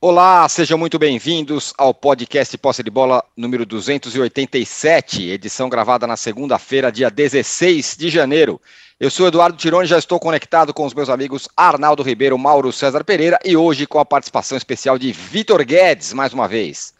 Olá, 0.00 0.48
sejam 0.48 0.78
muito 0.78 0.96
bem-vindos 0.96 1.74
ao 1.76 1.92
podcast 1.92 2.56
Posse 2.56 2.84
de 2.84 2.90
Bola 2.90 3.20
número 3.36 3.66
287, 3.66 5.28
edição 5.28 5.68
gravada 5.68 6.06
na 6.06 6.16
segunda-feira, 6.16 6.92
dia 6.92 7.10
16 7.10 7.96
de 7.98 8.08
janeiro. 8.08 8.60
Eu 9.00 9.10
sou 9.10 9.26
Eduardo 9.26 9.58
Tironi, 9.58 9.88
já 9.88 9.98
estou 9.98 10.20
conectado 10.20 10.72
com 10.72 10.86
os 10.86 10.94
meus 10.94 11.08
amigos 11.08 11.48
Arnaldo 11.56 12.04
Ribeiro, 12.04 12.38
Mauro 12.38 12.72
César 12.72 13.02
Pereira 13.02 13.40
e 13.44 13.56
hoje 13.56 13.88
com 13.88 13.98
a 13.98 14.04
participação 14.04 14.56
especial 14.56 14.96
de 14.96 15.10
Vitor 15.10 15.64
Guedes, 15.64 16.12
mais 16.12 16.32
uma 16.32 16.46
vez. 16.46 16.94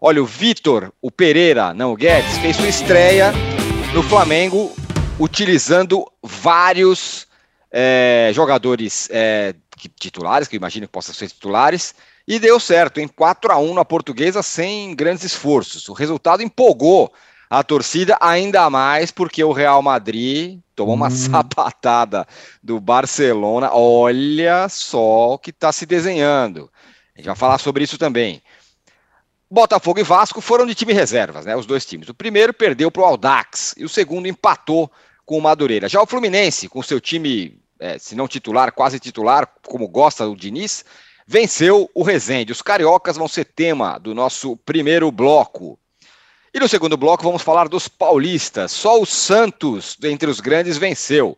Olha, 0.00 0.22
o 0.22 0.26
Vitor, 0.26 0.92
o 1.02 1.10
Pereira, 1.10 1.74
não 1.74 1.92
o 1.92 1.96
Guedes, 1.96 2.38
fez 2.38 2.54
sua 2.54 2.68
estreia 2.68 3.32
no 3.92 4.02
Flamengo 4.04 4.72
utilizando 5.18 6.06
vários 6.22 7.26
é, 7.72 8.30
jogadores 8.32 9.08
é, 9.10 9.56
titulares, 9.98 10.46
que 10.46 10.54
eu 10.54 10.58
imagino 10.58 10.86
que 10.86 10.92
possam 10.92 11.12
ser 11.12 11.26
titulares, 11.26 11.96
e 12.26 12.38
deu 12.38 12.58
certo, 12.58 13.00
em 13.00 13.08
4 13.08 13.52
a 13.52 13.58
1 13.58 13.74
na 13.74 13.84
portuguesa, 13.84 14.42
sem 14.42 14.94
grandes 14.94 15.24
esforços. 15.24 15.88
O 15.88 15.92
resultado 15.92 16.42
empolgou 16.42 17.12
a 17.50 17.62
torcida 17.62 18.16
ainda 18.20 18.68
mais 18.70 19.10
porque 19.10 19.44
o 19.44 19.52
Real 19.52 19.82
Madrid 19.82 20.58
tomou 20.74 20.94
uma 20.94 21.08
hum. 21.08 21.10
sapatada 21.10 22.26
do 22.62 22.80
Barcelona. 22.80 23.70
Olha 23.72 24.68
só 24.68 25.34
o 25.34 25.38
que 25.38 25.50
está 25.50 25.70
se 25.70 25.86
desenhando. 25.86 26.70
A 27.14 27.18
gente 27.18 27.26
vai 27.26 27.36
falar 27.36 27.58
sobre 27.58 27.84
isso 27.84 27.98
também. 27.98 28.42
Botafogo 29.50 30.00
e 30.00 30.02
Vasco 30.02 30.40
foram 30.40 30.66
de 30.66 30.74
time 30.74 30.92
reservas, 30.92 31.44
né? 31.44 31.54
Os 31.54 31.66
dois 31.66 31.86
times. 31.86 32.08
O 32.08 32.14
primeiro 32.14 32.52
perdeu 32.52 32.90
para 32.90 33.02
o 33.02 33.04
Aldax 33.04 33.74
e 33.76 33.84
o 33.84 33.88
segundo 33.88 34.26
empatou 34.26 34.90
com 35.24 35.38
o 35.38 35.42
Madureira. 35.42 35.88
Já 35.88 36.02
o 36.02 36.06
Fluminense, 36.06 36.68
com 36.68 36.82
seu 36.82 37.00
time, 37.00 37.60
é, 37.78 37.98
se 37.98 38.16
não 38.16 38.26
titular, 38.26 38.72
quase 38.72 38.98
titular, 38.98 39.48
como 39.66 39.86
gosta 39.86 40.26
o 40.26 40.34
Diniz, 40.34 40.84
venceu 41.26 41.90
o 41.94 42.02
Resende. 42.02 42.52
Os 42.52 42.62
cariocas 42.62 43.16
vão 43.16 43.28
ser 43.28 43.44
tema 43.44 43.98
do 43.98 44.14
nosso 44.14 44.56
primeiro 44.58 45.10
bloco. 45.10 45.78
E 46.52 46.60
no 46.60 46.68
segundo 46.68 46.96
bloco 46.96 47.24
vamos 47.24 47.42
falar 47.42 47.68
dos 47.68 47.88
paulistas. 47.88 48.70
Só 48.72 49.00
o 49.00 49.06
Santos, 49.06 49.96
entre 50.02 50.30
os 50.30 50.40
grandes, 50.40 50.76
venceu. 50.76 51.36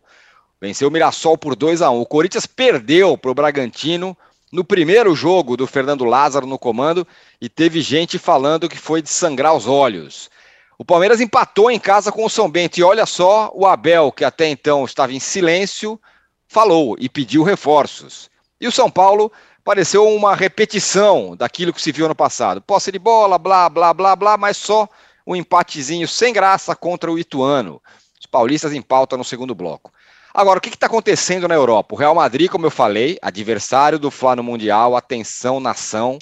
Venceu 0.59 0.87
o 0.87 0.91
Mirassol 0.91 1.37
por 1.37 1.55
2 1.55 1.81
a 1.81 1.89
1 1.89 2.01
O 2.01 2.05
Corinthians 2.05 2.45
perdeu 2.45 3.17
para 3.17 3.31
o 3.31 3.35
Bragantino 3.35 4.17
no 4.51 4.63
primeiro 4.63 5.13
jogo 5.15 5.57
do 5.57 5.67
Fernando 5.67 6.05
Lázaro 6.05 6.47
no 6.47 6.57
comando 6.57 7.05
e 7.39 7.49
teve 7.49 7.81
gente 7.81 8.17
falando 8.17 8.69
que 8.69 8.77
foi 8.77 9.01
de 9.01 9.09
sangrar 9.09 9.53
os 9.53 9.67
olhos. 9.67 10.29
O 10.77 10.85
Palmeiras 10.85 11.19
empatou 11.19 11.71
em 11.71 11.79
casa 11.79 12.11
com 12.11 12.23
o 12.23 12.29
São 12.29 12.49
Bento 12.49 12.77
e 12.77 12.83
olha 12.83 13.05
só, 13.05 13.51
o 13.53 13.65
Abel, 13.65 14.11
que 14.11 14.23
até 14.23 14.47
então 14.47 14.85
estava 14.85 15.11
em 15.11 15.19
silêncio, 15.19 15.99
falou 16.47 16.95
e 16.99 17.09
pediu 17.09 17.43
reforços. 17.43 18.29
E 18.61 18.67
o 18.67 18.71
São 18.71 18.89
Paulo 18.89 19.31
pareceu 19.67 20.07
uma 20.07 20.33
repetição 20.33 21.35
daquilo 21.35 21.73
que 21.73 21.81
se 21.81 21.91
viu 21.91 22.07
no 22.07 22.15
passado. 22.15 22.61
Posse 22.61 22.89
de 22.89 22.97
bola, 22.97 23.37
blá, 23.37 23.67
blá, 23.67 23.93
blá, 23.93 24.15
blá, 24.15 24.37
mas 24.37 24.55
só 24.55 24.87
um 25.25 25.35
empatezinho 25.35 26.07
sem 26.07 26.31
graça 26.31 26.73
contra 26.73 27.11
o 27.11 27.19
Ituano. 27.19 27.81
Os 28.17 28.25
paulistas 28.25 28.71
em 28.71 28.81
pauta 28.81 29.17
no 29.17 29.25
segundo 29.25 29.53
bloco. 29.53 29.91
Agora, 30.33 30.57
o 30.57 30.61
que 30.61 30.69
está 30.69 30.85
acontecendo 30.85 31.49
na 31.49 31.55
Europa? 31.55 31.93
O 31.93 31.97
Real 31.97 32.15
Madrid, 32.15 32.49
como 32.49 32.65
eu 32.65 32.71
falei, 32.71 33.17
adversário 33.21 33.99
do 33.99 34.09
Fla 34.09 34.37
no 34.37 34.43
Mundial, 34.43 34.95
atenção, 34.95 35.59
nação, 35.59 36.17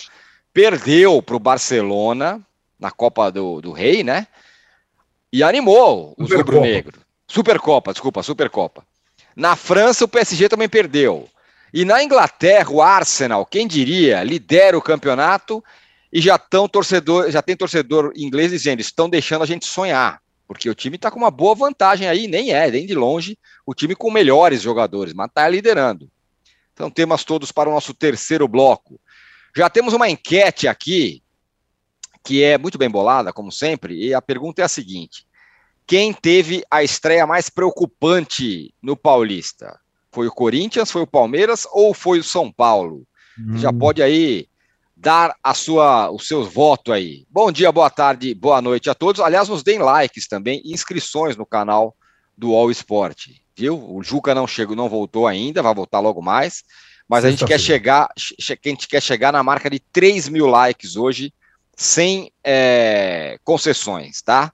perdeu 0.51 1.21
para 1.21 1.35
o 1.35 1.39
Barcelona 1.39 2.41
na 2.79 2.89
Copa 2.89 3.31
do, 3.31 3.61
do 3.61 3.71
Rei, 3.71 4.03
né? 4.03 4.25
E 5.31 5.43
animou 5.43 6.15
os 6.17 6.31
rubro-negros. 6.31 6.99
Supercopa, 7.27 7.93
desculpa, 7.93 8.23
Supercopa. 8.23 8.83
Na 9.35 9.55
França, 9.55 10.03
o 10.03 10.07
PSG 10.07 10.49
também 10.49 10.67
perdeu. 10.67 11.29
E 11.73 11.83
na 11.83 12.03
Inglaterra, 12.03 12.69
o 12.69 12.81
Arsenal, 12.81 13.45
quem 13.45 13.67
diria, 13.67 14.23
lidera 14.23 14.77
o 14.77 14.81
campeonato 14.81 15.63
e 16.11 16.21
já, 16.21 16.37
tão 16.37 16.67
torcedor, 16.67 17.29
já 17.29 17.41
tem 17.41 17.57
torcedor 17.57 18.13
inglês 18.15 18.51
dizendo: 18.51 18.79
estão 18.79 19.09
deixando 19.09 19.43
a 19.43 19.45
gente 19.45 19.65
sonhar, 19.65 20.21
porque 20.47 20.69
o 20.69 20.75
time 20.75 20.95
está 20.95 21.11
com 21.11 21.17
uma 21.19 21.31
boa 21.31 21.55
vantagem 21.55 22.07
aí, 22.07 22.27
nem 22.27 22.53
é, 22.53 22.71
nem 22.71 22.85
de 22.85 22.95
longe, 22.95 23.37
o 23.65 23.73
time 23.73 23.95
com 23.95 24.09
melhores 24.09 24.61
jogadores, 24.61 25.13
mas 25.13 25.27
está 25.27 25.47
liderando. 25.49 26.09
Então, 26.73 26.89
temas 26.89 27.23
todos 27.23 27.51
para 27.51 27.69
o 27.69 27.73
nosso 27.73 27.93
terceiro 27.93 28.47
bloco. 28.47 28.99
Já 29.55 29.69
temos 29.69 29.93
uma 29.93 30.09
enquete 30.09 30.67
aqui, 30.67 31.23
que 32.23 32.43
é 32.43 32.57
muito 32.57 32.77
bem 32.77 32.89
bolada, 32.89 33.31
como 33.31 33.51
sempre, 33.51 33.95
e 33.95 34.13
a 34.13 34.21
pergunta 34.21 34.61
é 34.61 34.65
a 34.65 34.69
seguinte: 34.69 35.25
quem 35.87 36.13
teve 36.13 36.63
a 36.69 36.83
estreia 36.83 37.27
mais 37.27 37.49
preocupante 37.49 38.73
no 38.81 38.97
Paulista? 38.97 39.79
Foi 40.15 40.27
o 40.27 40.31
Corinthians, 40.31 40.89
foi 40.89 41.01
o 41.01 41.07
Palmeiras 41.07 41.67
ou 41.73 41.93
foi 41.93 42.19
o 42.19 42.23
São 42.23 42.49
Paulo? 42.49 43.05
Hum. 43.37 43.57
Já 43.57 43.73
pode 43.73 44.01
aí 44.01 44.47
dar 44.95 45.35
a 45.43 45.53
sua, 45.53 46.09
o 46.09 46.17
seu 46.17 46.45
voto 46.45 46.93
aí. 46.93 47.25
Bom 47.29 47.51
dia, 47.51 47.69
boa 47.69 47.89
tarde, 47.89 48.33
boa 48.33 48.61
noite 48.61 48.89
a 48.89 48.95
todos. 48.95 49.19
Aliás, 49.19 49.49
nos 49.49 49.61
deem 49.61 49.79
likes 49.79 50.25
também, 50.25 50.61
inscrições 50.63 51.35
no 51.35 51.45
canal 51.45 51.93
do 52.37 52.55
All 52.55 52.71
Sport, 52.71 53.31
viu? 53.57 53.77
O 53.93 54.01
Juca 54.01 54.33
não 54.33 54.47
chegou, 54.47 54.73
não 54.73 54.87
voltou 54.87 55.27
ainda, 55.27 55.61
vai 55.61 55.75
voltar 55.75 55.99
logo 55.99 56.21
mais. 56.21 56.63
Mas 57.09 57.25
a 57.25 57.29
gente 57.29 57.43
quer 57.43 57.59
chegar, 57.59 58.05
a 58.05 58.67
gente 58.69 58.87
quer 58.87 59.03
chegar 59.03 59.33
na 59.33 59.43
marca 59.43 59.69
de 59.69 59.81
3 59.91 60.29
mil 60.29 60.47
likes 60.47 60.95
hoje, 60.95 61.33
sem 61.75 62.31
é, 62.41 63.37
concessões, 63.43 64.21
tá? 64.21 64.53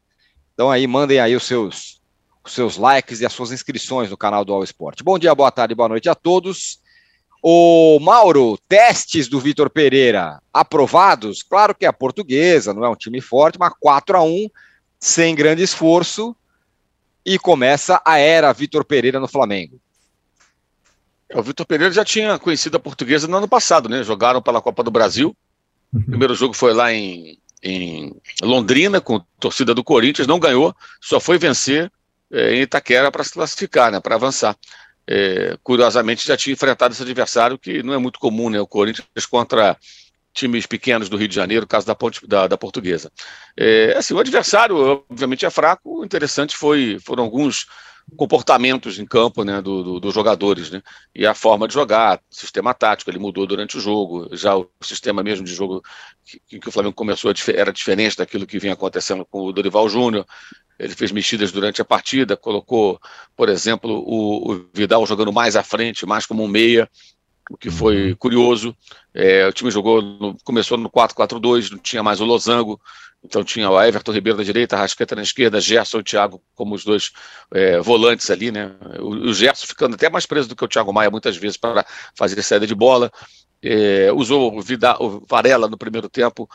Então 0.55 0.71
aí 0.71 0.87
mandem 0.87 1.19
aí 1.19 1.35
os 1.35 1.43
seus 1.43 2.00
os 2.43 2.53
seus 2.53 2.77
likes 2.77 3.21
e 3.21 3.25
as 3.25 3.33
suas 3.33 3.51
inscrições 3.51 4.09
no 4.09 4.17
canal 4.17 4.43
do 4.43 4.53
All 4.53 4.63
Sport. 4.63 5.01
Bom 5.03 5.17
dia, 5.17 5.33
boa 5.35 5.51
tarde, 5.51 5.75
boa 5.75 5.89
noite 5.89 6.09
a 6.09 6.15
todos. 6.15 6.79
O 7.43 7.99
Mauro, 7.99 8.57
testes 8.67 9.27
do 9.27 9.39
Vitor 9.39 9.69
Pereira 9.69 10.39
aprovados? 10.53 11.41
Claro 11.41 11.73
que 11.73 11.85
é 11.85 11.87
a 11.87 11.93
portuguesa, 11.93 12.73
não 12.73 12.85
é 12.85 12.89
um 12.89 12.95
time 12.95 13.19
forte, 13.19 13.57
mas 13.59 13.73
4 13.79 14.17
a 14.17 14.23
1 14.23 14.47
sem 14.99 15.33
grande 15.33 15.63
esforço. 15.63 16.35
E 17.23 17.37
começa 17.37 18.01
a 18.05 18.17
era 18.17 18.51
Vitor 18.53 18.83
Pereira 18.83 19.19
no 19.19 19.27
Flamengo. 19.27 19.79
É, 21.29 21.39
o 21.39 21.43
Vitor 21.43 21.65
Pereira 21.65 21.93
já 21.93 22.03
tinha 22.03 22.37
conhecido 22.37 22.77
a 22.77 22.79
portuguesa 22.79 23.27
no 23.27 23.37
ano 23.37 23.47
passado, 23.47 23.87
né? 23.87 24.03
Jogaram 24.03 24.41
pela 24.41 24.61
Copa 24.61 24.83
do 24.83 24.91
Brasil. 24.91 25.35
O 25.93 25.97
uhum. 25.97 26.03
primeiro 26.03 26.33
jogo 26.33 26.53
foi 26.55 26.73
lá 26.73 26.91
em, 26.91 27.37
em 27.61 28.19
Londrina, 28.41 28.99
com 28.99 29.17
a 29.17 29.23
torcida 29.39 29.73
do 29.73 29.83
Corinthians, 29.83 30.27
não 30.27 30.39
ganhou, 30.39 30.75
só 30.99 31.19
foi 31.19 31.37
vencer 31.37 31.91
é, 32.31 32.55
em 32.55 32.61
Itaquera 32.61 33.11
para 33.11 33.23
se 33.23 33.33
classificar, 33.33 33.91
né, 33.91 33.99
para 33.99 34.15
avançar. 34.15 34.55
É, 35.07 35.57
curiosamente, 35.63 36.27
já 36.27 36.37
tinha 36.37 36.53
enfrentado 36.53 36.93
esse 36.93 37.01
adversário 37.01 37.57
que 37.57 37.83
não 37.83 37.93
é 37.93 37.97
muito 37.97 38.19
comum, 38.19 38.49
né, 38.49 38.59
o 38.59 38.67
Corinthians 38.67 39.25
contra 39.29 39.77
times 40.33 40.65
pequenos 40.65 41.09
do 41.09 41.17
Rio 41.17 41.27
de 41.27 41.35
Janeiro, 41.35 41.67
caso 41.67 41.85
da, 41.85 41.95
Ponte, 41.95 42.25
da, 42.25 42.47
da 42.47 42.57
Portuguesa. 42.57 43.11
É, 43.57 43.95
assim, 43.97 44.13
o 44.13 44.19
adversário, 44.19 45.03
obviamente, 45.09 45.45
é 45.45 45.49
fraco. 45.49 45.99
O 45.99 46.05
interessante 46.05 46.55
foi, 46.55 46.97
foram 47.03 47.23
alguns 47.23 47.65
comportamentos 48.15 48.99
em 48.99 49.05
campo 49.05 49.43
né, 49.43 49.61
dos 49.61 49.83
do, 49.83 49.99
do 49.99 50.11
jogadores, 50.11 50.69
né, 50.69 50.81
e 51.15 51.25
a 51.25 51.33
forma 51.33 51.67
de 51.67 51.73
jogar, 51.73 52.19
sistema 52.29 52.73
tático, 52.73 53.09
ele 53.09 53.19
mudou 53.19 53.45
durante 53.45 53.77
o 53.77 53.79
jogo, 53.79 54.27
já 54.35 54.55
o 54.55 54.69
sistema 54.81 55.23
mesmo 55.23 55.45
de 55.45 55.53
jogo 55.53 55.81
que, 56.25 56.59
que 56.59 56.67
o 56.67 56.71
Flamengo 56.71 56.95
começou 56.95 57.31
era 57.53 57.71
diferente 57.71 58.17
daquilo 58.17 58.47
que 58.47 58.59
vinha 58.59 58.73
acontecendo 58.73 59.25
com 59.25 59.41
o 59.43 59.53
Dorival 59.53 59.87
Júnior, 59.87 60.25
ele 60.79 60.95
fez 60.95 61.11
mexidas 61.11 61.51
durante 61.51 61.81
a 61.81 61.85
partida, 61.85 62.35
colocou, 62.35 62.99
por 63.35 63.49
exemplo, 63.49 64.03
o, 64.05 64.51
o 64.51 64.65
Vidal 64.73 65.05
jogando 65.05 65.31
mais 65.31 65.55
à 65.55 65.63
frente, 65.63 66.05
mais 66.05 66.25
como 66.25 66.43
um 66.43 66.47
meia, 66.47 66.89
o 67.49 67.57
que 67.57 67.69
foi 67.69 68.09
uhum. 68.09 68.15
curioso. 68.15 68.75
É, 69.13 69.47
o 69.47 69.53
time 69.53 69.69
jogou, 69.69 70.01
no, 70.01 70.37
começou 70.43 70.77
no 70.77 70.89
4-4-2, 70.89 71.71
não 71.71 71.77
tinha 71.77 72.01
mais 72.01 72.21
o 72.21 72.25
Losango, 72.25 72.79
então 73.23 73.43
tinha 73.43 73.69
o 73.69 73.81
Everton 73.81 74.11
Ribeiro 74.11 74.37
da 74.37 74.43
direita, 74.43 74.75
Rasqueta 74.75 75.15
na 75.15 75.21
esquerda, 75.21 75.61
Gerson 75.61 75.99
e 75.99 76.03
Thiago 76.03 76.41
como 76.55 76.73
os 76.73 76.83
dois 76.83 77.11
é, 77.53 77.79
volantes 77.79 78.29
ali, 78.31 78.51
né? 78.51 78.71
O, 78.99 79.09
o 79.29 79.33
Gerson 79.33 79.67
ficando 79.67 79.93
até 79.95 80.09
mais 80.09 80.25
preso 80.25 80.49
do 80.49 80.55
que 80.55 80.65
o 80.65 80.67
Thiago 80.67 80.91
Maia 80.91 81.11
muitas 81.11 81.37
vezes 81.37 81.57
para 81.57 81.85
fazer 82.15 82.41
saída 82.41 82.65
de 82.65 82.73
bola. 82.73 83.11
É, 83.63 84.11
usou 84.13 84.57
o, 84.57 84.61
Vidal, 84.61 84.97
o 84.99 85.23
Varela 85.27 85.67
no 85.67 85.77
primeiro 85.77 86.09
tempo, 86.09 86.49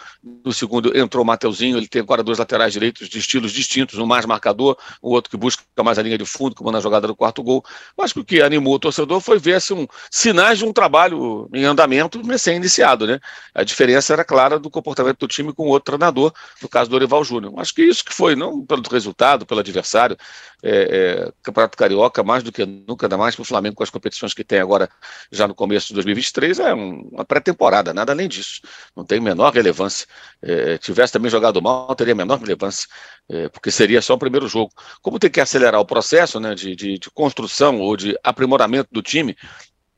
no 0.44 0.52
segundo 0.52 0.96
entrou 0.96 1.22
o 1.22 1.26
Mateuzinho, 1.26 1.76
ele 1.76 1.86
tem 1.86 2.02
agora 2.02 2.22
dois 2.22 2.38
laterais 2.38 2.72
direitos 2.72 3.08
de 3.08 3.18
estilos 3.18 3.52
distintos, 3.52 3.98
um 3.98 4.06
mais 4.06 4.26
marcador, 4.26 4.76
o 5.00 5.12
outro 5.12 5.30
que 5.30 5.36
busca 5.36 5.62
mais 5.84 5.98
a 5.98 6.02
linha 6.02 6.18
de 6.18 6.24
fundo, 6.24 6.54
como 6.54 6.72
na 6.72 6.80
jogada 6.80 7.06
do 7.06 7.14
quarto 7.14 7.42
gol. 7.42 7.64
Mas 7.96 8.14
o 8.16 8.24
que 8.24 8.42
animou 8.42 8.74
o 8.74 8.78
torcedor 8.78 9.20
foi 9.20 9.38
ver 9.38 9.54
assim, 9.54 9.86
sinais 10.10 10.58
de 10.58 10.64
um 10.64 10.72
trabalho 10.72 11.48
em 11.54 11.64
andamento 11.64 12.20
recém-iniciado. 12.22 13.06
Né? 13.06 13.20
A 13.54 13.62
diferença 13.62 14.12
era 14.12 14.24
clara 14.24 14.58
do 14.58 14.70
comportamento 14.70 15.18
do 15.18 15.28
time 15.28 15.52
com 15.52 15.64
o 15.64 15.68
outro 15.68 15.92
treinador, 15.92 16.32
no 16.60 16.68
caso 16.68 16.90
do 16.90 16.96
Orival 16.96 17.22
Júnior. 17.22 17.54
Acho 17.58 17.74
que 17.74 17.82
isso 17.82 18.04
que 18.04 18.12
foi, 18.12 18.34
não 18.34 18.64
pelo 18.64 18.82
resultado, 18.90 19.46
pelo 19.46 19.60
adversário, 19.60 20.16
é, 20.62 21.26
é, 21.26 21.32
Campeonato 21.42 21.76
Carioca, 21.76 22.22
mais 22.24 22.42
do 22.42 22.50
que 22.50 22.64
nunca, 22.64 23.06
ainda 23.06 23.16
mais 23.16 23.34
para 23.34 23.42
o 23.42 23.44
Flamengo 23.44 23.76
com 23.76 23.82
as 23.82 23.90
competições 23.90 24.34
que 24.34 24.42
tem 24.42 24.58
agora 24.58 24.88
já 25.30 25.46
no 25.46 25.54
começo 25.54 25.88
de 25.88 25.94
2023, 25.94 26.58
é 26.58 26.74
um 26.74 26.95
uma 27.12 27.24
pré-temporada, 27.24 27.92
nada 27.94 28.12
além 28.12 28.28
disso. 28.28 28.60
Não 28.94 29.04
tem 29.04 29.20
menor 29.20 29.52
relevância. 29.52 30.06
É, 30.42 30.78
tivesse 30.78 31.12
também 31.12 31.30
jogado 31.30 31.60
mal, 31.60 31.94
teria 31.94 32.14
menor 32.14 32.38
relevância, 32.38 32.88
é, 33.28 33.48
porque 33.48 33.70
seria 33.70 34.02
só 34.02 34.14
o 34.14 34.18
primeiro 34.18 34.48
jogo. 34.48 34.72
Como 35.02 35.18
tem 35.18 35.30
que 35.30 35.40
acelerar 35.40 35.80
o 35.80 35.86
processo 35.86 36.38
né, 36.40 36.54
de, 36.54 36.74
de, 36.76 36.98
de 36.98 37.10
construção 37.10 37.80
ou 37.80 37.96
de 37.96 38.18
aprimoramento 38.22 38.88
do 38.92 39.02
time, 39.02 39.36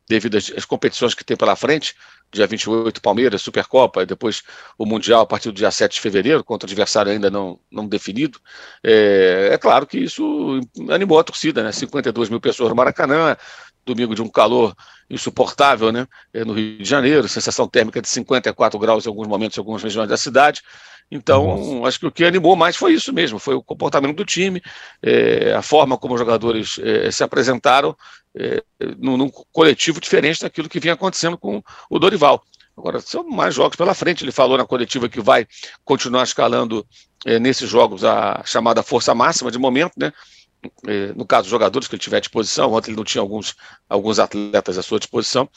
devido 0.09 0.37
às, 0.37 0.51
às, 0.57 0.65
competições 0.65 1.15
que 1.15 1.25
tem 1.25 1.37
pela 1.37 1.55
frente, 1.55 1.95
dia 2.33 2.47
28 2.47 3.01
Palmeiras, 3.01 3.43
Supercopa, 3.43 4.03
e 4.03 4.07
depois 4.07 4.43
o 4.77 4.87
Mundial 4.87 5.21
a 5.21 5.27
partir 5.27 5.51
do 5.51 5.55
dia 5.55 5.71
7 5.71 5.95
de 5.95 6.01
fevereiro, 6.01 6.43
contra 6.43 6.67
o 6.67 6.69
adversário 6.69 7.13
ainda 7.13 7.31
não, 7.31 7.61
não 7.71 7.87
definido. 7.87 8.41
É, 8.83 9.51
é 9.53 9.59
claro 9.59 9.87
que 9.87 9.99
isso 9.99 10.61
animou 10.91 11.19
a 11.19 11.25
torcida, 11.25 11.63
né? 11.63 11.73
52 11.73 12.31
mil 12.31 12.41
pessoas 12.41 12.71
no 12.71 12.77
Maracanã, 12.77 13.37
domingo 13.95 14.15
de 14.15 14.23
um 14.23 14.29
calor 14.29 14.75
insuportável, 15.11 15.91
né? 15.91 16.07
É, 16.33 16.45
no 16.45 16.53
Rio 16.53 16.79
de 16.79 16.89
Janeiro, 16.89 17.29
sensação 17.29 17.67
térmica 17.67 18.01
de 18.01 18.09
54 18.09 18.79
graus 18.79 19.05
em 19.05 19.09
alguns 19.09 19.27
momentos 19.27 19.57
em 19.57 19.61
algumas 19.61 19.83
regiões 19.83 20.09
da 20.09 20.17
cidade. 20.17 20.63
Então, 21.11 21.57
Nossa. 21.57 21.89
acho 21.89 22.01
que 22.01 22.07
o 22.07 22.13
que 22.13 22.25
animou 22.25 22.55
mais 22.55 22.77
foi 22.77 22.93
isso 22.93 23.13
mesmo, 23.13 23.39
foi 23.39 23.55
o 23.55 23.63
comportamento 23.63 24.17
do 24.17 24.25
time, 24.25 24.63
é, 25.03 25.55
a 25.55 25.63
forma 25.63 25.97
como 25.97 26.15
os 26.15 26.21
jogadores 26.21 26.79
é, 26.83 27.11
se 27.11 27.25
apresentaram 27.25 27.97
é, 28.37 28.63
num, 28.99 29.17
num, 29.17 29.31
coletivo 29.51 30.01
diferente 30.01 30.43
daquilo 30.43 30.69
que 30.69 30.79
vinha 30.79 30.95
acontecendo 30.95 31.39
com 31.39 31.63
o 31.89 31.99
Dorival. 31.99 32.43
Agora, 32.77 33.01
são 33.01 33.25
mais 33.25 33.55
jogos 33.55 33.77
pela 33.77 33.93
frente. 33.93 34.23
Ele 34.23 34.31
falou 34.31 34.57
na 34.57 34.65
coletiva 34.65 35.09
que 35.09 35.21
vai 35.21 35.47
continuar 35.85 36.23
escalando 36.23 36.87
é, 37.27 37.39
nesses 37.39 37.69
jogos 37.69 38.05
a 38.05 38.43
chamada 38.45 38.85
força 38.85 39.13
máxima 39.15 39.51
de 39.51 39.59
momento, 39.59 39.95
né? 39.97 40.13
É, 40.87 41.13
no 41.15 41.25
caso, 41.25 41.49
jogadores 41.49 41.87
que 41.87 41.95
ele 41.95 42.03
tiver 42.03 42.17
à 42.17 42.21
disposição. 42.21 42.73
Ontem 42.73 42.91
ele 42.91 42.97
não 42.97 43.05
tinha 43.05 43.23
alguns, 43.23 43.55
alguns 43.89 44.19
atletas 44.19 44.79
à 44.79 44.83
sua 44.83 44.99
disposição 44.99 45.49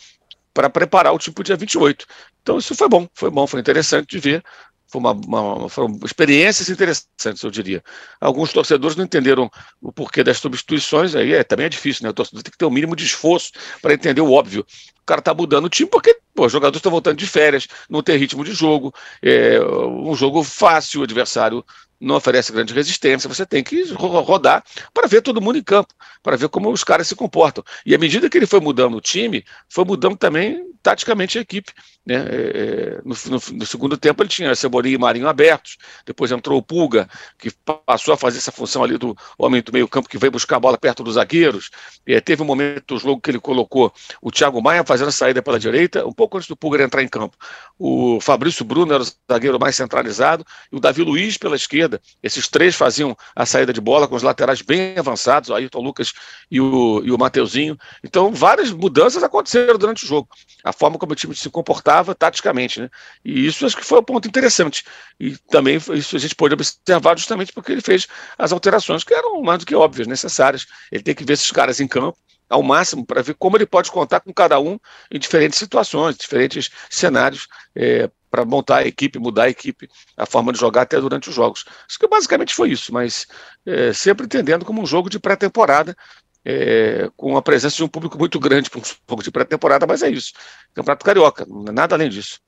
para 0.53 0.69
preparar 0.69 1.13
o 1.13 1.19
tipo 1.19 1.44
dia 1.44 1.56
28. 1.56 2.06
Então, 2.42 2.57
isso 2.57 2.75
foi 2.75 2.89
bom, 2.89 3.07
foi 3.13 3.30
bom, 3.30 3.48
foi 3.48 3.59
interessante 3.59 4.09
de 4.09 4.19
ver 4.19 4.44
foi 4.92 5.00
uma, 5.00 5.13
uma, 5.13 5.69
foram 5.69 5.98
experiências 6.03 6.69
interessantes, 6.69 7.42
eu 7.42 7.50
diria. 7.50 7.81
Alguns 8.19 8.51
torcedores 8.51 8.98
não 8.98 9.06
entenderam 9.06 9.50
o 9.81 9.92
porquê 9.92 10.21
das 10.21 10.38
substituições, 10.38 11.15
aí 11.15 11.33
é, 11.33 11.44
também 11.45 11.65
é 11.65 11.69
difícil, 11.69 12.04
né? 12.04 12.09
O 12.09 12.13
torcedor 12.13 12.44
tem 12.44 12.51
que 12.51 12.57
ter 12.57 12.65
o 12.65 12.68
um 12.68 12.71
mínimo 12.71 12.94
de 12.94 13.06
esforço 13.06 13.51
para 13.81 13.94
entender 13.94 14.19
o 14.19 14.33
óbvio. 14.33 14.65
O 15.01 15.06
cara 15.06 15.21
tá 15.21 15.33
mudando 15.33 15.65
o 15.65 15.69
time 15.69 15.89
porque 15.89 16.19
pô, 16.36 16.45
os 16.45 16.51
jogadores 16.51 16.80
estão 16.80 16.92
voltando 16.92 17.18
de 17.18 17.25
férias, 17.25 17.68
não 17.89 18.04
tem 18.04 18.18
ritmo 18.18 18.44
de 18.44 18.51
jogo, 18.51 18.94
é 19.24 19.62
um 19.62 20.13
jogo 20.13 20.44
fácil, 20.44 21.00
o 21.00 21.04
adversário 21.04 21.63
não 22.01 22.15
oferece 22.15 22.51
grande 22.51 22.74
resistência, 22.74 23.30
você 23.30 23.45
tem 23.45 23.63
que 23.63 23.83
rodar 23.94 24.63
para 24.94 25.07
ver 25.07 25.21
todo 25.21 25.39
mundo 25.39 25.57
em 25.57 25.63
campo, 25.63 25.94
para 26.24 26.36
ver 26.36 26.50
como 26.50 26.71
os 26.71 26.83
caras 26.83 27.07
se 27.07 27.15
comportam. 27.15 27.63
E 27.86 27.94
à 27.94 27.98
medida 27.98 28.30
que 28.30 28.38
ele 28.38 28.48
foi 28.48 28.59
mudando 28.59 28.98
o 28.98 29.01
time, 29.01 29.45
foi 29.69 29.86
mudando 29.86 30.18
também 30.18 30.65
taticamente 30.81 31.38
a 31.38 31.42
equipe. 31.42 31.71
Né? 32.06 32.15
É, 32.15 32.98
é 32.98 33.01
no, 33.06 33.15
no, 33.27 33.57
no, 33.57 33.65
segundo 33.65 33.95
tempo 33.95 34.24
ele 34.24 34.30
tinha 34.30 34.56
Cebolinha 34.56 34.95
e 34.95 34.98
Marinho 34.98 35.27
abertos, 35.27 35.77
depois 36.03 36.31
entrou 36.31 36.57
o 36.57 36.63
Pulga, 36.63 37.07
que 37.38 37.51
passou 37.86 38.13
a 38.13 38.18
fazer 38.18 38.39
essa 38.39 38.51
função 38.51 38.83
ali 38.83 38.98
do 38.98 39.15
homem 39.38 39.62
do 39.62 39.71
meio 39.71 39.88
campo 39.88 40.09
que 40.09 40.18
veio 40.18 40.31
buscar 40.31 40.57
a 40.57 40.59
bola 40.59 40.77
perto 40.77 41.03
dos 41.03 41.13
zagueiros. 41.15 41.69
É, 42.07 42.19
teve 42.19 42.42
um 42.42 42.45
momento 42.45 42.95
do 42.95 43.00
jogo 43.00 43.21
que 43.21 43.30
ele 43.30 43.39
colocou 43.39 43.94
o 44.21 44.31
Thiago 44.31 44.62
Maia 44.62 44.83
fazendo 44.83 45.09
a 45.09 45.12
saída 45.12 45.44
pela 45.44 45.59
direita, 45.59 46.06
um 46.06 46.12
pouco 46.12 46.38
antes 46.38 46.50
do 46.50 46.56
Pulga 46.56 46.83
entrar 46.83 47.03
em 47.03 47.07
campo. 47.07 47.38
O 47.77 48.19
Fabrício 48.19 48.65
Bruno 48.65 48.94
era 48.94 49.04
o 49.04 49.07
zagueiro 49.31 49.59
mais 49.59 49.75
centralizado, 49.75 50.44
e 50.71 50.75
o 50.75 50.80
Davi 50.80 51.04
Luiz 51.04 51.38
pela 51.38 51.56
esquerda. 51.56 52.01
Esses 52.24 52.47
três 52.47 52.75
faziam 52.75 53.15
a 53.36 53.45
saída 53.45 53.71
de 53.71 53.80
bola 53.80 54.07
com 54.07 54.15
os 54.15 54.24
laterais 54.24 54.62
bem 54.62 54.97
avançados, 54.97 55.50
o 55.50 55.54
Ayrton 55.54 55.81
Lucas 55.81 56.13
e 56.50 56.59
o, 56.59 57.01
e 57.04 57.12
o 57.12 57.18
Mateuzinho. 57.18 57.77
Então, 58.04 58.33
várias 58.33 58.71
mudanças 58.71 59.21
aconteceram 59.21 59.77
durante 59.77 60.04
o 60.04 60.07
jogo. 60.07 60.27
A 60.63 60.74
forma 60.74 60.97
como 60.97 61.12
o 61.13 61.15
time 61.15 61.36
se 61.36 61.50
comportava 61.50 61.91
taticamente, 62.18 62.82
né? 62.82 62.90
E 63.24 63.46
isso 63.46 63.66
acho 63.66 63.78
que 63.78 63.86
foi 63.86 64.00
um 64.00 64.04
ponto 64.04 64.28
interessante. 64.28 64.84
E 65.20 65.38
também 65.50 65.78
isso 65.78 66.16
a 66.16 66.20
gente 66.20 66.36
pôde 66.36 66.54
observar 66.54 67.18
justamente 67.18 67.54
porque 67.54 67.72
ele 67.72 67.82
fez 67.82 68.08
as 68.38 68.52
alterações 68.52 69.04
que 69.04 69.14
eram 69.14 69.42
mais 69.42 69.60
do 69.60 69.66
que 69.66 69.76
óbvias, 69.76 70.08
necessárias. 70.08 70.66
Ele 70.92 71.04
tem 71.04 71.16
que 71.16 71.24
ver 71.24 71.34
esses 71.34 71.52
caras 71.52 71.80
em 71.80 71.88
campo 71.88 72.18
ao 72.50 72.62
máximo 72.62 73.06
para 73.06 73.22
ver 73.22 73.34
como 73.36 73.56
ele 73.56 73.66
pode 73.66 73.90
contar 73.90 74.20
com 74.20 74.34
cada 74.34 74.60
um 74.60 74.78
em 75.10 75.18
diferentes 75.18 75.58
situações, 75.58 76.18
diferentes 76.18 76.70
cenários, 76.90 77.48
é, 77.74 78.10
para 78.30 78.46
montar 78.46 78.78
a 78.78 78.88
equipe, 78.88 79.20
mudar 79.20 79.44
a 79.44 79.50
equipe, 79.50 79.90
a 80.16 80.26
forma 80.26 80.54
de 80.54 80.60
jogar 80.60 80.84
até 80.84 81.00
durante 81.00 81.30
os 81.30 81.36
jogos. 81.36 81.66
Acho 81.88 82.00
que 82.00 82.08
basicamente 82.08 82.54
foi 82.54 82.72
isso, 82.72 82.94
mas 82.94 83.28
é, 83.66 83.92
sempre 83.92 84.26
entendendo 84.26 84.66
como 84.66 84.82
um 84.82 84.86
jogo 84.86 85.10
de 85.10 85.20
pré-temporada, 85.20 85.96
é, 86.44 87.10
com 87.16 87.38
a 87.38 87.42
presença 87.42 87.76
de 87.76 87.84
um 87.84 87.88
público 87.88 88.18
muito 88.18 88.40
grande 88.40 88.70
para 88.70 88.80
um 88.80 88.84
jogo 88.84 89.24
de 89.24 89.32
pré-temporada, 89.32 89.86
mas 89.86 90.02
é 90.02 90.10
isso. 90.10 90.34
Campeonato 90.74 91.06
Carioca, 91.06 91.46
nada 91.48 91.96
além 91.96 92.10
disso. 92.10 92.40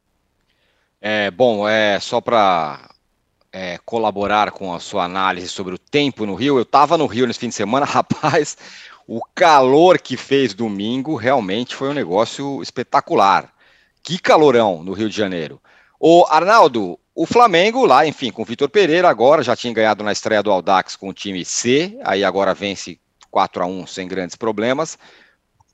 É, 1.00 1.30
bom, 1.30 1.68
é 1.68 2.00
só 2.00 2.22
para 2.22 2.90
é, 3.52 3.78
colaborar 3.86 4.52
com 4.52 4.74
a 4.74 4.80
sua 4.80 5.04
análise 5.04 5.48
sobre 5.48 5.76
o 5.76 5.78
tempo 5.78 6.26
no 6.26 6.34
Rio. 6.34 6.58
Eu 6.58 6.64
estava 6.64 6.98
no 6.98 7.06
Rio 7.06 7.28
nesse 7.28 7.40
fim 7.40 7.50
de 7.50 7.56
semana, 7.56 7.86
rapaz, 7.86 8.58
o 9.08 9.22
calor 9.36 10.00
que 10.00 10.18
fez 10.18 10.54
domingo 10.54 11.16
realmente 11.16 11.76
foi 11.76 11.90
um 11.90 11.94
negócio 11.94 12.62
espetacular. 12.62 13.54
Que 14.02 14.18
calorão 14.18 14.84
no 14.84 14.94
Rio 14.94 15.10
de 15.10 15.16
Janeiro. 15.16 15.62
O 16.00 16.26
Arnaldo, 16.30 17.00
o 17.16 17.26
Flamengo 17.26 17.86
lá, 17.86 18.06
enfim, 18.06 18.32
com 18.32 18.42
o 18.42 18.46
Vitor 18.46 18.68
Pereira 18.70 19.08
agora, 19.08 19.44
já 19.44 19.56
tinha 19.56 19.74
ganhado 19.74 20.04
na 20.04 20.12
estreia 20.12 20.44
do 20.44 20.52
Aldax 20.52 20.96
com 20.96 21.10
o 21.10 21.14
time 21.14 21.46
C, 21.46 21.98
aí 22.04 22.24
agora 22.24 22.54
vence 22.54 23.00
4 23.34 23.64
a 23.64 23.66
1 23.66 23.88
sem 23.88 24.08
grandes 24.08 24.36
problemas. 24.36 24.98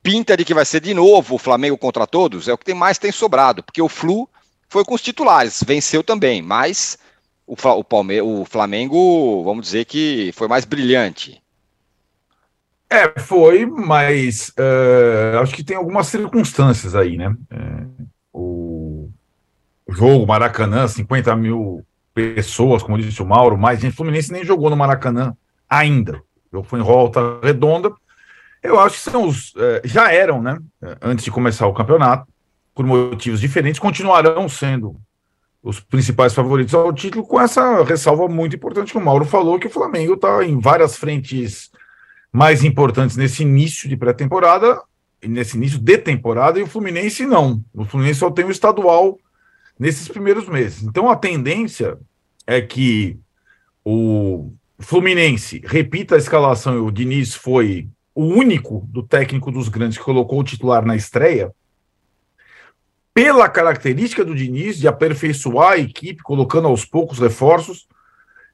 Pinta 0.02 0.38
de 0.38 0.46
que 0.46 0.54
vai 0.54 0.64
ser 0.64 0.80
de 0.80 0.94
novo 0.94 1.36
o 1.36 1.38
Flamengo 1.38 1.78
contra 1.78 2.08
todos, 2.08 2.48
é 2.48 2.54
o 2.54 2.58
que 2.58 2.64
tem 2.64 2.74
mais 2.74 2.98
tem 2.98 3.12
sobrado, 3.12 3.62
porque 3.62 3.82
o 3.82 3.90
Flu 3.90 4.30
foi 4.70 4.86
com 4.86 4.96
os 4.96 5.02
titulares, 5.02 5.62
venceu 5.62 6.02
também, 6.02 6.42
mas 6.42 6.98
o, 7.46 7.54
o, 7.54 7.84
Palme 7.84 8.22
o 8.22 8.46
Flamengo, 8.46 9.44
vamos 9.44 9.66
dizer 9.66 9.84
que 9.84 10.32
foi 10.36 10.48
mais 10.48 10.64
brilhante. 10.64 11.44
É, 12.90 13.20
foi, 13.20 13.66
mas 13.66 14.54
uh, 14.58 15.40
acho 15.42 15.54
que 15.54 15.64
tem 15.64 15.76
algumas 15.76 16.08
circunstâncias 16.08 16.96
aí, 16.96 17.18
né? 17.18 17.36
É, 17.52 17.86
o 18.34 19.10
jogo 19.90 20.26
Maracanã, 20.26 20.88
50 20.88 21.36
mil 21.36 21.86
pessoas, 22.14 22.82
como 22.82 22.98
disse 22.98 23.22
o 23.22 23.26
Mauro, 23.26 23.58
mas 23.58 23.84
o 23.84 23.92
Fluminense 23.92 24.32
nem 24.32 24.46
jogou 24.46 24.70
no 24.70 24.78
Maracanã 24.78 25.36
ainda. 25.70 26.22
O 26.52 26.58
jogo 26.58 26.68
foi 26.68 26.80
em 26.80 26.84
volta 26.84 27.40
redonda. 27.42 27.92
Eu 28.62 28.80
acho 28.80 28.96
que 28.96 29.10
são 29.10 29.28
os. 29.28 29.54
Eh, 29.56 29.82
já 29.86 30.12
eram, 30.12 30.42
né? 30.42 30.58
Antes 31.02 31.24
de 31.24 31.32
começar 31.32 31.68
o 31.68 31.74
campeonato, 31.74 32.28
por 32.74 32.86
motivos 32.86 33.40
diferentes, 33.40 33.80
continuarão 33.80 34.50
sendo 34.50 34.96
os 35.62 35.80
principais 35.80 36.34
favoritos 36.34 36.74
ao 36.74 36.92
título, 36.94 37.26
com 37.26 37.40
essa 37.40 37.84
ressalva 37.84 38.28
muito 38.28 38.56
importante 38.56 38.92
que 38.92 38.98
o 38.98 39.02
Mauro 39.02 39.26
falou, 39.26 39.60
que 39.60 39.68
o 39.68 39.72
Flamengo 39.72 40.14
está 40.14 40.44
em 40.46 40.60
várias 40.60 40.96
frentes 40.96 41.70
mais 42.32 42.64
importantes 42.64 43.18
nesse 43.18 43.44
início 43.44 43.90
de 43.90 43.98
pré-temporada, 43.98 44.82
nesse 45.22 45.58
início 45.58 45.80
de 45.80 45.98
temporada, 45.98 46.60
e 46.60 46.64
o 46.64 46.68
Fluminense 46.68 47.26
não. 47.26 47.64
O 47.74 47.84
Fluminense 47.84 48.20
só 48.20 48.32
tem 48.32 48.46
o 48.46 48.52
estadual 48.52 49.18
nesses 49.78 50.08
primeiros 50.08 50.48
meses. 50.48 50.84
Então 50.84 51.10
a 51.10 51.16
tendência 51.16 51.98
é 52.48 52.62
que 52.62 53.20
o 53.84 54.54
Fluminense 54.80 55.62
repita 55.66 56.16
a 56.16 56.18
escalação, 56.18 56.86
o 56.86 56.92
Diniz 56.92 57.36
foi 57.36 57.90
o 58.16 58.24
único 58.24 58.88
do 58.90 59.04
técnico 59.04 59.52
dos 59.52 59.68
grandes 59.68 59.98
que 59.98 60.04
colocou 60.04 60.40
o 60.40 60.44
titular 60.44 60.86
na 60.86 60.96
estreia, 60.96 61.54
pela 63.14 63.50
característica 63.50 64.24
do 64.24 64.34
Diniz 64.34 64.78
de 64.78 64.88
aperfeiçoar 64.88 65.74
a 65.74 65.78
equipe, 65.78 66.24
colocando 66.24 66.68
aos 66.70 66.86
poucos 66.86 67.20
reforços, 67.20 67.88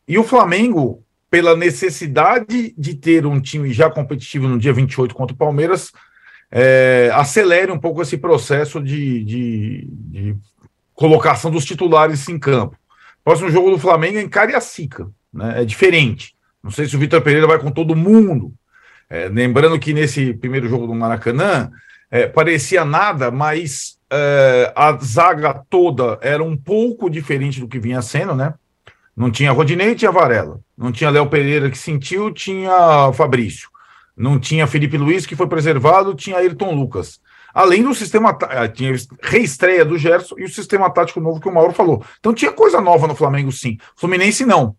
e 0.07 0.17
o 0.17 0.23
Flamengo, 0.23 1.03
pela 1.29 1.55
necessidade 1.55 2.73
de 2.75 2.95
ter 2.95 3.25
um 3.25 3.39
time 3.39 3.71
já 3.71 3.89
competitivo 3.89 4.47
no 4.47 4.57
dia 4.57 4.73
28 4.73 5.13
contra 5.13 5.35
o 5.35 5.37
Palmeiras, 5.37 5.91
é, 6.51 7.11
acelere 7.13 7.71
um 7.71 7.79
pouco 7.79 8.01
esse 8.01 8.17
processo 8.17 8.81
de, 8.81 9.23
de, 9.23 9.87
de 9.89 10.37
colocação 10.93 11.51
dos 11.51 11.65
titulares 11.65 12.27
em 12.29 12.39
campo. 12.39 12.77
Próximo 13.23 13.49
jogo 13.49 13.71
do 13.71 13.79
Flamengo 13.79 14.17
é 14.17 14.21
em 14.21 14.29
Cariacica, 14.29 15.07
né? 15.35 15.61
É 15.61 15.65
diferente. 15.65 16.33
Não 16.63 16.71
sei 16.71 16.87
se 16.87 16.95
o 16.95 16.99
Vitor 16.99 17.21
Pereira 17.21 17.45
vai 17.45 17.59
com 17.59 17.69
todo 17.69 17.95
mundo. 17.95 18.53
É, 19.09 19.27
lembrando 19.27 19.77
que 19.77 19.93
nesse 19.93 20.33
primeiro 20.33 20.67
jogo 20.67 20.87
do 20.87 20.95
Maracanã 20.95 21.69
é, 22.09 22.25
parecia 22.25 22.83
nada, 22.83 23.29
mas 23.29 23.99
é, 24.11 24.73
a 24.75 24.97
zaga 24.97 25.53
toda 25.69 26.17
era 26.21 26.43
um 26.43 26.57
pouco 26.57 27.09
diferente 27.09 27.59
do 27.59 27.67
que 27.67 27.79
vinha 27.79 28.01
sendo, 28.01 28.33
né? 28.33 28.53
Não 29.15 29.29
tinha 29.29 29.51
Rodinei, 29.51 29.95
tinha 29.95 30.11
Varela. 30.11 30.59
Não 30.77 30.91
tinha 30.91 31.09
Léo 31.09 31.29
Pereira 31.29 31.69
que 31.69 31.77
sentiu, 31.77 32.31
tinha 32.31 33.11
Fabrício. 33.13 33.69
Não 34.15 34.39
tinha 34.39 34.67
Felipe 34.67 34.97
Luiz 34.97 35.25
que 35.25 35.35
foi 35.35 35.47
preservado, 35.47 36.15
tinha 36.15 36.37
Ayrton 36.37 36.73
Lucas. 36.73 37.19
Além 37.53 37.83
do 37.83 37.93
sistema, 37.93 38.37
eh, 38.49 38.67
tinha 38.67 38.93
reestreia 39.21 39.85
do 39.85 39.97
Gerson 39.97 40.35
e 40.37 40.43
o 40.43 40.49
sistema 40.49 40.89
tático 40.89 41.21
novo 41.21 41.39
que 41.39 41.47
o 41.47 41.53
Mauro 41.53 41.71
falou. 41.71 42.03
Então 42.19 42.33
tinha 42.33 42.51
coisa 42.51 42.81
nova 42.81 43.07
no 43.07 43.15
Flamengo, 43.15 43.49
sim. 43.51 43.77
Fluminense 43.95 44.45
não. 44.45 44.75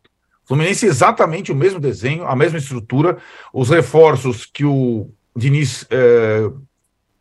Fluminense 0.46 0.86
exatamente 0.86 1.50
o 1.50 1.56
mesmo 1.56 1.80
desenho, 1.80 2.26
a 2.26 2.36
mesma 2.36 2.58
estrutura, 2.58 3.18
os 3.52 3.68
reforços 3.68 4.46
que 4.46 4.64
o 4.64 5.10
Diniz 5.34 5.86
é, 5.90 6.48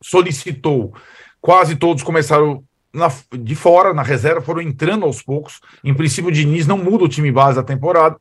solicitou, 0.01 0.94
quase 1.41 1.75
todos 1.75 2.03
começaram 2.03 2.63
na, 2.94 3.12
de 3.38 3.55
fora, 3.55 3.94
na 3.94 4.03
reserva, 4.03 4.41
foram 4.41 4.62
entrando 4.62 5.05
aos 5.05 5.22
poucos. 5.22 5.60
Em 5.84 5.94
princípio, 5.94 6.29
o 6.29 6.34
Diniz 6.34 6.67
não 6.67 6.77
muda 6.77 7.03
o 7.03 7.10
time 7.10 7.32
base 7.32 7.58
da 7.58 7.63
temporada. 7.63 8.15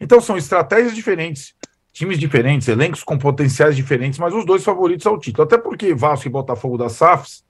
Então 0.00 0.20
são 0.20 0.36
estratégias 0.36 0.94
diferentes 0.94 1.54
times 1.98 2.16
diferentes, 2.16 2.68
elencos 2.68 3.02
com 3.02 3.18
potenciais 3.18 3.74
diferentes, 3.74 4.20
mas 4.20 4.32
os 4.32 4.46
dois 4.46 4.62
favoritos 4.62 5.04
ao 5.04 5.18
título. 5.18 5.44
Até 5.44 5.58
porque 5.58 5.92
Vasco 5.92 6.28
e 6.28 6.30
Botafogo 6.30 6.78
da 6.78 6.88
SAFs 6.88 7.44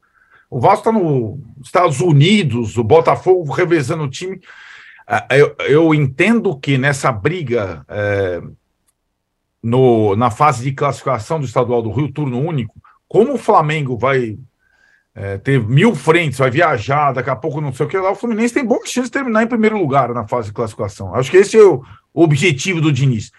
O 0.51 0.59
Vasco 0.59 0.89
está 0.89 0.93
nos 0.93 1.39
Estados 1.63 2.01
Unidos, 2.01 2.79
o 2.79 2.83
Botafogo 2.83 3.53
revezando 3.53 4.05
o 4.05 4.11
time. 4.11 4.41
É, 5.09 5.41
eu, 5.41 5.57
eu 5.61 5.95
entendo 5.95 6.55
que 6.59 6.77
nessa 6.77 7.11
briga 7.11 7.83
é, 7.89 8.43
no, 9.63 10.15
na 10.15 10.31
fase 10.31 10.63
de 10.63 10.73
classificação 10.73 11.41
do 11.41 11.47
estadual 11.47 11.81
do 11.81 11.91
Rio, 11.91 12.13
turno 12.13 12.39
único, 12.39 12.75
como 13.09 13.33
o 13.33 13.39
Flamengo 13.39 13.97
vai 13.97 14.39
é, 15.15 15.39
ter 15.39 15.67
mil 15.67 15.95
frentes, 15.95 16.39
vai 16.39 16.51
viajar, 16.51 17.13
daqui 17.13 17.31
a 17.31 17.37
pouco 17.37 17.59
não 17.59 17.73
sei 17.73 17.87
o 17.87 17.89
que 17.89 17.97
lá, 17.97 18.11
o 18.11 18.15
Fluminense 18.15 18.53
tem 18.53 18.65
boa 18.65 18.85
chance 18.85 19.09
de 19.09 19.13
terminar 19.13 19.43
em 19.43 19.49
primeiro 19.49 19.79
lugar 19.79 20.13
na 20.13 20.29
fase 20.29 20.49
de 20.49 20.55
classificação. 20.55 21.15
Acho 21.15 21.31
que 21.31 21.39
esse 21.39 21.57
é 21.57 21.65
o 21.65 21.83
objetivo 22.13 22.83
do 22.83 22.93
Diniz. 22.93 23.33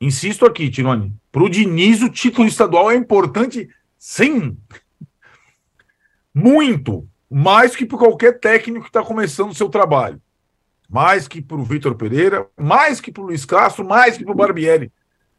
Insisto 0.00 0.46
aqui, 0.46 0.70
Tirone, 0.70 1.12
para 1.32 1.42
o 1.42 1.50
Diniz 1.50 2.02
o 2.02 2.08
título 2.08 2.46
estadual 2.46 2.88
é 2.88 2.94
importante, 2.94 3.68
sim. 3.98 4.56
Muito. 6.32 7.08
Mais 7.28 7.74
que 7.74 7.84
para 7.84 7.98
qualquer 7.98 8.38
técnico 8.38 8.82
que 8.82 8.90
está 8.90 9.02
começando 9.02 9.50
o 9.50 9.54
seu 9.54 9.68
trabalho 9.68 10.20
mais 10.88 11.26
que 11.26 11.42
para 11.42 11.56
o 11.56 11.64
Vitor 11.64 11.94
Pereira, 11.94 12.46
mais 12.56 13.00
que 13.00 13.10
para 13.10 13.22
o 13.22 13.26
Luiz 13.26 13.44
Castro, 13.44 13.84
mais 13.84 14.16
que 14.16 14.24
para 14.24 14.32
o 14.32 14.36
Barbieri, 14.36 14.92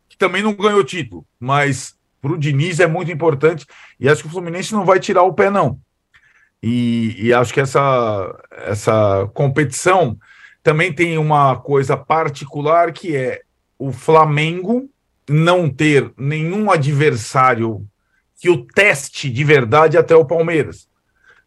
que 0.10 0.18
também 0.18 0.44
não 0.44 0.54
ganhou 0.54 0.84
título, 0.84 1.25
mas 1.39 1.96
para 2.22 2.32
o 2.32 2.38
Diniz 2.38 2.80
é 2.80 2.88
muito 2.88 3.12
importante 3.12 3.66
e 4.00 4.10
acho 4.10 4.22
que 4.22 4.27
o 4.27 4.32
Fluminense 4.32 4.74
não 4.74 4.86
vai 4.86 5.00
tirar 5.00 5.24
o 5.24 5.34
pé, 5.34 5.50
não. 5.50 5.80
E, 6.62 7.16
e 7.27 7.34
acho 7.34 7.54
que 7.54 7.62
essa, 7.62 8.36
essa 8.51 9.30
competição 9.34 10.18
também 10.63 10.92
tem 10.92 11.18
uma 11.18 11.56
coisa 11.56 11.96
particular 11.96 12.92
que 12.92 13.16
é 13.16 13.42
o 13.77 13.92
Flamengo 13.92 14.89
não 15.30 15.70
ter 15.70 16.12
nenhum 16.18 16.72
adversário 16.72 17.88
que 18.39 18.50
o 18.50 18.66
teste 18.66 19.30
de 19.30 19.44
verdade 19.44 19.98
até 19.98 20.16
o 20.16 20.25
Palmeiras 20.25 20.87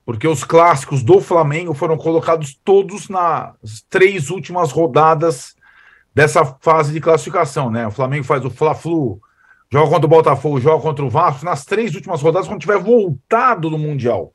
porque 0.05 0.27
os 0.27 0.45
clássicos 0.45 1.03
do 1.03 1.21
Flamengo 1.21 1.75
foram 1.75 1.97
colocados 1.97 2.59
todos 2.65 3.09
nas 3.09 3.85
três 3.89 4.31
últimas 4.31 4.73
rodadas 4.73 5.55
dessa 6.15 6.45
fase 6.61 6.93
de 6.93 7.01
classificação, 7.01 7.71
né? 7.71 7.87
O 7.87 7.91
Flamengo 7.91 8.25
faz 8.25 8.45
o 8.45 8.51
Fla-Flu, 8.51 9.21
joga 9.71 9.91
contra 9.91 10.07
o 10.07 10.11
Botafogo, 10.11 10.61
joga 10.61 10.83
contra 10.83 11.05
o 11.05 11.11
Vasco, 11.11 11.45
nas 11.45 11.65
três 11.65 11.95
últimas 11.95 12.21
rodadas, 12.21 12.49
quando 12.49 12.61
tiver 12.61 12.79
voltado 12.79 13.71
do 13.71 13.79
Mundial. 13.79 14.33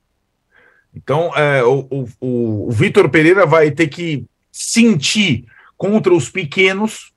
Então, 0.96 1.36
é, 1.36 1.62
o, 1.64 1.88
o, 2.22 2.68
o 2.68 2.72
Vitor 2.72 3.10
Pereira 3.10 3.46
vai 3.46 3.72
ter 3.72 3.88
que 3.88 4.26
sentir 4.50 5.46
contra 5.76 6.14
os 6.14 6.30
pequenos 6.30 7.12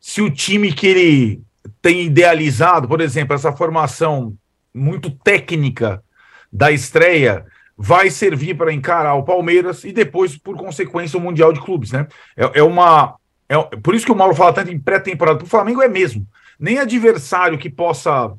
se 0.00 0.22
o 0.22 0.30
time 0.30 0.72
que 0.72 0.86
ele 0.86 1.42
tem 1.82 2.06
idealizado, 2.06 2.88
por 2.88 3.02
exemplo, 3.02 3.34
essa 3.34 3.52
formação 3.52 4.34
muito 4.72 5.10
técnica 5.10 6.02
da 6.50 6.72
estreia, 6.72 7.44
vai 7.82 8.10
servir 8.10 8.54
para 8.54 8.74
encarar 8.74 9.14
o 9.14 9.22
Palmeiras 9.22 9.84
e 9.84 9.92
depois, 9.92 10.36
por 10.36 10.54
consequência, 10.54 11.18
o 11.18 11.22
Mundial 11.22 11.50
de 11.50 11.62
Clubes, 11.62 11.92
né? 11.92 12.06
É, 12.36 12.58
é 12.60 12.62
uma. 12.62 13.14
É, 13.48 13.56
por 13.76 13.94
isso 13.94 14.04
que 14.04 14.12
o 14.12 14.14
Mauro 14.14 14.34
fala 14.34 14.52
tanto 14.52 14.70
em 14.70 14.78
pré-temporada. 14.78 15.38
Para 15.38 15.46
o 15.46 15.48
Flamengo 15.48 15.80
é 15.80 15.88
mesmo. 15.88 16.26
Nem 16.58 16.78
adversário 16.78 17.56
que 17.56 17.70
possa 17.70 18.34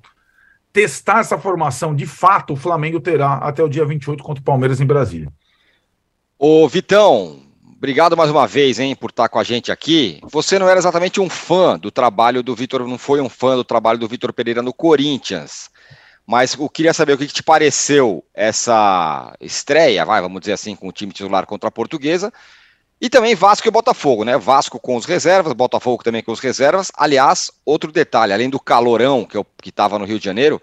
testar 0.72 1.22
essa 1.22 1.40
formação, 1.40 1.96
de 1.96 2.06
fato, 2.06 2.54
o 2.54 2.56
Flamengo 2.56 3.00
terá 3.00 3.34
até 3.38 3.64
o 3.64 3.68
dia 3.68 3.84
28 3.84 4.24
contra 4.24 4.42
o 4.42 4.46
Palmeiras 4.46 4.80
em 4.80 4.86
Brasília. 4.86 5.28
Ô, 6.38 6.68
Vitão, 6.70 7.40
obrigado 7.76 8.16
mais 8.16 8.30
uma 8.30 8.46
vez, 8.46 8.80
hein, 8.80 8.96
por 8.96 9.10
estar 9.10 9.28
com 9.28 9.40
a 9.40 9.44
gente 9.44 9.72
aqui. 9.72 10.22
Você 10.32 10.60
não 10.60 10.70
era 10.70 10.80
exatamente 10.80 11.20
um 11.20 11.28
fã 11.28 11.80
do 11.80 11.90
trabalho 11.90 12.44
do 12.44 12.56
Vitor, 12.56 12.88
não 12.88 13.00
foi 13.00 13.20
um 13.20 13.28
fã 13.28 13.56
do 13.56 13.64
trabalho 13.64 13.98
do 13.98 14.08
Vitor 14.08 14.32
Pereira 14.32 14.62
no 14.62 14.72
Corinthians. 14.72 15.72
Mas 16.32 16.54
eu 16.54 16.70
queria 16.70 16.94
saber 16.94 17.12
o 17.12 17.18
que, 17.18 17.28
que 17.28 17.34
te 17.34 17.44
pareceu 17.44 18.24
essa 18.34 19.36
estreia, 19.42 20.06
vai, 20.06 20.22
vamos 20.22 20.40
dizer 20.40 20.54
assim, 20.54 20.78
com 20.78 20.88
o 20.88 20.92
time 20.94 21.12
titular 21.12 21.46
contra 21.46 21.68
a 21.68 21.72
Portuguesa. 21.72 22.32
E 23.02 23.10
também 23.10 23.36
Vasco 23.36 23.68
e 23.68 23.72
Botafogo, 23.72 24.24
né? 24.24 24.38
Vasco 24.38 24.80
com 24.80 24.96
os 24.96 25.04
reservas, 25.04 25.52
Botafogo 25.52 26.02
também 26.06 26.24
com 26.24 26.32
os 26.32 26.40
reservas. 26.40 26.90
Aliás, 26.96 27.52
outro 27.66 27.92
detalhe, 27.92 28.32
além 28.32 28.50
do 28.50 28.62
calorão 28.62 29.26
que 29.26 29.38
que 29.62 29.68
estava 29.72 30.00
no 30.00 30.06
Rio 30.06 30.20
de 30.20 30.24
Janeiro, 30.24 30.62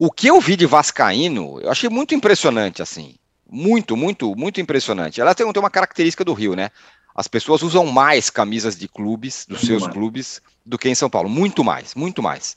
o 0.00 0.10
que 0.10 0.26
eu 0.26 0.40
vi 0.40 0.56
de 0.56 0.66
Vascaíno, 0.66 1.60
eu 1.60 1.70
achei 1.70 1.88
muito 1.88 2.12
impressionante, 2.12 2.82
assim. 2.82 3.14
Muito, 3.48 3.96
muito, 3.96 4.34
muito 4.34 4.60
impressionante. 4.60 5.20
Ela 5.20 5.32
tem, 5.32 5.52
tem 5.52 5.62
uma 5.62 5.70
característica 5.70 6.24
do 6.24 6.32
Rio, 6.32 6.56
né? 6.56 6.72
As 7.14 7.28
pessoas 7.28 7.62
usam 7.62 7.86
mais 7.86 8.30
camisas 8.30 8.76
de 8.76 8.88
clubes, 8.88 9.46
dos 9.48 9.58
muito 9.58 9.66
seus 9.66 9.82
mais. 9.82 9.94
clubes, 9.94 10.42
do 10.66 10.76
que 10.76 10.88
em 10.88 10.94
São 10.96 11.08
Paulo. 11.08 11.28
Muito 11.28 11.62
mais, 11.62 11.94
muito 11.94 12.20
mais. 12.20 12.56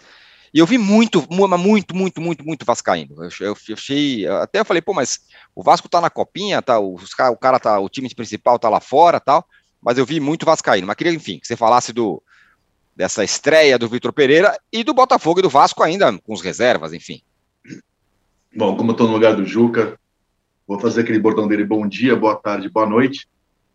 E 0.57 0.59
eu 0.59 0.65
vi 0.65 0.79
muito, 0.79 1.23
muito, 1.29 1.95
muito, 1.95 2.19
muito, 2.19 2.43
muito 2.43 2.65
Vascaíno. 2.65 3.23
Eu, 3.23 3.29
eu, 3.41 3.55
achei, 3.75 4.25
até 4.25 4.59
eu 4.59 4.65
falei, 4.65 4.81
pô, 4.81 4.91
mas 4.91 5.19
o 5.55 5.61
Vasco 5.61 5.87
tá 5.87 6.01
na 6.01 6.09
copinha, 6.09 6.63
tá, 6.63 6.79
o, 6.79 6.95
o 6.95 7.37
cara 7.37 7.59
tá, 7.59 7.79
o 7.79 7.87
time 7.87 8.09
principal 8.11 8.57
tá 8.57 8.67
lá 8.67 8.79
fora, 8.79 9.19
tal. 9.19 9.45
Mas 9.79 9.99
eu 9.99 10.05
vi 10.05 10.19
muito 10.19 10.47
Vascaíno. 10.47 10.87
Mas 10.87 10.95
queria, 10.95 11.13
enfim, 11.13 11.37
que 11.37 11.45
você 11.45 11.55
falasse 11.55 11.93
do 11.93 12.23
dessa 12.95 13.23
estreia 13.23 13.77
do 13.77 13.87
Vitor 13.87 14.11
Pereira 14.11 14.57
e 14.73 14.83
do 14.83 14.95
Botafogo 14.95 15.37
e 15.37 15.43
do 15.43 15.49
Vasco 15.49 15.83
ainda 15.83 16.11
com 16.17 16.33
os 16.33 16.41
reservas, 16.41 16.91
enfim. 16.91 17.21
Bom, 18.55 18.75
como 18.75 18.89
eu 18.89 18.95
tô 18.95 19.05
no 19.05 19.13
lugar 19.13 19.35
do 19.35 19.45
Juca, 19.45 19.95
vou 20.67 20.79
fazer 20.79 21.01
aquele 21.01 21.19
bordão 21.19 21.47
dele 21.47 21.65
bom 21.65 21.87
dia, 21.87 22.15
boa 22.15 22.35
tarde, 22.35 22.67
boa 22.67 22.89
noite. 22.89 23.27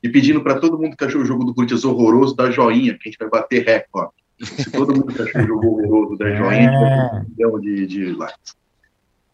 E 0.03 0.09
pedindo 0.09 0.43
para 0.43 0.59
todo 0.59 0.77
mundo 0.81 0.97
que 0.97 1.05
achou 1.05 1.21
o 1.21 1.25
jogo 1.25 1.45
do 1.45 1.55
Corinthians 1.55 1.85
horroroso, 1.85 2.35
dar 2.35 2.51
joinha, 2.51 2.95
que 2.95 3.09
a 3.09 3.13
gente 3.13 3.21
vai 3.21 3.29
bater 3.29 3.65
recorde. 3.65 4.22
Se 4.43 4.71
todo 4.71 4.95
mundo 4.95 5.13
que 5.13 5.23
achou 5.23 5.43
o 5.43 5.47
jogo 5.47 5.67
horroroso 5.69 6.17
da 6.17 6.35
joinha, 6.35 6.71
é. 6.71 7.17
um 7.17 7.27
milhão 7.29 7.61
de, 7.61 7.87
de 7.87 8.13
likes. 8.13 8.57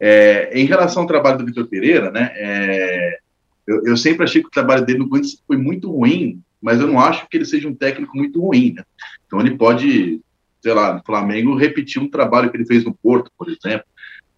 É, 0.00 0.50
em 0.58 0.64
relação 0.64 1.02
ao 1.02 1.08
trabalho 1.08 1.38
do 1.38 1.46
Vitor 1.46 1.66
Pereira, 1.66 2.10
né, 2.10 2.30
é, 2.36 3.18
eu, 3.66 3.84
eu, 3.84 3.96
sempre 3.96 4.24
achei 4.24 4.40
que 4.40 4.48
o 4.48 4.50
trabalho 4.50 4.84
dele 4.84 5.00
no 5.00 5.08
Corinthians 5.08 5.42
foi 5.46 5.56
muito 5.56 5.90
ruim, 5.90 6.40
mas 6.60 6.80
eu 6.80 6.86
não 6.86 7.00
acho 7.00 7.28
que 7.28 7.36
ele 7.36 7.44
seja 7.44 7.68
um 7.68 7.74
técnico 7.74 8.16
muito 8.16 8.40
ruim. 8.40 8.74
Né? 8.74 8.84
Então 9.26 9.40
ele 9.40 9.56
pode, 9.56 10.20
sei 10.62 10.72
lá, 10.72 10.94
no 10.94 11.02
Flamengo, 11.04 11.56
repetir 11.56 12.00
um 12.00 12.08
trabalho 12.08 12.50
que 12.50 12.56
ele 12.56 12.66
fez 12.66 12.84
no 12.84 12.94
Porto, 12.94 13.30
por 13.36 13.48
exemplo. 13.48 13.86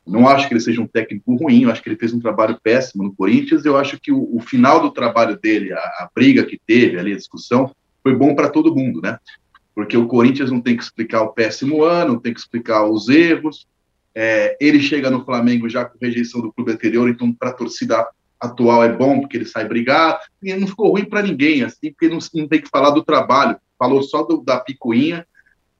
Não 0.06 0.26
acho 0.26 0.48
que 0.48 0.54
ele 0.54 0.60
seja 0.60 0.80
um 0.80 0.86
técnico 0.86 1.36
ruim, 1.36 1.62
eu 1.62 1.70
acho 1.70 1.82
que 1.82 1.88
ele 1.88 1.98
fez 1.98 2.12
um 2.12 2.18
trabalho 2.18 2.58
péssimo 2.62 3.04
no 3.04 3.14
Corinthians. 3.14 3.64
Eu 3.64 3.76
acho 3.76 4.00
que 4.00 4.10
o, 4.10 4.28
o 4.34 4.40
final 4.40 4.80
do 4.80 4.90
trabalho 4.90 5.38
dele, 5.38 5.72
a, 5.72 5.78
a, 5.78 6.10
briga 6.14 6.44
que 6.44 6.58
teve 6.66 6.98
ali, 6.98 7.12
a 7.12 7.16
discussão, 7.16 7.70
foi 8.02 8.14
bom 8.16 8.34
para 8.34 8.48
todo 8.48 8.74
mundo, 8.74 9.00
né? 9.02 9.18
Porque 9.80 9.96
o 9.96 10.06
Corinthians 10.06 10.50
não 10.50 10.60
tem 10.60 10.76
que 10.76 10.82
explicar 10.82 11.22
o 11.22 11.32
péssimo 11.32 11.82
ano, 11.82 12.12
não 12.12 12.20
tem 12.20 12.34
que 12.34 12.40
explicar 12.40 12.84
os 12.84 13.08
erros. 13.08 13.66
É, 14.14 14.54
ele 14.60 14.78
chega 14.78 15.08
no 15.08 15.24
Flamengo 15.24 15.70
já 15.70 15.86
com 15.86 15.96
rejeição 15.98 16.42
do 16.42 16.52
clube 16.52 16.72
anterior, 16.72 17.08
então 17.08 17.32
para 17.32 17.48
a 17.48 17.54
torcida 17.54 18.06
atual 18.38 18.84
é 18.84 18.92
bom 18.92 19.20
porque 19.20 19.38
ele 19.38 19.46
sai 19.46 19.66
brigar. 19.66 20.20
E 20.42 20.54
não 20.54 20.66
ficou 20.66 20.90
ruim 20.90 21.06
para 21.06 21.22
ninguém, 21.22 21.62
assim, 21.62 21.92
porque 21.92 22.10
não, 22.10 22.18
não, 22.34 22.46
tem 22.46 22.60
que 22.60 22.68
falar 22.68 22.90
do 22.90 23.02
trabalho. 23.02 23.56
Falou 23.78 24.02
só 24.02 24.22
do, 24.22 24.42
da 24.42 24.60
picuinha, 24.60 25.26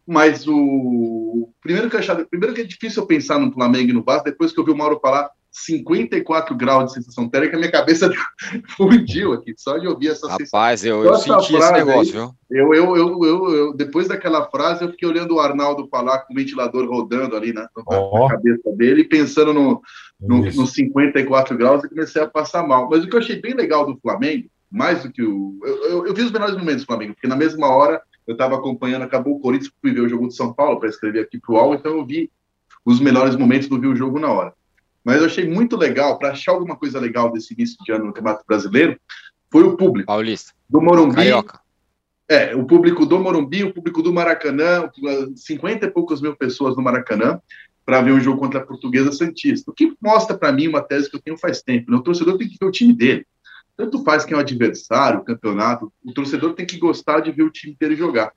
mas 0.07 0.49
o 0.49 1.51
primeiro 1.61 1.91
que, 1.91 1.99
achava, 1.99 2.25
primeiro 2.25 2.55
que 2.55 2.63
é 2.63 2.65
difícil 2.65 3.03
eu 3.03 3.07
pensar 3.07 3.39
no 3.39 3.53
Flamengo 3.53 3.91
e 3.91 3.93
no 3.93 4.03
Vasco, 4.03 4.25
depois 4.25 4.51
que 4.51 4.59
eu 4.59 4.65
vi 4.65 4.71
o 4.71 4.77
Mauro 4.77 4.99
falar 4.99 5.29
54 5.53 6.55
graus 6.57 6.87
de 6.87 6.95
sensação 6.95 7.29
térmica, 7.29 7.57
minha 7.57 7.71
cabeça 7.71 8.11
fundiu 8.77 9.33
aqui, 9.33 9.53
só 9.57 9.79
de 9.79 9.89
ouvir 9.89 10.09
essa 10.09 10.29
Rapaz, 10.29 10.39
sensação. 10.41 10.61
Rapaz, 10.61 10.85
eu, 10.85 11.05
eu 11.05 11.15
senti 11.17 11.57
esse 11.57 11.73
negócio, 11.73 12.21
aí, 12.21 12.27
viu? 12.27 12.35
Eu, 12.51 12.75
eu, 12.75 12.97
eu, 12.97 13.25
eu, 13.25 13.51
eu, 13.51 13.75
depois 13.75 14.09
daquela 14.09 14.49
frase, 14.49 14.85
eu 14.85 14.91
fiquei 14.91 15.09
olhando 15.09 15.35
o 15.35 15.41
Arnaldo 15.41 15.89
falar 15.89 16.21
com 16.21 16.33
o 16.33 16.37
ventilador 16.37 16.89
rodando 16.89 17.37
ali 17.37 17.53
na, 17.53 17.69
oh. 17.87 18.21
na 18.21 18.29
cabeça 18.29 18.73
dele, 18.73 19.05
pensando 19.05 19.53
no, 19.53 19.81
no, 20.21 20.39
no 20.45 20.67
54 20.67 21.57
graus, 21.57 21.83
e 21.85 21.89
comecei 21.89 22.23
a 22.23 22.29
passar 22.29 22.67
mal. 22.67 22.89
Mas 22.89 23.05
o 23.05 23.09
que 23.09 23.15
eu 23.15 23.21
achei 23.21 23.41
bem 23.41 23.55
legal 23.55 23.85
do 23.85 23.99
Flamengo, 24.01 24.49
mais 24.71 25.03
do 25.03 25.11
que 25.11 25.23
o. 25.23 25.59
Eu, 25.65 25.85
eu, 25.85 26.07
eu 26.07 26.15
vi 26.15 26.23
os 26.23 26.33
melhores 26.33 26.57
momentos 26.57 26.83
do 26.83 26.87
Flamengo, 26.87 27.15
porque 27.15 27.29
na 27.29 27.37
mesma 27.37 27.69
hora 27.69 28.01
eu 28.27 28.35
estava 28.35 28.55
acompanhando, 28.55 29.03
acabou 29.03 29.35
o 29.35 29.41
Corinthians, 29.41 29.73
fui 29.81 29.93
ver 29.93 30.03
o 30.03 30.09
jogo 30.09 30.29
de 30.29 30.37
São 30.37 30.53
Paulo 30.53 30.79
para 30.79 30.89
escrever 30.89 31.21
aqui 31.21 31.41
para 31.41 31.53
o 31.53 31.57
UOL, 31.57 31.75
então 31.75 31.97
eu 31.97 32.07
vi 32.07 32.31
os 32.85 33.01
melhores 33.01 33.37
momentos 33.37 33.69
do 33.69 33.81
vi 33.81 33.89
o 33.89 33.97
jogo 33.97 34.19
na 34.19 34.33
hora. 34.33 34.55
Mas 35.05 35.19
eu 35.19 35.27
achei 35.27 35.49
muito 35.49 35.77
legal, 35.77 36.19
para 36.19 36.31
achar 36.31 36.53
alguma 36.53 36.77
coisa 36.77 37.01
legal 37.01 37.33
desse 37.33 37.55
início 37.55 37.77
de 37.85 37.93
ano 37.93 38.07
no 38.07 38.13
Campeonato 38.13 38.45
Brasileiro, 38.47 38.99
foi 39.51 39.63
o 39.65 39.77
público. 39.77 40.07
Paulista. 40.07 40.53
Do 40.69 40.81
Morumbi. 40.81 41.17
Carioca. 41.17 41.61
É, 42.29 42.55
o 42.55 42.65
público 42.65 43.05
do 43.05 43.19
Morumbi, 43.19 43.65
o 43.65 43.75
público 43.75 44.03
do 44.03 44.13
Maracanã, 44.13 44.89
50 45.35 45.87
e 45.87 45.91
poucas 45.91 46.21
mil 46.21 46.37
pessoas 46.37 46.77
no 46.77 46.83
Maracanã, 46.83 47.41
para 47.85 48.03
ver 48.03 48.13
um 48.13 48.21
jogo 48.21 48.39
contra 48.39 48.61
a 48.61 48.65
Portuguesa 48.65 49.11
Santista. 49.11 49.71
O 49.71 49.75
que 49.75 49.93
mostra 50.01 50.39
para 50.39 50.53
mim 50.53 50.69
uma 50.69 50.81
tese 50.81 51.11
que 51.11 51.17
eu 51.17 51.21
tenho 51.21 51.37
faz 51.37 51.61
tempo. 51.61 51.91
Né? 51.91 51.97
O 51.97 52.03
torcedor 52.03 52.39
tem 52.39 52.49
que 52.49 52.57
ver 52.61 52.67
o 52.67 52.71
time 52.71 52.93
dele. 52.93 53.27
Tanto 53.77 54.05
faz 54.05 54.25
quem 54.25 54.35
é 54.35 54.37
o 54.37 54.41
adversário, 54.41 55.21
o 55.21 55.25
campeonato, 55.25 55.93
o 56.05 56.13
torcedor 56.13 56.53
tem 56.53 56.67
que 56.67 56.79
gostar 56.79 57.19
de 57.19 57.33
ver 57.33 57.43
o 57.43 57.51
time 57.51 57.77
dele 57.81 57.97
jogar. 57.97 58.31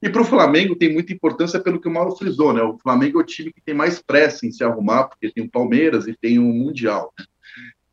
E 0.00 0.08
para 0.08 0.22
o 0.22 0.24
Flamengo 0.24 0.76
tem 0.76 0.92
muita 0.92 1.12
importância 1.12 1.58
pelo 1.58 1.80
que 1.80 1.88
o 1.88 1.90
Mauro 1.90 2.16
frisou, 2.16 2.52
né? 2.52 2.62
O 2.62 2.78
Flamengo 2.78 3.18
é 3.18 3.22
o 3.22 3.26
time 3.26 3.52
que 3.52 3.60
tem 3.60 3.74
mais 3.74 4.00
pressa 4.00 4.46
em 4.46 4.52
se 4.52 4.62
arrumar, 4.62 5.04
porque 5.04 5.32
tem 5.32 5.44
o 5.44 5.50
Palmeiras 5.50 6.06
e 6.06 6.16
tem 6.16 6.38
o 6.38 6.44
Mundial. 6.44 7.12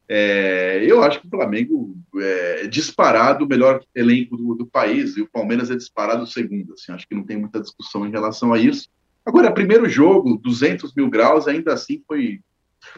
É, 0.07 0.85
eu 0.87 1.01
acho 1.01 1.19
que 1.19 1.25
o 1.25 1.29
Flamengo 1.31 1.97
é 2.17 2.67
disparado 2.67 3.43
o 3.43 3.47
melhor 3.47 3.83
elenco 3.95 4.37
do, 4.37 4.53
do, 4.53 4.67
país 4.67 5.17
e 5.17 5.21
o 5.21 5.29
Palmeiras 5.29 5.71
é 5.71 5.75
disparado 5.75 6.23
o 6.23 6.27
segundo. 6.27 6.73
Assim, 6.73 6.91
acho 6.91 7.07
que 7.07 7.15
não 7.15 7.23
tem 7.23 7.37
muita 7.37 7.59
discussão 7.59 8.05
em 8.05 8.11
relação 8.11 8.53
a 8.53 8.59
isso. 8.59 8.87
Agora, 9.25 9.51
primeiro 9.51 9.89
jogo, 9.89 10.37
200 10.37 10.93
mil 10.93 11.09
graus, 11.09 11.47
ainda 11.47 11.73
assim 11.73 12.03
foi 12.07 12.39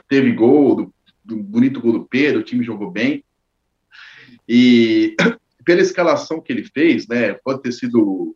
teve 0.09 0.33
gol 0.33 0.75
do, 0.75 0.93
um 1.31 1.41
bonito 1.41 1.79
gol 1.79 1.93
do 1.93 2.05
Pedro, 2.05 2.41
o 2.41 2.43
time 2.43 2.61
jogou 2.61 2.91
bem. 2.91 3.23
E 4.47 5.15
pela 5.63 5.81
escalação 5.81 6.41
que 6.41 6.51
ele 6.51 6.63
fez, 6.63 7.07
né, 7.07 7.33
pode 7.35 7.61
ter 7.61 7.71
sido 7.71 8.35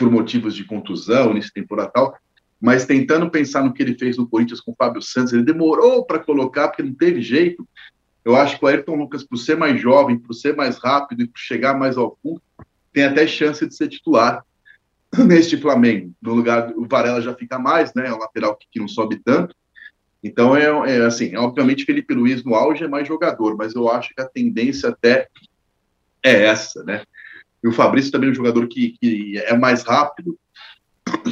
por 0.00 0.10
motivos 0.10 0.54
de 0.54 0.64
contusão, 0.64 1.34
nesse 1.34 1.52
temporada 1.52 1.90
tal, 1.90 2.16
mas 2.58 2.86
tentando 2.86 3.30
pensar 3.30 3.62
no 3.62 3.70
que 3.70 3.82
ele 3.82 3.98
fez 3.98 4.16
no 4.16 4.26
Corinthians 4.26 4.58
com 4.58 4.72
o 4.72 4.74
Fábio 4.74 5.02
Santos, 5.02 5.34
ele 5.34 5.42
demorou 5.42 6.06
para 6.06 6.18
colocar, 6.18 6.68
porque 6.68 6.82
não 6.82 6.94
teve 6.94 7.20
jeito. 7.20 7.68
Eu 8.24 8.34
acho 8.34 8.58
que 8.58 8.64
o 8.64 8.68
Ayrton 8.68 8.96
Lucas, 8.96 9.22
por 9.22 9.36
ser 9.36 9.58
mais 9.58 9.78
jovem, 9.78 10.18
por 10.18 10.32
ser 10.32 10.56
mais 10.56 10.78
rápido 10.78 11.22
e 11.22 11.26
por 11.26 11.38
chegar 11.38 11.78
mais 11.78 11.98
ao 11.98 12.18
fundo, 12.22 12.40
tem 12.94 13.04
até 13.04 13.26
chance 13.26 13.66
de 13.66 13.74
ser 13.74 13.88
titular 13.88 14.42
neste 15.26 15.58
Flamengo. 15.58 16.14
No 16.20 16.32
lugar, 16.32 16.72
o 16.74 16.86
Varela 16.86 17.20
já 17.20 17.34
fica 17.34 17.58
mais, 17.58 17.92
né? 17.92 18.08
É 18.08 18.12
um 18.12 18.18
lateral 18.18 18.56
que, 18.56 18.66
que 18.72 18.80
não 18.80 18.88
sobe 18.88 19.20
tanto. 19.22 19.54
Então, 20.24 20.56
é, 20.56 20.64
é, 20.96 21.04
assim, 21.04 21.36
obviamente 21.36 21.84
Felipe 21.84 22.14
Luiz 22.14 22.42
no 22.42 22.54
auge 22.54 22.84
é 22.84 22.88
mais 22.88 23.06
jogador, 23.06 23.54
mas 23.56 23.74
eu 23.74 23.90
acho 23.90 24.14
que 24.14 24.20
a 24.22 24.28
tendência 24.28 24.88
até 24.88 25.28
é 26.22 26.44
essa, 26.44 26.82
né? 26.84 27.02
E 27.62 27.68
o 27.68 27.72
Fabrício 27.72 28.10
também 28.10 28.28
é 28.28 28.32
um 28.32 28.34
jogador 28.34 28.66
que, 28.68 28.96
que 29.00 29.38
é 29.38 29.56
mais 29.56 29.82
rápido, 29.82 30.38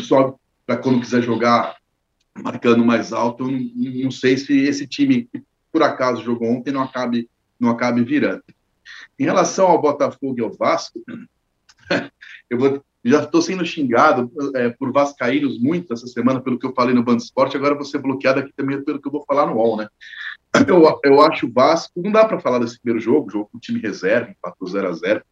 sobe 0.03 0.37
para 0.67 0.77
quando 0.77 1.01
quiser 1.01 1.23
jogar 1.23 1.77
marcando 2.43 2.85
mais 2.85 3.13
alto. 3.13 3.45
Eu 3.45 3.51
não, 3.51 4.03
não, 4.05 4.11
sei 4.11 4.37
se 4.37 4.57
esse 4.59 4.87
time 4.87 5.25
que 5.25 5.43
por 5.73 5.83
acaso 5.83 6.23
jogou 6.23 6.51
ontem 6.51 6.73
não 6.73 6.83
acabe, 6.83 7.29
não 7.59 7.71
acabe 7.71 8.03
virando. 8.05 8.43
Em 9.19 9.25
relação 9.25 9.67
ao 9.67 9.81
Botafogo 9.81 10.35
e 10.39 10.43
ao 10.43 10.53
Vasco, 10.53 11.01
eu 12.51 12.59
vou, 12.59 12.85
já 13.05 13.23
estou 13.23 13.41
sendo 13.41 13.65
xingado 13.65 14.31
é, 14.55 14.69
por 14.71 14.93
vascaínos 14.93 15.59
muito 15.59 15.93
essa 15.93 16.07
semana 16.07 16.41
pelo 16.41 16.59
que 16.59 16.67
eu 16.67 16.75
falei 16.75 16.95
no 16.95 17.03
Band 17.03 17.17
Esporte, 17.17 17.57
agora 17.57 17.75
vou 17.75 17.85
ser 17.85 17.99
bloqueado 17.99 18.41
aqui 18.41 18.53
também 18.57 18.83
pelo 18.83 19.01
que 19.01 19.09
eu 19.09 19.13
vou 19.13 19.25
falar 19.25 19.47
no 19.47 19.55
UOL, 19.55 19.77
né? 19.77 19.89
Eu, 20.67 20.83
eu 21.05 21.21
acho 21.21 21.47
o 21.47 21.53
Vasco, 21.53 22.01
não 22.01 22.11
dá 22.11 22.25
para 22.25 22.41
falar 22.41 22.59
desse 22.59 22.81
primeiro 22.81 23.05
jogo, 23.05 23.31
jogo 23.31 23.51
com 23.53 23.59
time 23.59 23.81
reserva, 23.81 24.31
empatou 24.31 24.67
0 24.67 24.89
a 24.89 24.93
0 24.93 25.23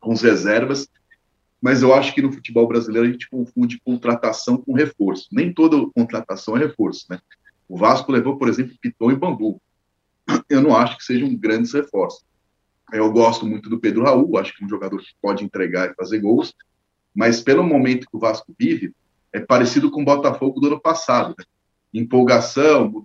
com 0.00 0.12
as 0.12 0.22
reservas, 0.22 0.88
mas 1.60 1.82
eu 1.82 1.94
acho 1.94 2.14
que 2.14 2.22
no 2.22 2.32
futebol 2.32 2.66
brasileiro 2.66 3.06
a 3.06 3.12
gente 3.12 3.28
confunde 3.28 3.80
contratação 3.84 4.56
com 4.56 4.72
reforço. 4.72 5.28
Nem 5.30 5.52
toda 5.52 5.76
contratação 5.94 6.56
é 6.56 6.60
reforço, 6.60 7.06
né? 7.10 7.20
O 7.68 7.76
Vasco 7.76 8.10
levou, 8.10 8.36
por 8.36 8.48
exemplo, 8.48 8.76
Piton 8.80 9.12
e 9.12 9.16
Bambu. 9.16 9.60
Eu 10.48 10.62
não 10.62 10.74
acho 10.74 10.96
que 10.96 11.04
sejam 11.04 11.34
grandes 11.36 11.72
reforços. 11.72 12.24
Eu 12.92 13.12
gosto 13.12 13.46
muito 13.46 13.68
do 13.70 13.78
Pedro 13.78 14.02
Raul, 14.02 14.38
acho 14.38 14.56
que 14.56 14.64
é 14.64 14.66
um 14.66 14.70
jogador 14.70 14.98
que 14.98 15.14
pode 15.22 15.44
entregar 15.44 15.90
e 15.90 15.94
fazer 15.94 16.18
gols, 16.18 16.52
mas 17.14 17.40
pelo 17.40 17.62
momento 17.62 18.08
que 18.08 18.16
o 18.16 18.18
Vasco 18.18 18.52
vive, 18.58 18.92
é 19.32 19.38
parecido 19.38 19.90
com 19.90 20.02
o 20.02 20.04
Botafogo 20.04 20.60
do 20.60 20.66
ano 20.66 20.80
passado. 20.80 21.34
Né? 21.38 21.44
Empolgação, 21.94 23.04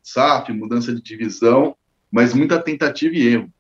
mudança 0.54 0.94
de 0.94 1.02
divisão, 1.02 1.76
mas 2.12 2.34
muita 2.34 2.60
tentativa 2.60 3.14
e 3.14 3.28
erro. 3.28 3.54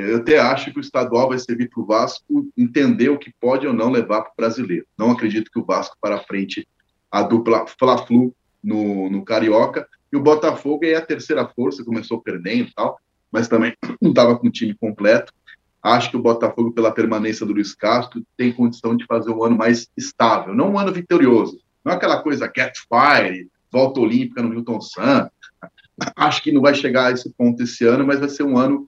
Eu 0.00 0.18
até 0.18 0.38
acho 0.38 0.72
que 0.72 0.78
o 0.78 0.80
estadual 0.80 1.28
vai 1.28 1.38
servir 1.38 1.68
para 1.70 1.82
o 1.82 1.86
Vasco 1.86 2.48
entender 2.56 3.08
o 3.08 3.18
que 3.18 3.32
pode 3.40 3.66
ou 3.66 3.72
não 3.72 3.90
levar 3.90 4.22
para 4.22 4.32
o 4.32 4.36
brasileiro. 4.36 4.86
Não 4.96 5.10
acredito 5.10 5.50
que 5.50 5.58
o 5.58 5.64
Vasco 5.64 5.96
para 6.00 6.20
frente 6.20 6.66
a 7.10 7.22
dupla 7.22 7.66
Fla-Flu 7.78 8.34
no, 8.62 9.10
no 9.10 9.24
Carioca. 9.24 9.88
E 10.12 10.16
o 10.16 10.22
Botafogo 10.22 10.84
é 10.84 10.94
a 10.94 11.04
terceira 11.04 11.46
força, 11.46 11.84
começou 11.84 12.20
perdendo 12.20 12.68
e 12.68 12.74
tal, 12.74 12.98
mas 13.30 13.48
também 13.48 13.74
não 14.00 14.10
estava 14.10 14.38
com 14.38 14.48
o 14.48 14.52
time 14.52 14.74
completo. 14.74 15.32
Acho 15.82 16.10
que 16.10 16.16
o 16.16 16.22
Botafogo, 16.22 16.72
pela 16.72 16.90
permanência 16.90 17.46
do 17.46 17.52
Luiz 17.52 17.74
Castro, 17.74 18.22
tem 18.36 18.52
condição 18.52 18.96
de 18.96 19.06
fazer 19.06 19.30
um 19.30 19.42
ano 19.44 19.56
mais 19.56 19.88
estável, 19.96 20.54
não 20.54 20.72
um 20.72 20.78
ano 20.78 20.92
vitorioso. 20.92 21.60
Não 21.84 21.92
aquela 21.92 22.20
coisa 22.20 22.48
cat 22.48 22.78
fire, 22.80 23.48
volta 23.70 24.00
olímpica 24.00 24.42
no 24.42 24.48
Milton 24.48 24.80
Santos. 24.80 25.32
Acho 26.16 26.42
que 26.42 26.52
não 26.52 26.60
vai 26.60 26.74
chegar 26.74 27.06
a 27.06 27.12
esse 27.12 27.30
ponto 27.30 27.62
esse 27.62 27.84
ano, 27.84 28.06
mas 28.06 28.20
vai 28.20 28.28
ser 28.28 28.42
um 28.42 28.58
ano 28.58 28.86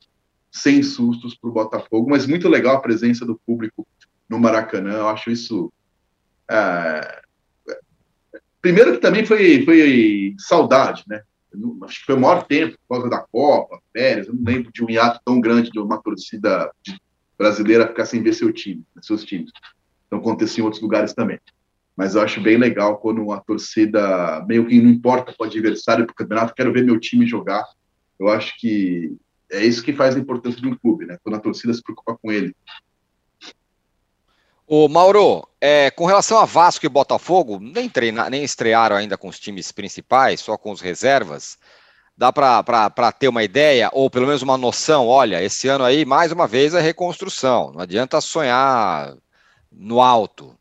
sem 0.51 0.83
sustos 0.83 1.35
para 1.35 1.51
o 1.51 1.53
Botafogo, 1.53 2.11
mas 2.11 2.27
muito 2.27 2.49
legal 2.49 2.77
a 2.77 2.81
presença 2.81 3.25
do 3.25 3.41
público 3.47 3.87
no 4.29 4.39
Maracanã, 4.39 4.93
eu 4.93 5.09
acho 5.09 5.31
isso. 5.31 5.73
É... 6.51 7.23
Primeiro 8.61 8.93
que 8.93 8.99
também 8.99 9.25
foi, 9.25 9.65
foi 9.65 10.35
saudade, 10.39 11.05
né? 11.07 11.23
acho 11.85 12.01
que 12.01 12.07
foi 12.07 12.15
o 12.15 12.21
maior 12.21 12.45
tempo 12.47 12.77
por 12.87 12.97
causa 12.97 13.11
da 13.11 13.19
Copa, 13.19 13.81
férias, 13.93 14.29
eu 14.29 14.35
não 14.35 14.45
lembro 14.45 14.71
de 14.73 14.85
um 14.85 14.91
hiato 14.91 15.21
tão 15.25 15.41
grande 15.41 15.71
de 15.71 15.79
uma 15.79 16.01
torcida 16.01 16.71
brasileira 17.37 17.89
ficar 17.89 18.05
sem 18.05 18.23
ver 18.23 18.35
seu 18.35 18.53
time, 18.53 18.85
seus 19.01 19.25
times. 19.25 19.51
Então 20.07 20.19
aconteceu 20.19 20.63
em 20.63 20.65
outros 20.65 20.83
lugares 20.83 21.13
também. 21.13 21.41
Mas 21.97 22.15
eu 22.15 22.23
acho 22.23 22.41
bem 22.41 22.57
legal 22.57 22.99
quando 22.99 23.33
a 23.33 23.41
torcida, 23.41 24.45
meio 24.47 24.67
que 24.67 24.81
não 24.81 24.91
importa 24.91 25.33
para 25.33 25.45
o 25.45 25.49
adversário, 25.49 26.07
para 26.07 26.13
o 26.13 26.17
campeonato, 26.17 26.55
quero 26.55 26.73
ver 26.73 26.85
meu 26.85 26.99
time 27.01 27.27
jogar. 27.27 27.65
Eu 28.19 28.29
acho 28.29 28.59
que 28.59 29.17
é 29.51 29.65
isso 29.65 29.83
que 29.83 29.93
faz 29.93 30.15
a 30.15 30.19
importância 30.19 30.61
de 30.61 30.69
um 30.69 30.77
clube, 30.77 31.07
né? 31.07 31.19
Quando 31.23 31.37
a 31.37 31.41
torcida 31.41 31.75
se 31.75 31.83
preocupa 31.83 32.17
com 32.21 32.31
ele. 32.31 32.55
O 34.67 34.89
Mauro, 34.89 35.45
é, 35.61 35.91
com 35.91 36.07
relação 36.07 36.39
a 36.39 36.45
Vasco 36.45 36.87
e 36.87 36.89
Botafogo, 36.89 37.59
nem, 37.61 37.89
treina, 37.89 38.31
nem 38.31 38.45
estrearam 38.45 38.95
ainda 38.95 39.19
com 39.19 39.27
os 39.27 39.41
times 39.41 39.73
principais, 39.73 40.41
só 40.41 40.57
com 40.57 40.71
os 40.71 40.81
reservas. 40.81 41.59
Dá 42.17 42.33
para 42.33 43.13
ter 43.13 43.27
uma 43.27 43.43
ideia, 43.43 43.91
ou 43.93 44.09
pelo 44.09 44.27
menos 44.27 44.43
uma 44.43 44.57
noção? 44.57 45.09
Olha, 45.09 45.43
esse 45.43 45.67
ano 45.67 45.85
aí, 45.85 46.05
mais 46.05 46.31
uma 46.31 46.47
vez, 46.47 46.73
é 46.73 46.81
reconstrução. 46.81 47.73
Não 47.73 47.81
adianta 47.81 48.21
sonhar 48.21 49.17
no 49.73 50.01
alto. 50.01 50.57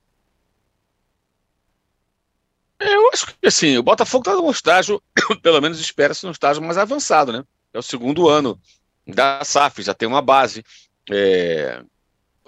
Eu 2.80 3.10
acho 3.12 3.28
que 3.28 3.46
assim, 3.46 3.78
o 3.78 3.84
Botafogo 3.84 4.24
está 4.28 4.42
num 4.42 4.50
estágio, 4.50 5.00
pelo 5.44 5.62
menos 5.62 5.80
espera-se 5.80 6.26
num 6.26 6.32
estágio 6.32 6.64
mais 6.64 6.78
avançado, 6.78 7.32
né? 7.32 7.44
É 7.74 7.78
o 7.78 7.84
segundo 7.84 8.28
ano 8.28 8.60
da 9.10 9.44
SAF, 9.44 9.82
já 9.82 9.94
tem 9.94 10.08
uma 10.08 10.22
base. 10.22 10.64
É, 11.12 11.82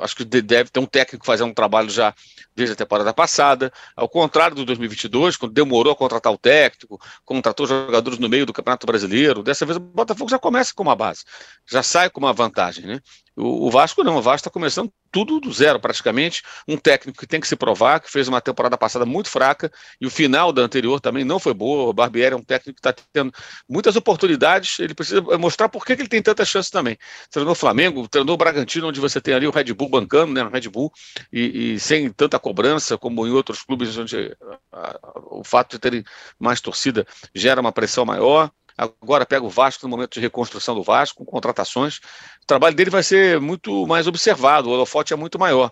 acho 0.01 0.15
que 0.15 0.25
deve 0.25 0.69
ter 0.69 0.79
um 0.79 0.85
técnico 0.85 1.25
fazendo 1.25 1.49
um 1.49 1.53
trabalho 1.53 1.89
já 1.89 2.13
desde 2.55 2.73
a 2.73 2.75
temporada 2.75 3.13
passada, 3.13 3.71
ao 3.95 4.09
contrário 4.09 4.55
do 4.55 4.65
2022, 4.65 5.37
quando 5.37 5.53
demorou 5.53 5.93
a 5.93 5.95
contratar 5.95 6.31
o 6.33 6.37
técnico, 6.37 6.99
contratou 7.23 7.65
jogadores 7.65 8.19
no 8.19 8.27
meio 8.27 8.45
do 8.45 8.53
Campeonato 8.53 8.85
Brasileiro, 8.85 9.43
dessa 9.43 9.65
vez 9.65 9.77
o 9.77 9.79
Botafogo 9.79 10.29
já 10.29 10.37
começa 10.37 10.73
com 10.73 10.83
uma 10.83 10.95
base, 10.95 11.23
já 11.69 11.81
sai 11.81 12.09
com 12.09 12.19
uma 12.19 12.33
vantagem, 12.33 12.85
né? 12.85 12.99
O, 13.35 13.67
o 13.67 13.71
Vasco 13.71 14.03
não, 14.03 14.17
o 14.17 14.21
Vasco 14.21 14.41
está 14.41 14.49
começando 14.49 14.91
tudo 15.11 15.39
do 15.39 15.51
zero 15.51 15.79
praticamente, 15.79 16.41
um 16.67 16.77
técnico 16.77 17.19
que 17.19 17.27
tem 17.27 17.39
que 17.39 17.47
se 17.47 17.55
provar, 17.55 17.99
que 17.99 18.09
fez 18.09 18.27
uma 18.27 18.41
temporada 18.41 18.77
passada 18.77 19.05
muito 19.05 19.29
fraca 19.29 19.71
e 19.99 20.05
o 20.05 20.09
final 20.09 20.53
da 20.53 20.61
anterior 20.61 20.99
também 20.99 21.25
não 21.25 21.39
foi 21.39 21.53
boa. 21.53 21.89
O 21.89 21.93
Barbieri 21.93 22.33
é 22.33 22.37
um 22.37 22.43
técnico 22.43 22.79
que 22.81 22.87
está 22.87 23.03
tendo 23.11 23.31
muitas 23.67 23.95
oportunidades, 23.95 24.79
ele 24.79 24.93
precisa 24.93 25.21
mostrar 25.37 25.69
por 25.69 25.85
que, 25.85 25.95
que 25.95 26.01
ele 26.01 26.09
tem 26.09 26.21
tanta 26.21 26.45
chance 26.45 26.71
também. 26.71 26.97
Treinou 27.29 27.51
o 27.51 27.55
Flamengo, 27.55 28.07
treinou 28.07 28.35
o 28.35 28.37
Bragantino, 28.37 28.87
onde 28.87 28.99
você 28.99 29.19
tem 29.19 29.33
ali 29.33 29.47
o 29.47 29.51
Red 29.51 29.73
Bull 29.73 29.89
bancando, 29.91 30.33
né, 30.33 30.43
o 30.43 30.49
Red 30.49 30.69
Bull, 30.69 30.91
e, 31.31 31.73
e 31.73 31.79
sem 31.79 32.09
tanta 32.11 32.39
cobrança 32.39 32.97
como 32.97 33.27
em 33.27 33.31
outros 33.31 33.61
clubes 33.61 33.97
onde 33.97 34.35
a, 34.71 34.79
a, 34.91 34.99
o 35.29 35.43
fato 35.43 35.71
de 35.71 35.79
terem 35.79 36.03
mais 36.39 36.61
torcida 36.61 37.05
gera 37.35 37.61
uma 37.61 37.71
pressão 37.71 38.05
maior. 38.05 38.49
Agora 38.77 39.25
pega 39.25 39.45
o 39.45 39.49
Vasco 39.49 39.85
no 39.85 39.89
momento 39.89 40.13
de 40.13 40.19
reconstrução 40.21 40.73
do 40.73 40.81
Vasco, 40.81 41.23
com 41.23 41.31
contratações. 41.31 41.97
O 42.41 42.47
trabalho 42.47 42.75
dele 42.75 42.89
vai 42.89 43.03
ser 43.03 43.39
muito 43.39 43.85
mais 43.85 44.07
observado, 44.07 44.69
o 44.69 44.71
holofote 44.71 45.13
é 45.13 45.15
muito 45.15 45.37
maior. 45.37 45.71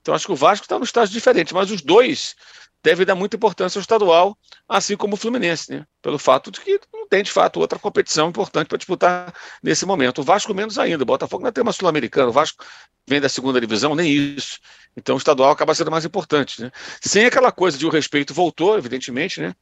Então 0.00 0.14
acho 0.14 0.24
que 0.24 0.32
o 0.32 0.36
Vasco 0.36 0.64
está 0.64 0.78
num 0.78 0.84
estágio 0.84 1.12
diferente, 1.12 1.52
mas 1.52 1.70
os 1.70 1.82
dois 1.82 2.36
devem 2.82 3.04
dar 3.04 3.14
muita 3.14 3.36
importância 3.36 3.78
ao 3.78 3.82
estadual, 3.82 4.38
assim 4.68 4.96
como 4.96 5.14
o 5.14 5.16
Fluminense, 5.16 5.70
né? 5.70 5.84
pelo 6.00 6.18
fato 6.18 6.50
de 6.50 6.60
que 6.60 6.80
não 6.92 7.08
tem 7.08 7.22
de 7.22 7.30
fato 7.30 7.58
outra 7.60 7.78
competição 7.78 8.28
importante 8.28 8.68
para 8.68 8.78
disputar 8.78 9.34
nesse 9.62 9.84
momento. 9.84 10.20
O 10.20 10.24
Vasco 10.24 10.54
menos 10.54 10.78
ainda, 10.78 11.02
o 11.02 11.06
Botafogo 11.06 11.44
não 11.44 11.52
tem 11.52 11.62
uma 11.62 11.72
Sul-Americana, 11.72 12.28
o 12.28 12.32
Vasco 12.32 12.64
vem 13.06 13.20
da 13.20 13.28
segunda 13.28 13.60
divisão, 13.60 13.94
nem 13.94 14.12
isso. 14.12 14.58
Então 14.96 15.16
o 15.16 15.18
estadual 15.18 15.50
acaba 15.50 15.74
sendo 15.74 15.90
mais 15.90 16.04
importante. 16.04 16.62
Né? 16.62 16.70
Sem 17.00 17.24
aquela 17.24 17.50
coisa 17.50 17.76
de 17.76 17.86
o 17.86 17.90
respeito 17.90 18.32
voltou, 18.34 18.78
evidentemente, 18.78 19.40
né? 19.40 19.54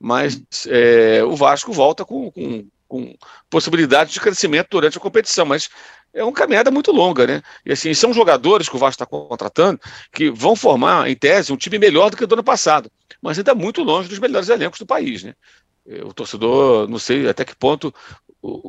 mas 0.00 0.42
é, 0.66 1.22
o 1.24 1.36
Vasco 1.36 1.72
volta 1.72 2.04
com, 2.04 2.30
com, 2.30 2.68
com, 2.88 3.16
possibilidade 3.48 4.12
de 4.12 4.20
crescimento 4.20 4.68
durante 4.70 4.98
a 4.98 5.00
competição, 5.00 5.46
mas 5.46 5.68
é 6.14 6.22
uma 6.22 6.32
caminhada 6.32 6.70
muito 6.70 6.92
longa, 6.92 7.26
né? 7.26 7.42
E 7.66 7.72
assim, 7.72 7.92
são 7.92 8.12
jogadores 8.12 8.68
que 8.68 8.76
o 8.76 8.78
Vasco 8.78 9.02
está 9.02 9.06
contratando 9.06 9.80
que 10.12 10.30
vão 10.30 10.54
formar, 10.54 11.10
em 11.10 11.16
tese, 11.16 11.52
um 11.52 11.56
time 11.56 11.78
melhor 11.78 12.10
do 12.10 12.16
que 12.16 12.24
o 12.24 12.26
do 12.26 12.34
ano 12.34 12.44
passado, 12.44 12.90
mas 13.20 13.36
ainda 13.36 13.54
muito 13.54 13.82
longe 13.82 14.08
dos 14.08 14.20
melhores 14.20 14.48
elencos 14.48 14.78
do 14.78 14.86
país, 14.86 15.24
né? 15.24 15.34
O 16.04 16.14
torcedor, 16.14 16.88
não 16.88 16.98
sei 16.98 17.28
até 17.28 17.44
que 17.44 17.54
ponto, 17.54 17.92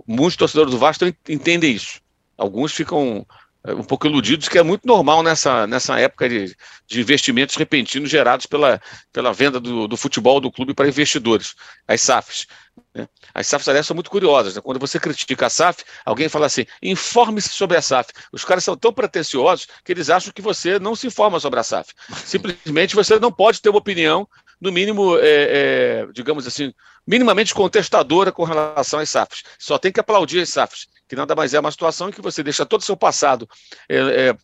muitos 0.05 0.35
torcedores 0.35 0.71
do 0.71 0.79
Vasco 0.79 1.05
entendem 1.29 1.73
isso. 1.73 2.01
Alguns 2.37 2.73
ficam 2.73 3.25
é, 3.25 3.25
um 3.73 3.83
pouco 3.83 4.07
iludidos, 4.07 4.47
que 4.47 4.57
é 4.57 4.63
muito 4.63 4.85
normal 4.85 5.23
nessa, 5.23 5.65
nessa 5.65 5.99
época 5.99 6.29
de, 6.29 6.55
de 6.87 7.01
investimentos 7.01 7.55
repentinos 7.55 8.09
gerados 8.09 8.45
pela, 8.45 8.81
pela 9.11 9.33
venda 9.33 9.59
do, 9.59 9.87
do 9.87 9.97
futebol 9.97 10.39
do 10.39 10.51
clube 10.51 10.73
para 10.73 10.87
investidores, 10.87 11.55
as 11.87 12.01
SAFs. 12.01 12.47
Né? 12.93 13.07
As 13.33 13.47
SAFs, 13.47 13.67
aliás, 13.67 13.85
são 13.85 13.95
muito 13.95 14.09
curiosas. 14.09 14.55
Né? 14.55 14.61
Quando 14.61 14.79
você 14.79 14.99
critica 14.99 15.47
a 15.47 15.49
SAF, 15.49 15.83
alguém 16.05 16.29
fala 16.29 16.45
assim: 16.45 16.65
informe-se 16.81 17.49
sobre 17.49 17.77
a 17.77 17.81
SAF. 17.81 18.11
Os 18.31 18.45
caras 18.45 18.63
são 18.63 18.75
tão 18.77 18.93
pretensiosos 18.93 19.67
que 19.83 19.91
eles 19.91 20.09
acham 20.09 20.31
que 20.33 20.41
você 20.41 20.79
não 20.79 20.95
se 20.95 21.07
informa 21.07 21.39
sobre 21.39 21.59
a 21.59 21.63
SAF. 21.63 21.93
Simplesmente 22.25 22.95
você 22.95 23.19
não 23.19 23.31
pode 23.31 23.61
ter 23.61 23.69
uma 23.69 23.79
opinião 23.79 24.27
no 24.59 24.71
mínimo, 24.71 25.17
é, 25.17 25.23
é, 25.23 26.07
digamos 26.13 26.47
assim, 26.47 26.73
minimamente 27.05 27.53
contestadora 27.53 28.31
com 28.31 28.43
relação 28.43 28.99
às 28.99 29.09
SAFs. 29.09 29.43
Só 29.59 29.77
tem 29.77 29.91
que 29.91 29.99
aplaudir 29.99 30.41
as 30.41 30.49
SAFs, 30.49 30.87
que 31.07 31.15
nada 31.15 31.35
mais 31.35 31.53
é 31.53 31.59
uma 31.59 31.71
situação 31.71 32.09
em 32.09 32.11
que 32.11 32.21
você 32.21 32.41
deixa 32.41 32.65
todo 32.65 32.81
o 32.81 32.85
seu 32.85 32.97
passado 32.97 33.47
é, 33.89 33.97
é, 33.97 34.37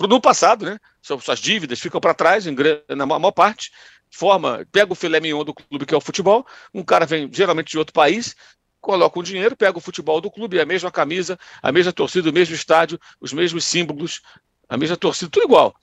no 0.00 0.20
passado, 0.20 0.64
né? 0.64 0.78
Suas 1.02 1.38
dívidas 1.38 1.80
ficam 1.80 2.00
para 2.00 2.14
trás, 2.14 2.44
na 2.88 3.06
maior 3.06 3.32
parte, 3.32 3.70
forma, 4.10 4.66
pega 4.70 4.92
o 4.92 4.96
filé 4.96 5.20
mignon 5.20 5.44
do 5.44 5.54
clube 5.54 5.84
que 5.84 5.94
é 5.94 5.96
o 5.96 6.00
futebol, 6.00 6.46
um 6.72 6.82
cara 6.82 7.04
vem 7.04 7.28
geralmente 7.32 7.70
de 7.70 7.78
outro 7.78 7.92
país, 7.92 8.36
coloca 8.80 9.18
o 9.18 9.22
dinheiro, 9.22 9.56
pega 9.56 9.76
o 9.76 9.80
futebol 9.80 10.20
do 10.20 10.30
clube, 10.30 10.60
a 10.60 10.64
mesma 10.64 10.90
camisa, 10.90 11.38
a 11.62 11.72
mesma 11.72 11.92
torcida, 11.92 12.30
o 12.30 12.32
mesmo 12.32 12.54
estádio, 12.54 12.98
os 13.20 13.32
mesmos 13.32 13.64
símbolos, 13.64 14.22
a 14.68 14.76
mesma 14.76 14.96
torcida, 14.96 15.30
tudo 15.30 15.44
igual 15.44 15.74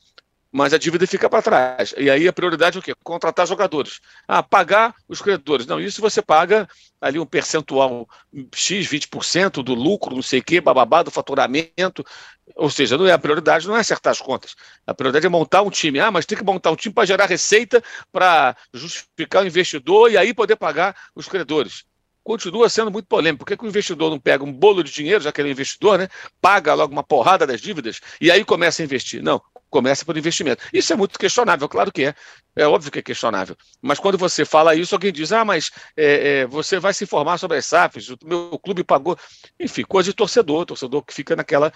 mas 0.56 0.74
a 0.74 0.78
dívida 0.78 1.06
fica 1.06 1.30
para 1.30 1.42
trás. 1.42 1.94
E 1.98 2.10
aí 2.10 2.30
a 2.30 2.32
prioridade 2.32 2.78
é 2.78 2.80
o 2.80 2.82
quê? 2.82 2.96
Contratar 3.04 3.46
jogadores. 3.46 4.00
Ah, 4.26 4.42
pagar 4.42 4.96
os 5.06 5.22
credores. 5.22 5.66
Não, 5.68 5.82
isso 5.82 6.00
você 6.00 6.22
paga 6.22 6.66
ali 7.02 7.20
um 7.20 7.26
percentual 7.26 8.08
X, 8.54 8.88
20% 8.88 9.62
do 9.62 9.74
lucro, 9.74 10.16
não 10.16 10.22
sei 10.22 10.40
o 10.40 10.44
quê, 10.44 10.62
bababá, 10.62 11.04
do 11.04 11.12
faturamento. 11.12 12.06
Ou 12.56 12.70
seja, 12.70 12.98
não 12.98 13.06
é 13.06 13.12
a 13.12 13.20
prioridade, 13.20 13.68
não 13.68 13.76
é 13.76 13.82
acertar 13.82 14.12
as 14.12 14.22
contas. 14.22 14.56
A 14.88 14.94
prioridade 14.94 15.26
é 15.26 15.30
montar 15.30 15.62
um 15.62 15.70
time. 15.70 16.00
Ah, 16.00 16.10
mas 16.10 16.26
tem 16.26 16.38
que 16.38 16.44
montar 16.46 16.72
um 16.72 16.76
time 16.78 16.96
para 16.96 17.06
gerar 17.06 17.26
receita, 17.26 17.84
para 18.10 18.56
justificar 18.74 19.44
o 19.44 19.48
investidor 19.48 20.10
e 20.10 20.18
aí 20.18 20.34
poder 20.34 20.56
pagar 20.56 20.96
os 21.14 21.28
credores 21.28 21.84
continua 22.24 22.68
sendo 22.68 22.90
muito 22.90 23.06
polêmico. 23.06 23.46
Por 23.46 23.48
que, 23.48 23.56
que, 23.56 23.64
o 23.64 23.68
investidor 23.68 24.10
não 24.10 24.20
pega 24.20 24.44
um 24.44 24.52
bolo 24.52 24.84
de 24.84 24.92
dinheiro, 24.92 25.24
já 25.24 25.32
que 25.32 25.40
ele 25.40 25.50
é 25.50 25.52
investidor, 25.52 26.00
né? 26.00 26.10
Paga 26.42 26.74
logo 26.74 26.92
uma 26.92 27.04
porrada 27.04 27.46
das 27.46 27.62
dívidas 27.62 28.02
e 28.20 28.32
aí 28.32 28.44
começa 28.44 28.82
a 28.82 28.84
investir? 28.84 29.22
Não, 29.22 29.40
começa 29.76 30.06
por 30.06 30.16
investimento. 30.16 30.64
Isso 30.72 30.94
é 30.94 30.96
muito 30.96 31.20
questionável, 31.20 31.68
claro 31.68 31.92
que 31.92 32.06
é. 32.06 32.16
É 32.56 32.66
óbvio 32.66 32.90
que 32.90 33.00
é 33.00 33.02
questionável. 33.02 33.58
Mas 33.82 34.00
quando 34.00 34.18
você 34.18 34.46
fala 34.46 34.74
isso, 34.74 34.96
alguém 34.96 35.12
diz: 35.12 35.34
ah, 35.34 35.44
mas 35.44 35.70
é, 35.98 36.44
é, 36.44 36.48
você 36.48 36.80
vai 36.80 36.94
se 36.94 37.04
informar 37.04 37.38
sobre 37.38 37.58
as 37.58 37.66
SAFs, 37.66 38.08
o 38.08 38.18
meu 38.24 38.58
clube 38.58 38.86
pagou. 38.86 39.18
Enfim, 39.60 39.84
coisa 39.84 40.10
de 40.10 40.16
torcedor, 40.16 40.66
torcedor 40.66 41.04
que 41.04 41.14
fica 41.14 41.36
naquela 41.36 41.74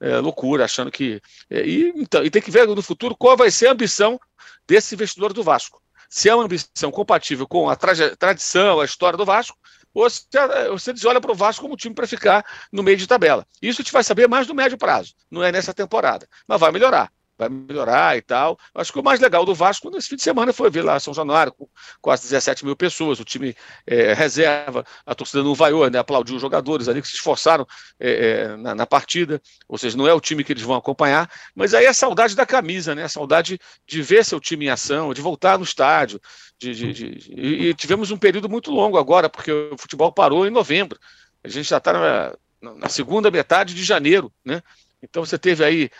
é, 0.00 0.16
loucura, 0.16 0.64
achando 0.64 0.90
que. 0.90 1.20
É, 1.50 1.62
e, 1.66 1.92
então, 1.94 2.24
e 2.24 2.30
tem 2.30 2.40
que 2.40 2.50
ver 2.50 2.66
no 2.66 2.80
futuro 2.80 3.14
qual 3.14 3.36
vai 3.36 3.50
ser 3.50 3.66
a 3.66 3.72
ambição 3.72 4.18
desse 4.66 4.94
investidor 4.94 5.34
do 5.34 5.42
Vasco. 5.42 5.82
Se 6.08 6.30
é 6.30 6.34
uma 6.34 6.44
ambição 6.44 6.90
compatível 6.90 7.46
com 7.46 7.68
a 7.68 7.76
tradição, 7.76 8.80
a 8.80 8.84
história 8.86 9.18
do 9.18 9.26
Vasco, 9.26 9.58
ou 9.92 10.08
você, 10.08 10.92
você 10.94 11.06
olha 11.06 11.20
para 11.20 11.32
o 11.32 11.34
Vasco 11.34 11.62
como 11.62 11.76
time 11.76 11.94
para 11.94 12.06
ficar 12.06 12.44
no 12.72 12.82
meio 12.82 12.96
de 12.96 13.06
tabela. 13.06 13.46
Isso 13.60 13.82
a 13.82 13.82
gente 13.82 13.92
vai 13.92 14.02
saber 14.02 14.26
mais 14.26 14.46
no 14.46 14.54
médio 14.54 14.78
prazo, 14.78 15.12
não 15.30 15.42
é 15.42 15.52
nessa 15.52 15.74
temporada, 15.74 16.26
mas 16.48 16.58
vai 16.58 16.72
melhorar 16.72 17.12
vai 17.38 17.48
melhorar 17.48 18.16
e 18.16 18.22
tal. 18.22 18.58
Acho 18.74 18.92
que 18.92 18.98
o 18.98 19.02
mais 19.02 19.20
legal 19.20 19.44
do 19.44 19.54
Vasco 19.54 19.90
nesse 19.90 20.08
fim 20.08 20.16
de 20.16 20.22
semana 20.22 20.52
foi 20.52 20.70
ver 20.70 20.82
lá 20.82 20.98
São 21.00 21.14
Januário 21.14 21.52
com 21.52 21.68
quase 22.00 22.24
17 22.24 22.64
mil 22.64 22.76
pessoas, 22.76 23.20
o 23.20 23.24
time 23.24 23.54
é, 23.86 24.12
reserva, 24.12 24.84
a 25.04 25.14
torcida 25.14 25.42
não 25.42 25.54
vaiou, 25.54 25.88
né, 25.90 25.98
aplaudiu 25.98 26.36
os 26.36 26.42
jogadores 26.42 26.88
ali 26.88 27.02
que 27.02 27.08
se 27.08 27.14
esforçaram 27.14 27.66
é, 27.98 28.10
é, 28.10 28.56
na, 28.56 28.74
na, 28.74 28.86
partida, 28.86 29.40
ou 29.68 29.78
seja, 29.78 29.96
não 29.96 30.06
é 30.06 30.14
o 30.14 30.20
time 30.20 30.44
que 30.44 30.52
eles 30.52 30.62
vão 30.62 30.76
acompanhar, 30.76 31.30
mas 31.54 31.74
aí 31.74 31.86
é 31.86 31.88
a 31.88 31.94
saudade 31.94 32.36
da 32.36 32.46
camisa, 32.46 32.94
né, 32.94 33.04
a 33.04 33.08
saudade 33.08 33.58
de 33.86 34.02
ver 34.02 34.24
seu 34.24 34.40
time 34.40 34.66
em 34.66 34.70
ação, 34.70 35.12
de 35.14 35.20
voltar 35.20 35.58
no 35.58 35.64
estádio, 35.64 36.20
de, 36.58 36.74
de, 36.74 36.92
de, 36.92 37.32
e 37.34 37.74
tivemos 37.74 38.10
um 38.10 38.16
período 38.16 38.48
muito 38.48 38.70
longo 38.70 38.98
agora, 38.98 39.28
porque 39.28 39.50
o 39.50 39.78
futebol 39.78 40.12
parou 40.12 40.46
em 40.46 40.50
novembro, 40.50 40.98
a 41.42 41.48
gente 41.48 41.68
já 41.68 41.78
está 41.78 41.92
na, 41.92 42.36
na 42.76 42.88
segunda 42.88 43.30
metade 43.30 43.74
de 43.74 43.82
janeiro, 43.82 44.32
né? 44.44 44.62
Então 45.02 45.24
você 45.24 45.36
teve 45.36 45.64
aí 45.64 45.90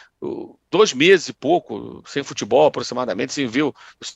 dois 0.70 0.92
meses 0.92 1.28
e 1.28 1.32
pouco 1.32 2.02
sem 2.06 2.22
futebol, 2.22 2.66
aproximadamente, 2.66 3.32
sem 3.32 3.46
ver 3.46 3.62
o, 3.62 3.74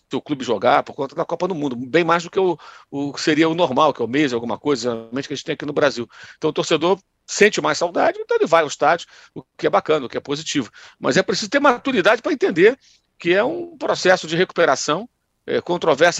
seu 0.08 0.20
clube 0.20 0.44
jogar 0.44 0.82
por 0.84 0.94
conta 0.94 1.14
da 1.16 1.24
Copa 1.24 1.48
do 1.48 1.54
Mundo, 1.54 1.74
bem 1.74 2.04
mais 2.04 2.22
do 2.22 2.30
que 2.30 2.38
o, 2.38 2.56
o 2.90 3.16
seria 3.18 3.48
o 3.48 3.54
normal, 3.54 3.92
que 3.92 4.00
é 4.00 4.04
o 4.04 4.08
mês, 4.08 4.32
alguma 4.32 4.58
coisa, 4.58 4.82
geralmente 4.82 5.26
que 5.26 5.34
a 5.34 5.36
gente 5.36 5.44
tem 5.44 5.54
aqui 5.54 5.66
no 5.66 5.72
Brasil. 5.72 6.08
Então 6.36 6.50
o 6.50 6.52
torcedor 6.52 6.98
sente 7.26 7.60
mais 7.60 7.76
saudade, 7.76 8.18
então 8.20 8.36
ele 8.36 8.46
vai 8.46 8.62
ao 8.62 8.68
estádio, 8.68 9.08
o 9.34 9.42
que 9.58 9.66
é 9.66 9.70
bacana, 9.70 10.06
o 10.06 10.08
que 10.08 10.16
é 10.16 10.20
positivo. 10.20 10.70
Mas 10.98 11.16
é 11.16 11.22
preciso 11.22 11.50
ter 11.50 11.58
maturidade 11.58 12.22
para 12.22 12.32
entender 12.32 12.78
que 13.18 13.34
é 13.34 13.42
um 13.42 13.76
processo 13.76 14.26
de 14.28 14.36
recuperação. 14.36 15.08
É, 15.48 15.62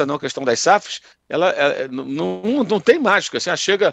não 0.06 0.14
a 0.14 0.20
questão 0.20 0.44
das 0.44 0.60
SAFs, 0.60 1.00
ela, 1.28 1.50
é, 1.50 1.88
não, 1.88 2.04
não, 2.64 2.80
tem 2.80 2.96
mágica. 2.96 3.38
Assim, 3.38 3.56
chega 3.56 3.92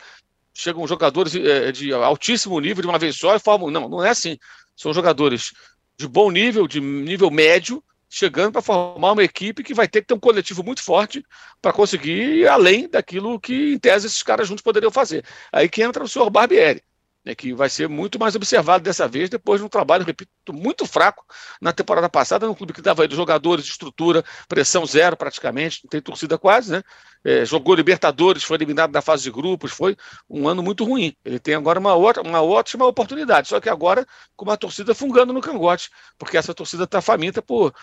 chegam 0.53 0.87
jogadores 0.87 1.33
é, 1.35 1.71
de 1.71 1.91
altíssimo 1.91 2.59
nível 2.59 2.83
de 2.83 2.87
uma 2.87 2.99
vez 2.99 3.17
só 3.17 3.35
e 3.35 3.39
formam. 3.39 3.71
Não, 3.71 3.89
não 3.89 4.03
é 4.03 4.09
assim. 4.09 4.37
São 4.75 4.93
jogadores 4.93 5.51
de 5.97 6.07
bom 6.07 6.31
nível, 6.31 6.67
de 6.67 6.79
nível 6.79 7.29
médio, 7.29 7.83
chegando 8.09 8.51
para 8.51 8.61
formar 8.61 9.13
uma 9.13 9.23
equipe 9.23 9.63
que 9.63 9.73
vai 9.73 9.87
ter 9.87 10.01
que 10.01 10.07
ter 10.07 10.13
um 10.13 10.19
coletivo 10.19 10.63
muito 10.63 10.83
forte 10.83 11.23
para 11.61 11.73
conseguir 11.73 12.41
ir 12.41 12.47
além 12.47 12.87
daquilo 12.87 13.39
que, 13.39 13.73
em 13.73 13.79
tese, 13.79 14.07
esses 14.07 14.21
caras 14.21 14.47
juntos 14.47 14.63
poderiam 14.63 14.91
fazer. 14.91 15.25
Aí 15.51 15.67
que 15.67 15.81
entra 15.81 16.03
o 16.03 16.07
senhor 16.07 16.29
Barbieri 16.29 16.83
né, 17.25 17.33
que 17.33 17.53
vai 17.53 17.69
ser 17.69 17.87
muito 17.87 18.19
mais 18.19 18.35
observado 18.35 18.83
dessa 18.83 19.07
vez, 19.07 19.29
depois 19.29 19.61
de 19.61 19.65
um 19.65 19.69
trabalho, 19.69 20.03
repito, 20.03 20.31
muito 20.51 20.85
fraco 20.85 21.25
na 21.61 21.71
temporada 21.71 22.09
passada, 22.09 22.45
no 22.45 22.55
clube 22.55 22.73
que 22.73 22.81
dava 22.81 23.03
aí 23.03 23.09
jogadores, 23.11 23.65
estrutura, 23.65 24.23
pressão 24.47 24.85
zero 24.85 25.15
praticamente, 25.15 25.81
não 25.83 25.89
tem 25.89 26.01
torcida 26.01 26.37
quase, 26.37 26.71
né? 26.71 26.83
É, 27.23 27.45
jogou 27.45 27.73
Libertadores, 27.75 28.43
foi 28.43 28.57
eliminado 28.57 28.91
da 28.91 29.01
fase 29.01 29.23
de 29.23 29.31
grupos, 29.31 29.71
foi 29.71 29.95
um 30.29 30.47
ano 30.47 30.61
muito 30.61 30.83
ruim. 30.83 31.15
Ele 31.23 31.39
tem 31.39 31.55
agora 31.55 31.79
uma, 31.79 31.95
outra, 31.95 32.21
uma 32.21 32.41
ótima 32.41 32.85
oportunidade, 32.85 33.47
só 33.47 33.61
que 33.61 33.69
agora 33.69 34.05
com 34.35 34.43
uma 34.43 34.57
torcida 34.57 34.93
fungando 34.93 35.31
no 35.31 35.39
cangote, 35.39 35.89
porque 36.17 36.35
essa 36.35 36.53
torcida 36.53 36.83
está 36.83 37.01
faminta 37.01 37.41
por, 37.41 37.73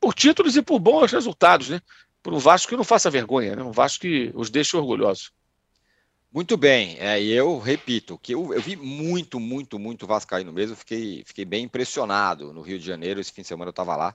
por 0.00 0.12
títulos 0.14 0.56
e 0.56 0.62
por 0.62 0.80
bons 0.80 1.12
resultados, 1.12 1.68
né? 1.68 1.80
Por 2.22 2.34
um 2.34 2.38
Vasco 2.38 2.68
que 2.68 2.76
não 2.76 2.84
faça 2.84 3.08
vergonha, 3.08 3.56
né? 3.56 3.62
um 3.62 3.72
Vasco 3.72 4.00
que 4.02 4.30
os 4.34 4.50
deixe 4.50 4.76
orgulhosos. 4.76 5.32
Muito 6.32 6.56
bem, 6.56 6.96
é, 7.00 7.20
eu 7.20 7.58
repito 7.58 8.16
que 8.16 8.32
eu, 8.32 8.54
eu, 8.54 8.62
vi 8.62 8.76
muito, 8.76 9.40
muito, 9.40 9.80
muito 9.80 10.06
Vascaíno 10.06 10.52
mesmo, 10.52 10.76
fiquei, 10.76 11.24
fiquei 11.26 11.44
bem 11.44 11.64
impressionado 11.64 12.52
no 12.52 12.62
Rio 12.62 12.78
de 12.78 12.86
Janeiro, 12.86 13.20
esse 13.20 13.32
fim 13.32 13.42
de 13.42 13.48
semana 13.48 13.70
eu 13.70 13.72
estava 13.72 13.96
lá 13.96 14.14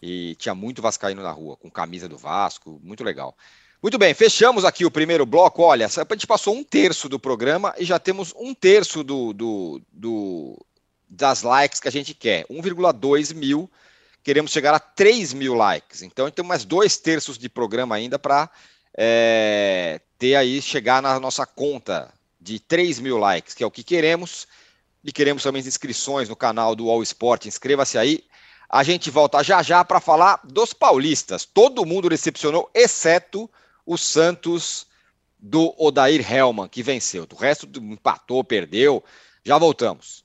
e 0.00 0.34
tinha 0.36 0.54
muito 0.54 0.80
Vascaíno 0.80 1.22
na 1.22 1.30
rua, 1.30 1.58
com 1.58 1.70
camisa 1.70 2.08
do 2.08 2.16
Vasco, 2.16 2.80
muito 2.82 3.04
legal. 3.04 3.36
Muito 3.82 3.98
bem, 3.98 4.14
fechamos 4.14 4.64
aqui 4.64 4.86
o 4.86 4.90
primeiro 4.90 5.26
bloco. 5.26 5.62
Olha, 5.62 5.86
a 5.86 5.88
gente 5.88 6.26
passou 6.26 6.54
um 6.54 6.64
terço 6.64 7.08
do 7.08 7.18
programa 7.18 7.74
e 7.78 7.84
já 7.84 7.98
temos 7.98 8.34
um 8.36 8.54
terço 8.54 9.04
do, 9.04 9.32
do, 9.32 9.82
do 9.92 10.66
das 11.08 11.42
likes 11.42 11.80
que 11.80 11.88
a 11.88 11.92
gente 11.92 12.14
quer. 12.14 12.46
1,2 12.46 13.34
mil. 13.34 13.70
Queremos 14.22 14.50
chegar 14.50 14.74
a 14.74 14.78
3 14.78 15.32
mil 15.32 15.54
likes. 15.54 16.02
Então, 16.02 16.30
tem 16.30 16.44
mais 16.44 16.64
dois 16.64 16.98
terços 16.98 17.38
de 17.38 17.48
programa 17.48 17.94
ainda 17.94 18.18
para 18.18 18.50
é, 18.96 20.00
ter 20.18 20.34
aí, 20.34 20.60
chegar 20.60 21.02
na 21.02 21.18
nossa 21.18 21.46
conta 21.46 22.12
de 22.40 22.58
3 22.58 23.00
mil 23.00 23.18
likes, 23.18 23.54
que 23.54 23.62
é 23.62 23.66
o 23.66 23.70
que 23.70 23.82
queremos. 23.82 24.46
E 25.02 25.12
queremos 25.12 25.42
também 25.42 25.62
inscrições 25.62 26.28
no 26.28 26.36
canal 26.36 26.74
do 26.74 26.90
All 26.90 27.02
Sport. 27.02 27.46
Inscreva-se 27.46 27.96
aí. 27.96 28.24
A 28.68 28.82
gente 28.82 29.10
volta 29.10 29.42
já 29.42 29.62
já 29.62 29.84
para 29.84 30.00
falar 30.00 30.40
dos 30.44 30.72
paulistas. 30.72 31.44
Todo 31.44 31.86
mundo 31.86 32.08
decepcionou, 32.08 32.70
exceto 32.74 33.50
o 33.84 33.96
Santos 33.96 34.86
do 35.38 35.74
Odair 35.78 36.30
Helman, 36.30 36.68
que 36.68 36.82
venceu. 36.82 37.26
O 37.32 37.36
resto 37.36 37.66
empatou, 37.76 38.44
perdeu. 38.44 39.02
Já 39.44 39.58
voltamos. 39.58 40.24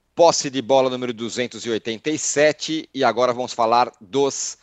posse 0.15 0.49
de 0.49 0.61
bola 0.61 0.89
número 0.89 1.13
287 1.13 2.89
e 2.93 3.03
agora 3.03 3.33
vamos 3.33 3.53
falar 3.53 3.91
dos 3.99 4.57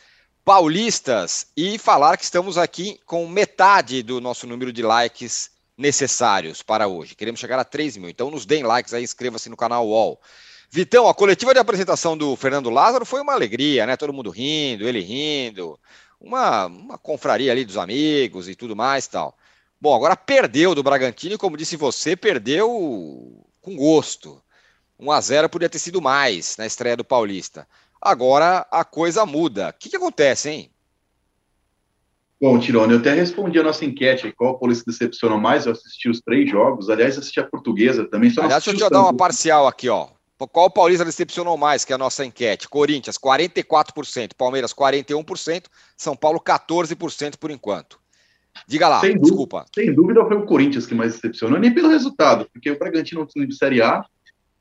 paulistas 0.45 1.49
e 1.57 1.79
falar 1.79 2.17
que 2.17 2.25
estamos 2.25 2.59
aqui 2.59 2.99
com 3.05 3.27
metade 3.27 4.03
do 4.03 4.21
nosso 4.21 4.47
número 4.47 4.73
de 4.73 4.83
likes 4.83 5.51
necessários 5.77 6.63
para 6.63 6.89
hoje. 6.89 7.15
Queremos 7.15 7.41
chegar 7.41 7.59
a 7.59 7.65
3 7.65 7.97
mil, 7.97 8.11
então 8.11 8.31
nos 8.31 8.45
deem 8.45 8.63
likes 8.63 8.93
aí, 8.93 9.05
inscreva-se 9.05 9.49
no 9.49 9.57
canal 9.57 9.87
UOL. 9.87 10.21
Vitão, 10.71 11.09
a 11.09 11.15
coletiva 11.15 11.55
de 11.55 11.61
apresentação 11.61 12.17
do 12.17 12.37
Fernando 12.37 12.69
Lázaro 12.69 13.07
foi 13.07 13.21
uma 13.21 13.33
alegria, 13.33 13.87
né? 13.87 13.97
Todo 13.97 14.13
mundo 14.13 14.29
rindo, 14.29 14.87
ele 14.87 15.01
rindo, 15.01 15.79
uma, 16.21 16.67
uma 16.67 16.99
confraria 16.99 17.51
ali 17.53 17.65
dos 17.65 17.77
amigos 17.77 18.49
e 18.49 18.55
tudo 18.55 18.77
mais 18.77 19.07
tal. 19.07 19.37
Bom, 19.81 19.95
agora 19.95 20.17
perdeu 20.17 20.75
do 20.75 20.83
Bragantino 20.83 21.37
e, 21.37 21.39
como 21.39 21.57
disse 21.57 21.77
você, 21.77 22.17
perdeu 22.17 22.69
com 23.63 23.77
gosto. 23.77 24.43
1 24.99 25.13
a 25.13 25.21
0 25.21 25.49
podia 25.49 25.69
ter 25.69 25.79
sido 25.79 26.01
mais 26.01 26.57
na 26.57 26.67
estreia 26.67 26.97
do 26.97 27.05
Paulista. 27.05 27.67
Agora 28.01 28.67
a 28.71 28.85
coisa 28.85 29.25
muda. 29.25 29.71
O 29.71 29.73
que, 29.79 29.89
que 29.91 29.97
acontece, 29.97 30.51
hein? 30.51 30.71
Bom, 32.41 32.59
Tirone, 32.59 32.93
eu 32.93 33.01
até 33.01 33.13
respondi 33.15 33.59
a 33.59 33.65
nossa 33.65 33.85
enquete 33.85 34.33
qual 34.33 34.55
a 34.55 34.59
polícia 34.59 34.85
decepcionou 34.87 35.41
mais. 35.41 35.67
Eu 35.67 35.73
assisti 35.73 36.09
os 36.09 36.21
três 36.21 36.49
jogos. 36.49 36.89
Aliás, 36.89 37.19
assisti 37.19 37.41
a 37.41 37.45
portuguesa 37.45 38.05
também. 38.05 38.31
Só 38.31 38.43
Aliás, 38.43 38.63
deixa 38.63 38.81
eu 38.81 38.89
te 38.89 38.93
dar 38.93 39.03
uma 39.03 39.17
parcial 39.17 39.67
aqui, 39.67 39.89
ó. 39.89 40.09
Qual 40.47 40.67
o 40.67 40.71
Paulista 40.71 41.05
decepcionou 41.05 41.57
mais, 41.57 41.85
que 41.85 41.93
é 41.93 41.97
a 41.97 41.99
nossa 41.99 42.25
enquete? 42.25 42.69
Corinthians, 42.69 43.19
44%, 43.19 44.35
Palmeiras, 44.39 44.73
41%, 44.73 45.65
São 45.97 46.15
Paulo, 46.15 46.41
14% 46.41 47.37
por 47.39 47.51
enquanto. 47.51 47.99
Diga 48.69 48.89
lá, 48.89 49.01
sem 49.01 49.19
desculpa. 49.19 49.59
Dúvida, 49.59 49.73
sem 49.75 49.95
dúvida 49.95 50.25
foi 50.25 50.37
o 50.37 50.47
Corinthians 50.47 50.87
que 50.87 50.95
mais 50.95 51.15
decepcionou, 51.15 51.59
nem 51.59 51.75
pelo 51.75 51.89
resultado, 51.89 52.49
porque 52.53 52.71
o 52.71 52.79
Bragantino 52.79 53.27
time 53.27 53.47
de 53.47 53.57
Série 53.57 53.83
A, 53.83 54.05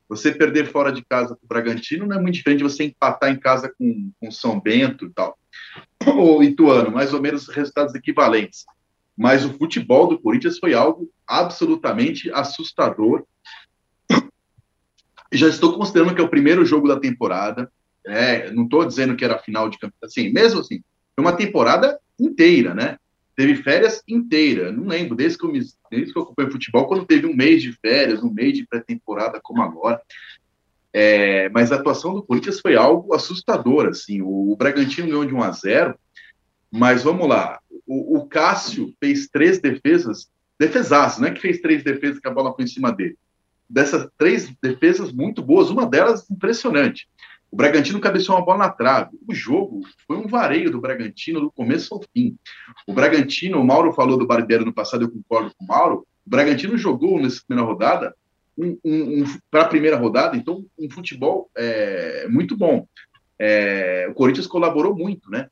você 0.08 0.32
perder 0.32 0.70
fora 0.70 0.90
de 0.90 1.04
casa 1.04 1.36
com 1.36 1.44
o 1.44 1.48
Bragantino 1.48 2.06
não 2.06 2.16
é 2.16 2.20
muito 2.20 2.34
diferente 2.34 2.58
de 2.58 2.64
você 2.64 2.84
empatar 2.84 3.30
em 3.30 3.38
casa 3.38 3.72
com, 3.76 4.10
com 4.18 4.30
São 4.30 4.58
Bento 4.58 5.04
e 5.04 5.10
tal. 5.10 5.38
Ou 6.06 6.42
Ituano, 6.42 6.90
mais 6.90 7.12
ou 7.12 7.20
menos 7.20 7.48
resultados 7.48 7.94
equivalentes. 7.94 8.64
Mas 9.16 9.44
o 9.44 9.52
futebol 9.52 10.06
do 10.06 10.18
Corinthians 10.18 10.58
foi 10.58 10.72
algo 10.72 11.10
absolutamente 11.26 12.30
assustador. 12.32 13.24
Já 15.30 15.48
estou 15.48 15.76
considerando 15.76 16.14
que 16.14 16.20
é 16.20 16.24
o 16.24 16.30
primeiro 16.30 16.64
jogo 16.64 16.88
da 16.88 16.98
temporada. 16.98 17.70
É, 18.06 18.50
não 18.52 18.64
estou 18.64 18.86
dizendo 18.86 19.14
que 19.14 19.24
era 19.24 19.38
final 19.38 19.68
de 19.68 19.76
campeonato. 19.76 20.06
Assim, 20.06 20.32
mesmo 20.32 20.60
assim, 20.60 20.82
foi 21.14 21.24
uma 21.24 21.36
temporada 21.36 21.98
inteira, 22.18 22.74
né? 22.74 22.96
Teve 23.38 23.54
férias 23.62 24.02
inteira. 24.08 24.72
Não 24.72 24.88
lembro, 24.88 25.14
desde 25.14 25.38
que 25.38 25.46
eu, 25.46 25.52
me, 25.52 25.60
desde 25.88 26.12
que 26.12 26.18
eu 26.18 26.24
acompanho 26.24 26.50
futebol, 26.50 26.88
quando 26.88 27.06
teve 27.06 27.24
um 27.24 27.36
mês 27.36 27.62
de 27.62 27.70
férias, 27.70 28.20
um 28.20 28.32
mês 28.32 28.52
de 28.54 28.66
pré-temporada 28.66 29.38
como 29.40 29.62
agora. 29.62 30.02
É, 30.92 31.48
mas 31.50 31.70
a 31.70 31.76
atuação 31.76 32.14
do 32.14 32.22
Corinthians 32.24 32.58
foi 32.58 32.74
algo 32.74 33.14
assustador. 33.14 33.86
Assim, 33.86 34.20
o, 34.20 34.50
o 34.50 34.56
Bragantino 34.56 35.06
ganhou 35.06 35.24
de 35.24 35.32
1 35.32 35.42
a 35.44 35.52
0, 35.52 35.94
mas 36.68 37.04
vamos 37.04 37.28
lá. 37.28 37.60
O, 37.86 38.18
o 38.18 38.26
Cássio 38.26 38.92
fez 38.98 39.28
três 39.28 39.60
defesas, 39.60 40.28
defesaço, 40.58 41.20
não 41.20 41.28
é 41.28 41.30
que 41.30 41.40
fez 41.40 41.60
três 41.60 41.84
defesas 41.84 42.18
que 42.18 42.26
a 42.26 42.32
bola 42.32 42.52
foi 42.52 42.64
em 42.64 42.68
cima 42.68 42.90
dele. 42.90 43.16
Dessas 43.70 44.08
três 44.18 44.52
defesas 44.60 45.12
muito 45.12 45.42
boas, 45.42 45.70
uma 45.70 45.86
delas 45.86 46.28
impressionante. 46.28 47.08
O 47.50 47.56
Bragantino 47.56 48.00
cabeceou 48.00 48.36
uma 48.36 48.44
bola 48.44 48.58
na 48.58 48.70
trave. 48.70 49.18
O 49.26 49.34
jogo 49.34 49.80
foi 50.06 50.16
um 50.16 50.26
vareio 50.26 50.70
do 50.70 50.80
Bragantino 50.80 51.40
do 51.40 51.50
começo 51.50 51.94
ao 51.94 52.02
fim. 52.14 52.36
O 52.86 52.92
Bragantino, 52.92 53.60
o 53.60 53.64
Mauro 53.64 53.92
falou 53.92 54.18
do 54.18 54.26
Barbieri 54.26 54.64
no 54.64 54.72
passado, 54.72 55.04
eu 55.04 55.10
concordo 55.10 55.52
com 55.56 55.64
o 55.64 55.68
Mauro. 55.68 56.06
O 56.26 56.30
Bragantino 56.30 56.76
jogou 56.76 57.20
nessa 57.20 57.42
primeira 57.46 57.66
rodada, 57.66 58.14
um, 58.56 58.78
um, 58.84 59.22
um, 59.22 59.24
para 59.50 59.62
a 59.62 59.68
primeira 59.68 59.96
rodada, 59.96 60.36
então, 60.36 60.66
um 60.78 60.90
futebol 60.90 61.48
é, 61.56 62.26
muito 62.28 62.56
bom. 62.56 62.86
É, 63.38 64.06
o 64.10 64.14
Corinthians 64.14 64.46
colaborou 64.46 64.94
muito, 64.94 65.30
né? 65.30 65.48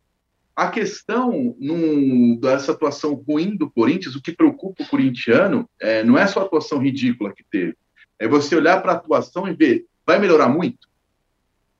A 0.54 0.68
questão 0.68 1.54
num, 1.58 2.38
dessa 2.40 2.72
atuação 2.72 3.14
ruim 3.14 3.56
do 3.56 3.70
Corinthians, 3.70 4.16
o 4.16 4.22
que 4.22 4.32
preocupa 4.32 4.82
o 4.82 4.88
corintiano, 4.88 5.68
é, 5.80 6.02
não 6.02 6.18
é 6.18 6.26
só 6.26 6.40
a 6.40 6.44
atuação 6.44 6.78
ridícula 6.78 7.32
que 7.32 7.44
teve, 7.44 7.76
é 8.18 8.26
você 8.26 8.56
olhar 8.56 8.82
para 8.82 8.92
a 8.92 8.96
atuação 8.96 9.46
e 9.46 9.54
ver, 9.54 9.84
vai 10.06 10.18
melhorar 10.18 10.48
muito? 10.48 10.88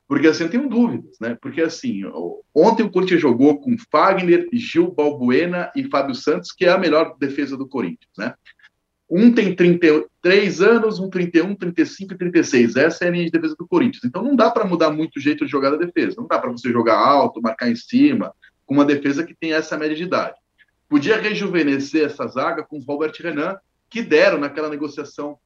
Porque 0.07 0.27
assim, 0.27 0.43
eu 0.43 0.49
tenho 0.49 0.69
dúvidas, 0.69 1.17
né? 1.19 1.37
Porque 1.41 1.61
assim, 1.61 2.01
ontem 2.55 2.83
o 2.83 2.89
Corinthians 2.89 3.21
jogou 3.21 3.59
com 3.59 3.75
Fagner, 3.91 4.47
Gil 4.53 4.91
Balbuena 4.91 5.69
e 5.75 5.83
Fábio 5.83 6.15
Santos, 6.15 6.51
que 6.51 6.65
é 6.65 6.69
a 6.69 6.77
melhor 6.77 7.17
defesa 7.19 7.57
do 7.57 7.67
Corinthians, 7.67 8.11
né? 8.17 8.33
Um 9.09 9.31
tem 9.31 9.55
33 9.55 10.61
anos, 10.61 10.99
um 10.99 11.09
31, 11.09 11.55
35 11.55 12.13
e 12.13 12.17
36. 12.17 12.75
Essa 12.75 13.05
é 13.05 13.07
a 13.07 13.11
linha 13.11 13.25
de 13.25 13.31
defesa 13.31 13.55
do 13.57 13.67
Corinthians. 13.67 14.03
Então 14.03 14.21
não 14.21 14.35
dá 14.35 14.51
para 14.51 14.65
mudar 14.65 14.91
muito 14.91 15.17
o 15.17 15.21
jeito 15.21 15.45
de 15.45 15.51
jogar 15.51 15.73
a 15.73 15.77
defesa. 15.77 16.15
Não 16.17 16.27
dá 16.27 16.39
para 16.39 16.51
você 16.51 16.71
jogar 16.71 16.97
alto, 16.97 17.41
marcar 17.41 17.69
em 17.69 17.75
cima, 17.75 18.33
com 18.65 18.73
uma 18.73 18.85
defesa 18.85 19.25
que 19.25 19.33
tem 19.33 19.53
essa 19.53 19.77
média 19.77 19.95
de 19.95 20.03
idade. 20.03 20.35
Podia 20.89 21.19
rejuvenescer 21.19 22.05
essa 22.05 22.27
zaga 22.27 22.63
com 22.63 22.77
o 22.77 22.83
Robert 22.83 23.13
Renan, 23.17 23.57
que 23.89 24.01
deram 24.01 24.37
naquela 24.37 24.69
negociação 24.69 25.37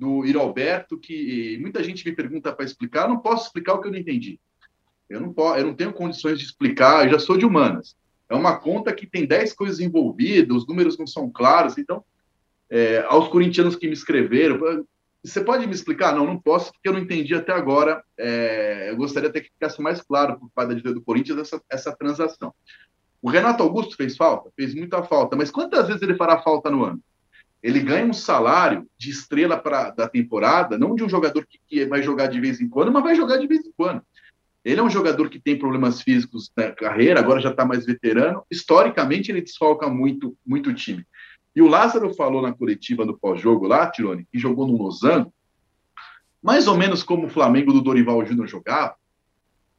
do 0.00 0.24
Iralberto, 0.24 0.98
que 0.98 1.58
muita 1.60 1.84
gente 1.84 2.08
me 2.08 2.16
pergunta 2.16 2.50
para 2.50 2.64
explicar, 2.64 3.02
eu 3.02 3.10
não 3.10 3.18
posso 3.18 3.46
explicar 3.46 3.74
o 3.74 3.82
que 3.82 3.88
eu 3.88 3.92
não 3.92 3.98
entendi. 3.98 4.40
Eu 5.10 5.20
não, 5.20 5.30
posso, 5.30 5.58
eu 5.58 5.66
não 5.66 5.74
tenho 5.74 5.92
condições 5.92 6.38
de 6.38 6.46
explicar, 6.46 7.04
eu 7.04 7.12
já 7.12 7.18
sou 7.18 7.36
de 7.36 7.44
humanas. 7.44 7.94
É 8.26 8.34
uma 8.34 8.58
conta 8.58 8.94
que 8.94 9.06
tem 9.06 9.26
10 9.26 9.52
coisas 9.52 9.78
envolvidas, 9.78 10.56
os 10.56 10.66
números 10.66 10.96
não 10.96 11.06
são 11.06 11.30
claros, 11.30 11.76
então, 11.76 12.02
é, 12.70 13.04
aos 13.08 13.28
corintianos 13.28 13.76
que 13.76 13.88
me 13.88 13.92
escreveram, 13.92 14.86
você 15.22 15.44
pode 15.44 15.66
me 15.66 15.74
explicar? 15.74 16.14
Não, 16.14 16.24
não 16.24 16.40
posso, 16.40 16.72
porque 16.72 16.88
eu 16.88 16.94
não 16.94 17.00
entendi 17.00 17.34
até 17.34 17.52
agora. 17.52 18.02
É, 18.16 18.88
eu 18.88 18.96
gostaria 18.96 19.28
até 19.28 19.42
que 19.42 19.50
ficasse 19.50 19.82
mais 19.82 20.00
claro 20.00 20.38
por 20.38 20.48
parte 20.50 20.68
da 20.68 20.74
diretoria 20.74 20.98
do 20.98 21.04
Corinthians 21.04 21.38
essa, 21.40 21.62
essa 21.68 21.94
transação. 21.94 22.54
O 23.20 23.28
Renato 23.28 23.62
Augusto 23.62 23.96
fez 23.96 24.16
falta? 24.16 24.50
Fez 24.56 24.74
muita 24.74 25.02
falta, 25.02 25.36
mas 25.36 25.50
quantas 25.50 25.88
vezes 25.88 26.00
ele 26.00 26.14
fará 26.14 26.40
falta 26.40 26.70
no 26.70 26.84
ano? 26.84 27.02
Ele 27.62 27.80
ganha 27.80 28.06
um 28.06 28.12
salário 28.12 28.86
de 28.96 29.10
estrela 29.10 29.56
pra, 29.56 29.90
da 29.90 30.08
temporada, 30.08 30.78
não 30.78 30.94
de 30.94 31.04
um 31.04 31.08
jogador 31.08 31.46
que, 31.46 31.60
que, 31.66 31.84
vai 31.84 32.02
jogar 32.02 32.28
de 32.28 32.40
vez 32.40 32.60
em 32.60 32.68
quando, 32.68 32.90
mas 32.90 33.02
vai 33.02 33.14
jogar 33.14 33.36
de 33.36 33.46
vez 33.46 33.64
em 33.64 33.72
quando. 33.76 34.02
Ele 34.64 34.80
é 34.80 34.82
um 34.82 34.90
jogador 34.90 35.28
que 35.28 35.40
tem 35.40 35.58
problemas 35.58 36.02
físicos 36.02 36.50
na 36.56 36.70
carreira, 36.70 37.20
agora 37.20 37.40
já 37.40 37.50
está 37.50 37.64
mais 37.64 37.84
veterano. 37.84 38.44
Historicamente, 38.50 39.30
ele 39.30 39.40
desfalca 39.40 39.88
muito, 39.88 40.36
muito 40.46 40.72
time. 40.74 41.04
E 41.54 41.62
o 41.62 41.68
Lázaro 41.68 42.14
falou 42.14 42.42
na 42.42 42.52
coletiva 42.52 43.04
do 43.04 43.18
pós-jogo 43.18 43.66
lá, 43.66 43.90
Tirone, 43.90 44.26
que 44.30 44.38
jogou 44.38 44.66
no 44.66 44.76
Losango, 44.76 45.32
mais 46.42 46.66
ou 46.66 46.76
menos 46.76 47.02
como 47.02 47.26
o 47.26 47.30
Flamengo 47.30 47.72
do 47.72 47.80
Dorival 47.82 48.24
Júnior 48.24 48.46
jogava. 48.46 48.94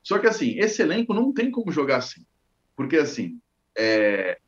Só 0.04 0.20
que, 0.20 0.28
assim, 0.28 0.58
esse 0.58 0.82
elenco 0.82 1.14
não 1.14 1.32
tem 1.32 1.50
como 1.50 1.72
jogar 1.72 1.98
assim. 1.98 2.26
Porque, 2.76 2.98
assim, 2.98 3.40
é, 3.78 4.40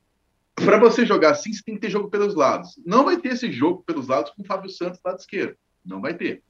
para 0.55 0.77
você 0.77 1.05
jogar 1.05 1.31
assim, 1.31 1.51
você 1.51 1.63
tem 1.63 1.75
que 1.75 1.81
ter 1.81 1.89
jogo 1.89 2.09
pelos 2.09 2.35
lados. 2.35 2.79
Não 2.85 3.03
vai 3.03 3.17
ter 3.17 3.29
esse 3.29 3.51
jogo 3.51 3.83
pelos 3.85 4.07
lados 4.07 4.31
com 4.31 4.41
o 4.41 4.45
Fábio 4.45 4.69
Santos 4.69 4.99
lado 5.03 5.19
esquerdo. 5.19 5.57
Não 5.85 6.01
vai 6.01 6.13
ter. 6.13 6.43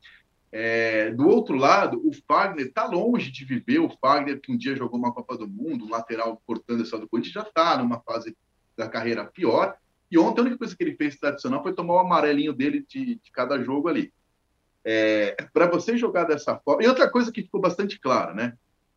É, 0.52 1.10
do 1.10 1.28
outro 1.28 1.56
lado, 1.56 2.00
o 2.08 2.12
Fagner 2.28 2.68
está 2.68 2.86
longe 2.86 3.32
de 3.32 3.44
viver. 3.44 3.80
O 3.80 3.90
Fagner, 4.00 4.40
que 4.40 4.52
um 4.52 4.58
dia 4.58 4.76
jogou 4.76 5.00
uma 5.00 5.12
Copa 5.12 5.36
do 5.38 5.48
Mundo, 5.48 5.86
um 5.86 5.90
lateral 5.90 6.42
cortando 6.46 6.84
essa 6.84 6.98
do 6.98 7.08
Corinthians, 7.08 7.34
já 7.34 7.42
está 7.42 7.78
numa 7.78 8.00
fase 8.02 8.38
da 8.78 8.88
carreira 8.88 9.26
pior. 9.26 9.76
E 10.12 10.18
ontem 10.18 10.42
a 10.42 10.44
única 10.44 10.60
coisa 10.60 10.76
que 10.78 10.84
ele 10.84 10.96
fez 10.96 11.18
tradicional 11.18 11.64
foi 11.64 11.74
tomar 11.74 11.96
o 11.96 12.00
amarelinho 12.00 12.54
dele 12.54 12.86
de, 12.88 13.16
de 13.16 13.32
cada 13.32 13.60
jogo 13.64 13.88
ali. 13.88 14.14
É, 14.86 15.36
para 15.52 15.66
você 15.66 15.98
jogar 15.98 16.26
dessa 16.26 16.56
forma. 16.58 16.84
E 16.84 16.88
outra 16.88 17.10
coisa 17.10 17.32
que 17.32 17.42
ficou 17.42 17.60
bastante 17.60 18.00
clara, 18.00 18.34
né? 18.34 18.54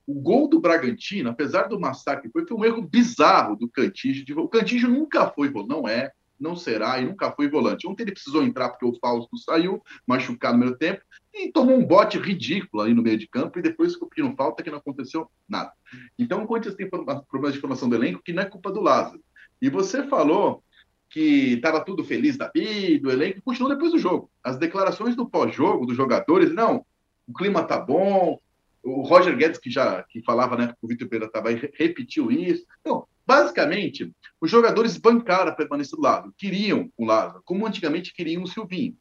O 0.06 0.14
gol 0.20 0.48
do 0.48 0.60
Bragantino, 0.60 1.30
apesar 1.30 1.68
do 1.68 1.80
massacre, 1.80 2.30
foi, 2.30 2.46
foi 2.46 2.56
um 2.56 2.64
erro 2.64 2.82
bizarro 2.82 3.56
do 3.56 3.68
Cantígio. 3.68 4.38
O 4.38 4.48
Cantígio 4.48 4.88
nunca 4.88 5.28
foi, 5.28 5.50
não 5.66 5.88
é, 5.88 6.12
não 6.38 6.54
será 6.54 7.00
e 7.00 7.04
nunca 7.04 7.32
foi 7.32 7.48
volante. 7.48 7.86
Ontem 7.88 8.04
ele 8.04 8.12
precisou 8.12 8.42
entrar 8.42 8.68
porque 8.68 8.84
o 8.84 8.96
Fausto 9.00 9.36
saiu, 9.38 9.82
machucado 10.06 10.58
no 10.58 10.64
meio 10.64 10.76
tempo, 10.76 11.00
e 11.34 11.50
tomou 11.50 11.76
um 11.76 11.84
bote 11.84 12.18
ridículo 12.18 12.82
ali 12.82 12.94
no 12.94 13.02
meio 13.02 13.18
de 13.18 13.26
campo, 13.26 13.58
e 13.58 13.62
depois 13.62 13.96
cumpriram 13.96 14.36
falta 14.36 14.62
que 14.62 14.70
não 14.70 14.78
aconteceu 14.78 15.28
nada. 15.48 15.72
Então 16.18 16.42
o 16.42 16.46
Corinthians 16.46 16.74
tem 16.74 16.88
problemas 16.88 17.54
de 17.54 17.60
formação 17.60 17.88
do 17.88 17.96
elenco 17.96 18.22
que 18.22 18.32
não 18.32 18.42
é 18.42 18.46
culpa 18.46 18.70
do 18.70 18.80
Lázaro. 18.80 19.20
E 19.60 19.68
você 19.68 20.06
falou 20.06 20.62
que 21.08 21.54
estava 21.54 21.84
tudo 21.84 22.04
feliz 22.04 22.36
da 22.36 22.50
vida, 22.54 23.08
o 23.08 23.12
elenco 23.12 23.40
continuou 23.42 23.72
depois 23.72 23.92
do 23.92 23.98
jogo. 23.98 24.30
As 24.42 24.58
declarações 24.58 25.14
do 25.14 25.28
pós-jogo 25.28 25.86
dos 25.86 25.96
jogadores, 25.96 26.52
não, 26.52 26.84
o 27.26 27.32
clima 27.32 27.62
tá 27.62 27.78
bom, 27.78 28.38
o 28.86 29.02
Roger 29.02 29.36
Guedes, 29.36 29.58
que 29.58 29.70
já 29.70 30.02
que 30.04 30.22
falava 30.22 30.56
né, 30.56 30.68
que 30.68 30.74
o 30.80 30.88
Vitor 30.88 31.08
Pereira 31.08 31.26
estava 31.26 31.50
repetiu 31.50 32.30
isso. 32.30 32.64
Então, 32.80 33.06
basicamente, 33.26 34.12
os 34.40 34.50
jogadores 34.50 34.96
bancaram 34.96 35.50
a 35.50 35.54
permanência 35.54 35.96
do 35.96 36.02
lado, 36.02 36.32
queriam 36.38 36.90
o 36.96 37.04
Lázaro, 37.04 37.42
como 37.44 37.66
antigamente 37.66 38.14
queriam 38.14 38.44
o 38.44 38.46
Silvinho. 38.46 38.96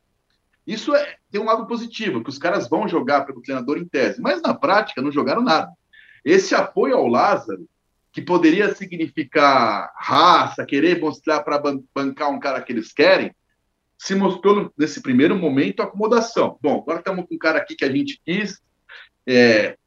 Isso 0.65 0.95
é, 0.95 1.17
tem 1.29 1.39
um 1.39 1.45
lado 1.45 1.67
positivo, 1.67 2.23
que 2.23 2.29
os 2.29 2.39
caras 2.39 2.67
vão 2.67 2.87
jogar 2.87 3.25
pelo 3.25 3.41
treinador 3.41 3.77
em 3.77 3.85
tese, 3.85 4.19
mas 4.19 4.41
na 4.41 4.55
prática 4.55 5.01
não 5.01 5.11
jogaram 5.11 5.43
nada. 5.43 5.71
Esse 6.23 6.55
apoio 6.55 6.97
ao 6.97 7.07
Lázaro, 7.07 7.69
que 8.11 8.21
poderia 8.21 8.73
significar 8.73 9.93
raça, 9.95 10.65
querer 10.65 10.99
mostrar 10.99 11.41
para 11.41 11.61
bancar 11.93 12.31
um 12.31 12.39
cara 12.39 12.61
que 12.61 12.73
eles 12.73 12.91
querem, 12.91 13.31
se 13.97 14.15
mostrou 14.15 14.73
nesse 14.75 15.01
primeiro 15.01 15.35
momento 15.35 15.81
acomodação. 15.81 16.57
Bom, 16.61 16.79
agora 16.81 16.99
estamos 16.99 17.25
com 17.27 17.35
um 17.35 17.37
cara 17.37 17.59
aqui 17.59 17.75
que 17.75 17.85
a 17.85 17.91
gente 17.91 18.19
quis. 18.25 18.59
É, 19.27 19.77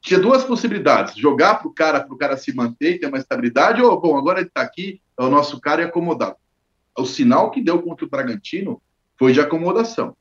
tinha 0.00 0.20
duas 0.20 0.44
possibilidades: 0.44 1.16
jogar 1.16 1.56
para 1.56 1.68
o 1.68 1.72
cara, 1.72 2.00
para 2.00 2.14
o 2.14 2.18
cara 2.18 2.36
se 2.36 2.54
manter 2.54 2.94
e 2.94 2.98
ter 2.98 3.06
uma 3.06 3.18
estabilidade, 3.18 3.82
ou, 3.82 4.00
bom, 4.00 4.16
agora 4.16 4.40
ele 4.40 4.48
está 4.48 4.62
aqui, 4.62 5.00
é 5.18 5.22
o 5.22 5.30
nosso 5.30 5.60
cara 5.60 5.82
e 5.82 5.84
acomodado. 5.84 6.36
O 6.96 7.04
sinal 7.04 7.50
que 7.50 7.62
deu 7.62 7.82
contra 7.82 8.04
o 8.04 8.08
Bragantino 8.08 8.80
foi 9.18 9.32
de 9.32 9.40
acomodação. 9.40 10.16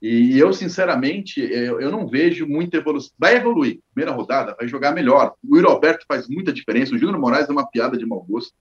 E 0.00 0.38
eu, 0.38 0.52
sinceramente, 0.52 1.40
eu, 1.40 1.80
eu 1.80 1.90
não 1.90 2.06
vejo 2.06 2.46
muita 2.46 2.76
evolução. 2.76 3.12
Vai 3.18 3.36
evoluir. 3.36 3.80
Primeira 3.94 4.14
rodada, 4.14 4.54
vai 4.56 4.68
jogar 4.68 4.92
melhor. 4.92 5.34
O 5.42 5.56
Yuri 5.56 5.66
Alberto 5.66 6.04
faz 6.06 6.28
muita 6.28 6.52
diferença. 6.52 6.94
O 6.94 6.98
Júnior 6.98 7.18
Moraes 7.18 7.48
é 7.48 7.52
uma 7.52 7.66
piada 7.66 7.96
de 7.96 8.04
mau 8.04 8.22
gosto. 8.22 8.52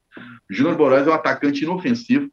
O 0.49 0.53
Júnior 0.53 0.77
Moraes 0.77 1.07
é 1.07 1.11
um 1.11 1.13
atacante 1.13 1.63
inofensivo. 1.63 2.29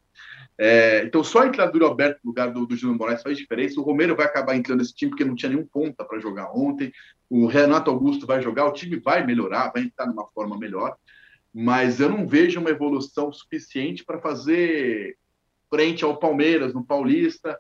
É, 0.59 1.03
então, 1.05 1.25
só 1.25 1.41
a 1.41 1.47
entrada 1.47 1.73
do 1.73 1.85
Alberto 1.85 2.21
no 2.23 2.31
lugar 2.31 2.53
do, 2.53 2.67
do 2.67 2.77
Júnior 2.77 2.99
Moraes 2.99 3.23
faz 3.23 3.37
diferença. 3.37 3.81
O 3.81 3.83
Romero 3.83 4.15
vai 4.15 4.27
acabar 4.27 4.55
entrando 4.55 4.79
nesse 4.79 4.95
time 4.95 5.11
porque 5.11 5.25
não 5.25 5.35
tinha 5.35 5.51
nenhum 5.51 5.67
ponta 5.67 6.05
para 6.05 6.21
jogar 6.21 6.53
ontem. 6.53 6.93
O 7.29 7.47
Renato 7.47 7.91
Augusto 7.91 8.27
vai 8.27 8.43
jogar, 8.43 8.67
o 8.67 8.73
time 8.73 8.97
vai 8.97 9.25
melhorar, 9.27 9.73
vai 9.73 9.83
entrar 9.83 10.07
numa 10.07 10.27
forma 10.29 10.59
melhor. 10.59 10.97
Mas 11.53 12.01
eu 12.01 12.09
não 12.09 12.27
vejo 12.27 12.61
uma 12.61 12.71
evolução 12.71 13.33
suficiente 13.33 14.05
para 14.05 14.21
fazer 14.21 15.17
frente 15.71 16.05
ao 16.05 16.19
Palmeiras 16.19 16.75
no 16.75 16.85
Paulista 16.85 17.59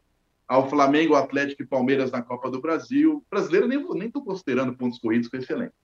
ao 0.53 0.69
Flamengo, 0.69 1.15
Atlético 1.15 1.63
e 1.63 1.67
Palmeiras 1.67 2.11
na 2.11 2.21
Copa 2.21 2.51
do 2.51 2.61
Brasil. 2.61 3.25
Brasileiro 3.31 3.67
nem 3.67 3.83
nem 3.95 4.09
estou 4.09 4.23
considerando 4.23 4.77
pontos 4.77 4.99
corridos 4.99 5.27
com 5.27 5.39
esse 5.39 5.51
elenco. 5.51 5.75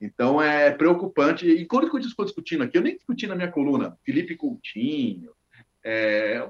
Então 0.00 0.42
é 0.42 0.72
preocupante. 0.72 1.48
E 1.48 1.64
quando 1.66 1.86
eu 1.86 1.98
estou 1.98 2.24
discutindo 2.24 2.64
aqui, 2.64 2.76
eu 2.76 2.82
nem 2.82 2.96
discuti 2.96 3.28
na 3.28 3.36
minha 3.36 3.50
coluna 3.50 3.96
Felipe 4.04 4.36
Coutinho, 4.36 5.30
é, 5.88 6.48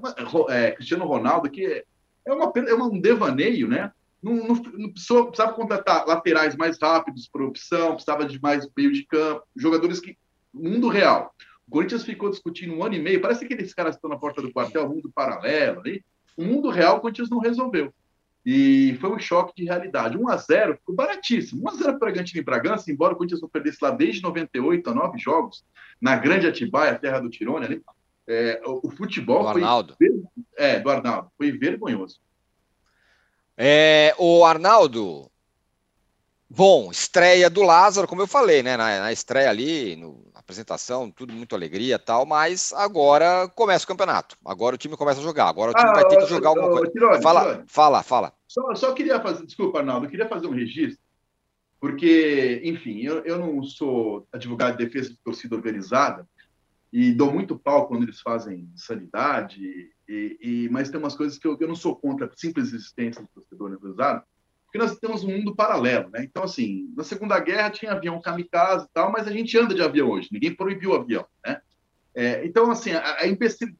é, 0.48 0.70
Cristiano 0.72 1.06
Ronaldo, 1.06 1.48
que 1.48 1.84
é, 2.26 2.32
uma, 2.32 2.52
é 2.56 2.74
um 2.74 3.00
devaneio, 3.00 3.68
né? 3.68 3.92
Não, 4.20 4.34
não, 4.34 4.54
não 4.56 4.90
precisava 4.90 5.52
contratar 5.52 6.04
laterais 6.06 6.56
mais 6.56 6.76
rápidos 6.80 7.28
por 7.28 7.42
opção, 7.42 7.94
precisava 7.94 8.24
de 8.24 8.40
mais 8.42 8.68
meio 8.76 8.92
de 8.92 9.04
campo, 9.04 9.44
jogadores 9.56 10.00
que. 10.00 10.18
Mundo 10.52 10.88
real. 10.88 11.32
O 11.68 11.70
Corinthians 11.70 12.02
ficou 12.02 12.30
discutindo 12.30 12.74
um 12.74 12.82
ano 12.82 12.94
e 12.94 12.98
meio, 12.98 13.20
parece 13.20 13.46
que 13.46 13.52
aqueles 13.52 13.74
caras 13.74 13.94
estão 13.94 14.10
na 14.10 14.16
porta 14.16 14.42
do 14.42 14.50
quartel, 14.50 14.88
mundo 14.88 15.12
paralelo 15.14 15.80
ali. 15.80 16.02
O 16.36 16.42
mundo 16.42 16.70
real 16.70 16.96
o 16.96 17.00
Corinthians 17.00 17.30
não 17.30 17.38
resolveu. 17.38 17.92
E 18.44 18.96
foi 19.00 19.10
um 19.10 19.18
choque 19.18 19.52
de 19.54 19.64
realidade. 19.64 20.16
1 20.16 20.28
a 20.28 20.36
0 20.36 20.76
ficou 20.78 20.94
baratíssimo. 20.94 21.62
1 21.64 21.68
a 21.68 21.74
0 21.74 21.84
para 21.84 21.98
Bragantino 21.98 22.40
e 22.40 22.44
Bragança, 22.44 22.90
embora 22.90 23.12
o 23.12 23.16
Corinthians 23.16 23.42
não 23.42 23.48
perdesse 23.48 23.78
lá 23.82 23.90
desde 23.90 24.22
98 24.22 24.88
a 24.88 24.94
9 24.94 25.18
jogos, 25.18 25.64
na 26.00 26.16
Grande 26.16 26.46
Atibaia, 26.46 26.98
terra 26.98 27.20
do 27.20 27.28
Tirone, 27.28 27.66
ali, 27.66 27.82
é, 28.28 28.60
o, 28.64 28.86
o, 28.86 28.90
futebol 28.90 29.42
do 29.42 29.48
Arnaldo. 29.48 29.96
foi. 29.96 30.08
É, 30.56 30.78
do 30.78 30.90
Arnaldo. 30.90 31.30
Foi 31.36 31.50
vergonhoso. 31.52 32.20
É, 33.56 34.14
o 34.18 34.44
Arnaldo, 34.44 35.30
Bom, 36.50 36.90
estreia 36.90 37.50
do 37.50 37.62
Lázaro, 37.62 38.08
como 38.08 38.22
eu 38.22 38.26
falei, 38.26 38.62
né? 38.62 38.74
Na, 38.74 39.00
na 39.00 39.12
estreia 39.12 39.50
ali, 39.50 39.96
no, 39.96 40.24
na 40.32 40.40
apresentação, 40.40 41.10
tudo 41.10 41.34
muito 41.34 41.54
alegria 41.54 41.98
tal, 41.98 42.24
mas 42.24 42.72
agora 42.72 43.46
começa 43.54 43.84
o 43.84 43.88
campeonato. 43.88 44.34
Agora 44.42 44.74
o 44.74 44.78
time 44.78 44.96
começa 44.96 45.20
a 45.20 45.22
jogar. 45.22 45.46
Agora 45.48 45.72
o 45.72 45.74
time 45.74 45.90
ah, 45.90 45.92
vai 45.92 46.08
ter 46.08 46.16
que 46.16 46.26
jogar 46.26 46.48
alguma 46.48 46.70
coisa. 46.70 46.90
Tirone, 46.90 47.22
fala, 47.22 47.40
Tirone. 47.42 47.64
fala, 47.66 48.02
fala. 48.02 48.32
Só, 48.46 48.74
só, 48.74 48.94
queria 48.94 49.20
fazer, 49.20 49.44
desculpa, 49.44 49.80
Arnaldo, 49.80 50.06
eu 50.06 50.10
queria 50.10 50.26
fazer 50.26 50.46
um 50.46 50.54
registro, 50.54 51.04
porque, 51.78 52.62
enfim, 52.64 53.02
eu, 53.02 53.22
eu 53.26 53.38
não 53.38 53.62
sou 53.62 54.26
advogado 54.32 54.78
de 54.78 54.86
defesa 54.86 55.10
de 55.10 55.18
torcida 55.18 55.54
organizada 55.54 56.26
e 56.92 57.12
dou 57.12 57.32
muito 57.32 57.58
pau 57.58 57.86
quando 57.86 58.04
eles 58.04 58.20
fazem 58.20 58.70
sanidade, 58.76 59.60
e, 60.08 60.38
e, 60.40 60.68
mas 60.70 60.90
tem 60.90 60.98
umas 60.98 61.16
coisas 61.16 61.38
que 61.38 61.46
eu, 61.46 61.56
eu 61.60 61.68
não 61.68 61.74
sou 61.74 61.94
contra 61.94 62.26
a 62.26 62.30
simples 62.36 62.72
existência 62.72 63.22
do 63.22 63.28
torcedor 63.28 63.72
organizado 63.72 64.22
porque 64.68 64.78
nós 64.78 64.98
temos 64.98 65.24
um 65.24 65.28
mundo 65.28 65.56
paralelo, 65.56 66.10
né? 66.10 66.22
Então, 66.22 66.42
assim, 66.42 66.92
na 66.94 67.02
Segunda 67.02 67.40
Guerra 67.40 67.70
tinha 67.70 67.92
avião 67.92 68.20
kamikaze 68.20 68.84
e 68.84 68.88
tal, 68.92 69.10
mas 69.10 69.26
a 69.26 69.32
gente 69.32 69.56
anda 69.58 69.74
de 69.74 69.80
avião 69.80 70.10
hoje, 70.10 70.28
ninguém 70.30 70.54
proibiu 70.54 70.90
o 70.90 70.94
avião, 70.94 71.26
né? 71.44 71.60
É, 72.14 72.44
então, 72.44 72.70
assim, 72.70 72.90
a, 72.90 73.00
a 73.00 73.24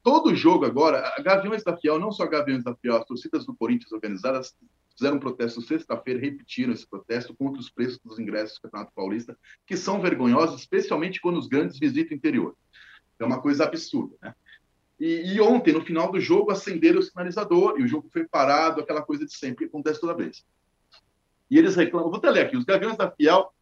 todo 0.01 0.33
jogo 0.33 0.65
agora, 0.65 1.13
a 1.15 1.21
Gaviões 1.21 1.63
da 1.63 1.75
Fiel, 1.75 1.99
não 1.99 2.11
só 2.11 2.25
Gaviões 2.25 2.63
da 2.63 2.73
Fiel, 2.73 2.95
as 2.95 3.05
torcidas 3.05 3.45
do 3.45 3.53
Corinthians 3.53 3.91
organizadas 3.91 4.55
fizeram 4.97 5.17
um 5.17 5.19
protesto 5.19 5.61
sexta-feira, 5.61 6.19
repetiram 6.19 6.73
esse 6.73 6.87
protesto 6.87 7.35
contra 7.35 7.59
os 7.59 7.69
preços 7.69 7.99
dos 8.03 8.17
ingressos 8.17 8.57
do 8.57 8.61
Campeonato 8.61 8.93
Paulista, 8.95 9.37
que 9.67 9.75
são 9.75 10.01
vergonhosos, 10.01 10.61
especialmente 10.61 11.21
quando 11.21 11.37
os 11.37 11.47
grandes 11.47 11.77
visitam 11.77 12.13
o 12.13 12.17
interior. 12.17 12.55
É 13.19 13.25
uma 13.25 13.41
coisa 13.41 13.65
absurda, 13.65 14.15
né? 14.21 14.33
E, 14.99 15.33
e, 15.33 15.41
ontem, 15.41 15.73
no 15.73 15.81
final 15.81 16.11
do 16.11 16.19
jogo, 16.19 16.51
acenderam 16.51 16.99
o 16.99 17.03
sinalizador 17.03 17.79
e 17.79 17.83
o 17.83 17.87
jogo 17.87 18.09
foi 18.11 18.27
parado, 18.27 18.81
aquela 18.81 19.01
coisa 19.01 19.25
de 19.25 19.33
sempre, 19.33 19.59
que 19.59 19.65
acontece 19.65 20.01
toda 20.01 20.13
vez. 20.13 20.45
E 21.49 21.57
eles 21.57 21.75
reclamam, 21.75 22.09
vou 22.09 22.17
até 22.17 22.29
ler 22.29 22.45
aqui, 22.45 22.57
os 22.57 22.65
Gaviões 22.65 22.97
da 22.97 23.09
Fiel 23.09 23.53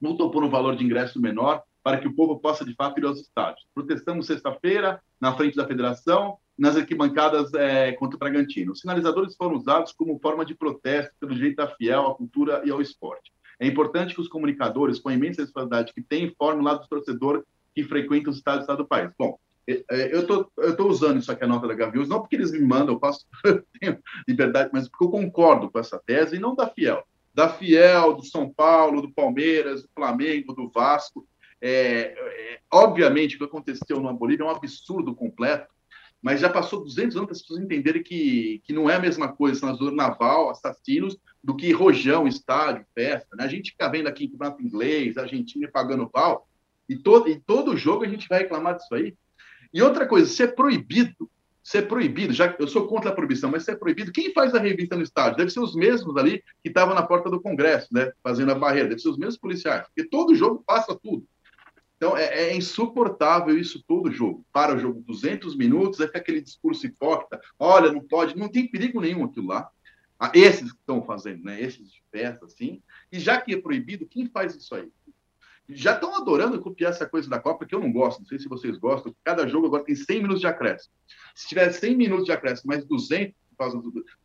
lutam 0.00 0.30
por 0.30 0.44
um 0.44 0.48
valor 0.48 0.76
de 0.76 0.84
ingresso 0.84 1.20
menor 1.20 1.62
para 1.82 1.98
que 1.98 2.06
o 2.06 2.14
povo 2.14 2.38
possa, 2.38 2.64
de 2.64 2.74
fato, 2.74 2.98
ir 2.98 3.04
aos 3.04 3.20
estádios. 3.20 3.66
Protestamos 3.74 4.26
sexta-feira, 4.26 5.02
na 5.20 5.34
frente 5.36 5.56
da 5.56 5.66
federação, 5.66 6.38
nas 6.56 6.76
arquibancadas 6.76 7.52
é, 7.52 7.92
contra 7.92 8.16
o 8.16 8.18
Bragantino. 8.18 8.72
Os 8.72 8.80
sinalizadores 8.80 9.36
foram 9.36 9.56
usados 9.56 9.92
como 9.92 10.18
forma 10.18 10.44
de 10.44 10.54
protesto 10.54 11.12
pelo 11.20 11.34
direito 11.34 11.56
da 11.56 11.68
Fiel 11.68 12.06
à 12.06 12.14
cultura 12.14 12.62
e 12.64 12.70
ao 12.70 12.80
esporte. 12.80 13.32
É 13.58 13.66
importante 13.66 14.14
que 14.14 14.20
os 14.20 14.28
comunicadores, 14.28 14.98
com 14.98 15.10
a 15.10 15.14
imensa 15.14 15.42
responsabilidade 15.42 15.92
que 15.92 16.02
têm, 16.02 16.24
informem 16.24 16.64
lado 16.64 16.82
do 16.82 16.88
torcedor 16.88 17.44
que 17.74 17.82
frequenta 17.82 18.30
os 18.30 18.36
estádios 18.36 18.66
do 18.66 18.86
país. 18.86 19.10
Bom, 19.18 19.38
é, 19.66 19.84
é, 19.90 20.14
eu 20.14 20.26
tô, 20.26 20.50
estou 20.62 20.88
usando 20.88 21.18
isso 21.18 21.32
aqui, 21.32 21.44
a 21.44 21.48
nota 21.48 21.66
da 21.66 21.74
Gaviões, 21.74 22.08
não 22.08 22.20
porque 22.20 22.36
eles 22.36 22.52
me 22.52 22.60
mandam, 22.60 22.94
eu 22.94 23.00
faço, 23.00 23.26
liberdade, 24.28 24.70
mas 24.72 24.88
porque 24.88 25.04
eu 25.04 25.10
concordo 25.10 25.70
com 25.70 25.78
essa 25.78 25.98
tese 25.98 26.36
e 26.36 26.40
não 26.40 26.54
da 26.54 26.68
Fiel 26.68 27.04
da 27.34 27.48
Fiel, 27.48 28.14
do 28.14 28.24
São 28.24 28.48
Paulo, 28.48 29.02
do 29.02 29.12
Palmeiras, 29.12 29.82
do 29.82 29.88
Flamengo, 29.92 30.54
do 30.54 30.70
Vasco. 30.70 31.26
É, 31.60 32.14
é, 32.16 32.60
obviamente, 32.70 33.34
o 33.34 33.38
que 33.38 33.44
aconteceu 33.44 34.00
no 34.00 34.14
Bolívia 34.14 34.44
é 34.44 34.46
um 34.46 34.50
absurdo 34.50 35.14
completo, 35.14 35.66
mas 36.22 36.40
já 36.40 36.48
passou 36.48 36.84
200 36.84 37.16
anos 37.16 37.26
para 37.26 37.32
as 37.32 37.42
pessoas 37.42 37.60
entenderem 37.60 38.02
que, 38.02 38.62
que 38.64 38.72
não 38.72 38.88
é 38.88 38.94
a 38.94 39.00
mesma 39.00 39.28
coisa 39.32 39.58
senador 39.58 39.92
naval, 39.92 40.48
assassinos, 40.48 41.18
do 41.42 41.56
que 41.56 41.72
rojão, 41.72 42.26
estádio, 42.28 42.86
festa. 42.94 43.36
Né? 43.36 43.44
A 43.44 43.48
gente 43.48 43.72
fica 43.72 43.88
vendo 43.88 44.06
aqui 44.06 44.24
em 44.24 44.30
campeonato 44.30 44.62
inglês, 44.62 45.18
Argentina 45.18 45.68
pagando 45.70 46.08
pau, 46.08 46.46
e 46.88 46.96
todo, 46.96 47.28
e 47.28 47.40
todo 47.40 47.76
jogo 47.76 48.04
a 48.04 48.08
gente 48.08 48.28
vai 48.28 48.40
reclamar 48.40 48.76
disso 48.76 48.94
aí. 48.94 49.14
E 49.72 49.82
outra 49.82 50.06
coisa, 50.06 50.30
se 50.30 50.42
é 50.42 50.46
proibido 50.46 51.28
ser 51.64 51.88
proibido, 51.88 52.34
já 52.34 52.54
eu 52.58 52.68
sou 52.68 52.86
contra 52.86 53.10
a 53.10 53.14
proibição, 53.14 53.50
mas 53.50 53.64
ser 53.64 53.76
proibido, 53.76 54.12
quem 54.12 54.34
faz 54.34 54.54
a 54.54 54.60
revista 54.60 54.94
no 54.94 55.02
estádio? 55.02 55.38
Deve 55.38 55.50
ser 55.50 55.60
os 55.60 55.74
mesmos 55.74 56.14
ali 56.18 56.44
que 56.62 56.68
estavam 56.68 56.94
na 56.94 57.02
porta 57.02 57.30
do 57.30 57.40
Congresso, 57.40 57.88
né, 57.90 58.12
fazendo 58.22 58.52
a 58.52 58.54
barreira, 58.54 58.90
deve 58.90 59.00
ser 59.00 59.08
os 59.08 59.16
mesmos 59.16 59.38
policiais, 59.38 59.86
porque 59.86 60.06
todo 60.06 60.34
jogo 60.34 60.62
passa 60.66 60.94
tudo. 60.94 61.26
Então 61.96 62.14
é, 62.14 62.50
é 62.50 62.54
insuportável 62.54 63.58
isso 63.58 63.82
todo 63.88 64.12
jogo. 64.12 64.44
Para 64.52 64.76
o 64.76 64.78
jogo 64.78 65.02
200 65.06 65.56
minutos, 65.56 66.00
é 66.00 66.04
aquele 66.04 66.42
discurso 66.42 66.86
hipócrita, 66.86 67.40
olha, 67.58 67.90
não 67.90 68.02
pode, 68.02 68.36
não 68.36 68.50
tem 68.50 68.70
perigo 68.70 69.00
nenhum 69.00 69.24
aquilo 69.24 69.46
lá. 69.46 69.70
Ah, 70.20 70.30
esses 70.34 70.70
que 70.70 70.78
estão 70.78 71.02
fazendo, 71.02 71.44
né, 71.44 71.60
esses 71.60 71.90
de 71.90 72.02
festa, 72.12 72.44
assim, 72.44 72.82
e 73.10 73.18
já 73.18 73.40
que 73.40 73.54
é 73.54 73.60
proibido, 73.60 74.06
quem 74.06 74.26
faz 74.26 74.54
isso 74.54 74.74
aí? 74.74 74.90
Já 75.68 75.94
estão 75.94 76.14
adorando 76.14 76.60
copiar 76.60 76.90
essa 76.90 77.06
coisa 77.06 77.28
da 77.28 77.38
Copa, 77.38 77.64
que 77.64 77.74
eu 77.74 77.80
não 77.80 77.90
gosto, 77.90 78.20
não 78.20 78.26
sei 78.26 78.38
se 78.38 78.48
vocês 78.48 78.76
gostam. 78.76 79.14
Cada 79.24 79.46
jogo 79.46 79.66
agora 79.66 79.84
tem 79.84 79.94
100 79.94 80.22
minutos 80.22 80.40
de 80.40 80.46
acréscimo. 80.46 80.92
Se 81.34 81.48
tiver 81.48 81.70
100 81.70 81.96
minutos 81.96 82.26
de 82.26 82.32
acréscimo, 82.32 82.68
mais 82.68 82.84
200 82.84 83.34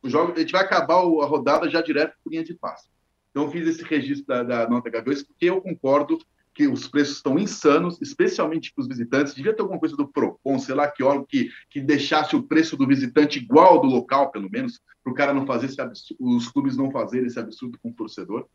o 0.01 0.09
jogo, 0.09 0.33
a 0.33 0.39
gente 0.39 0.51
vai 0.51 0.63
acabar 0.63 0.95
a 0.95 1.25
rodada 1.25 1.69
já 1.69 1.81
direto 1.81 2.15
por 2.23 2.31
linha 2.31 2.43
de 2.43 2.53
passe. 2.53 2.89
Então, 3.29 3.43
eu 3.43 3.51
fiz 3.51 3.67
esse 3.67 3.83
registro 3.83 4.25
da, 4.25 4.43
da 4.43 4.69
nota 4.69 4.89
Gaviões, 4.89 5.23
porque 5.23 5.45
eu 5.45 5.61
concordo 5.61 6.17
que 6.53 6.67
os 6.67 6.87
preços 6.87 7.17
estão 7.17 7.37
insanos, 7.37 8.01
especialmente 8.01 8.73
para 8.73 8.81
os 8.81 8.87
visitantes. 8.87 9.35
Devia 9.35 9.53
ter 9.53 9.61
alguma 9.61 9.79
coisa 9.79 9.95
do 9.95 10.07
PROCON, 10.07 10.59
sei 10.59 10.75
lá, 10.75 10.89
que 10.89 11.03
órgão 11.03 11.25
que, 11.25 11.49
que 11.69 11.79
deixasse 11.79 12.35
o 12.35 12.43
preço 12.43 12.75
do 12.75 12.87
visitante 12.87 13.39
igual 13.39 13.75
ao 13.75 13.81
do 13.81 13.87
local, 13.87 14.31
pelo 14.31 14.49
menos, 14.49 14.81
para 15.03 15.11
o 15.11 15.15
cara 15.15 15.33
não 15.33 15.45
fazer 15.45 15.67
esse 15.67 15.79
absurdo, 15.79 16.17
os 16.19 16.49
clubes 16.49 16.75
não 16.75 16.91
fazerem 16.91 17.27
esse 17.27 17.39
absurdo 17.39 17.77
com 17.81 17.89
o 17.89 17.93
torcedor. 17.93 18.47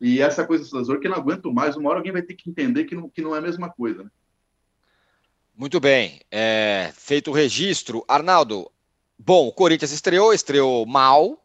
E 0.00 0.20
essa 0.20 0.46
coisa 0.46 0.68
do 0.68 0.78
Azor 0.78 1.00
que 1.00 1.08
não 1.08 1.16
aguento 1.16 1.52
mais, 1.52 1.76
uma 1.76 1.88
hora 1.88 1.98
alguém 1.98 2.12
vai 2.12 2.22
ter 2.22 2.34
que 2.34 2.50
entender 2.50 2.84
que 2.84 2.94
não, 2.94 3.08
que 3.08 3.22
não 3.22 3.34
é 3.34 3.38
a 3.38 3.42
mesma 3.42 3.70
coisa. 3.70 4.04
Né? 4.04 4.10
Muito 5.56 5.80
bem, 5.80 6.20
é, 6.30 6.92
feito 6.94 7.30
o 7.30 7.34
registro. 7.34 8.04
Arnaldo, 8.06 8.70
bom, 9.18 9.48
o 9.48 9.52
Corinthians 9.52 9.92
estreou, 9.92 10.34
estreou 10.34 10.84
mal, 10.84 11.42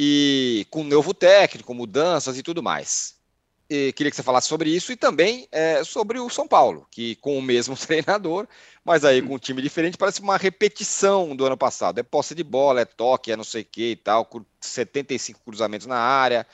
e 0.00 0.64
com 0.70 0.84
novo 0.84 1.12
técnico, 1.12 1.74
mudanças 1.74 2.38
e 2.38 2.42
tudo 2.44 2.62
mais. 2.62 3.18
E 3.68 3.92
queria 3.92 4.10
que 4.10 4.16
você 4.16 4.22
falasse 4.22 4.46
sobre 4.46 4.70
isso 4.70 4.92
e 4.92 4.96
também 4.96 5.48
é, 5.50 5.82
sobre 5.82 6.20
o 6.20 6.30
São 6.30 6.46
Paulo, 6.46 6.86
que 6.90 7.16
com 7.16 7.36
o 7.36 7.42
mesmo 7.42 7.74
treinador, 7.76 8.46
mas 8.84 9.04
aí 9.04 9.20
com 9.20 9.34
um 9.34 9.38
time 9.38 9.60
diferente, 9.60 9.98
parece 9.98 10.20
uma 10.20 10.36
repetição 10.36 11.34
do 11.34 11.44
ano 11.44 11.56
passado. 11.56 11.98
É 11.98 12.04
posse 12.04 12.36
de 12.36 12.44
bola, 12.44 12.82
é 12.82 12.84
toque, 12.84 13.32
é 13.32 13.36
não 13.36 13.42
sei 13.42 13.62
o 13.62 13.66
que 13.66 13.90
e 13.90 13.96
tal, 13.96 14.30
75 14.60 15.40
cruzamentos 15.44 15.88
na 15.88 15.98
área 15.98 16.46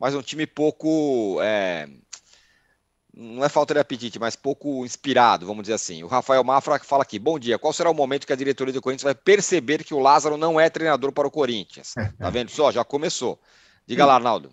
mas 0.00 0.14
um 0.14 0.22
time 0.22 0.46
pouco. 0.46 1.38
É, 1.42 1.86
não 3.14 3.44
é 3.44 3.48
falta 3.48 3.74
de 3.74 3.80
apetite, 3.80 4.18
mas 4.18 4.34
pouco 4.34 4.84
inspirado, 4.84 5.46
vamos 5.46 5.62
dizer 5.62 5.74
assim. 5.74 6.02
O 6.02 6.06
Rafael 6.06 6.42
Mafra 6.42 6.78
fala 6.78 7.02
aqui: 7.02 7.18
bom 7.18 7.38
dia. 7.38 7.58
Qual 7.58 7.72
será 7.72 7.90
o 7.90 7.94
momento 7.94 8.26
que 8.26 8.32
a 8.32 8.36
diretoria 8.36 8.72
do 8.72 8.80
Corinthians 8.80 9.04
vai 9.04 9.14
perceber 9.14 9.84
que 9.84 9.92
o 9.92 9.98
Lázaro 9.98 10.38
não 10.38 10.58
é 10.58 10.70
treinador 10.70 11.12
para 11.12 11.28
o 11.28 11.30
Corinthians? 11.30 11.94
Tá 12.18 12.30
vendo 12.30 12.50
só? 12.50 12.72
Já 12.72 12.82
começou. 12.82 13.38
Diga 13.86 14.06
lá, 14.06 14.14
Arnaldo. 14.14 14.50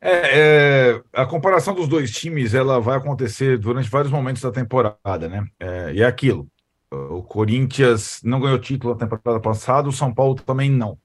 É, 0.00 0.90
é, 0.92 1.02
a 1.12 1.26
comparação 1.26 1.74
dos 1.74 1.88
dois 1.88 2.12
times 2.12 2.54
ela 2.54 2.80
vai 2.80 2.96
acontecer 2.96 3.58
durante 3.58 3.90
vários 3.90 4.12
momentos 4.12 4.40
da 4.40 4.52
temporada, 4.52 5.28
né? 5.28 5.44
É, 5.58 5.92
e 5.94 6.02
é 6.02 6.06
aquilo. 6.06 6.46
O 6.90 7.22
Corinthians 7.22 8.20
não 8.22 8.38
ganhou 8.38 8.58
título 8.60 8.94
na 8.94 9.00
temporada 9.00 9.40
passada, 9.40 9.88
o 9.88 9.92
São 9.92 10.14
Paulo 10.14 10.36
também 10.36 10.70
não. 10.70 10.96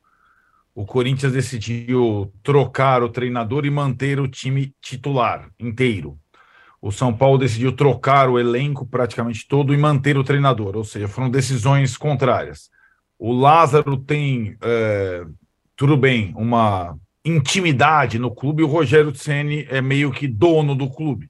O 0.76 0.86
Corinthians 0.86 1.34
decidiu 1.34 2.34
trocar 2.42 3.04
o 3.04 3.10
treinador 3.10 3.66
e 3.66 3.70
manter 3.70 4.20
o 4.20 4.28
time 4.28 4.74
titular 4.82 5.50
inteiro. 5.60 6.18
O 6.82 6.92
São 6.92 7.16
Paulo 7.16 7.38
decidiu 7.38 7.72
trocar 7.72 8.30
o 8.30 8.40
elenco 8.40 8.86
praticamente 8.86 9.48
todo 9.48 9.74
e 9.74 9.78
manter 9.78 10.18
o 10.18 10.24
treinador, 10.24 10.76
ou 10.76 10.84
seja, 10.84 11.08
foram 11.08 11.30
decisões 11.30 11.96
contrárias. 11.96 12.70
O 13.18 13.32
Lázaro 13.32 13.96
tem, 13.96 14.58
é, 14.62 15.24
tudo 15.78 15.96
bem, 15.96 16.34
uma 16.36 16.98
intimidade 17.24 18.20
no 18.20 18.34
clube, 18.34 18.64
o 18.64 18.68
Rogério 18.68 19.16
Ceni 19.16 19.66
é 19.70 19.82
meio 19.82 20.12
que 20.12 20.28
dono 20.28 20.76
do 20.76 20.90
clube. 20.90 21.30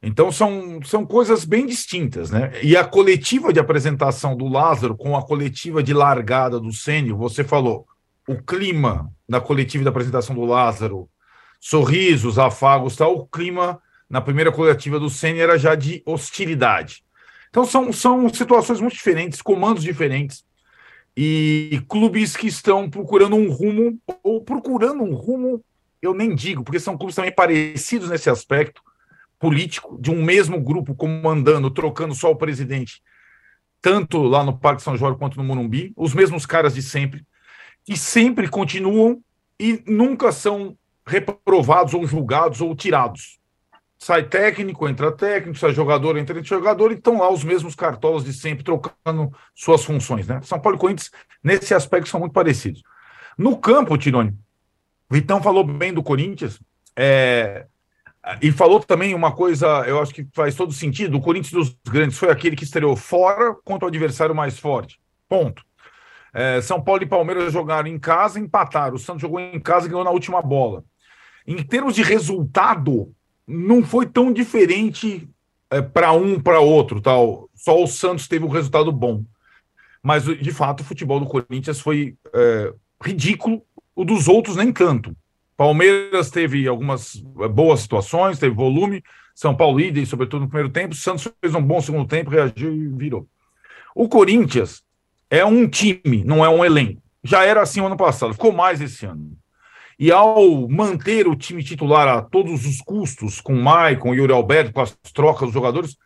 Então 0.00 0.30
são, 0.30 0.80
são 0.84 1.04
coisas 1.04 1.44
bem 1.44 1.66
distintas, 1.66 2.30
né? 2.30 2.52
E 2.62 2.76
a 2.76 2.84
coletiva 2.84 3.52
de 3.52 3.58
apresentação 3.58 4.36
do 4.36 4.46
Lázaro 4.46 4.96
com 4.96 5.16
a 5.16 5.26
coletiva 5.26 5.82
de 5.82 5.92
largada 5.92 6.60
do 6.60 6.72
Ceni, 6.72 7.10
você 7.10 7.42
falou, 7.42 7.84
o 8.28 8.40
clima 8.42 9.10
na 9.26 9.40
coletiva 9.40 9.82
de 9.82 9.88
apresentação 9.88 10.34
do 10.34 10.44
Lázaro, 10.44 11.08
sorrisos, 11.58 12.38
afagos, 12.38 12.94
tal, 12.94 13.16
o 13.16 13.26
clima 13.26 13.80
na 14.08 14.20
primeira 14.20 14.52
coletiva 14.52 15.00
do 15.00 15.10
Ceni 15.10 15.40
era 15.40 15.58
já 15.58 15.74
de 15.74 16.02
hostilidade. 16.06 17.02
Então 17.48 17.64
são, 17.64 17.92
são 17.92 18.28
situações 18.28 18.80
muito 18.80 18.92
diferentes, 18.94 19.42
comandos 19.42 19.82
diferentes 19.82 20.44
e 21.16 21.82
clubes 21.88 22.36
que 22.36 22.46
estão 22.46 22.88
procurando 22.88 23.34
um 23.34 23.50
rumo, 23.50 23.98
ou 24.22 24.40
procurando 24.40 25.02
um 25.02 25.14
rumo, 25.14 25.64
eu 26.00 26.14
nem 26.14 26.34
digo, 26.34 26.62
porque 26.62 26.78
são 26.78 26.96
clubes 26.96 27.16
também 27.16 27.34
parecidos 27.34 28.08
nesse 28.08 28.30
aspecto 28.30 28.80
político, 29.38 29.98
de 30.00 30.10
um 30.10 30.22
mesmo 30.22 30.60
grupo 30.60 30.94
comandando, 30.94 31.70
trocando 31.70 32.14
só 32.14 32.30
o 32.30 32.36
presidente, 32.36 33.02
tanto 33.80 34.22
lá 34.22 34.44
no 34.44 34.56
Parque 34.56 34.82
São 34.82 34.96
Jorge 34.96 35.18
quanto 35.18 35.36
no 35.38 35.44
Morumbi, 35.44 35.92
os 35.96 36.14
mesmos 36.14 36.46
caras 36.46 36.74
de 36.74 36.82
sempre, 36.82 37.24
que 37.88 37.96
sempre 37.96 38.48
continuam 38.48 39.18
e 39.58 39.82
nunca 39.86 40.30
são 40.30 40.76
reprovados 41.06 41.94
ou 41.94 42.06
julgados 42.06 42.60
ou 42.60 42.76
tirados 42.76 43.38
sai 43.98 44.22
técnico, 44.22 44.86
entra 44.86 45.10
técnico, 45.10 45.58
sai 45.58 45.72
jogador, 45.72 46.18
entra 46.18 46.42
jogador, 46.44 46.92
e 46.92 46.94
estão 46.94 47.18
lá 47.18 47.32
os 47.32 47.42
mesmos 47.42 47.74
cartolas 47.74 48.22
de 48.22 48.32
sempre 48.32 48.62
trocando 48.62 49.32
suas 49.54 49.84
funções, 49.84 50.28
né? 50.28 50.40
São 50.44 50.60
Paulo 50.60 50.78
e 50.78 50.80
Corinthians, 50.80 51.10
nesse 51.42 51.74
aspecto, 51.74 52.08
são 52.08 52.20
muito 52.20 52.32
parecidos. 52.32 52.84
No 53.36 53.56
campo, 53.56 53.98
Tirone, 53.98 54.36
o 55.10 55.14
Vitão 55.14 55.42
falou 55.42 55.64
bem 55.64 55.92
do 55.92 56.02
Corinthians, 56.02 56.60
é, 56.94 57.66
e 58.40 58.52
falou 58.52 58.78
também 58.78 59.14
uma 59.14 59.32
coisa, 59.32 59.66
eu 59.88 60.00
acho 60.00 60.14
que 60.14 60.28
faz 60.32 60.54
todo 60.54 60.72
sentido: 60.72 61.16
o 61.16 61.20
Corinthians 61.20 61.52
dos 61.52 61.76
grandes 61.90 62.18
foi 62.18 62.30
aquele 62.30 62.54
que 62.54 62.64
estreou 62.64 62.94
fora 62.94 63.52
contra 63.64 63.86
o 63.86 63.88
adversário 63.88 64.34
mais 64.34 64.60
forte. 64.60 65.00
Ponto. 65.28 65.66
É, 66.32 66.60
São 66.60 66.80
Paulo 66.80 67.02
e 67.02 67.06
Palmeiras 67.06 67.52
jogaram 67.52 67.88
em 67.88 67.98
casa, 67.98 68.38
empataram. 68.38 68.96
O 68.96 68.98
Santos 68.98 69.22
jogou 69.22 69.40
em 69.40 69.60
casa 69.60 69.86
e 69.86 69.90
ganhou 69.90 70.04
na 70.04 70.10
última 70.10 70.42
bola. 70.42 70.84
Em 71.46 71.62
termos 71.62 71.94
de 71.94 72.02
resultado, 72.02 73.12
não 73.46 73.82
foi 73.82 74.06
tão 74.06 74.32
diferente 74.32 75.28
é, 75.70 75.80
para 75.80 76.12
um 76.12 76.40
para 76.40 76.60
outro, 76.60 77.00
tal. 77.00 77.48
Só 77.54 77.82
o 77.82 77.86
Santos 77.86 78.28
teve 78.28 78.44
um 78.44 78.50
resultado 78.50 78.92
bom, 78.92 79.24
mas 80.02 80.24
de 80.24 80.52
fato 80.52 80.80
o 80.80 80.84
futebol 80.84 81.18
do 81.20 81.26
Corinthians 81.26 81.80
foi 81.80 82.16
é, 82.32 82.72
ridículo. 83.02 83.62
O 83.94 84.04
dos 84.04 84.28
outros 84.28 84.56
nem 84.56 84.72
tanto. 84.72 85.16
Palmeiras 85.56 86.30
teve 86.30 86.68
algumas 86.68 87.22
é, 87.40 87.48
boas 87.48 87.80
situações, 87.80 88.38
teve 88.38 88.54
volume. 88.54 89.02
São 89.34 89.56
Paulo 89.56 89.78
líder, 89.78 90.06
sobretudo 90.06 90.42
no 90.42 90.48
primeiro 90.48 90.68
tempo. 90.68 90.94
Santos 90.94 91.28
fez 91.40 91.54
um 91.54 91.62
bom 91.62 91.80
segundo 91.80 92.06
tempo, 92.06 92.30
reagiu 92.30 92.74
e 92.74 92.88
virou. 92.88 93.26
O 93.94 94.08
Corinthians 94.08 94.82
é 95.30 95.44
um 95.44 95.68
time, 95.68 96.24
não 96.24 96.44
é 96.44 96.48
um 96.48 96.64
elenco. 96.64 97.02
Já 97.22 97.44
era 97.44 97.62
assim 97.62 97.80
o 97.80 97.86
ano 97.86 97.96
passado, 97.96 98.32
ficou 98.32 98.52
mais 98.52 98.80
esse 98.80 99.04
ano. 99.04 99.36
E 99.98 100.12
ao 100.12 100.68
manter 100.68 101.26
o 101.26 101.34
time 101.34 101.62
titular 101.62 102.06
a 102.06 102.22
todos 102.22 102.64
os 102.64 102.80
custos, 102.80 103.40
com 103.40 103.54
o 103.54 103.62
Maicon 103.62 104.14
Yuri 104.14 104.32
Alberto, 104.32 104.72
com 104.72 104.80
as 104.80 104.96
trocas 105.12 105.48
dos 105.48 105.54
jogadores, 105.54 105.96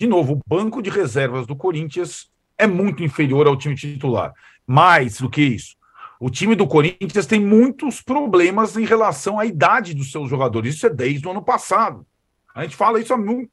de 0.00 0.06
novo, 0.06 0.34
o 0.34 0.40
banco 0.46 0.80
de 0.80 0.90
reservas 0.90 1.46
do 1.46 1.54
Corinthians 1.54 2.30
é 2.56 2.66
muito 2.66 3.02
inferior 3.02 3.46
ao 3.46 3.56
time 3.56 3.74
titular. 3.74 4.32
Mais 4.66 5.18
do 5.18 5.28
que 5.28 5.42
isso, 5.42 5.76
o 6.18 6.30
time 6.30 6.54
do 6.54 6.66
Corinthians 6.66 7.26
tem 7.26 7.38
muitos 7.38 8.00
problemas 8.00 8.76
em 8.76 8.84
relação 8.86 9.38
à 9.38 9.44
idade 9.44 9.92
dos 9.92 10.10
seus 10.10 10.30
jogadores. 10.30 10.74
Isso 10.74 10.86
é 10.86 10.90
desde 10.90 11.26
o 11.28 11.30
ano 11.30 11.42
passado. 11.42 12.06
A 12.54 12.62
gente 12.62 12.76
fala 12.76 13.00
isso 13.00 13.12
há 13.12 13.18
muito. 13.18 13.50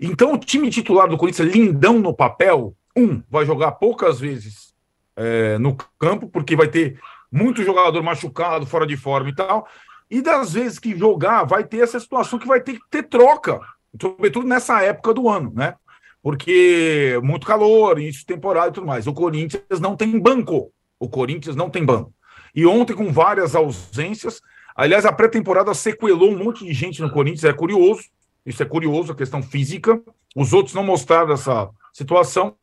Então, 0.00 0.34
o 0.34 0.38
time 0.38 0.68
titular 0.68 1.08
do 1.08 1.16
Corinthians, 1.16 1.54
lindão 1.54 1.98
no 2.00 2.14
papel, 2.14 2.74
um, 2.96 3.22
vai 3.30 3.44
jogar 3.44 3.72
poucas 3.72 4.20
vezes 4.20 4.74
é, 5.16 5.58
no 5.58 5.76
campo, 5.98 6.28
porque 6.28 6.56
vai 6.56 6.68
ter 6.68 6.98
muito 7.30 7.62
jogador 7.62 8.02
machucado, 8.02 8.66
fora 8.66 8.86
de 8.86 8.96
forma 8.96 9.30
e 9.30 9.34
tal. 9.34 9.66
E 10.10 10.20
das 10.20 10.52
vezes 10.52 10.78
que 10.78 10.96
jogar, 10.96 11.44
vai 11.44 11.64
ter 11.64 11.78
essa 11.78 11.98
situação 11.98 12.38
que 12.38 12.46
vai 12.46 12.60
ter 12.60 12.74
que 12.74 12.84
ter 12.90 13.04
troca, 13.04 13.60
sobretudo 14.00 14.46
nessa 14.46 14.82
época 14.82 15.14
do 15.14 15.28
ano, 15.28 15.52
né? 15.54 15.74
Porque 16.22 17.18
muito 17.22 17.46
calor, 17.46 17.98
início 17.98 18.20
de 18.20 18.26
temporada 18.26 18.68
e 18.68 18.72
tudo 18.72 18.86
mais. 18.86 19.06
O 19.06 19.12
Corinthians 19.12 19.80
não 19.80 19.96
tem 19.96 20.20
banco. 20.20 20.70
O 21.00 21.08
Corinthians 21.08 21.56
não 21.56 21.68
tem 21.68 21.84
banco. 21.84 22.12
E 22.54 22.64
ontem, 22.66 22.94
com 22.94 23.10
várias 23.10 23.56
ausências, 23.56 24.40
aliás, 24.76 25.04
a 25.04 25.12
pré-temporada 25.12 25.72
sequelou 25.74 26.30
um 26.30 26.38
monte 26.38 26.64
de 26.64 26.72
gente 26.72 27.00
no 27.00 27.10
Corinthians, 27.10 27.44
é 27.44 27.52
curioso. 27.52 28.02
Isso 28.44 28.62
é 28.62 28.66
curioso, 28.66 29.12
a 29.12 29.16
questão 29.16 29.42
física. 29.42 30.00
Os 30.34 30.52
outros 30.52 30.74
não 30.74 30.82
mostraram 30.82 31.32
essa 31.32 31.70
situação. 31.92 32.56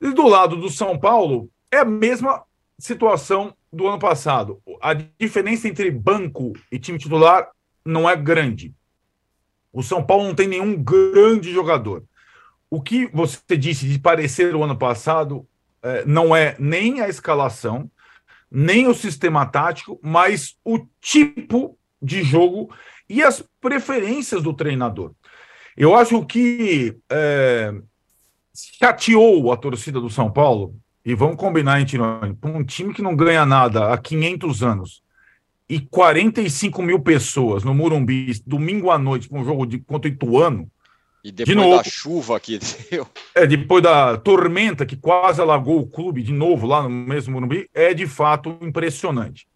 E 0.00 0.12
do 0.12 0.26
lado 0.26 0.56
do 0.56 0.70
São 0.70 0.98
Paulo, 0.98 1.50
é 1.70 1.78
a 1.78 1.84
mesma 1.84 2.44
situação 2.78 3.54
do 3.72 3.86
ano 3.88 3.98
passado. 3.98 4.62
A 4.80 4.94
diferença 4.94 5.68
entre 5.68 5.90
banco 5.90 6.52
e 6.70 6.78
time 6.78 6.98
titular 6.98 7.50
não 7.84 8.08
é 8.08 8.16
grande. 8.16 8.74
O 9.72 9.82
São 9.82 10.02
Paulo 10.02 10.24
não 10.24 10.34
tem 10.34 10.46
nenhum 10.46 10.80
grande 10.82 11.52
jogador. 11.52 12.04
O 12.70 12.80
que 12.80 13.06
você 13.06 13.56
disse 13.56 13.88
de 13.88 13.98
parecer 13.98 14.54
o 14.54 14.62
ano 14.62 14.76
passado 14.76 15.46
é, 15.82 16.04
não 16.06 16.34
é 16.34 16.56
nem 16.58 17.00
a 17.00 17.08
escalação, 17.08 17.90
nem 18.50 18.86
o 18.86 18.94
sistema 18.94 19.44
tático, 19.44 19.98
mas 20.02 20.56
o 20.64 20.86
tipo 21.00 21.76
de 22.00 22.22
jogo 22.22 22.72
e 23.08 23.22
as 23.22 23.42
preferências 23.60 24.42
do 24.42 24.54
treinador. 24.54 25.12
Eu 25.76 25.96
acho 25.96 26.24
que 26.24 26.96
é, 27.10 27.74
chateou 28.52 29.52
a 29.52 29.56
torcida 29.56 30.00
do 30.00 30.08
São 30.08 30.30
Paulo 30.30 30.74
e 31.04 31.14
vamos 31.14 31.36
combinar, 31.36 31.80
hein, 31.80 31.86
Tirone? 31.86 32.36
Um 32.42 32.64
time 32.64 32.94
que 32.94 33.02
não 33.02 33.16
ganha 33.16 33.44
nada 33.44 33.92
há 33.92 33.98
500 33.98 34.62
anos 34.62 35.04
e 35.68 35.80
45 35.80 36.82
mil 36.82 37.00
pessoas 37.00 37.64
no 37.64 37.74
Murumbi, 37.74 38.32
domingo 38.46 38.90
à 38.90 38.98
noite, 38.98 39.28
para 39.28 39.38
um 39.38 39.44
jogo 39.44 39.66
de, 39.66 39.78
contra 39.78 40.10
o 40.10 40.14
Ituano. 40.14 40.70
E 41.22 41.32
depois 41.32 41.56
de 41.56 41.62
novo, 41.62 41.76
da 41.76 41.84
chuva 41.84 42.38
que 42.38 42.58
deu. 42.90 43.06
É, 43.34 43.46
depois 43.46 43.82
da 43.82 44.16
tormenta 44.18 44.84
que 44.84 44.96
quase 44.96 45.40
alagou 45.40 45.80
o 45.80 45.86
clube 45.86 46.22
de 46.22 46.32
novo 46.32 46.66
lá 46.66 46.82
no 46.82 46.90
mesmo 46.90 47.32
Murumbi, 47.32 47.68
é 47.72 47.94
de 47.94 48.06
fato 48.06 48.56
impressionante. 48.60 49.46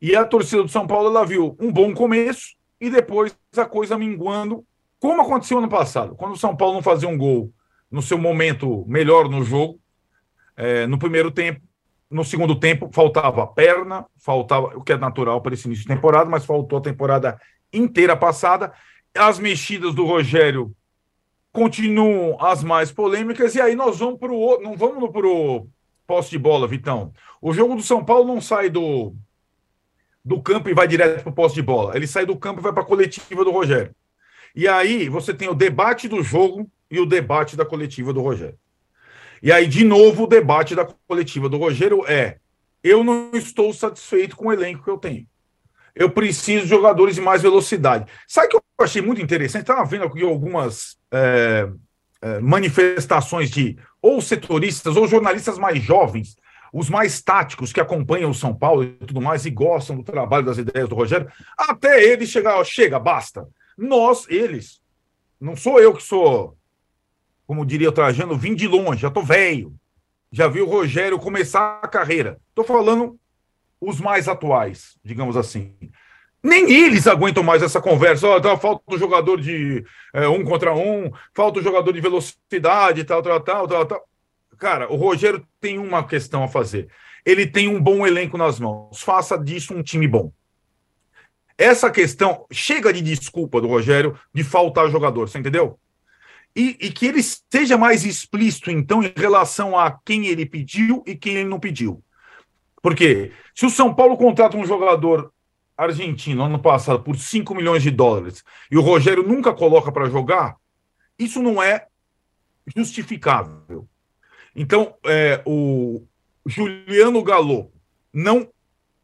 E 0.00 0.16
a 0.16 0.24
torcida 0.24 0.62
do 0.62 0.68
São 0.68 0.86
Paulo 0.86 1.08
ela 1.08 1.26
viu 1.26 1.56
um 1.60 1.70
bom 1.70 1.92
começo 1.92 2.54
e 2.80 2.88
depois 2.88 3.36
a 3.56 3.64
coisa 3.64 3.98
minguando, 3.98 4.64
como 5.02 5.20
aconteceu 5.20 5.58
ano 5.58 5.68
passado, 5.68 6.14
quando 6.14 6.34
o 6.34 6.38
São 6.38 6.54
Paulo 6.54 6.74
não 6.74 6.82
fazia 6.82 7.08
um 7.08 7.18
gol 7.18 7.52
no 7.90 8.00
seu 8.00 8.16
momento 8.16 8.84
melhor 8.86 9.28
no 9.28 9.42
jogo, 9.42 9.80
é, 10.56 10.86
no 10.86 10.96
primeiro 10.96 11.28
tempo. 11.32 11.60
No 12.08 12.24
segundo 12.24 12.54
tempo, 12.54 12.88
faltava 12.92 13.44
perna, 13.44 14.06
faltava, 14.16 14.68
o 14.76 14.80
que 14.80 14.92
é 14.92 14.96
natural 14.96 15.40
para 15.40 15.54
esse 15.54 15.66
início 15.66 15.82
de 15.82 15.92
temporada, 15.92 16.30
mas 16.30 16.44
faltou 16.44 16.78
a 16.78 16.82
temporada 16.82 17.36
inteira 17.72 18.16
passada. 18.16 18.72
As 19.12 19.40
mexidas 19.40 19.92
do 19.92 20.06
Rogério 20.06 20.72
continuam 21.50 22.40
as 22.40 22.62
mais 22.62 22.92
polêmicas, 22.92 23.56
e 23.56 23.60
aí 23.60 23.74
nós 23.74 23.98
vamos 23.98 24.20
para 24.20 24.30
o. 24.30 24.60
Não 24.60 24.76
vamos 24.76 25.10
para 25.10 25.26
o 25.26 25.66
posse 26.06 26.30
de 26.30 26.38
bola, 26.38 26.68
Vitão. 26.68 27.12
O 27.40 27.52
jogo 27.52 27.74
do 27.74 27.82
São 27.82 28.04
Paulo 28.04 28.32
não 28.32 28.40
sai 28.40 28.70
do, 28.70 29.16
do 30.24 30.40
campo 30.40 30.68
e 30.68 30.74
vai 30.74 30.86
direto 30.86 31.24
para 31.24 31.30
o 31.30 31.34
posse 31.34 31.56
de 31.56 31.62
bola. 31.62 31.96
Ele 31.96 32.06
sai 32.06 32.24
do 32.24 32.36
campo 32.36 32.60
e 32.60 32.62
vai 32.62 32.72
para 32.72 32.84
a 32.84 32.86
coletiva 32.86 33.44
do 33.44 33.50
Rogério. 33.50 33.92
E 34.54 34.68
aí 34.68 35.08
você 35.08 35.32
tem 35.32 35.48
o 35.48 35.54
debate 35.54 36.08
do 36.08 36.22
jogo 36.22 36.70
e 36.90 37.00
o 37.00 37.06
debate 37.06 37.56
da 37.56 37.64
coletiva 37.64 38.12
do 38.12 38.20
Rogério. 38.20 38.58
E 39.42 39.50
aí, 39.50 39.66
de 39.66 39.84
novo, 39.84 40.24
o 40.24 40.26
debate 40.26 40.74
da 40.74 40.86
coletiva 41.08 41.48
do 41.48 41.56
Rogério 41.56 42.04
é: 42.06 42.38
eu 42.82 43.02
não 43.02 43.30
estou 43.32 43.72
satisfeito 43.72 44.36
com 44.36 44.48
o 44.48 44.52
elenco 44.52 44.84
que 44.84 44.90
eu 44.90 44.98
tenho. 44.98 45.26
eu 45.94 46.10
preciso 46.10 46.62
de 46.62 46.68
jogadores 46.68 47.16
de 47.16 47.20
mais 47.20 47.42
velocidade. 47.42 48.10
Sabe 48.26 48.48
que 48.48 48.56
eu 48.56 48.62
achei 48.80 49.02
muito 49.02 49.20
interessante? 49.20 49.62
Estava 49.62 49.84
vendo 49.84 50.04
aqui 50.04 50.22
algumas 50.22 50.96
é, 51.10 51.68
é, 52.22 52.40
manifestações 52.40 53.50
de 53.50 53.76
ou 54.00 54.20
setoristas 54.20 54.96
ou 54.96 55.06
jornalistas 55.06 55.58
mais 55.58 55.82
jovens, 55.82 56.36
os 56.72 56.88
mais 56.88 57.20
táticos 57.20 57.72
que 57.72 57.80
acompanham 57.80 58.30
o 58.30 58.34
São 58.34 58.54
Paulo 58.54 58.84
e 58.84 58.92
tudo 59.06 59.20
mais 59.20 59.44
e 59.44 59.50
gostam 59.50 59.96
do 59.96 60.02
trabalho 60.02 60.46
das 60.46 60.58
ideias 60.58 60.88
do 60.88 60.94
Rogério, 60.94 61.30
até 61.56 62.02
eles 62.02 62.30
chegar, 62.30 62.62
chega, 62.64 62.98
basta. 62.98 63.46
Nós, 63.82 64.26
eles, 64.28 64.80
não 65.40 65.56
sou 65.56 65.80
eu 65.80 65.92
que 65.92 66.02
sou, 66.02 66.56
como 67.44 67.66
diria 67.66 67.88
o 67.88 67.92
Trajano, 67.92 68.36
vim 68.36 68.54
de 68.54 68.68
longe, 68.68 69.02
já 69.02 69.10
tô 69.10 69.22
velho. 69.22 69.74
Já 70.30 70.46
vi 70.46 70.60
o 70.62 70.68
Rogério 70.68 71.18
começar 71.18 71.80
a 71.82 71.88
carreira. 71.88 72.38
Tô 72.54 72.62
falando 72.62 73.18
os 73.80 74.00
mais 74.00 74.28
atuais, 74.28 74.96
digamos 75.04 75.36
assim. 75.36 75.74
Nem 76.40 76.72
eles 76.72 77.08
aguentam 77.08 77.42
mais 77.42 77.60
essa 77.60 77.80
conversa. 77.82 78.28
Oh, 78.28 78.40
tá, 78.40 78.56
falta 78.56 78.82
um 78.88 78.96
jogador 78.96 79.40
de 79.40 79.84
é, 80.14 80.28
um 80.28 80.44
contra 80.44 80.72
um, 80.72 81.10
falta 81.34 81.58
um 81.58 81.62
jogador 81.62 81.92
de 81.92 82.00
velocidade, 82.00 83.02
tal, 83.04 83.20
tal, 83.20 83.40
tal, 83.40 83.66
tal, 83.68 83.84
tal. 83.86 84.08
Cara, 84.58 84.90
o 84.92 84.96
Rogério 84.96 85.44
tem 85.60 85.76
uma 85.76 86.06
questão 86.06 86.44
a 86.44 86.48
fazer. 86.48 86.88
Ele 87.26 87.46
tem 87.46 87.68
um 87.68 87.82
bom 87.82 88.06
elenco 88.06 88.38
nas 88.38 88.60
mãos. 88.60 89.02
Faça 89.02 89.36
disso 89.36 89.74
um 89.74 89.82
time 89.82 90.06
bom. 90.06 90.32
Essa 91.62 91.92
questão 91.92 92.44
chega 92.50 92.92
de 92.92 93.00
desculpa 93.00 93.60
do 93.60 93.68
Rogério 93.68 94.18
de 94.34 94.42
faltar 94.42 94.90
jogador, 94.90 95.28
você 95.28 95.38
entendeu? 95.38 95.78
E, 96.56 96.76
e 96.80 96.90
que 96.90 97.06
ele 97.06 97.22
seja 97.22 97.78
mais 97.78 98.04
explícito, 98.04 98.68
então, 98.68 99.00
em 99.00 99.12
relação 99.14 99.78
a 99.78 99.96
quem 100.04 100.26
ele 100.26 100.44
pediu 100.44 101.04
e 101.06 101.14
quem 101.14 101.36
ele 101.36 101.48
não 101.48 101.60
pediu. 101.60 102.02
Porque 102.82 103.30
se 103.54 103.64
o 103.64 103.70
São 103.70 103.94
Paulo 103.94 104.16
contrata 104.16 104.56
um 104.56 104.66
jogador 104.66 105.32
argentino 105.76 106.42
ano 106.42 106.58
passado 106.58 107.00
por 107.00 107.16
5 107.16 107.54
milhões 107.54 107.84
de 107.84 107.92
dólares 107.92 108.42
e 108.68 108.76
o 108.76 108.82
Rogério 108.82 109.22
nunca 109.22 109.54
coloca 109.54 109.92
para 109.92 110.10
jogar, 110.10 110.56
isso 111.16 111.40
não 111.40 111.62
é 111.62 111.86
justificável. 112.76 113.88
Então, 114.54 114.96
é, 115.06 115.40
o 115.46 116.02
Juliano 116.44 117.22
Galo 117.22 117.70
não 118.12 118.48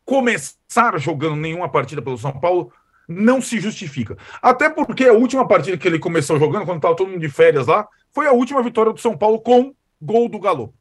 começar 0.05 0.58
jogando 0.99 1.37
nenhuma 1.37 1.69
partida 1.69 2.03
pelo 2.03 2.19
São 2.19 2.33
Paulo 2.33 2.73
não 3.09 3.41
se 3.41 3.59
justifica. 3.59 4.17
Até 4.43 4.69
porque 4.69 5.05
a 5.05 5.15
última 5.15 5.49
partida 5.49 5.79
que 5.79 5.89
ele 5.89 5.99
começou 5.99 6.39
jogando, 6.39 6.67
quando 6.67 6.77
estava 6.77 6.95
todo 6.95 7.09
mundo 7.09 7.21
de 7.21 7.29
férias 7.29 7.67
lá, 7.67 7.89
foi 8.13 8.27
a 8.27 8.33
última 8.33 8.63
vitória 8.63 8.93
do 8.93 9.01
São 9.01 9.17
Paulo 9.17 9.41
com 9.41 9.75
gol 10.01 10.29
do 10.29 10.39
Galo. 10.39 10.75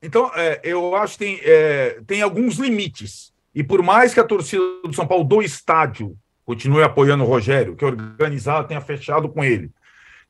Então, 0.00 0.30
é, 0.34 0.60
eu 0.64 0.94
acho 0.96 1.14
que 1.14 1.24
tem, 1.24 1.40
é, 1.42 2.00
tem 2.06 2.22
alguns 2.22 2.56
limites. 2.56 3.32
E 3.54 3.62
por 3.62 3.82
mais 3.82 4.14
que 4.14 4.20
a 4.20 4.24
torcida 4.24 4.62
do 4.84 4.92
São 4.92 5.06
Paulo 5.06 5.24
do 5.24 5.42
estádio 5.42 6.16
continue 6.44 6.82
apoiando 6.82 7.24
o 7.24 7.26
Rogério, 7.26 7.76
que 7.76 7.84
é 7.84 7.88
organizado, 7.88 8.66
tenha 8.66 8.80
fechado 8.80 9.28
com 9.28 9.44
ele, 9.44 9.70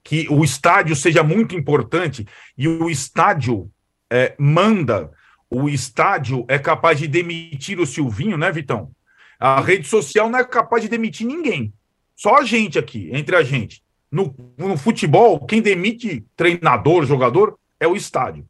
que 0.02 0.26
o 0.28 0.44
estádio 0.44 0.94
seja 0.96 1.22
muito 1.22 1.54
importante 1.54 2.26
e 2.56 2.68
o 2.68 2.90
estádio 2.90 3.70
é, 4.10 4.34
manda, 4.38 5.10
o 5.54 5.68
estádio 5.68 6.44
é 6.48 6.58
capaz 6.58 6.98
de 6.98 7.06
demitir 7.06 7.78
o 7.78 7.86
Silvinho, 7.86 8.38
né, 8.38 8.50
Vitão? 8.50 8.90
A 9.38 9.60
rede 9.60 9.86
social 9.86 10.30
não 10.30 10.38
é 10.38 10.44
capaz 10.44 10.82
de 10.82 10.88
demitir 10.88 11.26
ninguém. 11.26 11.72
Só 12.16 12.38
a 12.38 12.44
gente 12.44 12.78
aqui, 12.78 13.10
entre 13.12 13.36
a 13.36 13.42
gente. 13.42 13.82
No, 14.10 14.34
no 14.56 14.78
futebol, 14.78 15.44
quem 15.44 15.60
demite 15.60 16.24
treinador, 16.36 17.04
jogador, 17.04 17.58
é 17.78 17.86
o 17.86 17.96
estádio. 17.96 18.46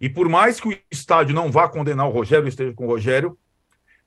E 0.00 0.08
por 0.08 0.28
mais 0.28 0.58
que 0.58 0.68
o 0.68 0.78
estádio 0.90 1.34
não 1.34 1.50
vá 1.50 1.68
condenar 1.68 2.08
o 2.08 2.12
Rogério, 2.12 2.48
esteja 2.48 2.72
com 2.72 2.86
o 2.86 2.88
Rogério, 2.88 3.38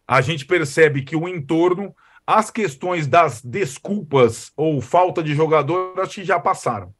a 0.06 0.20
gente 0.20 0.46
percebe 0.46 1.04
que 1.04 1.16
o 1.16 1.30
entorno, 1.30 1.96
as 2.28 2.52
questões 2.52 3.08
das 3.08 3.42
desculpas 3.42 4.52
ou 4.58 4.82
falta 4.82 5.24
de 5.24 5.34
jogador, 5.34 6.00
acho 6.00 6.16
que 6.16 6.26
já 6.26 6.40
passaram. 6.40 6.94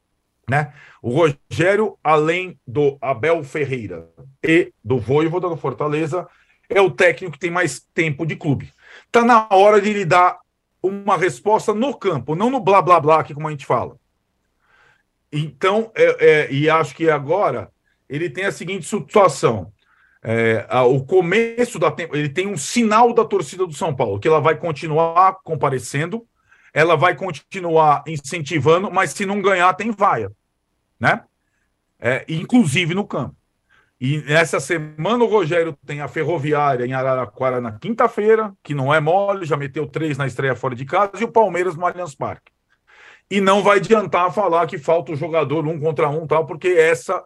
Né? 0.50 0.74
O 1.02 1.10
Rogério, 1.10 1.98
além 2.04 2.60
do 2.68 2.98
Abel 3.02 3.44
Ferreira 3.44 4.08
e 4.44 4.72
do 4.84 5.00
Voivoda 5.00 5.50
do 5.50 5.58
Fortaleza, 5.58 6.28
é 6.70 6.80
o 6.82 6.92
técnico 6.92 7.34
que 7.34 7.40
tem 7.40 7.52
mais 7.52 7.80
tempo 7.94 8.26
de 8.26 8.36
clube. 8.36 8.72
Está 9.06 9.24
na 9.24 9.48
hora 9.52 9.82
de 9.82 9.92
lhe 9.92 10.06
dar 10.06 10.40
uma 10.82 11.18
resposta 11.18 11.74
no 11.74 11.94
campo, 11.98 12.36
não 12.36 12.50
no 12.50 12.60
blá 12.60 12.82
blá 12.82 13.00
blá, 13.00 13.20
aqui 13.20 13.34
como 13.34 13.48
a 13.48 13.52
gente 13.52 13.66
fala. 13.66 13.98
Então, 15.32 15.92
é, 15.96 16.26
é, 16.26 16.52
e 16.52 16.70
acho 16.70 16.96
que 16.96 17.10
agora 17.10 17.72
ele 18.08 18.30
tem 18.30 18.46
a 18.46 18.52
seguinte 18.52 18.86
situação. 18.86 19.72
É, 20.24 20.66
a, 20.70 20.84
o 20.84 21.06
começo 21.06 21.78
da 21.78 21.92
tempo, 21.92 22.16
ele 22.16 22.30
tem 22.30 22.48
um 22.48 22.58
sinal 22.58 23.14
da 23.14 23.26
torcida 23.26 23.66
do 23.66 23.74
São 23.74 23.96
Paulo, 23.96 24.20
que 24.20 24.28
ela 24.28 24.40
vai 24.40 24.56
continuar 24.56 25.40
comparecendo, 25.44 26.26
ela 26.76 26.98
vai 26.98 27.16
continuar 27.16 28.04
incentivando, 28.06 28.92
mas 28.92 29.12
se 29.12 29.26
não 29.26 29.42
ganhar, 29.42 29.74
tem 29.76 29.92
vaia. 29.92 30.30
Né? 31.00 31.24
É, 31.98 32.26
inclusive 32.28 32.94
no 32.94 33.08
campo. 33.08 33.34
E 34.00 34.18
nessa 34.24 34.60
semana 34.60 35.24
o 35.24 35.28
Rogério 35.28 35.78
tem 35.86 36.02
a 36.02 36.10
Ferroviária 36.10 36.86
em 36.86 36.92
Araraquara 36.92 37.62
na 37.62 37.72
quinta-feira, 37.72 38.54
que 38.62 38.74
não 38.76 38.94
é 38.94 39.00
mole, 39.00 39.46
já 39.46 39.56
meteu 39.56 39.88
três 39.88 40.18
na 40.18 40.28
estreia 40.28 40.54
fora 40.54 40.76
de 40.76 40.84
casa, 40.84 41.12
e 41.22 41.24
o 41.24 41.32
Palmeiras 41.32 41.78
no 41.78 41.86
Allianz 41.86 42.14
Parque. 42.14 42.52
E 43.32 43.40
não 43.40 43.64
vai 43.64 43.78
adiantar 43.78 44.34
falar 44.34 44.68
que 44.68 44.78
falta 44.78 45.14
o 45.14 45.16
jogador 45.16 45.66
um 45.66 45.80
contra 45.80 46.10
um, 46.10 46.28
tal, 46.28 46.46
porque 46.46 46.68
essa 46.68 47.24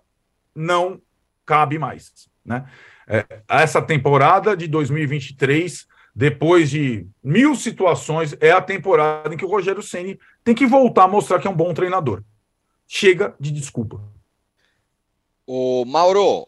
não 0.53 1.01
cabe 1.43 1.79
mais. 1.79 2.29
Né? 2.45 2.69
É, 3.07 3.25
essa 3.49 3.81
temporada 3.81 4.55
de 4.55 4.67
2023, 4.67 5.87
depois 6.15 6.69
de 6.69 7.07
mil 7.23 7.55
situações, 7.55 8.35
é 8.39 8.51
a 8.51 8.61
temporada 8.61 9.33
em 9.33 9.37
que 9.37 9.45
o 9.45 9.49
Rogério 9.49 9.81
Ceni 9.81 10.19
tem 10.43 10.55
que 10.55 10.65
voltar 10.65 11.03
a 11.03 11.07
mostrar 11.07 11.39
que 11.39 11.47
é 11.47 11.49
um 11.49 11.55
bom 11.55 11.73
treinador. 11.73 12.23
Chega 12.87 13.35
de 13.39 13.51
desculpa. 13.51 14.01
O 15.45 15.85
Mauro, 15.85 16.47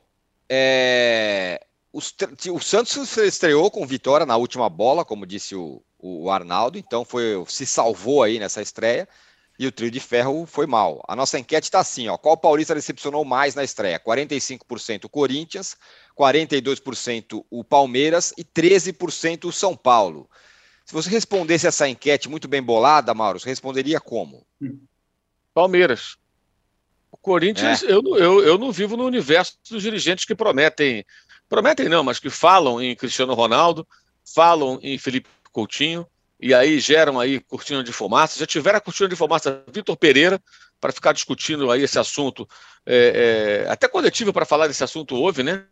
é, 0.49 1.65
o 1.93 2.59
Santos 2.59 3.17
estreou 3.17 3.69
com 3.69 3.85
vitória 3.85 4.25
na 4.25 4.37
última 4.37 4.69
bola, 4.69 5.03
como 5.03 5.25
disse 5.25 5.55
o, 5.55 5.83
Arnaldo, 6.29 6.77
então 6.77 7.05
foi 7.05 7.43
se 7.47 7.65
salvou 7.65 8.23
aí 8.23 8.39
nessa 8.39 8.61
estreia 8.61 9.07
e 9.59 9.67
o 9.67 9.71
trio 9.71 9.91
de 9.91 9.99
ferro 9.99 10.47
foi 10.47 10.65
mal. 10.65 11.03
A 11.07 11.15
nossa 11.15 11.37
enquete 11.37 11.67
está 11.67 11.79
assim: 11.79 12.07
ó, 12.07 12.17
qual 12.17 12.35
paulista 12.35 12.73
decepcionou 12.73 13.23
mais 13.23 13.53
na 13.53 13.63
estreia? 13.63 13.99
45% 13.99 15.05
o 15.05 15.09
Corinthians, 15.09 15.77
42% 16.17 17.45
o 17.49 17.63
Palmeiras 17.63 18.33
e 18.37 18.43
13% 18.43 19.45
o 19.45 19.51
São 19.51 19.75
Paulo. 19.75 20.29
Se 20.85 20.93
você 20.93 21.09
respondesse 21.09 21.67
essa 21.67 21.87
enquete 21.87 22.27
muito 22.27 22.47
bem 22.47 22.61
bolada, 22.61 23.13
Mauro, 23.13 23.39
você 23.39 23.49
responderia 23.49 23.99
como? 23.99 24.45
Palmeiras. 25.53 26.17
O 27.11 27.17
Corinthians, 27.17 27.83
é. 27.83 27.91
eu, 27.91 28.01
eu, 28.17 28.43
eu 28.43 28.57
não 28.57 28.71
vivo 28.71 28.95
no 28.95 29.05
universo 29.05 29.57
dos 29.69 29.83
dirigentes 29.83 30.25
que 30.25 30.35
prometem. 30.35 31.05
Prometem 31.47 31.89
não, 31.89 32.03
mas 32.03 32.19
que 32.19 32.29
falam 32.29 32.81
em 32.81 32.95
Cristiano 32.95 33.33
Ronaldo, 33.33 33.85
falam 34.33 34.79
em 34.81 34.97
Felipe 34.97 35.29
Coutinho, 35.51 36.07
e 36.39 36.53
aí 36.53 36.79
geram 36.79 37.19
aí 37.19 37.39
cortina 37.41 37.83
de 37.83 37.91
fumaça. 37.91 38.39
Já 38.39 38.45
tiveram 38.45 38.77
a 38.77 38.81
cortina 38.81 39.09
de 39.09 39.15
fumaça 39.15 39.63
Vitor 39.71 39.95
Pereira 39.97 40.41
para 40.79 40.91
ficar 40.91 41.13
discutindo 41.13 41.69
aí 41.69 41.83
esse 41.83 41.99
assunto. 41.99 42.47
É, 42.85 43.65
é, 43.65 43.71
até 43.71 43.87
coletivo 43.87 44.33
para 44.33 44.45
falar 44.45 44.67
desse 44.67 44.83
assunto 44.83 45.15
houve, 45.15 45.43
né? 45.43 45.65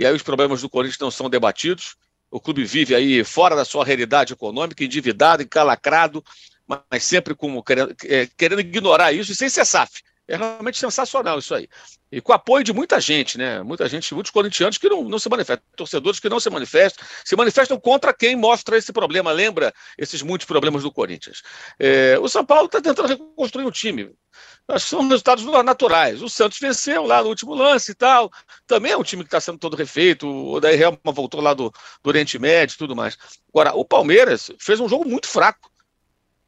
E 0.00 0.06
aí 0.06 0.14
os 0.14 0.22
problemas 0.22 0.62
do 0.62 0.70
Corinthians 0.70 0.98
não 0.98 1.10
são 1.10 1.28
debatidos. 1.28 1.94
O 2.30 2.40
clube 2.40 2.64
vive 2.64 2.94
aí 2.94 3.22
fora 3.22 3.54
da 3.54 3.66
sua 3.66 3.84
realidade 3.84 4.32
econômica, 4.32 4.82
endividado, 4.82 5.42
encalacrado, 5.42 6.24
mas 6.66 7.04
sempre 7.04 7.34
como 7.34 7.62
querendo, 7.62 7.94
é, 8.04 8.26
querendo 8.34 8.62
ignorar 8.62 9.12
isso 9.12 9.32
e 9.32 9.34
sem 9.34 9.50
ser 9.50 9.66
SAF. 9.66 10.00
É 10.30 10.36
realmente 10.36 10.78
sensacional 10.78 11.40
isso 11.40 11.52
aí. 11.52 11.68
E 12.12 12.20
com 12.20 12.32
apoio 12.32 12.62
de 12.62 12.72
muita 12.72 13.00
gente, 13.00 13.36
né? 13.36 13.62
Muita 13.64 13.88
gente, 13.88 14.14
muitos 14.14 14.30
corintianos 14.30 14.78
que 14.78 14.88
não, 14.88 15.02
não 15.02 15.18
se 15.18 15.28
manifestam, 15.28 15.66
torcedores 15.74 16.20
que 16.20 16.28
não 16.28 16.38
se 16.38 16.48
manifestam, 16.48 17.04
se 17.24 17.34
manifestam 17.34 17.78
contra 17.80 18.14
quem 18.14 18.36
mostra 18.36 18.78
esse 18.78 18.92
problema, 18.92 19.32
lembra 19.32 19.74
esses 19.98 20.22
muitos 20.22 20.46
problemas 20.46 20.84
do 20.84 20.92
Corinthians. 20.92 21.42
É, 21.80 22.16
o 22.20 22.28
São 22.28 22.44
Paulo 22.44 22.66
está 22.66 22.80
tentando 22.80 23.08
reconstruir 23.08 23.64
o 23.64 23.72
time. 23.72 24.12
São 24.78 25.08
resultados 25.08 25.44
naturais. 25.64 26.22
O 26.22 26.28
Santos 26.28 26.60
venceu 26.60 27.04
lá 27.04 27.22
no 27.22 27.28
último 27.28 27.52
lance 27.52 27.90
e 27.90 27.94
tal. 27.94 28.30
Também 28.68 28.92
é 28.92 28.96
um 28.96 29.02
time 29.02 29.24
que 29.24 29.28
está 29.28 29.40
sendo 29.40 29.58
todo 29.58 29.76
refeito. 29.76 30.28
O 30.28 30.60
Daí 30.60 30.80
Helma 30.80 30.98
voltou 31.06 31.40
lá 31.40 31.54
do, 31.54 31.72
do 32.02 32.08
Oriente 32.08 32.38
Médio 32.38 32.74
e 32.74 32.78
tudo 32.78 32.94
mais. 32.94 33.18
Agora, 33.52 33.74
o 33.74 33.84
Palmeiras 33.84 34.52
fez 34.60 34.78
um 34.78 34.88
jogo 34.88 35.08
muito 35.08 35.26
fraco. 35.26 35.69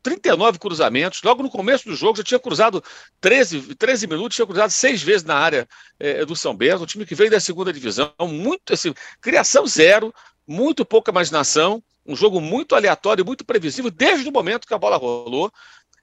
39 0.03 0.59
cruzamentos. 0.59 1.23
Logo 1.23 1.43
no 1.43 1.51
começo 1.51 1.89
do 1.89 1.95
jogo 1.95 2.17
já 2.17 2.25
tinha 2.25 2.41
cruzado 2.41 2.83
13, 3.21 3.75
13 3.77 4.07
minutos, 4.07 4.37
tinha 4.37 4.47
cruzado 4.47 4.71
seis 4.71 5.03
vezes 5.03 5.25
na 5.25 5.37
área 5.37 5.69
é, 5.99 6.25
do 6.25 6.35
São 6.35 6.55
Bento, 6.55 6.83
um 6.83 6.87
time 6.87 7.07
que 7.07 7.15
veio 7.15 7.31
da 7.31 7.41
segunda 7.41 7.73
divisão, 7.73 8.13
muito 8.21 8.73
assim, 8.73 8.93
criação 9.21 9.67
zero, 9.67 10.13
muito 10.47 10.85
pouca 10.85 11.11
imaginação, 11.11 11.83
um 12.05 12.17
jogo 12.17 12.41
muito 12.41 12.75
aleatório, 12.75 13.25
muito 13.25 13.45
previsível 13.45 13.91
desde 13.91 14.29
o 14.29 14.33
momento 14.33 14.67
que 14.67 14.75
a 14.75 14.79
bola 14.79 14.97
rolou. 14.97 15.53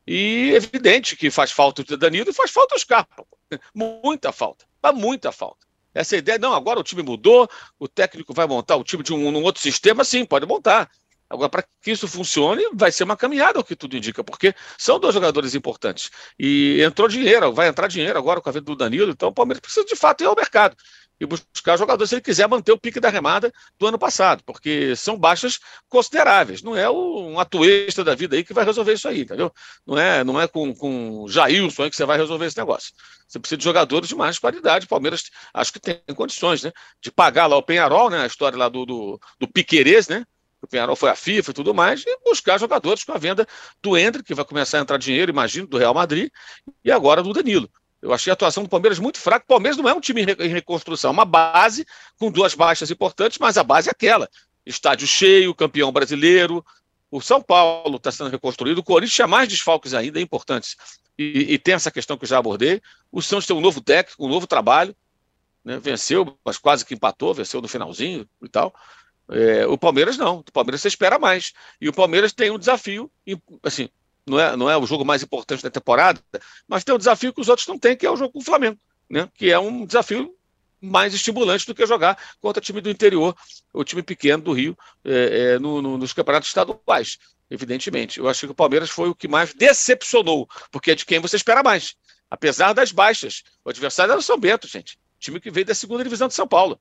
E 0.08 0.52
evidente 0.56 1.16
que 1.16 1.30
faz 1.30 1.52
falta 1.52 1.84
o 1.84 1.98
Danilo 1.98 2.30
e 2.30 2.34
faz 2.34 2.50
falta 2.50 2.76
o 2.76 2.80
Scarpa. 2.80 3.26
Muita 3.76 4.32
falta, 4.32 4.66
muita 4.96 5.32
falta. 5.32 5.68
Essa 5.94 6.18
ideia, 6.18 6.40
não, 6.40 6.54
agora 6.54 6.80
o 6.80 6.84
time 6.84 7.04
mudou, 7.04 7.50
o 7.78 7.88
técnico 7.88 8.34
vai 8.34 8.48
montar 8.48 8.76
o 8.76 8.84
time 8.84 9.04
de 9.04 9.14
um, 9.14 9.28
um 9.28 9.44
outro 9.44 9.62
sistema, 9.62 10.04
sim, 10.04 10.24
pode 10.24 10.46
montar 10.46 10.90
Agora, 11.30 11.50
para 11.50 11.64
que 11.82 11.92
isso 11.92 12.08
funcione, 12.08 12.64
vai 12.74 12.92
ser 12.92 13.04
uma 13.04 13.16
caminhada, 13.16 13.60
o 13.60 13.64
que 13.64 13.76
tudo 13.76 13.96
indica, 13.96 14.24
porque 14.24 14.54
são 14.78 15.00
dois 15.00 15.14
jogadores 15.14 15.54
importantes. 15.54 16.10
E 16.40 16.82
entrou 16.82 17.08
dinheiro, 17.08 17.54
vai 17.54 17.68
entrar 17.68 17.88
dinheiro 17.88 18.18
agora 18.18 18.42
com 18.42 18.50
a 18.50 18.52
venda 18.52 18.66
do 18.66 18.76
Danilo, 18.76 19.12
então 19.12 19.30
o 19.30 19.34
Palmeiras 19.34 19.62
precisa 19.62 19.86
de 19.86 19.96
fato 19.96 20.24
ir 20.24 20.28
ao 20.28 20.36
mercado 20.36 20.76
e 21.20 21.26
buscar 21.26 21.78
jogadores 21.78 22.10
se 22.10 22.16
ele 22.16 22.22
quiser 22.22 22.48
manter 22.48 22.72
o 22.72 22.78
pique 22.78 23.00
da 23.00 23.10
remada 23.10 23.52
do 23.78 23.88
ano 23.88 24.00
passado, 24.00 24.42
porque 24.46 24.96
são 24.96 25.18
baixas 25.18 25.60
consideráveis. 25.90 26.64
Não 26.64 26.76
é 26.76 26.90
um 26.90 27.38
atuista 27.40 28.04
da 28.04 28.16
vida 28.16 28.36
aí 28.36 28.44
que 28.44 28.54
vai 28.54 28.64
resolver 28.64 28.94
isso 28.94 29.08
aí, 29.08 29.22
entendeu? 29.22 29.52
Não 29.86 29.98
é, 29.98 30.24
não 30.24 30.40
é 30.40 30.48
com, 30.48 30.74
com 30.74 31.26
Jailson 31.28 31.84
aí 31.84 31.90
que 31.90 31.96
você 31.96 32.06
vai 32.06 32.18
resolver 32.18 32.46
esse 32.46 32.58
negócio. 32.58 32.94
Você 33.28 33.38
precisa 33.38 33.58
de 33.58 33.64
jogadores 33.64 34.08
de 34.08 34.16
mais 34.16 34.40
qualidade. 34.40 34.86
O 34.86 34.90
Palmeiras 34.90 35.24
acho 35.54 35.74
que 35.74 35.80
tem 35.80 36.02
condições, 36.16 36.64
né? 36.64 36.72
De 37.02 37.12
pagar 37.12 37.48
lá 37.48 37.58
o 37.58 37.64
Penharol, 37.64 38.10
né? 38.10 38.22
A 38.22 38.26
história 38.26 38.58
lá 38.58 38.70
do, 38.70 38.86
do, 38.86 39.20
do 39.40 39.48
Piquerez, 39.48 40.08
né? 40.08 40.26
O 40.62 40.68
Penharol 40.68 40.96
foi 40.96 41.10
a 41.10 41.16
FIFA 41.16 41.52
e 41.52 41.54
tudo 41.54 41.74
mais, 41.74 42.04
e 42.06 42.18
buscar 42.24 42.60
jogadores 42.60 43.04
com 43.04 43.14
a 43.14 43.18
venda 43.18 43.48
do 43.82 43.98
Hendrick, 43.98 44.28
que 44.28 44.34
vai 44.34 44.46
começar 44.46 44.78
a 44.78 44.82
entrar 44.82 44.98
dinheiro, 44.98 45.32
imagino, 45.32 45.68
do 45.68 45.78
Real 45.78 45.94
Madrid, 45.94 46.30
e 46.84 46.92
agora 46.92 47.24
do 47.24 47.34
Danilo. 47.34 47.70
Eu 48.02 48.14
achei 48.14 48.32
a 48.32 48.34
atuação 48.34 48.64
do 48.64 48.70
Palmeiras 48.70 48.98
muito 48.98 49.18
fraca. 49.18 49.44
O 49.44 49.48
Palmeiras 49.48 49.78
não 49.78 49.88
é 49.88 49.94
um 49.94 50.00
time 50.00 50.24
em 50.24 50.48
reconstrução, 50.48 51.10
é 51.10 51.14
uma 51.14 51.26
base 51.26 51.86
com 52.18 52.32
duas 52.32 52.54
baixas 52.54 52.90
importantes, 52.90 53.38
mas 53.38 53.58
a 53.58 53.64
base 53.64 53.90
é 53.90 53.92
aquela. 53.92 54.30
Estádio 54.66 55.08
cheio, 55.08 55.54
campeão 55.54 55.92
brasileiro. 55.92 56.66
O 57.12 57.20
São 57.20 57.42
Paulo 57.42 57.98
está 57.98 58.12
sendo 58.12 58.30
reconstruído, 58.30 58.80
o 58.80 58.84
Corinthians 58.84 59.16
tinha 59.16 59.28
mais 59.28 59.50
desfalques 59.50 59.94
ainda, 59.94 60.20
é 60.20 60.22
importante. 60.22 60.78
E, 61.18 61.54
e, 61.54 61.58
tem 61.58 61.74
essa 61.74 61.92
questão 61.92 62.18
que 62.18 62.24
eu 62.24 62.30
já 62.30 62.38
abordei. 62.38 62.82
O 63.12 63.22
Santos 63.22 63.46
tem 63.46 63.56
um 63.56 63.60
novo 63.60 63.82
técnico, 63.82 64.26
um 64.26 64.30
novo 64.30 64.48
trabalho. 64.48 64.96
Né? 65.66 65.78
Venceu, 65.78 66.38
mas 66.46 66.58
quase 66.58 66.86
que 66.86 66.94
empatou, 66.94 67.34
venceu 67.34 67.62
no 67.62 67.68
finalzinho 67.68 68.26
e 68.42 68.48
tal. 68.48 68.74
É, 69.30 69.66
o 69.68 69.78
Palmeiras 69.78 70.18
não. 70.18 70.40
O 70.40 70.52
Palmeiras 70.52 70.82
você 70.82 70.88
espera 70.88 71.20
mais. 71.20 71.54
E 71.80 71.88
o 71.88 71.94
Palmeiras 71.94 72.34
tem 72.34 72.52
um 72.52 72.58
desafio, 72.58 73.12
assim, 73.64 73.90
não 74.26 74.40
é, 74.40 74.56
não 74.56 74.70
é 74.70 74.78
o 74.78 74.86
jogo 74.86 75.04
mais 75.04 75.24
importante 75.24 75.64
da 75.64 75.70
temporada, 75.70 76.22
mas 76.68 76.84
tem 76.84 76.94
um 76.94 76.98
desafio 76.98 77.34
que 77.34 77.42
os 77.42 77.50
outros 77.50 77.68
não 77.68 77.78
têm, 77.78 77.98
que 77.98 78.06
é 78.06 78.12
o 78.12 78.16
jogo 78.16 78.34
com 78.34 78.40
o 78.40 78.44
Flamengo, 78.44 78.78
né? 79.10 79.28
que 79.34 79.52
é 79.52 79.60
um 79.60 79.86
desafio 79.86 80.34
mais 80.82 81.14
estimulante 81.14 81.66
do 81.66 81.76
que 81.76 81.86
jogar 81.86 82.18
contra 82.40 82.62
time 82.62 82.80
do 82.80 82.90
interior, 82.90 83.36
o 83.74 83.84
time 83.84 84.02
pequeno 84.02 84.44
do 84.44 84.54
Rio, 84.54 84.78
é, 85.04 85.54
é, 85.54 85.60
no, 85.60 85.82
no, 85.82 85.98
nos 85.98 86.14
campeonatos 86.14 86.48
estaduais, 86.48 87.18
evidentemente. 87.50 88.20
Eu 88.20 88.30
acho 88.30 88.46
que 88.46 88.52
o 88.52 88.56
Palmeiras 88.56 88.90
foi 88.90 89.10
o 89.10 89.16
que 89.16 89.28
mais 89.28 89.54
decepcionou, 89.54 90.48
porque 90.72 90.92
é 90.92 90.96
de 90.96 91.06
quem 91.06 91.20
você 91.20 91.36
espera 91.36 91.62
mais. 91.62 91.96
Apesar 92.30 92.74
das 92.74 92.92
baixas. 92.92 93.44
O 93.66 93.70
adversário 93.70 94.12
era 94.12 94.20
o 94.20 94.24
São 94.24 94.40
Bento, 94.40 94.68
gente. 94.68 95.00
Time 95.20 95.40
que 95.40 95.50
veio 95.50 95.66
da 95.66 95.74
segunda 95.74 96.04
divisão 96.04 96.28
de 96.28 96.36
São 96.36 96.48
Paulo. 96.48 96.80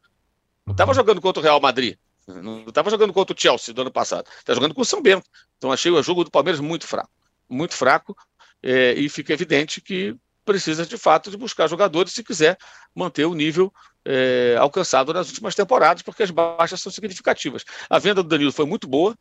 Não 0.67 0.73
estava 0.73 0.93
jogando 0.93 1.21
contra 1.21 1.41
o 1.41 1.43
Real 1.43 1.59
Madrid. 1.59 1.97
Não 2.29 2.65
estava 2.69 2.91
jogando 2.91 3.13
contra 3.13 3.35
o 3.35 3.41
Chelsea 3.41 3.75
do 3.75 3.81
ano 3.81 3.91
passado. 3.91 4.29
Está 4.39 4.55
jogando 4.55 4.75
com 4.75 4.83
o 4.83 4.85
São 4.85 5.03
Bento. 5.03 5.29
Então 5.57 5.73
achei 5.73 5.91
o 5.91 6.03
jogo 6.03 6.25
do 6.25 6.31
Palmeiras 6.31 6.61
muito 6.61 6.87
fraco 6.87 7.11
muito 7.49 7.75
fraco 7.75 8.17
é, 8.63 8.93
e 8.93 9.09
fica 9.09 9.33
evidente 9.33 9.81
que 9.81 10.15
precisa 10.45 10.85
de 10.85 10.97
fato 10.97 11.31
de 11.31 11.37
buscar 11.37 11.69
jogadores 11.69 12.13
se 12.13 12.23
quiser 12.23 12.57
manter 12.95 13.25
o 13.25 13.35
nível 13.35 13.73
é, 14.05 14.57
alcançado 14.59 15.13
nas 15.13 15.29
últimas 15.29 15.55
temporadas, 15.55 16.03
porque 16.03 16.23
as 16.23 16.31
baixas 16.31 16.81
são 16.81 16.91
significativas. 16.91 17.65
A 17.89 17.99
venda 17.99 18.23
do 18.23 18.29
Danilo 18.29 18.53
foi 18.53 18.65
muito 18.65 18.89
boa, 18.89 19.17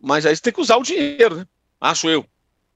mas 0.00 0.26
aí 0.26 0.34
você 0.34 0.42
tem 0.42 0.52
que 0.52 0.60
usar 0.60 0.76
o 0.76 0.82
dinheiro, 0.82 1.36
né? 1.36 1.46
acho 1.80 2.08
eu. 2.08 2.24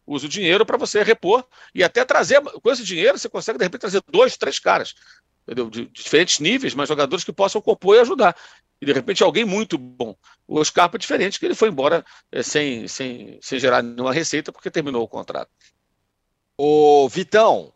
Usa 0.07 0.27
o 0.27 0.29
dinheiro 0.29 0.66
para 0.66 0.77
você 0.77 1.03
repor 1.03 1.47
e 1.75 1.85
até 1.85 2.05
trazer, 2.05 2.41
com 2.41 2.70
esse 2.70 2.83
dinheiro, 2.83 3.18
você 3.18 3.29
consegue 3.29 3.59
de 3.59 3.64
repente 3.64 3.83
trazer 3.83 4.03
dois, 4.11 4.37
três 4.37 4.59
caras, 4.59 4.95
entendeu? 5.43 5.70
de 5.70 5.87
diferentes 5.87 6.41
níveis, 6.41 6.75
mas 6.75 6.89
jogadores 6.89 7.25
que 7.25 7.33
possam 7.33 7.61
compor 7.61 7.97
e 7.97 8.01
ajudar 8.01 8.35
e 8.83 8.85
de 8.85 8.93
repente 8.93 9.22
alguém 9.22 9.45
muito 9.45 9.78
bom. 9.78 10.16
O 10.47 10.62
Scarpa 10.64 10.97
é 10.97 10.99
diferente, 10.99 11.39
que 11.39 11.47
ele 11.47 11.55
foi 11.55 11.68
embora 11.68 12.05
é, 12.33 12.43
sem, 12.43 12.89
sem, 12.89 13.39
sem 13.41 13.61
gerar 13.61 13.80
nenhuma 13.80 14.12
receita 14.12 14.51
porque 14.51 14.72
terminou 14.72 15.05
o 15.05 15.09
contrato. 15.09 15.49
O 16.59 17.09
Vitão, 17.09 17.72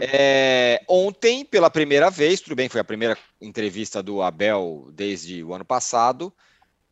é, 0.00 0.84
ontem, 0.88 1.44
pela 1.44 1.68
primeira 1.68 2.10
vez, 2.10 2.40
tudo 2.40 2.54
bem, 2.54 2.68
foi 2.68 2.80
a 2.80 2.84
primeira 2.84 3.18
entrevista 3.40 4.00
do 4.00 4.22
Abel 4.22 4.88
desde 4.92 5.42
o 5.42 5.52
ano 5.52 5.64
passado, 5.64 6.32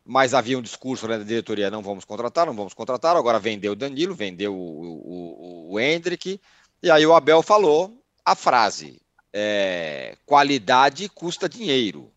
mas 0.03 0.33
havia 0.33 0.59
um 0.59 0.61
discurso 0.61 1.07
né, 1.07 1.17
da 1.17 1.23
diretoria: 1.23 1.71
não 1.71 1.81
vamos 1.81 2.03
contratar, 2.03 2.45
não 2.45 2.53
vamos 2.53 2.73
contratar. 2.73 3.15
Agora 3.15 3.39
vendeu 3.39 3.71
o 3.71 3.75
Danilo, 3.75 4.13
vendeu 4.13 4.53
o, 4.53 5.69
o, 5.69 5.71
o 5.71 5.79
Hendrick, 5.79 6.41
e 6.83 6.91
aí 6.91 7.05
o 7.05 7.15
Abel 7.15 7.41
falou 7.41 8.03
a 8.25 8.35
frase: 8.35 9.01
é, 9.31 10.17
qualidade 10.25 11.07
custa 11.07 11.47
dinheiro 11.47 12.11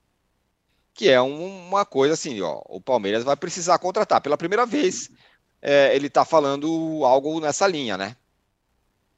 que 0.98 1.08
é 1.08 1.22
um, 1.22 1.68
uma 1.68 1.84
coisa 1.84 2.14
assim, 2.14 2.40
ó, 2.40 2.60
o 2.66 2.80
Palmeiras 2.80 3.22
vai 3.22 3.36
precisar 3.36 3.78
contratar. 3.78 4.20
Pela 4.20 4.36
primeira 4.36 4.66
vez, 4.66 5.08
é, 5.62 5.94
ele 5.94 6.08
está 6.08 6.24
falando 6.24 6.66
algo 7.04 7.38
nessa 7.38 7.68
linha, 7.68 7.96
né? 7.96 8.16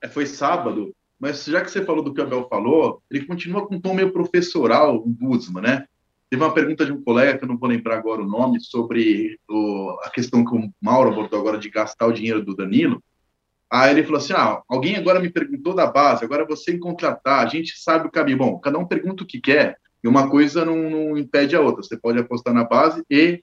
É, 0.02 0.06
foi 0.06 0.26
sábado, 0.26 0.94
mas 1.18 1.42
já 1.46 1.62
que 1.62 1.70
você 1.70 1.82
falou 1.82 2.04
do 2.04 2.12
que 2.12 2.20
o 2.20 2.24
Abel 2.24 2.46
falou, 2.50 3.02
ele 3.10 3.24
continua 3.24 3.66
com 3.66 3.76
um 3.76 3.80
tom 3.80 3.94
meio 3.94 4.12
professoral, 4.12 4.96
o 4.96 5.08
Guzman, 5.08 5.62
né? 5.62 5.86
Teve 6.28 6.44
uma 6.44 6.52
pergunta 6.52 6.84
de 6.84 6.92
um 6.92 7.02
colega, 7.02 7.38
que 7.38 7.44
eu 7.44 7.48
não 7.48 7.56
vou 7.56 7.70
lembrar 7.70 7.96
agora 7.96 8.20
o 8.20 8.28
nome, 8.28 8.60
sobre 8.60 9.38
o, 9.48 9.98
a 10.04 10.10
questão 10.10 10.44
que 10.44 10.54
o 10.54 10.70
Mauro 10.82 11.10
abordou 11.10 11.40
agora 11.40 11.56
de 11.56 11.70
gastar 11.70 12.06
o 12.06 12.12
dinheiro 12.12 12.44
do 12.44 12.54
Danilo. 12.54 13.02
Aí 13.70 13.90
ele 13.92 14.04
falou 14.04 14.18
assim: 14.18 14.34
ah, 14.34 14.60
alguém 14.68 14.96
agora 14.96 15.18
me 15.18 15.30
perguntou 15.30 15.74
da 15.74 15.86
base, 15.86 16.26
agora 16.26 16.46
você 16.46 16.72
em 16.72 16.78
contratar, 16.78 17.42
a 17.42 17.48
gente 17.48 17.78
sabe 17.78 18.06
o 18.06 18.10
caminho. 18.10 18.36
Bom, 18.36 18.58
cada 18.58 18.78
um 18.78 18.86
pergunta 18.86 19.24
o 19.24 19.26
que 19.26 19.40
quer. 19.40 19.78
E 20.02 20.08
uma 20.08 20.28
coisa 20.30 20.64
não, 20.64 20.90
não 20.90 21.18
impede 21.18 21.54
a 21.54 21.60
outra. 21.60 21.82
Você 21.82 21.96
pode 21.96 22.18
apostar 22.18 22.54
na 22.54 22.64
base 22.64 23.04
e 23.10 23.42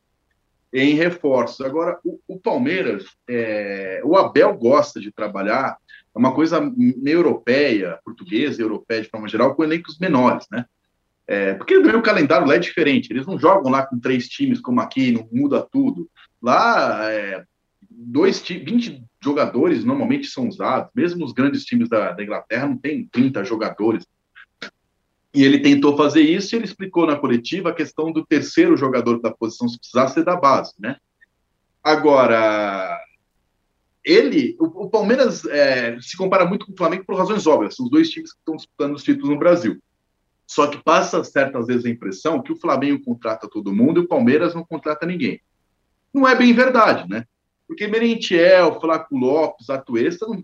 em 0.74 0.96
reforços. 0.96 1.66
Agora, 1.66 2.00
o, 2.04 2.20
o 2.28 2.40
Palmeiras, 2.40 3.06
é, 3.28 4.02
o 4.04 4.16
Abel 4.18 4.54
gosta 4.56 5.00
de 5.00 5.12
trabalhar, 5.12 5.78
é 6.16 6.20
uma 6.20 6.34
coisa 6.34 6.60
meio 6.60 7.20
europeia, 7.20 8.00
portuguesa, 8.04 8.62
europeia 8.62 9.02
de 9.02 9.10
forma 9.10 9.28
geral, 9.28 9.56
com 9.56 9.64
elencos 9.64 9.98
menores, 10.00 10.48
né? 10.52 10.66
É, 11.28 11.54
porque 11.56 11.78
o 11.78 12.02
calendário 12.02 12.48
lá 12.48 12.56
é 12.56 12.60
diferente. 12.60 13.12
Eles 13.12 13.26
não 13.26 13.38
jogam 13.38 13.70
lá 13.70 13.86
com 13.86 14.00
três 14.00 14.30
times 14.30 14.62
como 14.62 14.80
aqui, 14.80 15.12
não 15.12 15.28
muda 15.32 15.62
tudo. 15.62 16.10
Lá, 16.42 17.12
é, 17.12 17.44
dois 17.90 18.42
20 18.42 19.04
jogadores 19.22 19.84
normalmente 19.84 20.28
são 20.28 20.48
usados. 20.48 20.90
Mesmo 20.96 21.26
os 21.26 21.34
grandes 21.34 21.66
times 21.66 21.90
da, 21.90 22.14
da 22.14 22.24
Inglaterra 22.24 22.68
não 22.68 22.78
tem 22.78 23.06
30 23.08 23.44
jogadores. 23.44 24.08
E 25.38 25.44
ele 25.44 25.60
tentou 25.60 25.96
fazer 25.96 26.22
isso 26.22 26.56
e 26.56 26.58
ele 26.58 26.66
explicou 26.66 27.06
na 27.06 27.16
coletiva 27.16 27.70
a 27.70 27.76
questão 27.76 28.12
do 28.12 28.26
terceiro 28.26 28.76
jogador 28.76 29.22
da 29.22 29.30
posição, 29.30 29.70
se 29.70 29.78
precisar 29.78 30.08
ser 30.08 30.26
da 30.26 30.36
base, 30.36 30.74
né? 30.80 30.98
Agora, 31.84 33.00
ele, 34.04 34.58
o, 34.60 34.86
o 34.86 34.90
Palmeiras 34.90 35.46
é, 35.46 35.96
se 36.02 36.18
compara 36.18 36.44
muito 36.44 36.66
com 36.66 36.72
o 36.72 36.76
Flamengo 36.76 37.06
por 37.06 37.16
razões 37.16 37.46
óbvias, 37.46 37.76
são 37.76 37.86
os 37.86 37.92
dois 37.92 38.10
times 38.10 38.34
que 38.34 38.40
estão 38.40 38.56
disputando 38.56 38.96
os 38.96 39.04
títulos 39.04 39.30
no 39.30 39.38
Brasil. 39.38 39.78
Só 40.48 40.66
que 40.66 40.84
passa 40.84 41.24
certas 41.24 41.68
vezes 41.68 41.86
a 41.86 41.90
impressão 41.90 42.42
que 42.42 42.52
o 42.52 42.60
Flamengo 42.60 43.04
contrata 43.06 43.48
todo 43.48 43.72
mundo 43.72 44.02
e 44.02 44.06
o 44.06 44.08
Palmeiras 44.08 44.56
não 44.56 44.66
contrata 44.66 45.06
ninguém. 45.06 45.40
Não 46.12 46.28
é 46.28 46.34
bem 46.34 46.52
verdade, 46.52 47.08
né? 47.08 47.26
Porque 47.68 47.86
Merentiel, 47.86 48.82
Flaco 48.82 49.16
Lopes, 49.16 49.70
Atuesta 49.70 50.26
não, 50.26 50.44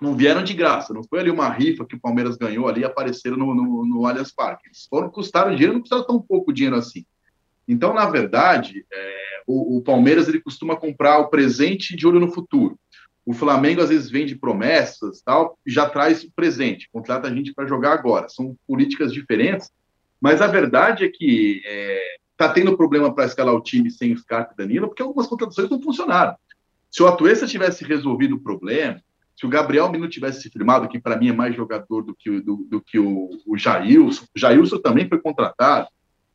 não 0.00 0.14
vieram 0.14 0.44
de 0.44 0.52
graça, 0.52 0.92
não 0.92 1.02
foi 1.02 1.20
ali 1.20 1.30
uma 1.30 1.48
rifa 1.48 1.84
que 1.84 1.96
o 1.96 2.00
Palmeiras 2.00 2.36
ganhou 2.36 2.68
ali 2.68 2.84
apareceram 2.84 3.36
no, 3.36 3.54
no, 3.54 3.86
no 3.86 4.06
Allianz 4.06 4.32
Parque. 4.32 4.68
Eles 4.68 4.86
foram, 4.88 5.08
custaram 5.08 5.52
dinheiro, 5.52 5.72
não 5.72 5.80
custaram 5.80 6.06
tão 6.06 6.20
pouco 6.20 6.52
dinheiro 6.52 6.76
assim. 6.76 7.04
Então, 7.66 7.94
na 7.94 8.06
verdade, 8.06 8.84
é, 8.92 9.42
o, 9.46 9.78
o, 9.78 9.82
Palmeiras 9.82 10.28
ele 10.28 10.40
costuma 10.40 10.76
comprar 10.76 11.18
o 11.18 11.28
presente 11.28 11.96
de 11.96 12.06
olho 12.06 12.20
no 12.20 12.30
futuro. 12.30 12.78
O 13.24 13.32
Flamengo 13.32 13.82
às 13.82 13.88
vezes 13.88 14.08
vende 14.08 14.36
promessas, 14.36 15.20
tal, 15.22 15.58
e 15.66 15.70
já 15.70 15.88
traz 15.88 16.22
o 16.22 16.30
presente, 16.30 16.88
contrata 16.92 17.26
a 17.26 17.34
gente 17.34 17.52
para 17.52 17.66
jogar 17.66 17.92
agora. 17.92 18.28
São 18.28 18.56
políticas 18.68 19.12
diferentes, 19.12 19.70
mas 20.20 20.40
a 20.40 20.46
verdade 20.46 21.04
é 21.04 21.08
que 21.08 21.56
está 21.56 22.44
é, 22.44 22.48
tá 22.48 22.48
tendo 22.50 22.76
problema 22.76 23.12
para 23.12 23.24
escalar 23.24 23.54
o 23.54 23.62
time 23.62 23.90
sem 23.90 24.12
o 24.12 24.18
Scarpa 24.18 24.52
e 24.52 24.56
Danilo, 24.56 24.86
porque 24.86 25.02
algumas 25.02 25.26
contratações 25.26 25.68
não 25.68 25.82
funcionaram. 25.82 26.36
Se 26.88 27.02
o 27.02 27.08
Atuesta 27.08 27.46
tivesse 27.46 27.84
resolvido 27.84 28.36
o 28.36 28.40
problema, 28.40 29.02
se 29.36 29.44
o 29.44 29.48
Gabriel 29.48 29.90
Menino 29.90 30.08
tivesse 30.08 30.48
firmado, 30.48 30.88
que 30.88 30.98
para 30.98 31.16
mim 31.16 31.28
é 31.28 31.32
mais 31.32 31.54
jogador 31.54 32.02
do 32.02 32.14
que, 32.14 32.40
do, 32.40 32.66
do 32.68 32.80
que 32.80 32.98
o, 32.98 33.28
o 33.46 33.56
Jailson, 33.56 34.24
o 34.34 34.38
Jailson 34.38 34.78
também 34.78 35.08
foi 35.08 35.20
contratado. 35.20 35.88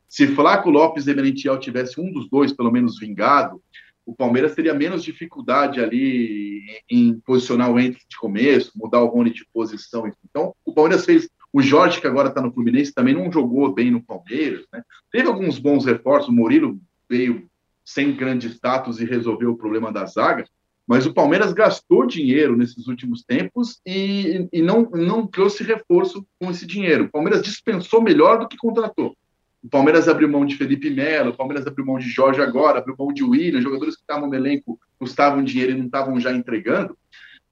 Se 0.07 0.27
Flaco 0.27 0.69
Lopes 0.69 1.07
e 1.07 1.13
Merentiel 1.13 1.57
tivesse 1.57 1.99
um 1.99 2.11
dos 2.11 2.29
dois, 2.29 2.53
pelo 2.53 2.71
menos, 2.71 2.99
vingado, 2.99 3.61
o 4.05 4.13
Palmeiras 4.13 4.53
teria 4.53 4.73
menos 4.73 5.03
dificuldade 5.03 5.79
ali 5.79 6.61
em, 6.89 7.19
posicionar 7.25 7.71
o 7.71 7.79
Ente 7.79 8.05
de 8.09 8.17
começo, 8.17 8.71
mudar 8.75 9.01
o 9.01 9.07
Rony 9.07 9.31
de 9.31 9.45
posição. 9.53 10.11
Então, 10.29 10.53
o 10.65 10.73
Palmeiras 10.73 11.05
fez. 11.05 11.29
O 11.53 11.61
Jorge, 11.61 11.99
que 11.99 12.07
agora 12.07 12.29
está 12.29 12.41
no 12.41 12.53
Fluminense, 12.53 12.93
também 12.93 13.13
não 13.13 13.29
jogou 13.29 13.73
bem 13.73 13.91
no 13.91 14.01
Palmeiras. 14.01 14.65
Né? 14.71 14.81
Teve 15.11 15.27
alguns 15.27 15.59
bons 15.59 15.85
reforços. 15.85 16.29
O 16.29 16.33
Murilo 16.33 16.79
veio 17.09 17.45
sem 17.83 18.15
grande 18.15 18.47
status 18.47 19.01
e 19.01 19.05
resolveu 19.05 19.51
o 19.51 19.57
problema 19.57 19.91
da 19.91 20.05
zaga. 20.05 20.45
Mas 20.91 21.05
o 21.05 21.13
Palmeiras 21.13 21.53
gastou 21.53 22.05
dinheiro 22.05 22.57
nesses 22.57 22.85
últimos 22.85 23.23
tempos 23.23 23.79
e, 23.85 24.49
e 24.51 24.61
não, 24.61 24.89
não 24.91 25.25
trouxe 25.25 25.63
reforço 25.63 26.27
com 26.37 26.51
esse 26.51 26.67
dinheiro. 26.67 27.05
O 27.05 27.09
Palmeiras 27.09 27.41
dispensou 27.41 28.01
melhor 28.01 28.39
do 28.39 28.47
que 28.49 28.57
contratou. 28.57 29.15
O 29.63 29.69
Palmeiras 29.69 30.09
abriu 30.09 30.27
mão 30.27 30.45
de 30.45 30.57
Felipe 30.57 30.89
Melo, 30.89 31.29
o 31.29 31.37
Palmeiras 31.37 31.65
abriu 31.65 31.85
mão 31.85 31.97
de 31.97 32.09
Jorge 32.09 32.41
agora, 32.41 32.79
abriu 32.79 32.93
mão 32.99 33.13
de 33.13 33.23
William, 33.23 33.61
jogadores 33.61 33.95
que 33.95 34.01
estavam 34.01 34.27
no 34.27 34.35
elenco 34.35 34.77
custavam 34.99 35.41
dinheiro 35.41 35.71
e 35.71 35.77
não 35.77 35.85
estavam 35.85 36.19
já 36.19 36.33
entregando. 36.33 36.97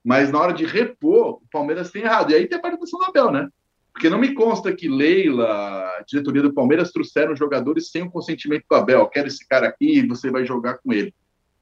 Mas 0.03 0.29
na 0.33 0.39
hora 0.39 0.53
de 0.53 0.65
repor, 0.65 1.35
o 1.35 1.41
Palmeiras 1.49 1.91
tem 1.91 2.01
errado. 2.01 2.31
E 2.31 2.35
aí 2.35 2.45
tem 2.45 2.57
a 2.57 2.61
participação 2.61 2.99
do 2.99 3.05
Abel, 3.05 3.31
né? 3.31 3.47
Porque 3.93 4.09
não 4.09 4.19
me 4.19 4.33
consta 4.33 4.75
que 4.75 4.89
Leila, 4.89 5.45
a 5.45 6.03
diretoria 6.05 6.41
do 6.41 6.53
Palmeiras, 6.53 6.91
trouxeram 6.91 7.33
jogadores 7.37 7.89
sem 7.89 8.01
o 8.01 8.11
consentimento 8.11 8.65
do 8.69 8.75
Abel. 8.75 9.07
Quero 9.07 9.29
esse 9.29 9.47
cara 9.47 9.69
aqui, 9.69 10.05
você 10.05 10.29
vai 10.29 10.45
jogar 10.45 10.79
com 10.79 10.91
ele. 10.91 11.13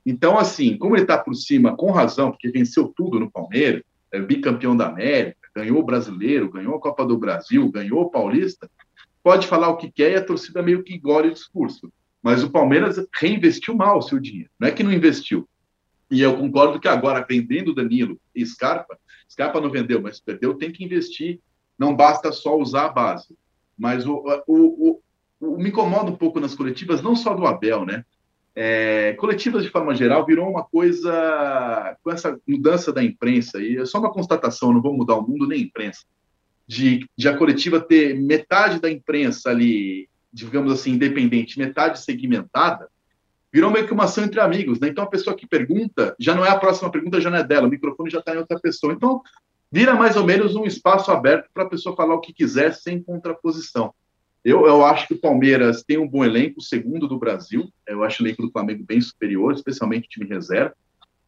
Então, 0.10 0.40
assim, 0.40 0.78
como 0.78 0.96
ele 0.96 1.02
está 1.02 1.18
por 1.18 1.36
cima, 1.36 1.76
com 1.76 1.92
razão, 1.92 2.32
porque 2.32 2.50
venceu 2.50 2.88
tudo 2.96 3.20
no 3.20 3.30
Palmeiras, 3.30 3.84
é 4.10 4.22
bicampeão 4.22 4.74
da 4.74 4.88
América, 4.88 5.50
ganhou 5.54 5.80
o 5.80 5.86
Brasileiro, 5.86 6.50
ganhou 6.50 6.76
a 6.76 6.80
Copa 6.80 7.06
do 7.06 7.18
Brasil, 7.18 7.70
ganhou 7.70 8.04
o 8.04 8.10
Paulista, 8.10 8.72
pode 9.22 9.46
falar 9.46 9.68
o 9.68 9.76
que 9.76 9.92
quer 9.92 10.14
e 10.14 10.16
a 10.16 10.24
torcida 10.24 10.64
meio 10.64 10.82
que 10.82 10.96
engole 10.96 11.28
o 11.28 11.34
discurso. 11.34 11.92
Mas 12.24 12.42
o 12.42 12.50
Palmeiras 12.50 13.06
reinvestiu 13.20 13.76
mal 13.76 13.98
o 13.98 14.02
seu 14.02 14.18
dinheiro. 14.18 14.50
Não 14.58 14.70
é 14.70 14.72
que 14.72 14.82
não 14.82 14.94
investiu. 14.94 15.46
E 16.10 16.22
eu 16.22 16.38
concordo 16.38 16.80
que 16.80 16.88
agora, 16.88 17.26
vendendo 17.28 17.76
Danilo 17.76 18.18
e 18.34 18.46
Scarpa, 18.46 18.98
Scarpa 19.30 19.60
não 19.60 19.70
vendeu, 19.70 20.02
mas 20.02 20.22
perdeu, 20.22 20.54
tem 20.54 20.72
que 20.72 20.86
investir. 20.86 21.42
Não 21.78 21.94
basta 21.94 22.32
só 22.32 22.58
usar 22.58 22.86
a 22.86 22.90
base. 22.94 23.38
Mas 23.78 24.08
o, 24.08 24.24
o, 24.48 24.56
o, 24.90 25.02
o 25.42 25.58
me 25.58 25.68
incomoda 25.68 26.10
um 26.10 26.16
pouco 26.16 26.40
nas 26.40 26.56
coletivas, 26.56 27.02
não 27.02 27.14
só 27.14 27.34
do 27.34 27.46
Abel, 27.46 27.86
né? 27.86 28.06
É, 28.60 29.14
coletivas 29.14 29.64
de 29.64 29.70
forma 29.70 29.94
geral 29.94 30.26
virou 30.26 30.50
uma 30.50 30.64
coisa 30.64 31.96
com 32.04 32.10
essa 32.10 32.40
mudança 32.48 32.92
da 32.92 33.04
imprensa 33.04 33.62
e 33.62 33.78
é 33.78 33.86
só 33.86 34.00
uma 34.00 34.12
constatação, 34.12 34.74
não 34.74 34.82
vou 34.82 34.98
mudar 34.98 35.16
o 35.16 35.22
mundo 35.22 35.46
nem 35.46 35.60
a 35.60 35.64
imprensa 35.64 36.02
de, 36.68 37.08
de 37.16 37.30
a 37.30 37.38
coletiva 37.38 37.80
ter 37.80 38.20
metade 38.20 38.82
da 38.82 38.92
imprensa 38.92 39.50
ali, 39.50 40.10
digamos 40.34 40.72
assim, 40.74 40.94
independente, 40.94 41.58
metade 41.58 42.02
segmentada, 42.02 42.90
virou 43.54 43.72
meio 43.72 43.88
que 43.88 43.94
uma 43.94 44.04
ação 44.04 44.26
entre 44.26 44.42
amigos, 44.42 44.80
né? 44.80 44.90
Então 44.90 45.04
a 45.04 45.10
pessoa 45.10 45.36
que 45.36 45.48
pergunta 45.48 46.16
já 46.20 46.36
não 46.36 46.44
é 46.44 46.50
a 46.50 46.58
próxima 46.58 46.92
pergunta, 46.92 47.22
já 47.22 47.30
não 47.30 47.38
é 47.38 47.44
dela, 47.44 47.68
o 47.68 47.70
microfone 47.70 48.10
já 48.10 48.20
está 48.20 48.36
em 48.36 48.40
outra 48.40 48.60
pessoa. 48.60 48.92
Então 48.92 49.22
vira 49.72 49.94
mais 49.94 50.18
ou 50.18 50.26
menos 50.26 50.56
um 50.56 50.66
espaço 50.66 51.10
aberto 51.10 51.48
para 51.54 51.64
a 51.64 51.70
pessoa 51.70 51.96
falar 51.96 52.16
o 52.16 52.22
que 52.22 52.34
quiser 52.34 52.74
sem 52.74 53.02
contraposição. 53.02 53.94
Eu, 54.44 54.66
eu 54.66 54.86
acho 54.86 55.08
que 55.08 55.14
o 55.14 55.20
Palmeiras 55.20 55.84
tem 55.84 55.98
um 55.98 56.08
bom 56.08 56.24
elenco, 56.24 56.60
o 56.60 56.64
segundo 56.64 57.08
do 57.08 57.20
Brasil. 57.20 57.70
Eu 57.86 58.04
acho 58.04 58.22
o 58.22 58.26
elenco 58.26 58.42
do 58.42 58.52
Flamengo 58.52 58.84
bem 58.88 59.02
superior, 59.02 59.54
especialmente 59.54 60.06
o 60.06 60.10
time 60.10 60.26
reserva. 60.26 60.74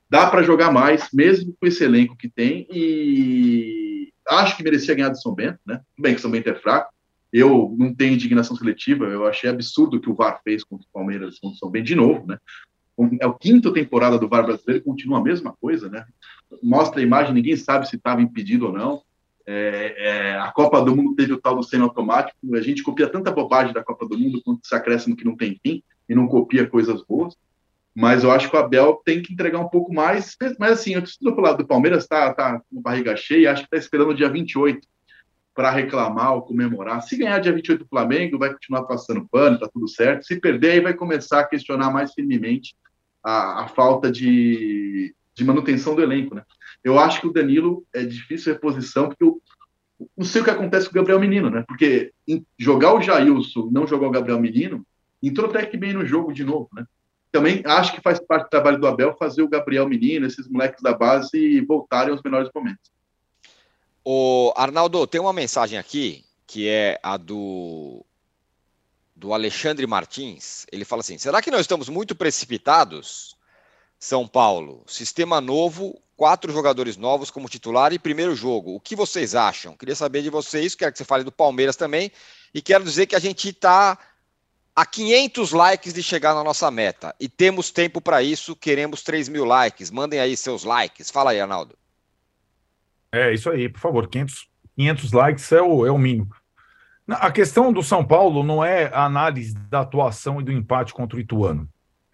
Dá 0.09 0.29
para 0.29 0.41
jogar 0.41 0.71
mais, 0.71 1.09
mesmo 1.13 1.55
com 1.59 1.67
esse 1.67 1.83
elenco 1.83 2.17
que 2.17 2.29
tem. 2.29 2.65
E 2.71 4.11
acho 4.27 4.57
que 4.57 4.63
merecia 4.63 4.95
ganhar 4.95 5.09
do 5.09 5.21
São 5.21 5.33
Bento, 5.33 5.59
né? 5.65 5.81
Tudo 5.95 6.03
bem 6.03 6.13
que 6.13 6.19
o 6.19 6.21
São 6.21 6.31
Bento 6.31 6.49
é 6.49 6.55
fraco. 6.55 6.93
Eu 7.31 7.75
não 7.77 7.93
tenho 7.93 8.13
indignação 8.13 8.55
seletiva. 8.55 9.05
Eu 9.05 9.27
achei 9.27 9.49
absurdo 9.49 9.97
o 9.97 10.01
que 10.01 10.09
o 10.09 10.15
VAR 10.15 10.41
fez 10.43 10.63
contra 10.63 10.87
o 10.87 10.91
Palmeiras, 10.91 11.39
contra 11.39 11.55
o 11.55 11.59
São 11.59 11.69
Bento, 11.69 11.85
de 11.85 11.95
novo, 11.95 12.25
né? 12.25 12.37
É 13.21 13.25
a 13.25 13.33
quinta 13.33 13.71
temporada 13.71 14.17
do 14.17 14.27
VAR 14.27 14.45
brasileiro, 14.45 14.83
continua 14.83 15.19
a 15.19 15.23
mesma 15.23 15.53
coisa, 15.61 15.87
né? 15.89 16.05
Mostra 16.61 16.99
a 16.99 17.03
imagem, 17.03 17.33
ninguém 17.33 17.55
sabe 17.55 17.87
se 17.87 17.95
estava 17.95 18.21
impedido 18.21 18.67
ou 18.67 18.73
não. 18.73 19.01
É, 19.51 19.95
é, 19.97 20.39
a 20.39 20.51
Copa 20.51 20.79
do 20.79 20.95
Mundo 20.95 21.15
teve 21.15 21.33
o 21.33 21.41
tal 21.41 21.55
do 21.55 21.63
seno 21.63 21.85
automático. 21.85 22.37
A 22.53 22.61
gente 22.61 22.83
copia 22.83 23.09
tanta 23.09 23.31
bobagem 23.31 23.73
da 23.73 23.83
Copa 23.83 24.07
do 24.07 24.15
Mundo 24.15 24.39
quanto 24.45 24.61
esse 24.63 24.75
acréscimo 24.75 25.15
que 25.15 25.25
não 25.25 25.35
tem 25.35 25.59
fim 25.65 25.81
e 26.07 26.13
não 26.13 26.27
copia 26.27 26.69
coisas 26.69 27.01
boas. 27.01 27.35
Mas 27.95 28.23
eu 28.23 28.29
acho 28.29 28.47
que 28.47 28.55
o 28.55 28.59
Abel 28.59 29.01
tem 29.03 29.23
que 29.23 29.33
entregar 29.33 29.57
um 29.57 29.67
pouco 29.67 29.91
mais. 29.91 30.35
Mas 30.59 30.73
assim, 30.73 30.93
eu 30.93 31.01
preciso 31.01 31.35
falar 31.35 31.53
do 31.53 31.65
Palmeiras, 31.65 32.03
está 32.03 32.31
tá 32.31 32.61
com 32.69 32.79
barriga 32.79 33.17
cheia, 33.17 33.51
acho 33.51 33.63
que 33.63 33.75
está 33.75 33.77
esperando 33.77 34.11
o 34.11 34.15
dia 34.15 34.29
28 34.29 34.87
para 35.55 35.71
reclamar 35.71 36.35
ou 36.35 36.43
comemorar. 36.43 37.01
Se 37.01 37.17
ganhar 37.17 37.39
dia 37.39 37.51
28 37.51 37.83
do 37.83 37.89
Flamengo, 37.89 38.37
vai 38.37 38.53
continuar 38.53 38.83
passando 38.83 39.27
pano, 39.31 39.55
está 39.55 39.67
tudo 39.67 39.87
certo. 39.87 40.27
Se 40.27 40.39
perder, 40.39 40.73
aí 40.73 40.79
vai 40.79 40.93
começar 40.93 41.39
a 41.39 41.47
questionar 41.47 41.89
mais 41.89 42.13
firmemente 42.13 42.75
a, 43.23 43.63
a 43.63 43.67
falta 43.67 44.11
de, 44.11 45.13
de 45.33 45.43
manutenção 45.43 45.95
do 45.95 46.03
elenco, 46.03 46.35
né? 46.35 46.43
Eu 46.83 46.97
acho 46.97 47.21
que 47.21 47.27
o 47.27 47.33
Danilo 47.33 47.85
é 47.93 48.03
difícil 48.03 48.53
reposição, 48.53 49.07
porque 49.07 49.23
eu 49.23 49.41
não 50.17 50.25
sei 50.25 50.41
o 50.41 50.43
que 50.43 50.49
acontece 50.49 50.87
com 50.87 50.91
o 50.91 50.95
Gabriel 50.95 51.19
Menino, 51.19 51.49
né? 51.49 51.63
Porque 51.67 52.13
jogar 52.57 52.93
o 52.93 53.01
Jailson, 53.01 53.69
não 53.71 53.85
jogar 53.85 54.07
o 54.07 54.11
Gabriel 54.11 54.39
Menino, 54.39 54.85
entrou 55.21 55.49
até 55.49 55.65
que 55.65 55.77
bem 55.77 55.93
no 55.93 56.05
jogo 56.05 56.31
de 56.31 56.43
novo, 56.43 56.69
né? 56.73 56.85
Também 57.31 57.61
acho 57.65 57.93
que 57.93 58.01
faz 58.01 58.19
parte 58.19 58.45
do 58.45 58.49
trabalho 58.49 58.79
do 58.79 58.87
Abel 58.87 59.15
fazer 59.17 59.43
o 59.43 59.49
Gabriel 59.49 59.87
Menino, 59.87 60.25
esses 60.25 60.47
moleques 60.47 60.81
da 60.81 60.93
base, 60.93 61.61
voltarem 61.61 62.11
aos 62.11 62.23
melhores 62.23 62.49
momentos. 62.53 62.91
O 64.03 64.51
Arnaldo, 64.55 65.05
tem 65.05 65.21
uma 65.21 65.33
mensagem 65.33 65.77
aqui 65.77 66.23
que 66.47 66.67
é 66.67 66.99
a 67.03 67.15
do 67.15 68.03
do 69.15 69.33
Alexandre 69.33 69.85
Martins. 69.85 70.65
Ele 70.71 70.85
fala 70.85 71.01
assim: 71.01 71.17
será 71.17 71.41
que 71.41 71.51
nós 71.51 71.61
estamos 71.61 71.89
muito 71.89 72.15
precipitados? 72.15 73.37
São 73.99 74.25
Paulo, 74.25 74.81
sistema 74.87 75.41
novo, 75.41 76.01
quatro 76.15 76.53
jogadores 76.53 76.95
novos 76.95 77.29
como 77.29 77.49
titular 77.49 77.91
e 77.91 77.99
primeiro 77.99 78.33
jogo. 78.33 78.75
O 78.75 78.79
que 78.79 78.95
vocês 78.95 79.35
acham? 79.35 79.75
Queria 79.75 79.95
saber 79.95 80.21
de 80.21 80.29
vocês, 80.29 80.73
quero 80.73 80.93
que 80.93 80.97
você 80.97 81.03
fale 81.03 81.25
do 81.25 81.31
Palmeiras 81.33 81.75
também, 81.75 82.09
e 82.53 82.61
quero 82.61 82.85
dizer 82.85 83.07
que 83.07 83.15
a 83.15 83.19
gente 83.19 83.49
está 83.49 83.99
a 84.73 84.85
500 84.85 85.51
likes 85.51 85.93
de 85.93 86.01
chegar 86.01 86.33
na 86.33 86.45
nossa 86.45 86.71
meta, 86.71 87.13
e 87.19 87.27
temos 87.27 87.71
tempo 87.71 87.99
para 87.99 88.23
isso, 88.23 88.55
queremos 88.55 89.03
3 89.03 89.27
mil 89.27 89.43
likes, 89.43 89.91
mandem 89.91 90.21
aí 90.21 90.37
seus 90.37 90.63
likes. 90.63 91.11
Fala 91.11 91.31
aí, 91.31 91.41
Arnaldo. 91.41 91.77
É, 93.11 93.33
isso 93.33 93.49
aí, 93.49 93.67
por 93.67 93.81
favor, 93.81 94.07
500, 94.07 94.47
500 94.77 95.11
likes 95.11 95.51
é 95.51 95.61
o, 95.61 95.85
é 95.85 95.91
o 95.91 95.97
mínimo. 95.97 96.29
A 97.05 97.31
questão 97.31 97.73
do 97.73 97.83
São 97.83 98.05
Paulo 98.05 98.43
não 98.43 98.63
é 98.63 98.85
a 98.93 99.03
análise 99.03 99.55
da 99.55 99.81
atuação 99.81 100.39
e 100.39 100.43
do 100.43 100.51
empate 100.53 100.93
contra 100.93 101.17
o 101.17 101.19
Ituano. 101.19 101.67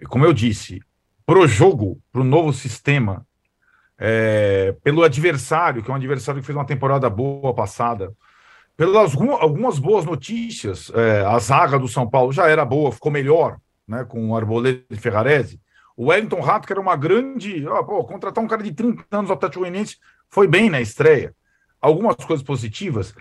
Como 0.08 0.26
eu 0.26 0.34
disse, 0.34 0.82
pro 1.26 1.48
jogo, 1.48 2.00
pro 2.12 2.24
novo 2.24 2.54
sistema, 2.54 3.26
é, 3.98 4.76
pelo 4.84 5.04
adversário, 5.04 5.82
que 5.82 5.90
é 5.90 5.94
um 5.94 5.98
adversário 5.98 6.42
que 6.42 6.46
fez 6.46 6.56
uma 6.56 6.66
temporada 6.66 7.10
boa 7.10 7.54
passada, 7.54 8.14
pelas 8.78 9.16
algumas 9.16 9.80
boas 9.80 10.06
notícias, 10.06 10.92
é, 10.94 11.26
a 11.26 11.40
zaga 11.40 11.80
do 11.80 11.88
São 11.88 12.10
Paulo 12.10 12.32
já 12.32 12.48
era 12.48 12.66
boa, 12.66 12.92
ficou 12.92 13.12
melhor, 13.12 13.58
né, 13.88 14.04
com 14.04 14.30
o 14.30 14.36
Arboleda 14.36 14.84
e 14.90 14.98
Ferrarese. 14.98 15.62
O 15.96 16.08
Wellington 16.08 16.42
Rato, 16.42 16.68
que 16.68 16.74
era 16.74 16.82
uma 16.82 16.98
grande. 16.98 17.66
Ó, 17.66 17.82
pô, 17.84 18.04
contratar 18.04 18.44
um 18.44 18.48
cara 18.48 18.62
de 18.62 18.74
30 18.74 19.06
anos 19.12 19.32
ao 19.32 19.38
Atlético 19.38 19.62
Goianiense 19.62 19.98
foi 20.30 20.46
bem 20.46 20.70
na 20.70 20.82
estreia. 20.82 21.34
Algumas 21.80 22.18
coisas 22.18 22.44
positivas. 22.44 23.16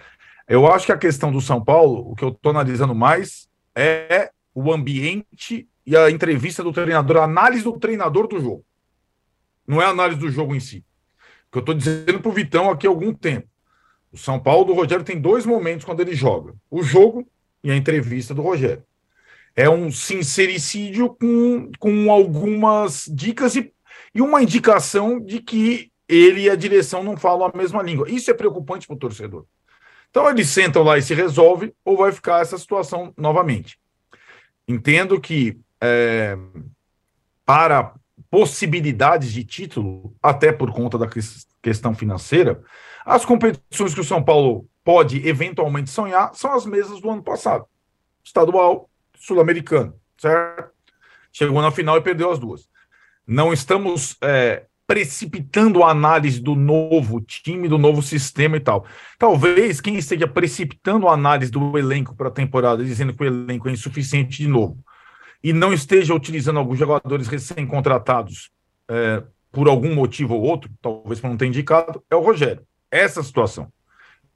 Eu 0.48 0.66
acho 0.66 0.86
que 0.86 0.92
a 0.92 0.98
questão 0.98 1.30
do 1.30 1.40
São 1.40 1.62
Paulo, 1.62 2.10
o 2.10 2.16
que 2.16 2.24
eu 2.24 2.30
estou 2.30 2.50
analisando 2.50 2.94
mais 2.94 3.48
é 3.76 4.30
o 4.52 4.72
ambiente 4.72 5.68
e 5.86 5.96
a 5.96 6.10
entrevista 6.10 6.62
do 6.62 6.72
treinador, 6.72 7.18
a 7.18 7.24
análise 7.24 7.62
do 7.62 7.78
treinador 7.78 8.26
do 8.26 8.40
jogo. 8.40 8.64
Não 9.66 9.80
é 9.80 9.86
a 9.86 9.90
análise 9.90 10.18
do 10.18 10.30
jogo 10.30 10.54
em 10.54 10.60
si. 10.60 10.84
Que 11.50 11.58
eu 11.58 11.60
estou 11.60 11.74
dizendo 11.74 12.20
para 12.20 12.28
o 12.28 12.32
Vitão 12.32 12.70
aqui 12.70 12.86
há 12.86 12.90
algum 12.90 13.12
tempo. 13.12 13.48
O 14.12 14.18
São 14.18 14.38
Paulo 14.38 14.64
do 14.66 14.74
Rogério 14.74 15.04
tem 15.04 15.20
dois 15.20 15.44
momentos 15.44 15.84
quando 15.84 16.00
ele 16.00 16.14
joga: 16.14 16.54
o 16.70 16.82
jogo 16.82 17.26
e 17.62 17.70
a 17.70 17.76
entrevista 17.76 18.34
do 18.34 18.42
Rogério. 18.42 18.84
É 19.56 19.70
um 19.70 19.90
sincericídio 19.90 21.14
com, 21.14 21.70
com 21.78 22.10
algumas 22.10 23.08
dicas 23.12 23.54
e, 23.54 23.72
e 24.14 24.20
uma 24.20 24.42
indicação 24.42 25.20
de 25.20 25.40
que 25.40 25.92
ele 26.08 26.42
e 26.42 26.50
a 26.50 26.56
direção 26.56 27.02
não 27.02 27.16
falam 27.16 27.48
a 27.48 27.56
mesma 27.56 27.82
língua. 27.82 28.10
Isso 28.10 28.30
é 28.30 28.34
preocupante 28.34 28.86
para 28.86 28.96
o 28.96 28.98
torcedor. 28.98 29.46
Então 30.10 30.28
eles 30.28 30.48
sentam 30.48 30.82
lá 30.82 30.98
e 30.98 31.02
se 31.02 31.14
resolve, 31.14 31.74
ou 31.84 31.96
vai 31.96 32.12
ficar 32.12 32.40
essa 32.40 32.58
situação 32.58 33.12
novamente. 33.16 33.78
Entendo 34.66 35.20
que 35.20 35.58
é, 35.80 36.36
para 37.44 37.94
possibilidades 38.30 39.32
de 39.32 39.44
título, 39.44 40.14
até 40.22 40.50
por 40.50 40.72
conta 40.72 40.98
da 40.98 41.08
questão 41.62 41.94
financeira, 41.94 42.62
as 43.04 43.24
competições 43.24 43.94
que 43.94 44.00
o 44.00 44.04
São 44.04 44.22
Paulo 44.22 44.68
pode 44.82 45.26
eventualmente 45.26 45.90
sonhar 45.90 46.34
são 46.34 46.52
as 46.52 46.66
mesmas 46.66 47.00
do 47.00 47.10
ano 47.10 47.22
passado: 47.22 47.64
estadual, 48.24 48.90
sul-americano, 49.16 49.94
certo? 50.18 50.72
Chegou 51.32 51.60
na 51.60 51.70
final 51.70 51.96
e 51.96 52.00
perdeu 52.00 52.30
as 52.30 52.38
duas. 52.38 52.68
Não 53.26 53.52
estamos 53.52 54.16
é, 54.22 54.66
precipitando 54.86 55.82
a 55.82 55.90
análise 55.90 56.40
do 56.40 56.54
novo 56.54 57.20
time, 57.20 57.68
do 57.68 57.78
novo 57.78 58.02
sistema 58.02 58.56
e 58.56 58.60
tal. 58.60 58.86
Talvez 59.18 59.80
quem 59.80 59.96
esteja 59.96 60.28
precipitando 60.28 61.08
a 61.08 61.14
análise 61.14 61.50
do 61.50 61.76
elenco 61.78 62.14
para 62.14 62.28
a 62.28 62.32
temporada, 62.32 62.84
dizendo 62.84 63.14
que 63.14 63.22
o 63.22 63.26
elenco 63.26 63.68
é 63.68 63.72
insuficiente 63.72 64.38
de 64.38 64.48
novo, 64.48 64.78
e 65.44 65.52
não 65.52 65.74
esteja 65.74 66.14
utilizando 66.14 66.58
alguns 66.58 66.78
jogadores 66.78 67.28
recém-contratados 67.28 68.50
é, 68.88 69.22
por 69.52 69.68
algum 69.68 69.94
motivo 69.94 70.34
ou 70.34 70.40
outro, 70.40 70.70
talvez 70.80 71.20
por 71.20 71.28
não 71.28 71.36
ter 71.36 71.44
indicado, 71.44 72.02
é 72.10 72.16
o 72.16 72.22
Rogério. 72.22 72.66
Essa 72.90 73.22
situação. 73.22 73.70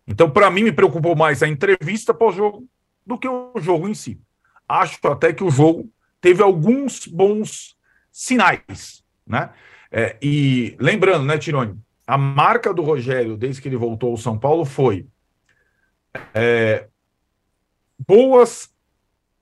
Então, 0.06 0.30
para 0.30 0.50
mim, 0.50 0.64
me 0.64 0.70
preocupou 0.70 1.16
mais 1.16 1.42
a 1.42 1.48
entrevista 1.48 2.12
pós-jogo 2.12 2.68
do 3.06 3.18
que 3.18 3.26
o 3.26 3.54
jogo 3.56 3.88
em 3.88 3.94
si. 3.94 4.20
Acho 4.68 4.98
até 5.08 5.32
que 5.32 5.42
o 5.42 5.50
jogo 5.50 5.90
teve 6.20 6.42
alguns 6.42 7.06
bons 7.06 7.74
sinais, 8.12 9.02
né? 9.26 9.50
É, 9.90 10.18
e 10.20 10.76
lembrando, 10.78 11.24
né, 11.24 11.38
Tironi, 11.38 11.74
a 12.06 12.18
marca 12.18 12.74
do 12.74 12.82
Rogério 12.82 13.34
desde 13.34 13.62
que 13.62 13.68
ele 13.68 13.76
voltou 13.76 14.10
ao 14.10 14.18
São 14.18 14.38
Paulo 14.38 14.66
foi 14.66 15.06
é, 16.34 16.86
boas 17.98 18.70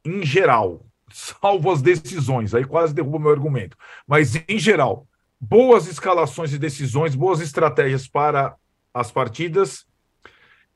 em 0.05 0.25
geral, 0.25 0.86
salvo 1.11 1.71
as 1.71 1.83
decisões, 1.83 2.55
aí 2.55 2.65
quase 2.65 2.95
derruba 2.95 3.19
meu 3.19 3.31
argumento, 3.31 3.77
mas 4.07 4.35
em 4.49 4.59
geral, 4.59 5.07
boas 5.41 5.87
escalações 5.87 6.53
e 6.53 6.59
decisões, 6.59 7.15
boas 7.15 7.41
estratégias 7.41 8.09
para 8.09 8.55
as 8.93 9.11
partidas 9.11 9.87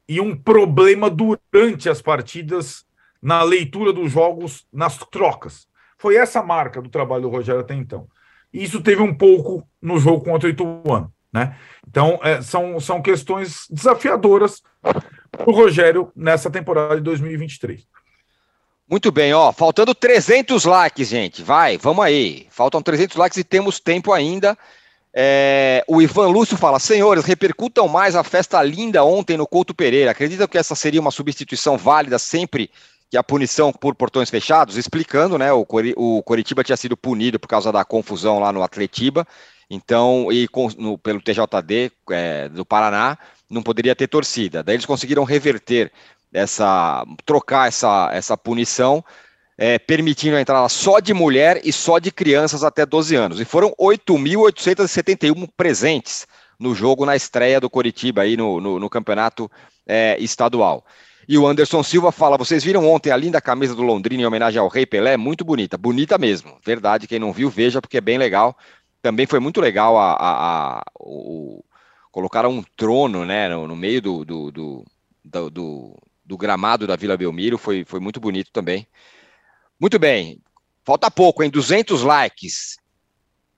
e 0.09 0.21
um 0.21 0.37
problema 0.37 1.09
durante 1.09 1.89
as 1.89 2.03
partidas 2.03 2.85
na 3.23 3.43
leitura 3.43 3.93
dos 3.93 4.11
jogos, 4.11 4.67
nas 4.73 4.99
trocas. 4.99 5.69
Foi 5.99 6.17
essa 6.17 6.43
marca 6.43 6.81
do 6.81 6.89
trabalho 6.89 7.23
do 7.23 7.29
Rogério 7.29 7.61
até 7.61 7.75
então. 7.75 8.09
E 8.53 8.65
isso 8.65 8.81
teve 8.81 9.03
um 9.03 9.15
pouco 9.15 9.67
no 9.81 9.99
jogo 9.99 10.25
contra 10.25 10.49
o 10.49 10.51
Ituano. 10.51 11.13
Né? 11.33 11.57
Então, 11.87 12.19
é, 12.23 12.43
são, 12.43 12.81
são 12.81 13.01
questões 13.01 13.67
desafiadoras 13.71 14.63
para 14.83 15.49
o 15.49 15.53
Rogério 15.53 16.11
nessa 16.17 16.51
temporada 16.51 16.97
de 16.97 17.03
2023. 17.03 17.87
Muito 18.91 19.13
bem, 19.13 19.33
ó, 19.33 19.53
faltando 19.53 19.95
300 19.95 20.65
likes, 20.65 21.07
gente, 21.07 21.45
vai, 21.45 21.79
vamos 21.79 22.05
aí. 22.05 22.49
Faltam 22.51 22.83
300 22.83 23.17
likes 23.17 23.39
e 23.39 23.45
temos 23.45 23.79
tempo 23.79 24.13
ainda. 24.13 24.59
É, 25.15 25.85
o 25.87 26.03
Ivan 26.03 26.27
Lúcio 26.27 26.57
fala: 26.57 26.81
Senhores, 26.81 27.25
repercutam 27.25 27.87
mais 27.87 28.17
a 28.17 28.25
festa 28.25 28.61
linda 28.65 29.05
ontem 29.05 29.37
no 29.37 29.47
Couto 29.47 29.73
Pereira. 29.73 30.11
Acreditam 30.11 30.49
que 30.49 30.59
essa 30.59 30.75
seria 30.75 31.01
uma 31.01 31.13
substituição 31.13 31.79
válida 31.79 32.19
sempre 32.19 32.69
que 33.09 33.17
a 33.17 33.23
punição 33.23 33.73
por 33.73 33.95
portões 33.95 34.29
fechados? 34.29 34.77
Explicando, 34.77 35.39
né? 35.39 35.53
O, 35.53 35.65
Cori 35.65 35.95
o 35.97 36.21
Coritiba 36.25 36.65
tinha 36.65 36.77
sido 36.77 36.97
punido 36.97 37.39
por 37.39 37.47
causa 37.47 37.71
da 37.71 37.85
confusão 37.85 38.41
lá 38.41 38.53
no 38.53 38.61
Atletiba, 38.61 39.25
então, 39.71 40.33
e 40.33 40.49
com, 40.49 40.69
no, 40.77 40.99
pelo 40.99 41.21
TJD 41.21 41.93
é, 42.11 42.49
do 42.49 42.67
Paraná, 42.67 43.17
não 43.49 43.63
poderia 43.63 43.95
ter 43.95 44.09
torcida. 44.09 44.65
Daí 44.65 44.75
eles 44.75 44.87
conseguiram 44.87 45.23
reverter 45.23 45.93
essa, 46.33 47.05
trocar 47.25 47.69
essa, 47.69 48.11
essa 48.13 48.37
punição 48.37 49.05
é, 49.59 49.79
permitindo 49.79 50.37
a 50.37 50.41
entrada 50.41 50.69
só 50.69 51.01
de 51.01 51.13
mulher 51.13 51.61
e 51.65 51.73
só 51.73 51.99
de 51.99 52.11
crianças 52.11 52.65
até 52.65 52.87
12 52.87 53.15
anos. 53.15 53.41
E 53.41 53.45
foram 53.45 53.75
8.871 53.79 55.49
presentes 55.57 56.27
no 56.59 56.75
jogo 56.75 57.05
na 57.05 57.15
estreia 57.15 57.61
do 57.61 57.69
Coritiba 57.69 58.23
aí 58.23 58.37
no, 58.37 58.61
no, 58.61 58.79
no 58.79 58.89
campeonato 58.89 59.51
é, 59.87 60.17
estadual. 60.19 60.85
E 61.29 61.39
o 61.39 61.47
Anderson 61.47 61.83
Silva 61.83 62.11
fala: 62.11 62.39
vocês 62.39 62.65
viram 62.65 62.89
ontem 62.89 63.11
a 63.11 63.17
linda 63.17 63.41
camisa 63.41 63.75
do 63.75 63.83
Londrina 63.83 64.23
em 64.23 64.27
homenagem 64.27 64.59
ao 64.59 64.69
Rei 64.69 64.87
Pelé? 64.87 65.17
Muito 65.17 65.45
bonita, 65.45 65.77
bonita 65.77 66.19
mesmo. 66.19 66.59
Verdade, 66.65 67.07
quem 67.07 67.19
não 67.19 67.33
viu, 67.33 67.51
veja, 67.51 67.81
porque 67.81 67.99
é 67.99 68.01
bem 68.01 68.19
legal. 68.19 68.57
Também 69.03 69.27
foi 69.27 69.41
muito 69.41 69.61
legal 69.61 69.97
a, 69.99 70.13
a, 70.13 70.79
a 70.79 70.83
o, 70.99 71.63
colocaram 72.11 72.51
um 72.51 72.65
trono 72.77 73.25
né, 73.25 73.49
no, 73.49 73.67
no 73.67 73.77
meio 73.77 74.03
do, 74.03 74.25
do, 74.25 74.51
do, 74.51 74.85
do, 75.25 75.97
do 76.31 76.39
gramado 76.39 76.87
da 76.87 76.95
Vila 76.95 77.17
Belmiro, 77.17 77.59
foi, 77.59 77.85
foi 77.85 77.99
muito 77.99 78.21
bonito 78.21 78.53
também. 78.53 78.87
Muito 79.81 79.99
bem. 79.99 80.41
Falta 80.85 81.11
pouco, 81.11 81.43
hein? 81.43 81.51
200 81.51 82.03
likes. 82.03 82.77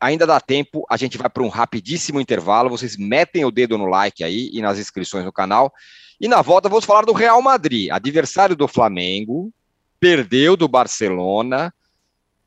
Ainda 0.00 0.26
dá 0.26 0.40
tempo. 0.40 0.82
A 0.88 0.96
gente 0.96 1.18
vai 1.18 1.28
para 1.28 1.42
um 1.42 1.48
rapidíssimo 1.48 2.18
intervalo. 2.18 2.70
Vocês 2.70 2.96
metem 2.96 3.44
o 3.44 3.50
dedo 3.50 3.76
no 3.76 3.84
like 3.84 4.24
aí 4.24 4.48
e 4.54 4.62
nas 4.62 4.78
inscrições 4.78 5.22
no 5.22 5.32
canal. 5.32 5.70
E 6.18 6.26
na 6.26 6.40
volta 6.40 6.66
vamos 6.66 6.86
falar 6.86 7.04
do 7.04 7.12
Real 7.12 7.42
Madrid, 7.42 7.90
adversário 7.90 8.56
do 8.56 8.66
Flamengo, 8.66 9.52
perdeu 10.00 10.56
do 10.56 10.66
Barcelona 10.66 11.74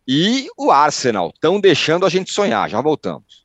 e 0.07 0.47
o 0.57 0.71
Arsenal. 0.71 1.30
Estão 1.30 1.59
deixando 1.59 2.03
a 2.03 2.09
gente 2.09 2.34
sonhar. 2.34 2.67
Já 2.67 2.82
voltamos. 2.82 3.44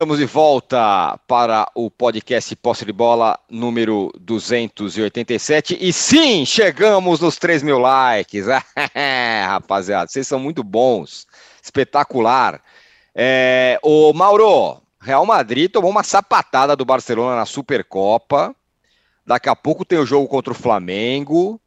Estamos 0.00 0.16
de 0.16 0.24
volta 0.24 1.20
para 1.28 1.70
o 1.74 1.90
podcast 1.90 2.56
Posse 2.56 2.86
de 2.86 2.92
Bola 2.92 3.38
número 3.50 4.10
287. 4.18 5.76
E 5.78 5.92
sim, 5.92 6.46
chegamos 6.46 7.20
nos 7.20 7.36
3 7.36 7.62
mil 7.62 7.78
likes. 7.78 8.46
Rapaziada, 9.46 10.08
vocês 10.08 10.26
são 10.26 10.38
muito 10.38 10.64
bons. 10.64 11.26
Espetacular. 11.62 12.62
É, 13.14 13.78
o 13.82 14.14
Mauro, 14.14 14.80
Real 14.98 15.26
Madrid 15.26 15.70
tomou 15.70 15.90
uma 15.90 16.02
sapatada 16.02 16.74
do 16.74 16.86
Barcelona 16.86 17.36
na 17.36 17.44
Supercopa. 17.44 18.56
Daqui 19.26 19.50
a 19.50 19.54
pouco 19.54 19.84
tem 19.84 19.98
o 19.98 20.06
jogo 20.06 20.26
contra 20.28 20.54
o 20.54 20.56
Flamengo. 20.56 21.60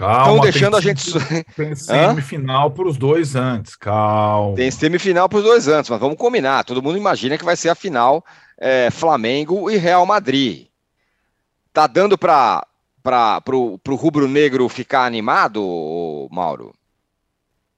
Calma, 0.00 0.22
Estão 0.22 0.40
deixando 0.40 0.76
a 0.78 0.80
gente. 0.80 1.12
Tem 1.54 1.74
semifinal 1.76 2.70
para 2.70 2.88
os 2.88 2.96
dois 2.96 3.36
antes, 3.36 3.76
calma. 3.76 4.56
Tem 4.56 4.70
semifinal 4.70 5.28
para 5.28 5.38
os 5.38 5.44
dois 5.44 5.68
antes, 5.68 5.90
mas 5.90 6.00
vamos 6.00 6.16
combinar. 6.16 6.64
Todo 6.64 6.82
mundo 6.82 6.96
imagina 6.96 7.36
que 7.36 7.44
vai 7.44 7.54
ser 7.54 7.68
a 7.68 7.74
final 7.74 8.24
é, 8.56 8.90
Flamengo 8.90 9.70
e 9.70 9.76
Real 9.76 10.06
Madrid. 10.06 10.68
Tá 11.70 11.86
dando 11.86 12.16
para 12.16 12.66
o 13.46 13.94
rubro-negro 13.94 14.66
ficar 14.70 15.04
animado, 15.04 16.26
Mauro? 16.30 16.74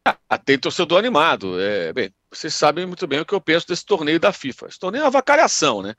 Ah, 0.04 0.38
tem 0.38 0.56
torcedor 0.56 1.00
animado. 1.00 1.60
É, 1.60 1.92
bem, 1.92 2.14
vocês 2.30 2.54
sabem 2.54 2.86
muito 2.86 3.04
bem 3.08 3.18
o 3.18 3.26
que 3.26 3.34
eu 3.34 3.40
penso 3.40 3.66
desse 3.66 3.84
torneio 3.84 4.20
da 4.20 4.32
FIFA. 4.32 4.68
Esse 4.68 4.78
torneio 4.78 5.02
é 5.02 5.04
uma 5.06 5.10
vacalhação, 5.10 5.82
né? 5.82 5.94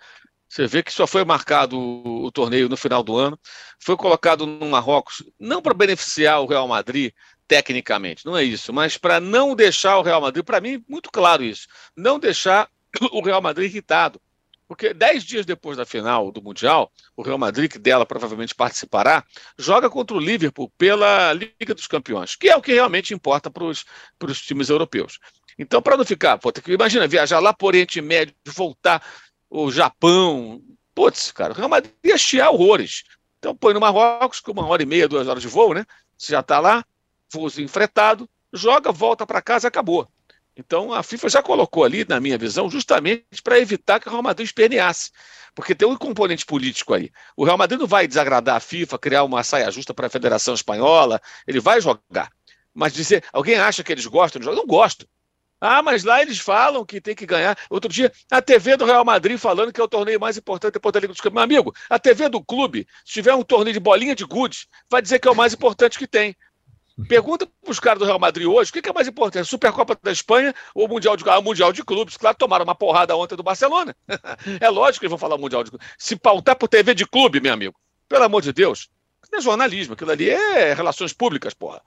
Você 0.54 0.68
vê 0.68 0.84
que 0.84 0.94
só 0.94 1.08
foi 1.08 1.26
marcado 1.26 1.80
o, 1.80 2.26
o 2.26 2.32
torneio 2.32 2.70
no 2.70 2.78
final 2.78 3.02
do 3.02 3.18
ano, 3.18 3.40
foi 3.80 3.98
colocado 3.98 4.46
no 4.46 4.68
Marrocos, 4.68 5.24
não 5.40 5.64
para 5.64 5.74
beneficiar 5.74 6.40
o 6.42 6.46
Real 6.46 6.68
Madrid 6.68 7.12
tecnicamente, 7.48 8.24
não 8.24 8.38
é 8.38 8.44
isso, 8.44 8.72
mas 8.72 8.96
para 8.96 9.20
não 9.20 9.56
deixar 9.56 9.98
o 9.98 10.04
Real 10.04 10.22
Madrid, 10.22 10.46
para 10.46 10.62
mim, 10.62 10.84
muito 10.88 11.10
claro 11.12 11.44
isso, 11.44 11.68
não 11.98 12.20
deixar 12.20 12.70
o 13.12 13.24
Real 13.24 13.42
Madrid 13.42 13.72
irritado. 13.72 14.22
Porque 14.68 14.94
dez 14.94 15.24
dias 15.24 15.44
depois 15.44 15.76
da 15.76 15.88
final 15.88 16.32
do 16.32 16.42
Mundial, 16.42 16.92
o 17.18 17.24
Real 17.24 17.40
Madrid, 17.40 17.72
que 17.72 17.80
dela 17.80 18.06
provavelmente 18.06 18.54
participará, 18.54 19.24
joga 19.58 19.90
contra 19.90 20.16
o 20.16 20.20
Liverpool 20.20 20.72
pela 20.78 21.34
Liga 21.34 21.74
dos 21.74 21.88
Campeões, 21.88 22.36
que 22.36 22.48
é 22.48 22.56
o 22.56 22.62
que 22.62 22.74
realmente 22.74 23.12
importa 23.12 23.50
para 23.50 23.64
os 23.66 23.86
times 24.42 24.70
europeus. 24.70 25.18
Então, 25.58 25.82
para 25.82 25.98
não 25.98 26.06
ficar, 26.06 26.38
pô, 26.38 26.52
imagina 26.68 27.08
viajar 27.08 27.40
lá 27.40 27.54
por 27.54 27.68
Oriente 27.68 28.02
Médio, 28.02 28.34
voltar, 28.48 29.04
o 29.54 29.72
Japão. 29.72 30.62
Putz, 30.96 31.32
cara, 31.32 31.54
o 31.54 31.56
Real 31.56 31.70
Madrid 31.70 31.94
ia 32.04 32.18
chiar 32.18 32.50
horrores. 32.50 33.04
Então 33.38 33.56
põe 33.56 33.74
no 33.74 33.80
Marrocos, 33.80 34.40
com 34.40 34.52
uma 34.52 34.66
hora 34.66 34.82
e 34.82 34.86
meia, 34.86 35.08
duas 35.08 35.28
horas 35.28 35.44
de 35.44 35.48
voo, 35.48 35.74
né? 35.74 35.86
Você 36.18 36.32
já 36.32 36.40
está 36.40 36.60
lá, 36.60 36.84
voozinho 37.32 37.70
fretado, 37.70 38.28
joga, 38.52 38.92
volta 38.92 39.28
para 39.28 39.42
casa 39.42 39.68
acabou. 39.68 40.08
Então 40.56 40.92
a 40.94 41.04
FIFA 41.04 41.30
já 41.30 41.44
colocou 41.44 41.84
ali, 41.84 42.06
na 42.08 42.20
minha 42.20 42.38
visão, 42.38 42.70
justamente 42.70 43.42
para 43.44 43.60
evitar 43.60 44.00
que 44.00 44.08
o 44.08 44.12
Real 44.12 44.24
Madrid 44.24 44.46
esperneasse. 44.46 45.12
Porque 45.54 45.76
tem 45.76 45.88
um 45.88 45.96
componente 45.96 46.46
político 46.46 46.94
aí. 46.94 47.12
O 47.36 47.44
Real 47.44 47.58
Madrid 47.58 47.80
não 47.80 47.88
vai 47.88 48.08
desagradar 48.08 48.56
a 48.56 48.60
FIFA, 48.60 48.98
criar 48.98 49.24
uma 49.24 49.44
saia 49.44 49.70
justa 49.70 49.94
para 49.94 50.08
a 50.08 50.10
Federação 50.10 50.56
Espanhola, 50.56 51.22
ele 51.48 51.60
vai 51.60 51.80
jogar. 51.80 52.32
Mas 52.74 52.94
dizer, 52.94 53.24
alguém 53.32 53.56
acha 53.56 53.84
que 53.84 53.92
eles 53.92 54.06
gostam 54.08 54.40
de 54.40 54.46
jogar? 54.46 54.58
Não 54.58 54.66
gosto. 54.66 55.08
Ah, 55.66 55.82
mas 55.82 56.04
lá 56.04 56.22
eles 56.22 56.40
falam 56.40 56.84
que 56.84 57.00
tem 57.00 57.16
que 57.16 57.26
ganhar. 57.26 57.58
Outro 57.70 57.90
dia, 57.90 58.12
a 58.30 58.42
TV 58.42 58.76
do 58.76 58.84
Real 58.84 59.06
Madrid 59.06 59.38
falando 59.38 59.72
que 59.72 59.80
é 59.80 59.84
o 59.84 59.88
torneio 59.88 60.20
mais 60.20 60.36
importante 60.36 60.74
depois 60.74 60.92
da 60.92 61.00
Liga 61.00 61.14
dos 61.14 61.22
Campeões. 61.22 61.48
Meu 61.48 61.58
amigo, 61.58 61.76
a 61.90 61.98
TV 61.98 62.28
do 62.28 62.44
clube, 62.44 62.86
se 63.06 63.14
tiver 63.14 63.34
um 63.34 63.44
torneio 63.44 63.74
de 63.74 63.80
bolinha 63.80 64.14
de 64.14 64.26
gude, 64.26 64.68
vai 64.92 65.02
dizer 65.02 65.20
que 65.20 65.28
é 65.30 65.32
o 65.32 65.36
mais 65.36 65.54
importante 65.54 65.98
que 65.98 66.06
tem. 66.06 66.36
Pergunta 67.08 67.48
para 67.62 67.72
os 67.72 67.80
caras 67.80 68.00
do 68.00 68.04
Real 68.04 68.20
Madrid 68.20 68.46
hoje, 68.46 68.72
o 68.72 68.74
que 68.74 68.90
é 68.90 68.92
mais 68.92 69.08
importante, 69.08 69.48
Supercopa 69.48 69.98
da 70.04 70.12
Espanha 70.12 70.54
ou 70.76 70.86
Mundial 70.86 71.16
de, 71.16 71.24
Mundial 71.42 71.72
de 71.72 71.82
Clubes? 71.82 72.18
Claro, 72.18 72.36
tomaram 72.36 72.66
uma 72.66 72.76
porrada 72.76 73.16
ontem 73.16 73.38
do 73.38 73.42
Barcelona. 73.42 73.96
é 74.60 74.70
lógico 74.70 75.00
que 75.00 75.06
eles 75.06 75.12
vão 75.12 75.18
falar 75.18 75.38
Mundial 75.38 75.64
de 75.64 75.70
Clubes. 75.70 75.88
Se 75.98 76.18
pautar 76.18 76.58
por 76.58 76.68
TV 76.68 76.94
de 76.94 77.06
clube, 77.08 77.40
meu 77.40 77.54
amigo, 77.54 77.74
pelo 78.10 78.26
amor 78.26 78.42
de 78.42 78.52
Deus, 78.52 78.90
não 79.32 79.40
é 79.40 79.42
jornalismo, 79.42 79.94
aquilo 79.94 80.12
ali 80.12 80.30
é 80.30 80.74
relações 80.74 81.14
públicas, 81.14 81.54
porra. 81.54 81.82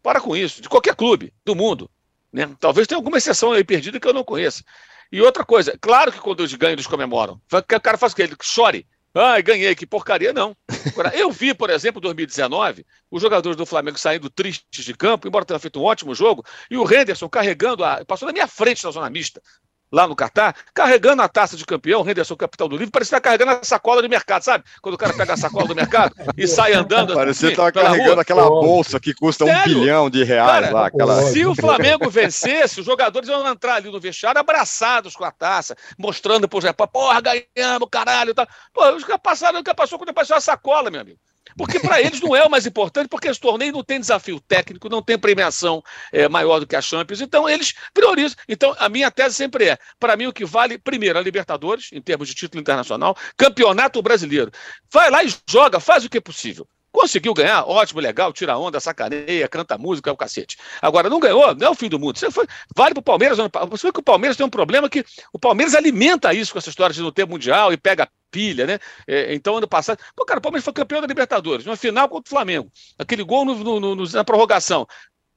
Para 0.00 0.20
com 0.20 0.36
isso, 0.36 0.62
de 0.62 0.68
qualquer 0.68 0.94
clube 0.94 1.34
do 1.44 1.56
mundo. 1.56 1.90
Né? 2.32 2.48
Talvez 2.60 2.86
tenha 2.86 2.98
alguma 2.98 3.18
exceção 3.18 3.52
aí 3.52 3.64
perdida 3.64 3.98
que 3.98 4.06
eu 4.06 4.12
não 4.12 4.24
conheça. 4.24 4.62
E 5.10 5.20
outra 5.22 5.44
coisa, 5.44 5.76
claro 5.80 6.12
que 6.12 6.20
quando 6.20 6.40
eles 6.40 6.54
ganham, 6.54 6.74
eles 6.74 6.86
comemoram. 6.86 7.40
O 7.52 7.80
cara 7.80 7.96
faz 7.96 8.12
o 8.12 8.16
quê? 8.16 8.22
Ele 8.22 8.36
chore. 8.42 8.86
Ai, 9.14 9.42
ganhei, 9.42 9.74
que 9.74 9.86
porcaria, 9.86 10.32
não. 10.32 10.54
Agora, 10.92 11.16
eu 11.16 11.32
vi, 11.32 11.54
por 11.54 11.70
exemplo, 11.70 11.98
em 11.98 12.02
2019, 12.02 12.86
os 13.10 13.22
jogadores 13.22 13.56
do 13.56 13.64
Flamengo 13.64 13.98
saindo 13.98 14.28
tristes 14.28 14.84
de 14.84 14.94
campo, 14.94 15.26
embora 15.26 15.46
tenha 15.46 15.58
feito 15.58 15.80
um 15.80 15.84
ótimo 15.84 16.14
jogo, 16.14 16.44
e 16.70 16.76
o 16.76 16.84
Henderson 16.84 17.28
carregando, 17.28 17.82
a, 17.82 18.04
passou 18.04 18.26
na 18.26 18.32
minha 18.32 18.46
frente 18.46 18.84
na 18.84 18.90
zona 18.90 19.08
mista, 19.08 19.42
lá 19.90 20.06
no 20.06 20.14
Catar, 20.14 20.54
carregando 20.74 21.22
a 21.22 21.28
taça 21.28 21.56
de 21.56 21.64
campeão, 21.64 22.08
Henderson, 22.08 22.36
capitão 22.36 22.68
do 22.68 22.76
livro, 22.76 22.92
parecia 22.92 23.16
estar 23.16 23.20
carregando 23.20 23.52
a 23.52 23.64
sacola 23.64 24.02
do 24.02 24.08
mercado, 24.08 24.42
sabe? 24.42 24.64
Quando 24.82 24.94
o 24.94 24.98
cara 24.98 25.14
pega 25.14 25.34
a 25.34 25.36
sacola 25.36 25.66
do 25.66 25.74
mercado 25.74 26.14
e 26.36 26.46
sai 26.48 26.74
andando. 26.74 27.14
Parecia 27.14 27.50
estar 27.50 27.72
carregando 27.72 28.12
rua. 28.12 28.22
aquela 28.22 28.48
bolsa 28.48 29.00
que 29.00 29.14
custa 29.14 29.44
Sério? 29.44 29.76
um 29.76 29.80
bilhão 29.80 30.10
de 30.10 30.24
reais 30.24 30.50
cara, 30.50 30.70
lá. 30.70 30.86
Aquela... 30.86 31.22
Se 31.22 31.44
o 31.46 31.54
Flamengo 31.54 32.10
vencesse, 32.10 32.80
os 32.80 32.86
jogadores 32.86 33.28
iam 33.28 33.46
entrar 33.46 33.76
ali 33.76 33.90
no 33.90 34.00
vestiário 34.00 34.40
abraçados 34.40 35.14
com 35.14 35.24
a 35.24 35.30
taça, 35.30 35.76
mostrando 35.98 36.48
pro 36.48 36.60
Zé, 36.60 36.72
porra, 36.72 37.20
ganhamos, 37.20 37.88
caralho. 37.90 38.34
Tá. 38.34 38.46
Pô, 38.72 38.90
os 38.90 39.04
caras 39.04 39.20
passaram, 39.22 39.60
o 39.60 39.64
que 39.64 39.74
passou 39.74 39.98
quando 39.98 40.14
passou 40.14 40.36
a 40.36 40.40
sacola, 40.40 40.90
meu 40.90 41.00
amigo. 41.00 41.18
Porque 41.56 41.80
para 41.80 42.00
eles 42.00 42.20
não 42.20 42.34
é 42.34 42.44
o 42.44 42.50
mais 42.50 42.66
importante, 42.66 43.08
porque 43.08 43.28
esse 43.28 43.40
torneio 43.40 43.72
não 43.72 43.84
tem 43.84 44.00
desafio 44.00 44.40
técnico, 44.40 44.88
não 44.88 45.02
tem 45.02 45.18
premiação 45.18 45.82
é, 46.12 46.28
maior 46.28 46.60
do 46.60 46.66
que 46.66 46.76
a 46.76 46.82
Champions. 46.82 47.20
Então, 47.20 47.48
eles 47.48 47.74
priorizam. 47.92 48.36
Então, 48.48 48.74
a 48.78 48.88
minha 48.88 49.10
tese 49.10 49.34
sempre 49.34 49.68
é: 49.68 49.78
para 49.98 50.16
mim, 50.16 50.26
o 50.26 50.32
que 50.32 50.44
vale, 50.44 50.78
primeiro, 50.78 51.18
a 51.18 51.22
Libertadores, 51.22 51.90
em 51.92 52.00
termos 52.00 52.28
de 52.28 52.34
título 52.34 52.60
internacional, 52.60 53.16
campeonato 53.36 54.00
brasileiro. 54.02 54.50
Vai 54.92 55.10
lá 55.10 55.24
e 55.24 55.34
joga, 55.48 55.80
faz 55.80 56.04
o 56.04 56.08
que 56.08 56.18
é 56.18 56.20
possível. 56.20 56.66
Conseguiu 56.90 57.34
ganhar, 57.34 57.64
ótimo, 57.64 58.00
legal, 58.00 58.32
tira 58.32 58.56
onda, 58.56 58.80
sacaneia, 58.80 59.46
canta 59.48 59.76
música, 59.76 60.08
é 60.08 60.12
o 60.12 60.16
cacete. 60.16 60.56
Agora, 60.80 61.10
não 61.10 61.20
ganhou, 61.20 61.54
não 61.54 61.66
é 61.66 61.70
o 61.70 61.74
fim 61.74 61.88
do 61.88 61.98
mundo. 61.98 62.18
Você 62.18 62.30
foi, 62.30 62.46
vale 62.74 62.94
pro 62.94 63.02
Palmeiras. 63.02 63.38
Você 63.70 63.86
vê 63.86 63.92
que 63.92 64.00
o 64.00 64.02
Palmeiras 64.02 64.36
tem 64.36 64.46
um 64.46 64.50
problema 64.50 64.88
que 64.88 65.04
o 65.32 65.38
Palmeiras 65.38 65.74
alimenta 65.74 66.32
isso 66.32 66.52
com 66.52 66.58
essa 66.58 66.70
história 66.70 66.94
de 66.94 67.02
não 67.02 67.12
ter 67.12 67.26
mundial 67.26 67.72
e 67.72 67.76
pega 67.76 68.08
pilha, 68.30 68.66
né? 68.66 68.78
É, 69.06 69.34
então, 69.34 69.56
ano 69.56 69.68
passado. 69.68 69.98
Pô, 70.16 70.24
cara, 70.24 70.38
o 70.38 70.42
Palmeiras 70.42 70.64
foi 70.64 70.72
campeão 70.72 71.00
da 71.00 71.06
Libertadores, 71.06 71.66
uma 71.66 71.76
final 71.76 72.08
contra 72.08 72.26
o 72.26 72.30
Flamengo. 72.30 72.70
Aquele 72.98 73.22
gol 73.22 73.44
no, 73.44 73.54
no, 73.54 73.94
no, 73.94 74.08
na 74.10 74.24
prorrogação. 74.24 74.86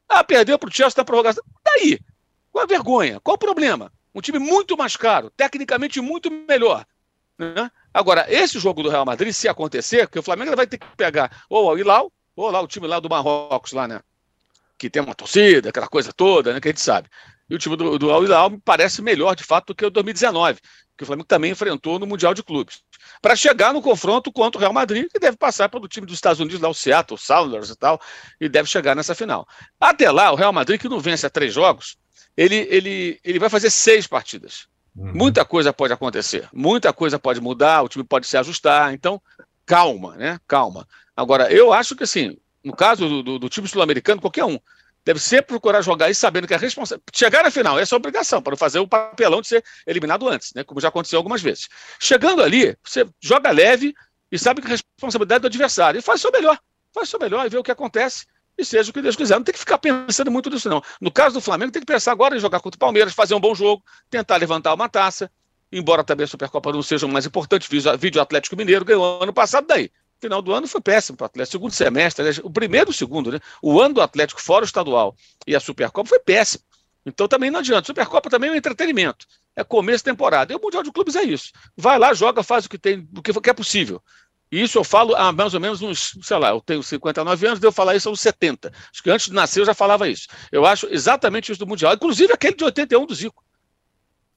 Ah, 0.07 0.23
perdeu 0.23 0.57
pro 0.57 0.73
Chelsea 0.73 0.95
na 0.97 1.05
prorrogação. 1.05 1.43
Daí? 1.63 1.99
Qual 2.51 2.63
a 2.63 2.67
vergonha? 2.67 3.19
Qual 3.19 3.35
o 3.35 3.39
problema? 3.39 3.91
Um 4.13 4.21
time 4.21 4.39
muito 4.39 4.77
mais 4.77 4.97
caro, 4.97 5.29
tecnicamente 5.31 6.01
muito 6.01 6.29
melhor. 6.29 6.85
Né? 7.41 7.71
Agora, 7.91 8.25
esse 8.29 8.59
jogo 8.59 8.83
do 8.83 8.89
Real 8.89 9.03
Madrid, 9.03 9.33
se 9.33 9.47
acontecer, 9.47 10.07
que 10.07 10.19
o 10.19 10.23
Flamengo 10.23 10.55
vai 10.55 10.67
ter 10.67 10.77
que 10.77 10.85
pegar 10.95 11.43
ou 11.49 11.71
o 11.71 11.77
Hilal, 11.77 12.11
ou 12.35 12.51
lá 12.51 12.61
o 12.61 12.67
time 12.67 12.85
lá 12.85 12.99
do 12.99 13.09
Marrocos, 13.09 13.71
lá, 13.71 13.87
né? 13.87 13.99
Que 14.77 14.89
tem 14.89 15.01
uma 15.01 15.15
torcida, 15.15 15.69
aquela 15.69 15.87
coisa 15.87 16.13
toda, 16.13 16.53
né? 16.53 16.61
Que 16.61 16.67
a 16.67 16.71
gente 16.71 16.81
sabe. 16.81 17.09
E 17.49 17.55
o 17.55 17.57
time 17.57 17.75
do, 17.75 17.97
do 17.97 18.11
Al 18.11 18.23
Hilal 18.23 18.51
me 18.51 18.61
parece 18.63 19.01
melhor, 19.01 19.35
de 19.35 19.43
fato, 19.43 19.67
do 19.67 19.75
que 19.75 19.85
o 19.85 19.89
2019, 19.89 20.59
que 20.97 21.03
o 21.03 21.05
Flamengo 21.05 21.27
também 21.27 21.51
enfrentou 21.51 21.99
no 21.99 22.05
Mundial 22.05 22.33
de 22.33 22.43
Clubes. 22.43 22.81
Para 23.21 23.35
chegar 23.35 23.73
no 23.73 23.81
confronto 23.81 24.31
contra 24.31 24.57
o 24.57 24.61
Real 24.61 24.71
Madrid, 24.71 25.07
que 25.11 25.19
deve 25.19 25.35
passar 25.35 25.67
pelo 25.67 25.87
time 25.87 26.05
dos 26.05 26.15
Estados 26.15 26.39
Unidos, 26.39 26.61
lá 26.61 26.69
o 26.69 26.73
Seattle, 26.73 27.15
o 27.15 27.21
Sounders 27.21 27.69
e 27.69 27.75
tal, 27.75 27.99
e 28.39 28.47
deve 28.47 28.69
chegar 28.69 28.95
nessa 28.95 29.13
final. 29.13 29.47
Até 29.79 30.09
lá, 30.09 30.31
o 30.31 30.35
Real 30.35 30.53
Madrid, 30.53 30.79
que 30.79 30.87
não 30.87 30.99
vence 30.99 31.25
a 31.25 31.29
três 31.29 31.53
jogos, 31.53 31.97
ele, 32.37 32.55
ele, 32.69 33.19
ele 33.23 33.39
vai 33.39 33.49
fazer 33.49 33.69
seis 33.69 34.07
partidas. 34.07 34.67
Uhum. 34.95 35.13
Muita 35.13 35.45
coisa 35.45 35.71
pode 35.71 35.93
acontecer, 35.93 36.49
muita 36.51 36.91
coisa 36.91 37.17
pode 37.17 37.39
mudar, 37.39 37.81
o 37.81 37.89
time 37.89 38.03
pode 38.03 38.27
se 38.27 38.37
ajustar, 38.37 38.93
então 38.93 39.21
calma, 39.65 40.15
né? 40.17 40.39
Calma. 40.47 40.87
Agora, 41.15 41.51
eu 41.51 41.71
acho 41.71 41.95
que 41.95 42.03
assim, 42.03 42.37
no 42.63 42.75
caso 42.75 43.07
do, 43.07 43.23
do, 43.23 43.39
do 43.39 43.49
time 43.49 43.67
sul-americano, 43.67 44.19
qualquer 44.19 44.43
um 44.43 44.59
deve 45.03 45.19
sempre 45.19 45.47
procurar 45.47 45.81
jogar 45.81 46.07
aí 46.07 46.15
sabendo 46.15 46.47
que 46.47 46.53
a 46.53 46.57
responsabilidade. 46.57 47.17
Chegar 47.17 47.43
na 47.43 47.51
final, 47.51 47.79
essa 47.79 47.95
é 47.95 47.95
a 47.95 47.97
obrigação, 47.97 48.41
para 48.41 48.55
fazer 48.57 48.79
o 48.79 48.87
papelão 48.87 49.41
de 49.41 49.47
ser 49.47 49.63
eliminado 49.87 50.27
antes, 50.27 50.53
né? 50.53 50.63
Como 50.63 50.79
já 50.79 50.89
aconteceu 50.89 51.17
algumas 51.17 51.41
vezes. 51.41 51.67
Chegando 51.99 52.43
ali, 52.43 52.77
você 52.83 53.07
joga 53.19 53.49
leve 53.49 53.93
e 54.31 54.37
sabe 54.37 54.61
que 54.61 54.67
a 54.67 54.71
responsabilidade 54.71 55.37
é 55.37 55.41
do 55.41 55.47
adversário. 55.47 55.99
E 55.99 56.01
faz 56.01 56.19
o 56.19 56.21
seu 56.23 56.31
melhor. 56.31 56.59
Faz 56.93 57.07
o 57.07 57.11
seu 57.11 57.19
melhor 57.19 57.45
e 57.45 57.49
vê 57.49 57.57
o 57.57 57.63
que 57.63 57.71
acontece 57.71 58.25
e 58.57 58.65
seja 58.65 58.89
o 58.89 58.93
que 58.93 59.01
Deus 59.01 59.15
quiser. 59.15 59.35
Não 59.35 59.43
tem 59.43 59.53
que 59.53 59.59
ficar 59.59 59.77
pensando 59.77 60.31
muito 60.31 60.49
nisso, 60.49 60.69
não. 60.69 60.81
No 60.99 61.11
caso 61.11 61.35
do 61.35 61.41
Flamengo, 61.41 61.71
tem 61.71 61.81
que 61.81 61.85
pensar 61.85 62.11
agora 62.11 62.35
em 62.35 62.39
jogar 62.39 62.59
contra 62.59 62.75
o 62.75 62.79
Palmeiras, 62.79 63.13
fazer 63.13 63.33
um 63.33 63.39
bom 63.39 63.55
jogo, 63.55 63.83
tentar 64.09 64.37
levantar 64.37 64.73
uma 64.73 64.89
taça, 64.89 65.31
embora 65.71 66.03
também 66.03 66.25
a 66.25 66.27
Supercopa 66.27 66.71
não 66.71 66.83
seja 66.83 67.05
o 67.05 67.09
mais 67.09 67.25
importante, 67.25 67.67
vídeo 67.97 68.21
Atlético 68.21 68.55
Mineiro 68.55 68.85
ganhou 68.85 69.23
ano 69.23 69.33
passado 69.33 69.65
daí. 69.67 69.91
Final 70.19 70.41
do 70.41 70.53
ano 70.53 70.67
foi 70.67 70.79
péssimo 70.79 71.17
para 71.17 71.25
o 71.25 71.27
Atlético. 71.27 71.51
Segundo 71.53 71.71
semestre, 71.71 72.41
o 72.43 72.49
primeiro 72.51 72.91
e 72.91 72.93
o 72.93 72.93
segundo, 72.93 73.31
né? 73.31 73.39
O 73.59 73.81
ano 73.81 73.95
do 73.95 74.01
Atlético 74.01 74.39
fora 74.39 74.63
o 74.63 74.65
estadual 74.65 75.15
e 75.47 75.55
a 75.55 75.59
Supercopa 75.59 76.07
foi 76.07 76.19
péssimo. 76.19 76.63
Então 77.03 77.27
também 77.27 77.49
não 77.49 77.59
adianta. 77.59 77.87
Supercopa 77.87 78.29
também 78.29 78.51
é 78.51 78.53
um 78.53 78.55
entretenimento. 78.55 79.25
É 79.55 79.63
começo 79.63 79.99
de 79.99 80.11
temporada. 80.11 80.53
E 80.53 80.55
o 80.55 80.61
Mundial 80.61 80.83
de 80.83 80.91
Clubes 80.91 81.15
é 81.15 81.23
isso. 81.23 81.51
Vai 81.75 81.97
lá, 81.97 82.13
joga, 82.13 82.43
faz 82.43 82.65
o 82.65 82.69
que 82.69 82.77
tem, 82.77 83.09
o 83.17 83.21
que 83.23 83.49
é 83.49 83.53
possível. 83.53 83.99
E 84.51 84.61
isso 84.61 84.77
eu 84.77 84.83
falo 84.83 85.15
há 85.15 85.31
mais 85.31 85.53
ou 85.53 85.59
menos 85.59 85.81
uns, 85.81 86.17
sei 86.21 86.37
lá, 86.37 86.49
eu 86.49 86.59
tenho 86.59 86.83
59 86.83 87.47
anos, 87.47 87.59
devo 87.59 87.71
falar 87.71 87.95
isso 87.95 88.09
aos 88.09 88.19
70. 88.19 88.71
Acho 88.91 89.01
que 89.01 89.09
antes 89.09 89.27
de 89.27 89.33
nascer 89.33 89.61
eu 89.61 89.65
já 89.65 89.73
falava 89.73 90.09
isso. 90.09 90.27
Eu 90.51 90.65
acho 90.65 90.87
exatamente 90.91 91.51
isso 91.51 91.59
do 91.59 91.67
Mundial, 91.67 91.93
inclusive 91.93 92.33
aquele 92.33 92.55
de 92.55 92.63
81 92.65 93.05
do 93.05 93.15
Zico. 93.15 93.43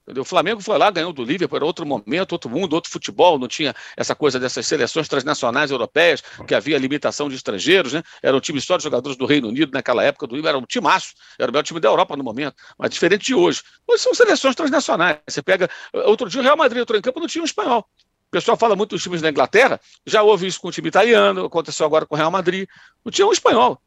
O 0.07 0.25
Flamengo 0.25 0.61
foi 0.61 0.77
lá, 0.77 0.91
ganhou 0.91 1.15
do 1.15 1.25
Liverpool, 1.25 1.57
era 1.57 1.65
outro 1.65 1.87
momento, 1.87 2.33
outro 2.33 2.51
mundo, 2.51 2.75
outro 2.75 2.91
futebol, 2.91 3.39
não 3.39 3.49
tinha 3.49 3.75
essa 3.97 4.15
coisa 4.15 4.39
dessas 4.39 4.67
seleções 4.67 5.09
transnacionais 5.09 5.71
europeias, 5.71 6.23
que 6.47 6.55
havia 6.55 6.77
limitação 6.77 7.27
de 7.27 7.37
estrangeiros, 7.37 7.95
né? 7.95 8.03
Era 8.23 8.37
um 8.37 8.41
time 8.41 8.61
só 8.61 8.77
de 8.77 8.85
jogadores 8.85 9.17
do 9.17 9.25
Reino 9.25 9.49
Unido 9.49 9.73
naquela 9.73 10.05
época, 10.05 10.27
do 10.27 10.47
era 10.47 10.59
um 10.59 10.67
timaço, 10.67 11.15
era 11.39 11.51
o 11.51 11.53
melhor 11.53 11.63
time 11.63 11.81
da 11.81 11.89
Europa 11.89 12.15
no 12.17 12.23
momento, 12.23 12.55
mas 12.79 12.91
diferente 12.91 13.25
de 13.25 13.35
hoje. 13.35 13.63
Hoje 13.89 14.03
são 14.03 14.13
seleções 14.13 14.55
transnacionais. 14.55 15.21
Você 15.27 15.43
pega. 15.43 15.71
Outro 16.05 16.29
dia 16.29 16.41
o 16.41 16.45
Real 16.45 16.57
Madrid 16.57 16.83
entrou 16.83 16.99
em 16.99 17.03
campo 17.03 17.19
não 17.19 17.27
tinha 17.27 17.41
um 17.41 17.47
espanhol 17.47 17.89
pessoal 18.35 18.57
fala 18.57 18.75
muito 18.75 18.91
dos 18.91 19.03
times 19.03 19.23
da 19.23 19.31
Inglaterra, 19.31 19.81
já 20.05 20.23
houve 20.25 20.45
isso 20.45 20.61
com 20.61 20.67
o 20.67 20.73
time 20.73 20.89
italiano, 20.89 21.45
aconteceu 21.45 21.87
agora 21.87 22.05
com 22.05 22.17
o 22.17 22.19
Real 22.19 22.33
Madrid. 22.33 22.69
Não 23.05 23.13
tinha 23.13 23.25
um 23.25 23.33
espanhol. 23.33 23.81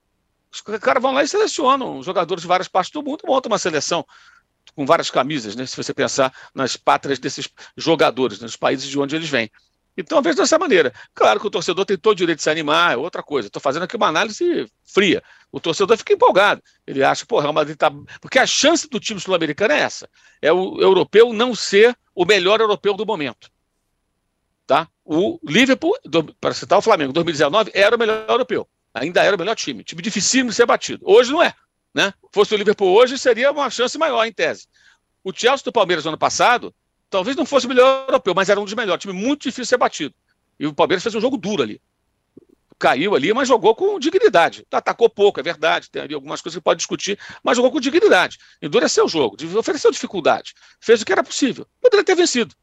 Os 0.50 0.62
caras 0.62 1.04
vão 1.04 1.12
lá 1.12 1.22
e 1.22 1.28
selecionam 1.28 2.02
jogadores 2.02 2.44
de 2.44 2.48
várias 2.48 2.70
partes 2.70 2.94
do 2.94 3.04
mundo, 3.04 3.24
montam 3.28 3.52
uma 3.52 3.58
seleção 3.58 4.06
com 4.74 4.86
várias 4.86 5.12
camisas, 5.12 5.54
né? 5.54 5.66
Se 5.66 5.76
você 5.76 5.94
pensar 5.94 6.34
nas 6.56 6.78
pátrias 6.78 7.20
desses 7.20 7.50
jogadores, 7.76 8.40
nos 8.40 8.56
países 8.56 8.88
de 8.88 8.98
onde 8.98 9.18
eles 9.18 9.28
vêm. 9.28 9.52
Então, 9.98 10.22
vejo 10.22 10.38
dessa 10.38 10.58
maneira. 10.58 10.94
Claro 11.14 11.42
que 11.42 11.48
o 11.48 11.50
torcedor 11.50 11.84
tem 11.84 11.98
todo 11.98 12.14
o 12.14 12.16
direito 12.16 12.38
de 12.38 12.44
se 12.44 12.50
animar, 12.50 12.94
é 12.94 12.98
outra 12.98 13.22
coisa. 13.22 13.48
Estou 13.48 13.62
fazendo 13.62 13.84
aqui 13.84 13.98
uma 13.98 14.08
análise 14.08 14.66
fria. 14.86 15.22
O 15.52 15.60
torcedor 15.60 15.98
fica 15.98 16.14
empolgado. 16.14 16.62
Ele 16.86 17.04
acha, 17.04 17.26
pô, 17.26 17.40
Real 17.40 17.52
Madrid 17.52 17.76
tá. 17.76 17.92
Porque 18.22 18.40
a 18.40 18.48
chance 18.48 18.88
do 18.88 19.00
time 19.00 19.20
sul-americano 19.20 19.74
é 19.74 19.80
essa: 19.80 20.08
é 20.42 20.54
o 20.54 20.80
europeu 20.80 21.34
não 21.34 21.54
ser 21.54 21.98
o 22.16 22.24
melhor 22.24 22.62
europeu 22.62 22.94
do 22.94 23.06
momento. 23.06 23.50
Tá? 24.68 24.86
O 25.06 25.40
Liverpool, 25.42 25.98
para 26.42 26.54
citar 26.54 26.78
o 26.78 26.82
Flamengo, 26.82 27.14
2019, 27.14 27.72
era 27.74 27.96
o 27.96 28.00
melhor 28.00 28.26
europeu. 28.28 28.68
Ainda 28.94 29.24
era 29.24 29.34
o 29.34 29.40
melhor 29.40 29.56
time. 29.56 29.82
Time 29.82 30.02
dificílimo 30.02 30.50
de 30.50 30.56
ser 30.58 30.66
batido. 30.66 31.06
Hoje 31.08 31.32
não 31.32 31.42
é. 31.42 31.54
Né? 31.96 32.14
Fosse 32.34 32.54
o 32.54 32.58
Liverpool 32.58 32.94
hoje, 32.94 33.18
seria 33.18 33.50
uma 33.50 33.70
chance 33.70 33.98
maior, 33.98 34.26
em 34.26 34.34
tese. 34.34 34.68
O 35.24 35.32
Chelsea 35.34 35.64
do 35.64 35.72
Palmeiras 35.72 36.04
no 36.04 36.10
ano 36.10 36.18
passado, 36.18 36.76
talvez 37.10 37.38
não 37.38 37.46
fosse 37.46 37.66
o 37.66 37.70
melhor 37.70 38.08
europeu, 38.10 38.34
mas 38.36 38.50
era 38.50 38.60
um 38.60 38.66
dos 38.66 38.74
melhores. 38.74 39.02
Time 39.02 39.14
muito 39.14 39.44
difícil 39.44 39.64
de 39.64 39.70
ser 39.70 39.78
batido. 39.78 40.14
E 40.60 40.68
o 40.68 40.74
Palmeiras 40.74 41.02
fez 41.02 41.16
um 41.16 41.22
jogo 41.22 41.38
duro 41.38 41.64
ali. 41.64 41.82
Caiu 42.78 43.16
ali, 43.16 43.34
mas 43.34 43.48
jogou 43.48 43.74
com 43.74 43.98
dignidade. 43.98 44.68
Atacou 44.70 45.10
pouco, 45.10 45.40
é 45.40 45.44
verdade. 45.44 45.90
Tem 45.90 46.02
ali 46.02 46.14
algumas 46.14 46.42
coisas 46.42 46.58
que 46.60 46.64
pode 46.64 46.80
discutir, 46.80 47.18
mas 47.42 47.56
jogou 47.56 47.72
com 47.72 47.80
dignidade. 47.80 48.38
Endureceu 48.62 49.06
o 49.06 49.10
jogo, 49.10 49.38
ofereceu 49.58 49.92
dificuldade. 49.92 50.54
Fez 50.82 51.02
o 51.02 51.06
que 51.06 51.14
era 51.14 51.24
possível. 51.24 51.66
Poderia 51.82 52.04
ter 52.04 52.16
vencido 52.16 52.54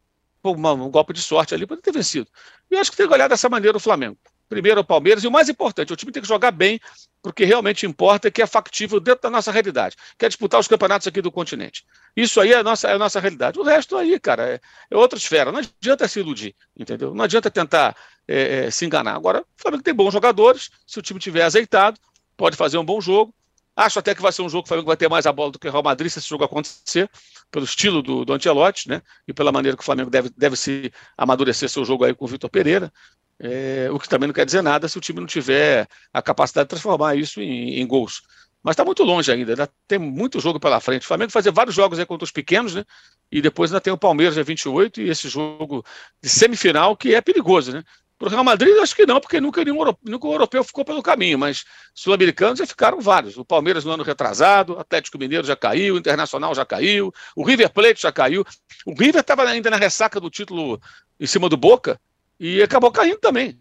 um 0.52 0.90
golpe 0.90 1.12
de 1.12 1.22
sorte 1.22 1.54
ali, 1.54 1.66
poderia 1.66 1.82
ter 1.82 1.92
vencido. 1.92 2.28
E 2.70 2.74
eu 2.74 2.80
acho 2.80 2.90
que 2.90 2.96
tem 2.96 3.06
que 3.06 3.12
olhar 3.12 3.28
dessa 3.28 3.48
maneira 3.48 3.76
o 3.76 3.80
Flamengo. 3.80 4.18
Primeiro 4.48 4.80
o 4.80 4.84
Palmeiras, 4.84 5.24
e 5.24 5.26
o 5.26 5.30
mais 5.30 5.48
importante, 5.48 5.92
o 5.92 5.96
time 5.96 6.12
tem 6.12 6.22
que 6.22 6.28
jogar 6.28 6.50
bem, 6.50 6.78
porque 7.22 7.44
realmente 7.44 7.86
importa 7.86 8.30
que 8.30 8.42
é 8.42 8.46
factível 8.46 9.00
dentro 9.00 9.22
da 9.22 9.30
nossa 9.30 9.50
realidade, 9.50 9.96
que 10.18 10.26
é 10.26 10.28
disputar 10.28 10.60
os 10.60 10.68
campeonatos 10.68 11.06
aqui 11.06 11.22
do 11.22 11.32
continente. 11.32 11.84
Isso 12.14 12.40
aí 12.40 12.52
é 12.52 12.58
a 12.58 12.62
nossa, 12.62 12.88
é 12.88 12.92
a 12.92 12.98
nossa 12.98 13.18
realidade. 13.18 13.58
O 13.58 13.62
resto 13.62 13.96
aí, 13.96 14.20
cara, 14.20 14.46
é, 14.46 14.60
é 14.90 14.96
outra 14.96 15.18
esfera. 15.18 15.50
Não 15.50 15.60
adianta 15.60 16.06
se 16.06 16.20
iludir, 16.20 16.54
entendeu? 16.76 17.14
Não 17.14 17.24
adianta 17.24 17.50
tentar 17.50 17.96
é, 18.28 18.66
é, 18.66 18.70
se 18.70 18.84
enganar. 18.84 19.16
Agora, 19.16 19.40
o 19.40 19.46
Flamengo 19.56 19.82
tem 19.82 19.94
bons 19.94 20.12
jogadores, 20.12 20.70
se 20.86 20.98
o 20.98 21.02
time 21.02 21.18
tiver 21.18 21.42
azeitado, 21.42 21.98
pode 22.36 22.56
fazer 22.56 22.76
um 22.76 22.84
bom 22.84 23.00
jogo. 23.00 23.34
Acho 23.76 23.98
até 23.98 24.14
que 24.14 24.22
vai 24.22 24.30
ser 24.30 24.42
um 24.42 24.48
jogo 24.48 24.62
que 24.62 24.68
o 24.68 24.68
Flamengo 24.68 24.86
vai 24.86 24.96
ter 24.96 25.08
mais 25.08 25.26
a 25.26 25.32
bola 25.32 25.50
do 25.50 25.58
que 25.58 25.66
o 25.66 25.70
Real 25.70 25.82
Madrid 25.82 26.10
se 26.10 26.18
esse 26.20 26.28
jogo 26.28 26.44
acontecer, 26.44 27.10
pelo 27.50 27.64
estilo 27.64 28.02
do, 28.02 28.24
do 28.24 28.32
Ancelotti, 28.32 28.88
né? 28.88 29.02
E 29.26 29.32
pela 29.32 29.50
maneira 29.50 29.76
que 29.76 29.82
o 29.82 29.86
Flamengo 29.86 30.10
deve, 30.10 30.30
deve 30.36 30.56
se 30.56 30.92
amadurecer 31.16 31.68
seu 31.68 31.84
jogo 31.84 32.04
aí 32.04 32.14
com 32.14 32.24
o 32.24 32.28
Vitor 32.28 32.48
Pereira. 32.48 32.92
É, 33.38 33.88
o 33.90 33.98
que 33.98 34.08
também 34.08 34.28
não 34.28 34.34
quer 34.34 34.46
dizer 34.46 34.62
nada 34.62 34.86
se 34.86 34.96
o 34.96 35.00
time 35.00 35.18
não 35.18 35.26
tiver 35.26 35.88
a 36.12 36.22
capacidade 36.22 36.66
de 36.66 36.70
transformar 36.70 37.16
isso 37.16 37.40
em, 37.40 37.80
em 37.80 37.86
gols. 37.86 38.22
Mas 38.62 38.74
está 38.74 38.84
muito 38.84 39.02
longe 39.02 39.30
ainda, 39.30 39.54
né? 39.54 39.68
tem 39.86 39.98
muito 39.98 40.40
jogo 40.40 40.58
pela 40.58 40.80
frente. 40.80 41.02
O 41.02 41.06
Flamengo 41.06 41.30
fazer 41.30 41.52
vários 41.52 41.74
jogos 41.74 41.98
aí 41.98 42.06
contra 42.06 42.24
os 42.24 42.30
pequenos, 42.30 42.74
né? 42.74 42.84
E 43.30 43.42
depois 43.42 43.70
ainda 43.70 43.80
tem 43.80 43.92
o 43.92 43.98
Palmeiras, 43.98 44.34
dia 44.34 44.42
28, 44.42 45.02
e 45.02 45.10
esse 45.10 45.28
jogo 45.28 45.84
de 46.22 46.30
semifinal 46.30 46.96
que 46.96 47.14
é 47.14 47.20
perigoso, 47.20 47.72
né? 47.72 47.84
Para 48.24 48.30
o 48.30 48.32
Real 48.32 48.44
Madrid, 48.44 48.74
acho 48.78 48.96
que 48.96 49.04
não, 49.04 49.20
porque 49.20 49.38
nunca 49.38 49.62
nenhum 49.62 49.84
nunca 50.02 50.26
o 50.26 50.32
europeu 50.32 50.64
ficou 50.64 50.82
pelo 50.82 51.02
caminho, 51.02 51.38
mas 51.38 51.62
sul-americanos 51.94 52.58
já 52.58 52.66
ficaram 52.66 52.98
vários. 52.98 53.36
O 53.36 53.44
Palmeiras 53.44 53.84
no 53.84 53.90
ano 53.90 54.02
retrasado, 54.02 54.72
o 54.72 54.78
Atlético 54.78 55.18
Mineiro 55.18 55.46
já 55.46 55.54
caiu, 55.54 55.94
o 55.94 55.98
Internacional 55.98 56.54
já 56.54 56.64
caiu, 56.64 57.12
o 57.36 57.44
River 57.44 57.70
Plate 57.70 58.00
já 58.00 58.10
caiu. 58.10 58.42
O 58.86 58.94
River 58.98 59.20
estava 59.20 59.44
ainda 59.44 59.68
na 59.68 59.76
ressaca 59.76 60.18
do 60.18 60.30
título 60.30 60.80
em 61.20 61.26
cima 61.26 61.50
do 61.50 61.56
Boca 61.58 62.00
e 62.40 62.62
acabou 62.62 62.90
caindo 62.90 63.18
também. 63.18 63.60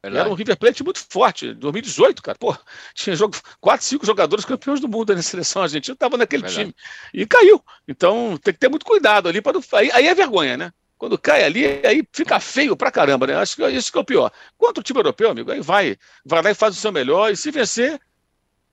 Verdade. 0.00 0.20
Era 0.20 0.30
um 0.30 0.34
River 0.34 0.58
Plate 0.58 0.84
muito 0.84 1.04
forte, 1.10 1.52
2018, 1.52 2.22
cara. 2.22 2.38
Pô, 2.38 2.56
tinha 2.94 3.16
jogo, 3.16 3.36
quatro, 3.60 3.84
cinco 3.84 4.06
jogadores 4.06 4.44
campeões 4.44 4.78
do 4.78 4.86
mundo 4.86 5.12
na 5.12 5.22
seleção 5.22 5.62
argentina, 5.62 5.94
estava 5.94 6.16
naquele 6.16 6.42
Verdade. 6.42 6.66
time. 6.66 6.74
E 7.12 7.26
caiu. 7.26 7.60
Então 7.88 8.38
tem 8.40 8.54
que 8.54 8.60
ter 8.60 8.68
muito 8.68 8.86
cuidado 8.86 9.28
ali. 9.28 9.40
Para 9.40 9.58
aí, 9.72 9.90
aí 9.90 10.06
é 10.06 10.14
vergonha, 10.14 10.56
né? 10.56 10.72
Quando 10.96 11.18
cai 11.18 11.44
ali, 11.44 11.66
aí 11.84 12.02
fica 12.12 12.38
feio 12.40 12.76
pra 12.76 12.90
caramba, 12.90 13.26
né? 13.26 13.34
Acho 13.36 13.56
que 13.56 13.68
isso 13.68 13.90
que 13.90 13.98
é 13.98 14.00
o 14.00 14.04
pior. 14.04 14.30
Quanto 14.56 14.78
o 14.78 14.82
time 14.82 15.00
europeu, 15.00 15.30
amigo, 15.30 15.50
aí 15.50 15.60
vai, 15.60 15.98
vai 16.24 16.42
lá 16.42 16.50
e 16.50 16.54
faz 16.54 16.76
o 16.76 16.80
seu 16.80 16.92
melhor. 16.92 17.32
E 17.32 17.36
se 17.36 17.50
vencer, 17.50 18.00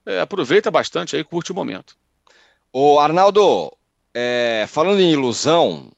é, 0.06 0.20
aproveita 0.20 0.70
bastante 0.70 1.16
aí, 1.16 1.24
curte 1.24 1.52
o 1.52 1.54
momento. 1.54 1.96
Ô, 2.72 2.98
Arnaldo, 2.98 3.72
é, 4.14 4.66
falando 4.68 5.00
em 5.00 5.12
ilusão, 5.12 5.90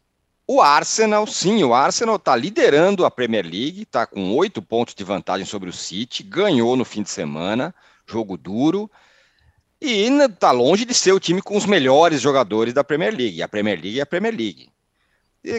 o 0.47 0.61
Arsenal, 0.61 1.27
sim, 1.27 1.63
o 1.65 1.73
Arsenal 1.73 2.17
está 2.17 2.37
liderando 2.37 3.05
a 3.05 3.11
Premier 3.11 3.45
League, 3.45 3.83
está 3.83 4.07
com 4.07 4.35
oito 4.35 4.61
pontos 4.61 4.95
de 4.95 5.03
vantagem 5.03 5.47
sobre 5.47 5.71
o 5.71 5.73
City, 5.73 6.23
ganhou 6.23 6.77
no 6.77 6.85
fim 6.85 7.03
de 7.03 7.11
semana, 7.11 7.75
jogo 8.07 8.37
duro, 8.37 8.91
e 9.81 10.07
está 10.07 10.51
longe 10.51 10.85
de 10.85 10.95
ser 10.95 11.13
o 11.13 11.21
time 11.21 11.41
com 11.41 11.57
os 11.57 11.65
melhores 11.65 12.21
jogadores 12.21 12.75
da 12.75 12.85
Premier 12.85 13.15
League. 13.15 13.43
A 13.43 13.49
Premier 13.49 13.81
League 13.81 13.99
é 13.99 14.03
a 14.03 14.07
Premier 14.07 14.35
League. 14.35 14.74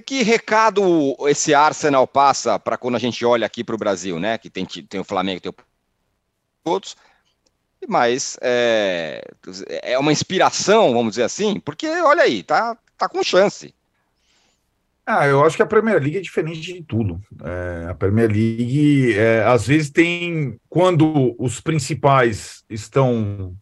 Que 0.06 0.24
recado 0.24 1.16
esse 1.28 1.54
Arsenal 1.54 2.08
passa 2.08 2.58
para 2.58 2.78
quando 2.78 2.96
a 2.96 3.00
gente 3.00 3.24
olha 3.24 3.46
aqui 3.46 3.64
para 3.64 3.76
o 3.76 3.78
Brasil, 3.78 4.20
né? 4.20 4.38
Que 4.38 4.50
tem, 4.50 4.66
tem 4.66 5.00
o 5.00 5.04
Flamengo, 5.04 5.42
tem 5.42 5.54
outros, 6.64 6.98
mas 7.88 8.38
é, 8.42 9.22
é 9.84 10.00
uma 10.00 10.12
inspiração, 10.12 10.92
vamos 10.92 11.12
dizer 11.12 11.24
assim, 11.24 11.60
porque 11.60 11.88
olha 11.88 12.24
aí, 12.24 12.42
tá, 12.42 12.76
tá 12.98 13.08
com 13.08 13.24
chance. 13.24 13.74
Ah, 15.06 15.28
eu 15.28 15.46
acho 15.46 15.56
que 15.56 15.62
a 15.62 15.68
Premier 15.68 16.02
League 16.02 16.18
é 16.18 16.22
diferente 16.22 16.62
de 16.62 16.82
tudo. 16.82 17.22
É, 17.44 17.90
a 17.92 17.94
Premier 17.94 18.28
League, 18.28 19.14
é, 19.16 19.44
às 19.44 19.68
vezes, 19.68 19.92
tem. 19.92 20.60
Quando 20.68 21.36
os 21.38 21.62
principais 21.62 22.64
estão 22.68 23.56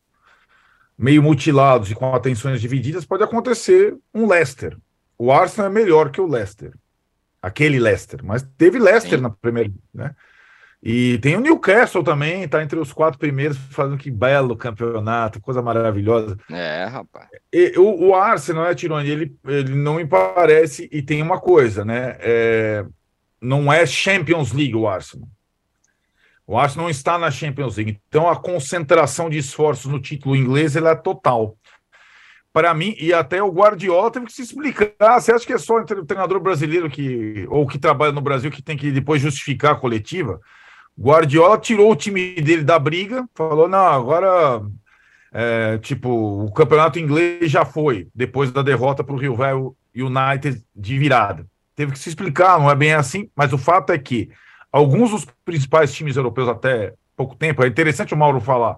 meio 0.97 1.21
mutilados 1.21 1.91
e 1.91 1.95
com 1.95 2.15
atenções 2.15 2.61
divididas, 2.61 3.03
pode 3.03 3.23
acontecer 3.23 3.93
um 4.13 4.25
Leicester. 4.25 4.77
O 5.17 5.31
Arsenal 5.31 5.69
é 5.69 5.73
melhor 5.73 6.11
que 6.11 6.21
o 6.21 6.27
Leicester. 6.27 6.73
Aquele 7.41 7.79
Leicester. 7.79 8.21
Mas 8.23 8.41
teve 8.57 8.79
Leicester 8.79 9.19
Sim. 9.19 9.23
na 9.23 9.35
League, 9.43 9.75
né? 9.93 10.15
E 10.85 11.17
tem 11.19 11.37
o 11.37 11.39
Newcastle 11.39 12.03
também, 12.03 12.45
tá 12.45 12.61
entre 12.61 12.77
os 12.77 12.91
quatro 12.91 13.17
primeiros, 13.17 13.57
fazendo 13.57 13.97
que 13.97 14.11
belo 14.11 14.57
campeonato, 14.57 15.39
coisa 15.39 15.61
maravilhosa. 15.61 16.37
É, 16.51 16.83
rapaz. 16.83 17.29
E, 17.53 17.73
o, 17.77 18.07
o 18.07 18.15
Arsenal, 18.15 18.65
né, 18.65 18.75
Tironi, 18.75 19.09
ele, 19.09 19.35
ele 19.45 19.75
não 19.75 19.95
me 19.95 20.05
parece, 20.05 20.89
e 20.91 21.01
tem 21.01 21.21
uma 21.21 21.39
coisa, 21.39 21.85
né? 21.85 22.17
É, 22.19 22.85
não 23.41 23.71
é 23.71 23.85
Champions 23.85 24.51
League 24.51 24.75
o 24.75 24.85
Arsenal. 24.85 25.29
O 26.45 26.57
Arsenal 26.57 26.85
não 26.85 26.91
está 26.91 27.17
na 27.17 27.31
Champions 27.31 27.77
League. 27.77 28.01
Então 28.09 28.29
a 28.29 28.35
concentração 28.35 29.29
de 29.29 29.37
esforços 29.37 29.89
no 29.89 30.01
título 30.01 30.35
inglês 30.35 30.75
ela 30.75 30.91
é 30.91 30.95
total. 30.95 31.57
Para 32.53 32.71
mim, 32.71 32.95
e 32.99 33.11
até 33.11 33.41
o 33.41 33.51
Guardiola 33.51 34.11
teve 34.11 34.27
que 34.27 34.31
se 34.31 34.43
explicar. 34.43 35.19
Você 35.19 35.31
acha 35.31 35.45
que 35.45 35.53
é 35.53 35.57
só 35.57 35.77
o 35.77 36.05
treinador 36.05 36.39
brasileiro 36.39 36.87
que, 36.87 37.47
ou 37.49 37.65
que 37.67 37.79
trabalha 37.79 38.11
no 38.11 38.21
Brasil 38.21 38.51
que 38.51 38.61
tem 38.61 38.77
que 38.77 38.91
depois 38.91 39.19
justificar 39.19 39.71
a 39.71 39.75
coletiva? 39.75 40.39
Guardiola 40.97 41.57
tirou 41.57 41.91
o 41.91 41.95
time 41.95 42.35
dele 42.35 42.63
da 42.63 42.77
briga, 42.77 43.27
falou: 43.33 43.67
não, 43.67 43.79
agora, 43.79 44.61
é, 45.31 45.79
tipo, 45.79 46.45
o 46.45 46.53
campeonato 46.53 46.99
inglês 46.99 47.49
já 47.49 47.65
foi, 47.65 48.07
depois 48.13 48.51
da 48.51 48.61
derrota 48.61 49.03
para 49.03 49.15
o 49.15 49.17
Rio 49.17 49.35
Velho 49.35 49.75
United 49.95 50.63
de 50.75 50.99
virada. 50.99 51.47
Teve 51.75 51.93
que 51.93 51.99
se 51.99 52.09
explicar, 52.09 52.59
não 52.59 52.69
é 52.69 52.75
bem 52.75 52.93
assim, 52.93 53.31
mas 53.35 53.51
o 53.51 53.57
fato 53.57 53.91
é 53.91 53.97
que 53.97 54.29
alguns 54.71 55.09
dos 55.09 55.25
principais 55.43 55.91
times 55.91 56.15
europeus, 56.15 56.47
até 56.47 56.93
pouco 57.17 57.35
tempo, 57.35 57.63
é 57.63 57.67
interessante 57.67 58.13
o 58.13 58.17
Mauro 58.17 58.39
falar. 58.39 58.77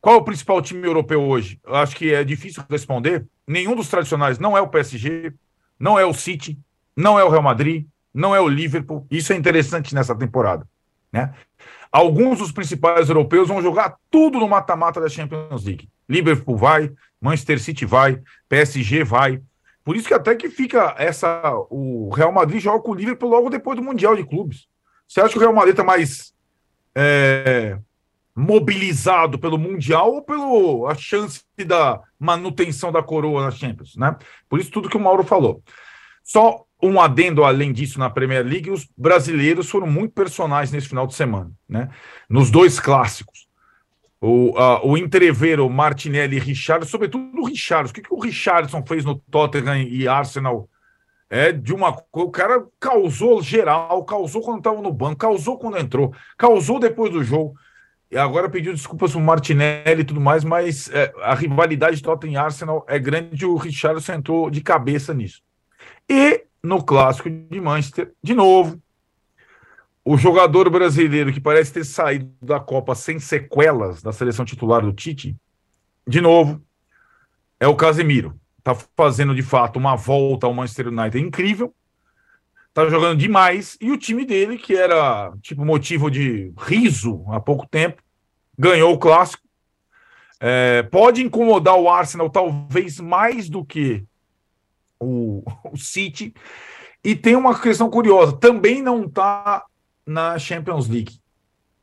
Qual 0.00 0.16
é 0.16 0.18
o 0.18 0.24
principal 0.24 0.62
time 0.62 0.86
europeu 0.86 1.22
hoje? 1.22 1.60
Eu 1.64 1.74
acho 1.74 1.96
que 1.96 2.12
é 2.12 2.22
difícil 2.22 2.62
responder. 2.70 3.26
Nenhum 3.46 3.74
dos 3.74 3.88
tradicionais 3.88 4.38
não 4.38 4.56
é 4.56 4.60
o 4.60 4.68
PSG, 4.68 5.32
não 5.78 5.98
é 5.98 6.04
o 6.04 6.14
City, 6.14 6.58
não 6.96 7.18
é 7.18 7.24
o 7.24 7.28
Real 7.28 7.42
Madrid, 7.42 7.86
não 8.14 8.34
é 8.34 8.40
o 8.40 8.48
Liverpool. 8.48 9.06
Isso 9.10 9.32
é 9.32 9.36
interessante 9.36 9.94
nessa 9.94 10.14
temporada. 10.14 10.66
Né? 11.12 11.32
Alguns 11.90 12.38
dos 12.38 12.52
principais 12.52 13.08
europeus 13.08 13.48
vão 13.48 13.62
jogar 13.62 13.96
tudo 14.10 14.38
no 14.38 14.48
mata-mata 14.48 15.00
da 15.00 15.08
Champions 15.08 15.64
League. 15.64 15.88
Liverpool 16.08 16.56
vai, 16.56 16.92
Manchester 17.20 17.60
City 17.60 17.84
vai, 17.84 18.20
PSG 18.48 19.04
vai. 19.04 19.42
Por 19.84 19.96
isso 19.96 20.06
que 20.06 20.14
até 20.14 20.34
que 20.36 20.50
fica 20.50 20.94
essa. 20.98 21.42
O 21.70 22.10
Real 22.14 22.30
Madrid 22.30 22.60
joga 22.60 22.82
com 22.82 22.92
o 22.92 22.94
Liverpool 22.94 23.30
logo 23.30 23.48
depois 23.48 23.76
do 23.76 23.82
Mundial 23.82 24.14
de 24.14 24.24
Clubes. 24.24 24.68
Você 25.06 25.20
acha 25.20 25.32
que 25.32 25.38
o 25.38 25.40
Real 25.40 25.54
Madrid 25.54 25.72
está 25.72 25.82
mais 25.82 26.34
é, 26.94 27.78
mobilizado 28.38 29.36
pelo 29.38 29.58
Mundial 29.58 30.12
ou 30.14 30.22
pela 30.22 30.94
chance 30.94 31.42
da 31.66 32.00
manutenção 32.18 32.92
da 32.92 33.02
coroa 33.02 33.42
na 33.42 33.50
Champions? 33.50 33.96
Né? 33.96 34.14
Por 34.48 34.60
isso 34.60 34.70
tudo 34.70 34.88
que 34.88 34.96
o 34.96 35.00
Mauro 35.00 35.24
falou. 35.24 35.60
Só 36.22 36.64
um 36.80 37.00
adendo 37.00 37.42
além 37.42 37.72
disso 37.72 37.98
na 37.98 38.08
Premier 38.08 38.46
League, 38.46 38.70
os 38.70 38.86
brasileiros 38.96 39.68
foram 39.68 39.88
muito 39.88 40.12
personagens 40.12 40.70
nesse 40.70 40.88
final 40.88 41.06
de 41.06 41.14
semana, 41.14 41.50
né? 41.68 41.88
Nos 42.30 42.50
dois 42.50 42.78
clássicos. 42.78 43.48
O, 44.20 44.50
uh, 44.50 44.86
o 44.86 44.96
entreveiro 44.96 45.68
Martinelli 45.68 46.36
e 46.36 46.40
Richard, 46.40 46.86
sobretudo 46.86 47.40
o 47.40 47.44
Richard. 47.44 47.90
O 47.90 47.94
que, 47.94 48.02
que 48.02 48.14
o 48.14 48.20
Richardson 48.20 48.84
fez 48.86 49.04
no 49.04 49.16
Tottenham 49.16 49.82
e 49.82 50.06
Arsenal? 50.06 50.68
É 51.28 51.50
de 51.50 51.74
uma. 51.74 51.96
O 52.12 52.30
cara 52.30 52.64
causou 52.78 53.42
geral, 53.42 54.04
causou 54.04 54.42
quando 54.42 54.58
estava 54.58 54.80
no 54.80 54.92
banco, 54.92 55.16
causou 55.16 55.58
quando 55.58 55.78
entrou, 55.78 56.14
causou 56.36 56.78
depois 56.78 57.12
do 57.12 57.24
jogo. 57.24 57.54
Agora 58.16 58.48
pediu 58.48 58.72
desculpas 58.72 59.14
o 59.14 59.20
Martinelli 59.20 60.00
e 60.00 60.04
tudo 60.04 60.20
mais, 60.20 60.42
mas 60.42 60.88
é, 60.90 61.12
a 61.22 61.34
rivalidade 61.34 61.96
de 61.96 62.02
Tottenham 62.02 62.32
e 62.32 62.36
Arsenal 62.36 62.84
é 62.88 62.98
grande 62.98 63.44
o 63.44 63.56
Richardson 63.56 64.14
entrou 64.14 64.50
de 64.50 64.62
cabeça 64.62 65.12
nisso. 65.12 65.42
E 66.08 66.44
no 66.62 66.82
clássico 66.82 67.28
de 67.28 67.60
Manchester, 67.60 68.12
de 68.22 68.34
novo, 68.34 68.80
o 70.02 70.16
jogador 70.16 70.70
brasileiro 70.70 71.30
que 71.30 71.40
parece 71.40 71.70
ter 71.70 71.84
saído 71.84 72.32
da 72.40 72.58
Copa 72.58 72.94
sem 72.94 73.18
sequelas 73.18 74.02
da 74.02 74.10
seleção 74.10 74.42
titular 74.42 74.80
do 74.80 74.92
Tite, 74.92 75.36
de 76.06 76.22
novo, 76.22 76.62
é 77.60 77.68
o 77.68 77.76
Casemiro. 77.76 78.40
Tá 78.62 78.74
fazendo 78.96 79.34
de 79.34 79.42
fato 79.42 79.76
uma 79.78 79.96
volta 79.96 80.46
ao 80.46 80.54
Manchester 80.54 80.88
United 80.88 81.18
incrível. 81.18 81.74
Tá 82.78 82.88
jogando 82.88 83.18
demais 83.18 83.76
e 83.80 83.90
o 83.90 83.98
time 83.98 84.24
dele, 84.24 84.56
que 84.56 84.72
era 84.72 85.32
tipo 85.42 85.64
motivo 85.64 86.08
de 86.08 86.52
riso 86.56 87.24
há 87.26 87.40
pouco 87.40 87.66
tempo, 87.66 88.00
ganhou 88.56 88.94
o 88.94 88.98
clássico. 89.00 89.42
É, 90.38 90.84
pode 90.84 91.20
incomodar 91.20 91.74
o 91.74 91.90
Arsenal 91.90 92.30
talvez 92.30 93.00
mais 93.00 93.48
do 93.48 93.64
que 93.64 94.04
o, 95.00 95.42
o 95.72 95.76
City. 95.76 96.32
E 97.02 97.16
tem 97.16 97.34
uma 97.34 97.60
questão 97.60 97.90
curiosa: 97.90 98.36
também 98.36 98.80
não 98.80 99.06
está 99.06 99.64
na 100.06 100.38
Champions 100.38 100.86
League. 100.86 101.18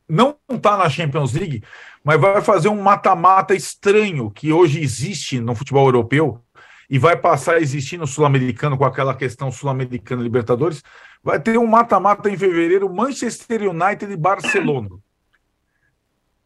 Não 0.08 0.38
está 0.50 0.78
na 0.78 0.90
Champions 0.90 1.34
League, 1.34 1.62
mas 2.06 2.22
vai 2.22 2.42
fazer 2.42 2.70
um 2.70 2.82
mata-mata 2.82 3.54
estranho 3.54 4.32
que 4.32 4.54
hoje 4.54 4.80
existe 4.80 5.42
no 5.42 5.56
futebol 5.56 5.88
europeu 5.88 6.42
e 6.90 7.00
vai 7.00 7.18
passar 7.18 7.56
a 7.56 7.60
existir 7.60 7.98
no 7.98 8.08
Sul-Americano 8.08 8.78
com 8.78 8.86
aquela 8.86 9.16
questão 9.16 9.52
Sul-Americana 9.52 10.22
Libertadores. 10.22 10.84
Vai 11.24 11.40
ter 11.40 11.58
um 11.58 11.66
mata-mata 11.66 12.30
em 12.30 12.38
fevereiro, 12.38 12.94
Manchester 12.94 13.70
United 13.70 14.12
e 14.12 14.18
Barcelona, 14.18 14.90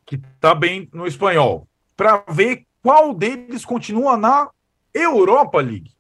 que 0.06 0.16
está 0.16 0.56
bem 0.56 0.90
no 0.94 1.06
espanhol, 1.06 1.68
para 1.96 2.24
ver 2.30 2.66
qual 2.82 3.14
deles 3.14 3.66
continua 3.66 4.16
na 4.16 4.50
Europa 4.94 5.60
League. 5.60 5.92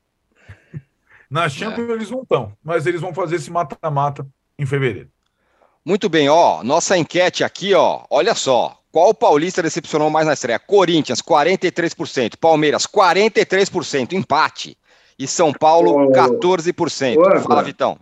Na 1.29 1.47
Champions 1.47 1.89
é. 1.89 1.91
eles 1.91 2.09
não 2.09 2.23
estão, 2.23 2.53
mas 2.63 2.87
eles 2.87 3.01
vão 3.01 3.13
fazer 3.13 3.35
esse 3.35 3.51
mata-mata 3.51 4.25
em 4.57 4.65
fevereiro. 4.65 5.09
Muito 5.85 6.09
bem, 6.09 6.27
ó, 6.29 6.63
nossa 6.63 6.97
enquete 6.97 7.43
aqui, 7.43 7.73
ó, 7.73 8.05
olha 8.09 8.33
só. 8.33 8.78
Qual 8.91 9.13
paulista 9.13 9.61
decepcionou 9.61 10.09
mais 10.09 10.25
na 10.25 10.33
estreia? 10.33 10.59
Corinthians, 10.59 11.21
43%. 11.21 12.37
Palmeiras, 12.39 12.87
43%. 12.87 14.13
Empate. 14.13 14.77
E 15.17 15.27
São 15.27 15.53
Paulo, 15.53 16.11
14%. 16.11 17.41
Fala, 17.41 17.63
Vitão. 17.63 17.99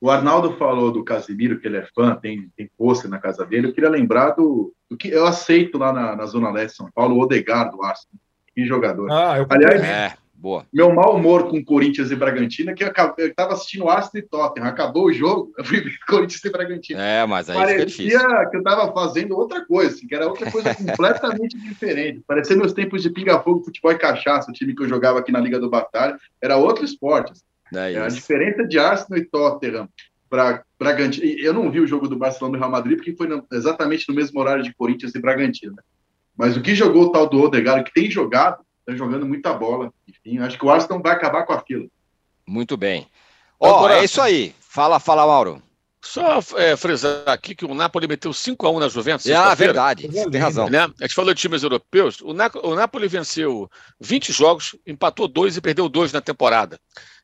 O 0.00 0.10
Arnaldo 0.10 0.56
falou 0.56 0.92
do 0.92 1.02
Casimiro, 1.02 1.58
que 1.58 1.66
ele 1.66 1.78
é 1.78 1.86
fã, 1.92 2.14
tem, 2.14 2.48
tem 2.56 2.70
pôster 2.78 3.10
na 3.10 3.18
casa 3.18 3.44
dele. 3.44 3.66
Eu 3.66 3.72
queria 3.72 3.90
lembrar 3.90 4.30
do, 4.30 4.72
do 4.88 4.96
que 4.96 5.08
eu 5.08 5.26
aceito 5.26 5.76
lá 5.76 5.92
na, 5.92 6.14
na 6.14 6.26
Zona 6.26 6.50
Leste 6.50 6.72
de 6.72 6.76
São 6.76 6.90
Paulo, 6.94 7.16
o 7.16 7.20
Odegar 7.20 7.70
do 7.70 7.82
Arsenal. 7.82 8.20
Que 8.54 8.64
jogador. 8.64 9.10
Ah, 9.10 9.38
eu 9.38 9.46
Aliás, 9.48 9.82
É, 9.82 10.14
boa. 10.40 10.64
meu 10.72 10.92
mau 10.94 11.16
humor 11.16 11.48
com 11.48 11.62
Corinthians 11.64 12.10
e 12.10 12.16
Bragantino 12.16 12.70
é 12.70 12.74
que 12.74 12.84
eu, 12.84 12.88
acabei, 12.88 13.26
eu 13.26 13.34
tava 13.34 13.52
assistindo 13.54 13.88
Arsenal 13.88 14.24
e 14.24 14.28
Tottenham. 14.28 14.66
Acabou 14.68 15.06
o 15.06 15.12
jogo, 15.12 15.52
eu 15.58 15.64
fui 15.64 15.80
ver 15.80 15.98
Corinthians 16.06 16.44
e 16.44 16.50
Bragantino. 16.50 17.00
É, 17.00 17.26
mas 17.26 17.50
aí 17.50 17.56
Parecia 17.56 18.46
que 18.50 18.56
eu 18.56 18.62
tava 18.62 18.92
fazendo 18.92 19.36
outra 19.36 19.64
coisa, 19.66 19.94
assim, 19.94 20.06
que 20.06 20.14
era 20.14 20.26
outra 20.26 20.50
coisa 20.50 20.74
completamente 20.74 21.58
diferente. 21.60 22.22
Parecia 22.26 22.56
meus 22.56 22.72
tempos 22.72 23.02
de 23.02 23.10
pinga-fogo, 23.10 23.64
futebol 23.64 23.92
e 23.92 23.98
cachaça, 23.98 24.50
o 24.50 24.54
time 24.54 24.74
que 24.74 24.82
eu 24.82 24.88
jogava 24.88 25.18
aqui 25.18 25.32
na 25.32 25.40
Liga 25.40 25.58
do 25.58 25.68
Batalha. 25.68 26.16
Era 26.40 26.56
outro 26.56 26.84
esporte. 26.84 27.32
assim. 27.32 27.42
É 27.74 27.92
É 27.94 28.00
a 28.00 28.08
diferença 28.08 28.64
de 28.66 28.78
Arsenal 28.78 29.20
e 29.20 29.24
Tottenham 29.26 29.88
para 30.30 30.62
Bragantino. 30.78 31.26
Eu 31.40 31.52
não 31.52 31.70
vi 31.70 31.80
o 31.80 31.86
jogo 31.86 32.06
do 32.08 32.16
Barcelona 32.16 32.56
e 32.56 32.60
Real 32.60 32.70
Madrid, 32.70 32.96
porque 32.96 33.16
foi 33.16 33.26
no- 33.26 33.44
exatamente 33.52 34.06
no 34.08 34.14
mesmo 34.14 34.38
horário 34.40 34.62
de 34.62 34.74
Corinthians 34.74 35.14
e 35.14 35.18
Bragantino. 35.20 35.72
né? 35.74 35.82
Mas 36.36 36.56
o 36.56 36.62
que 36.62 36.74
jogou 36.74 37.04
o 37.06 37.10
tal 37.12 37.26
do 37.28 37.42
Odegaard, 37.42 37.82
que 37.84 37.92
tem 37.92 38.10
jogado, 38.10 38.58
está 38.88 38.96
jogando 38.96 39.26
muita 39.26 39.52
bola. 39.52 39.92
Enfim, 40.08 40.38
acho 40.38 40.58
que 40.58 40.64
o 40.64 40.70
Arsenal 40.70 41.02
vai 41.02 41.12
acabar 41.12 41.44
com 41.44 41.52
a 41.52 41.60
fila. 41.60 41.86
Muito 42.46 42.76
bem. 42.76 43.06
Ó, 43.60 43.68
Agora- 43.76 43.98
é 43.98 44.04
isso 44.04 44.20
aí. 44.20 44.54
Fala, 44.60 44.98
fala, 44.98 45.26
Mauro. 45.26 45.62
Só 46.00 46.38
é, 46.56 46.76
frisar 46.76 47.24
aqui 47.28 47.54
que 47.54 47.64
o 47.64 47.74
Napoli 47.74 48.06
meteu 48.06 48.30
5x1 48.32 48.78
na 48.78 48.88
Juventus. 48.88 49.24
Sexta-feira. 49.24 49.72
verdade. 49.72 50.06
Você 50.06 50.30
tem 50.30 50.40
razão. 50.40 50.70
Né? 50.70 50.78
A 50.84 51.04
gente 51.04 51.14
falou 51.14 51.34
de 51.34 51.40
times 51.40 51.62
europeus. 51.62 52.20
O, 52.22 52.32
Na- 52.32 52.50
o 52.62 52.74
Napoli 52.74 53.08
venceu 53.08 53.68
20 54.00 54.32
jogos, 54.32 54.76
empatou 54.86 55.26
dois 55.28 55.56
e 55.56 55.60
perdeu 55.60 55.88
dois 55.88 56.12
na 56.12 56.20
temporada. 56.20 56.78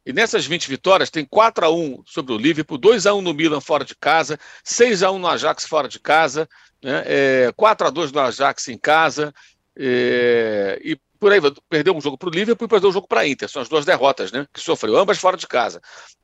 E 0.05 0.13
nessas 0.13 0.45
20 0.45 0.69
vitórias, 0.69 1.09
tem 1.09 1.25
4x1 1.25 2.03
sobre 2.05 2.35
o 2.35 2.37
Liverpool, 2.37 2.77
2x1 2.79 3.23
no 3.23 3.33
Milan 3.33 3.61
fora 3.61 3.85
de 3.85 3.95
casa, 3.95 4.39
6x1 4.63 5.19
no 5.19 5.29
Ajax 5.29 5.65
fora 5.67 5.89
de 5.89 5.99
casa, 5.99 6.47
né? 6.83 7.05
é, 7.07 7.53
4x2 7.57 8.13
no 8.13 8.21
Ajax 8.21 8.69
em 8.69 8.77
casa, 8.77 9.33
é, 9.77 10.81
e 10.85 10.99
por 11.19 11.33
aí, 11.33 11.41
perdeu 11.71 11.97
um 11.97 12.01
jogo 12.01 12.19
para 12.19 12.29
o 12.29 12.33
Liverpool 12.33 12.67
e 12.67 12.69
perdeu 12.69 12.91
um 12.91 12.93
jogo 12.93 13.09
para 13.09 13.21
a 13.21 13.27
Inter. 13.29 13.49
São 13.49 13.63
as 13.63 13.69
duas 13.69 13.85
derrotas 13.87 14.31
né? 14.31 14.47
que 14.53 14.61
sofreu, 14.61 14.97
ambas 14.97 15.19
fora 15.19 15.37
de 15.39 15.47
casa. 15.47 15.81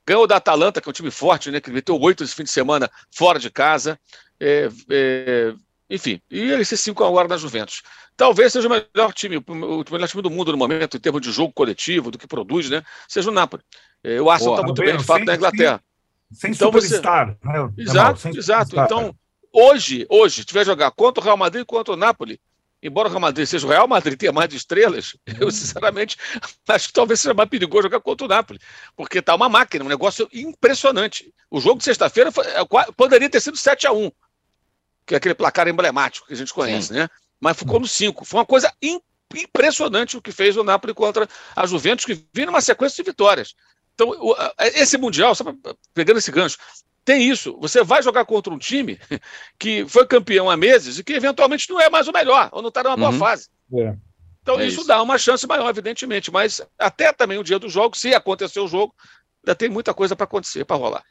Ganhou 0.07 0.27
da 0.27 0.37
Atalanta, 0.37 0.79
que 0.81 0.89
é 0.89 0.91
um 0.91 0.93
time 0.93 1.11
forte, 1.11 1.51
né? 1.51 1.59
que 1.61 1.71
meteu 1.71 1.99
oito 1.99 2.23
esse 2.23 2.35
fim 2.35 2.45
de 2.45 2.51
semana 2.51 2.91
fora 3.11 3.39
de 3.39 3.51
casa. 3.51 3.99
É, 4.39 4.69
é, 4.91 5.55
enfim, 5.89 6.21
e 6.31 6.53
esse 6.53 6.77
5 6.77 7.03
agora 7.03 7.27
na 7.27 7.37
Juventus. 7.37 7.83
Talvez 8.17 8.53
seja 8.53 8.69
o 8.69 8.71
melhor 8.71 9.13
time, 9.15 9.39
o 9.39 9.85
melhor 9.91 10.07
time 10.09 10.23
do 10.23 10.31
mundo 10.31 10.53
no 10.53 10.59
momento, 10.59 10.97
em 10.97 11.01
termos 11.01 11.23
de 11.23 11.33
jogo 11.33 11.53
coletivo, 11.53 12.11
do 12.11 12.19
que 12.19 12.27
produz, 12.27 12.69
né? 12.69 12.83
Seja 13.09 13.31
o 13.31 13.33
Napoli. 13.33 13.63
É, 14.05 14.21
O 14.21 14.31
Arsenal 14.31 14.55
está 14.55 14.67
muito 14.67 14.83
bem, 14.83 14.97
de 14.97 15.05
fato, 15.05 15.19
Sem- 15.19 15.27
na 15.27 15.35
Inglaterra. 15.35 15.83
Sem 16.31 16.53
Então 16.53 16.71
você- 16.71 16.89
superstar. 16.89 17.27
né, 17.29 17.37
Jamal? 17.43 17.73
Exato, 17.77 18.21
Sem 18.21 18.37
exato. 18.37 18.79
Então, 18.79 19.15
hoje, 19.53 20.07
hoje, 20.11 20.37
se 20.37 20.45
tiver 20.45 20.65
jogar 20.65 20.91
contra 20.91 21.21
o 21.23 21.25
Real 21.25 21.37
Madrid 21.37 21.63
e 21.63 21.67
contra 21.67 21.95
o 21.95 21.97
Napoli, 21.97 22.39
embora 22.83 23.09
o 23.09 23.11
Real 23.11 23.21
Madrid 23.21 23.47
seja 23.47 23.67
o 23.67 23.71
Real 23.71 23.87
Madrid 23.89 24.19
tenha 24.19 24.33
mais 24.33 24.49
de 24.49 24.57
estrelas, 24.57 25.17
eu 25.41 25.51
sinceramente 25.51 26.17
acho 26.69 26.89
que 26.89 26.93
talvez 26.93 27.21
seja 27.21 27.35
mais 27.35 27.49
perigoso 27.49 27.83
jogar 27.85 28.01
contra 28.01 28.25
o 28.25 28.29
Napoli, 28.29 28.59
porque 28.97 29.21
tá 29.23 29.35
uma 29.35 29.49
máquina, 29.49 29.85
um 29.85 29.89
negócio 29.89 30.29
impressionante. 30.33 31.33
O 31.51 31.61
jogo 31.61 31.79
de 31.79 31.85
sexta-feira 31.85 32.31
é, 32.31 32.93
poderia 32.97 33.29
ter 33.29 33.41
sido 33.41 33.57
7 33.57 33.87
a 33.87 33.93
1 33.93 34.11
que 35.07 35.15
é 35.15 35.17
aquele 35.17 35.35
placar 35.35 35.67
emblemático 35.67 36.27
que 36.29 36.35
a 36.35 36.37
gente 36.37 36.55
conhece, 36.55 36.93
né? 36.93 37.09
Mas 37.41 37.57
ficou 37.57 37.81
no 37.81 37.89
5. 37.89 38.25
Foi 38.25 38.39
uma 38.39 38.47
coisa 38.47 38.73
im- 38.81 39.01
impressionante 39.35 40.17
o 40.17 40.23
que 40.23 40.31
fez 40.31 40.57
o 40.57 40.63
Napoli 40.63 40.95
contra 40.95 41.29
a 41.57 41.67
Juventus, 41.67 42.05
que 42.05 42.25
vinha 42.33 42.47
numa 42.47 42.61
sequência 42.61 43.03
de 43.03 43.11
vitórias. 43.11 43.55
Então, 43.95 44.13
esse 44.59 44.97
Mundial, 44.97 45.35
só 45.35 45.45
pegando 45.93 46.19
esse 46.19 46.31
gancho, 46.31 46.59
tem 47.05 47.29
isso. 47.29 47.57
Você 47.61 47.83
vai 47.83 48.03
jogar 48.03 48.25
contra 48.25 48.53
um 48.53 48.59
time 48.59 48.99
que 49.59 49.85
foi 49.89 50.07
campeão 50.07 50.49
há 50.51 50.57
meses 50.57 50.99
e 50.99 51.05
que 51.05 51.13
eventualmente 51.15 51.69
não 51.71 51.81
é 51.81 51.89
mais 51.91 52.07
o 52.09 52.13
melhor, 52.13 52.49
ou 52.53 52.63
não 52.63 52.69
está 52.69 52.83
numa 52.83 52.97
boa 52.97 53.11
Uhum. 53.11 53.19
fase. 53.19 53.49
É. 53.75 53.95
Então, 54.43 54.59
É 54.61 54.67
isso, 54.67 54.81
isso. 54.81 54.89
dá 54.89 55.03
uma 55.03 55.19
chance 55.19 55.47
maior, 55.47 55.69
evidentemente. 55.69 56.31
Mas 56.31 56.61
até 56.79 57.13
também 57.13 57.39
o 57.39 57.45
dia 57.45 57.59
do 57.59 57.69
jogo, 57.69 57.97
se 57.97 58.15
acontecer 58.15 58.61
o 58.61 58.69
jogo, 58.69 58.95
ainda 59.45 59.55
tem 59.55 59.69
muita 59.69 59.93
coisa 59.95 60.15
para 60.15 60.25
acontecer, 60.25 60.65
para 60.65 60.77
rolar. 60.77 61.03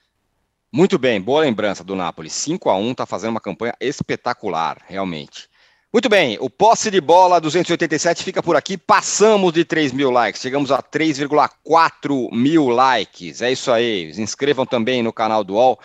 Muito 0.72 1.00
bem, 1.00 1.20
boa 1.20 1.42
lembrança 1.42 1.84
do 1.84 1.96
Napoli. 1.96 2.30
5 2.30 2.70
a 2.70 2.76
1 2.78 2.92
está 2.92 3.06
fazendo 3.06 3.32
uma 3.32 3.42
campanha 3.42 3.74
espetacular, 3.80 4.78
realmente. 4.88 5.49
Muito 5.92 6.08
bem, 6.08 6.38
o 6.40 6.52
posse 6.52 6.92
de 6.92 7.02
bola 7.02 7.42
287 7.42 8.24
fica 8.24 8.44
por 8.44 8.56
aqui. 8.56 8.78
Passamos 8.78 9.52
de 9.52 9.66
3 9.66 9.92
mil 9.92 10.12
likes, 10.12 10.40
chegamos 10.40 10.72
a 10.72 10.84
3,4 10.84 12.32
mil 12.32 12.70
likes. 12.70 13.42
É 13.42 13.52
isso 13.52 13.72
aí. 13.72 14.14
Se 14.14 14.22
inscrevam 14.22 14.68
também 14.68 15.02
no 15.02 15.12
canal 15.12 15.44
do 15.44 15.56
UOL. 15.56 15.80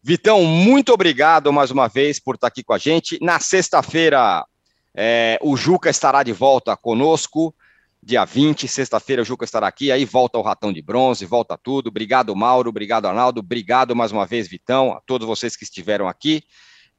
Vitão, 0.00 0.44
muito 0.44 0.92
obrigado 0.92 1.52
mais 1.52 1.72
uma 1.72 1.88
vez 1.88 2.20
por 2.20 2.36
estar 2.36 2.46
aqui 2.46 2.62
com 2.62 2.72
a 2.72 2.78
gente. 2.78 3.18
Na 3.20 3.40
sexta-feira, 3.40 4.46
é, 4.94 5.40
o 5.42 5.56
Juca 5.56 5.90
estará 5.90 6.22
de 6.22 6.32
volta 6.32 6.76
conosco. 6.76 7.52
Dia 8.00 8.24
20, 8.24 8.68
sexta-feira, 8.68 9.22
o 9.22 9.24
Juca 9.24 9.44
estará 9.44 9.66
aqui. 9.66 9.90
Aí 9.90 10.04
volta 10.04 10.38
o 10.38 10.42
Ratão 10.42 10.72
de 10.72 10.80
Bronze, 10.80 11.26
volta 11.26 11.58
tudo. 11.58 11.88
Obrigado, 11.88 12.34
Mauro. 12.36 12.68
Obrigado, 12.68 13.06
Arnaldo. 13.06 13.40
Obrigado 13.40 13.96
mais 13.96 14.12
uma 14.12 14.24
vez, 14.24 14.46
Vitão, 14.46 14.92
a 14.92 15.00
todos 15.04 15.26
vocês 15.26 15.56
que 15.56 15.64
estiveram 15.64 16.06
aqui. 16.06 16.44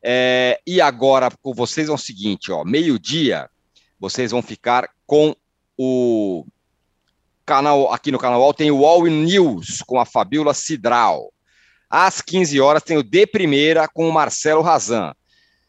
É, 0.01 0.59
e 0.65 0.79
agora, 0.79 1.29
com 1.41 1.53
vocês 1.53 1.89
é 1.89 1.91
o 1.91 1.97
seguinte: 1.97 2.51
ó, 2.51 2.63
meio-dia, 2.63 3.49
vocês 3.99 4.31
vão 4.31 4.41
ficar 4.41 4.89
com 5.05 5.35
o 5.77 6.45
canal, 7.45 7.91
aqui 7.91 8.11
no 8.11 8.19
canal 8.19 8.53
tem 8.53 8.69
o 8.69 8.85
All 8.85 9.05
News 9.07 9.81
com 9.85 9.99
a 9.99 10.05
Fabiola 10.05 10.53
Cidral. 10.53 11.33
Às 11.89 12.21
15 12.21 12.61
horas 12.61 12.83
tem 12.83 12.97
o 12.97 13.03
De 13.03 13.25
Primeira 13.25 13.87
com 13.87 14.07
o 14.07 14.11
Marcelo 14.11 14.61
Razan. 14.61 15.13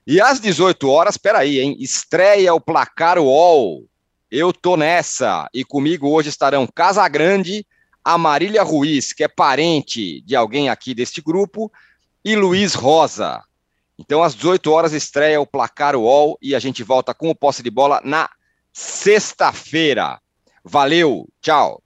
E 0.06 0.20
às 0.20 0.40
18 0.40 0.88
horas, 0.88 1.16
peraí, 1.16 1.60
hein? 1.60 1.76
Estreia 1.80 2.52
o 2.52 2.60
Placar 2.60 3.18
UOL. 3.18 3.86
Eu 4.30 4.52
tô 4.52 4.76
nessa. 4.76 5.48
E 5.54 5.64
comigo 5.64 6.08
hoje 6.10 6.28
estarão 6.28 6.66
Casagrande, 6.66 7.66
a 8.04 8.18
Marília 8.18 8.62
Ruiz, 8.62 9.12
que 9.12 9.24
é 9.24 9.28
parente 9.28 10.20
de 10.22 10.36
alguém 10.36 10.68
aqui 10.68 10.94
deste 10.94 11.22
grupo, 11.22 11.72
e 12.24 12.36
Luiz 12.36 12.74
Rosa. 12.74 13.42
Então, 14.00 14.22
às 14.22 14.34
18 14.34 14.72
horas, 14.72 14.94
estreia 14.94 15.38
o 15.42 15.46
Placar 15.46 15.94
UOL 15.94 16.38
e 16.40 16.54
a 16.54 16.58
gente 16.58 16.82
volta 16.82 17.12
com 17.12 17.28
o 17.28 17.34
posse 17.34 17.62
de 17.62 17.70
bola 17.70 18.00
na 18.02 18.30
sexta-feira. 18.72 20.18
Valeu, 20.64 21.28
tchau. 21.42 21.82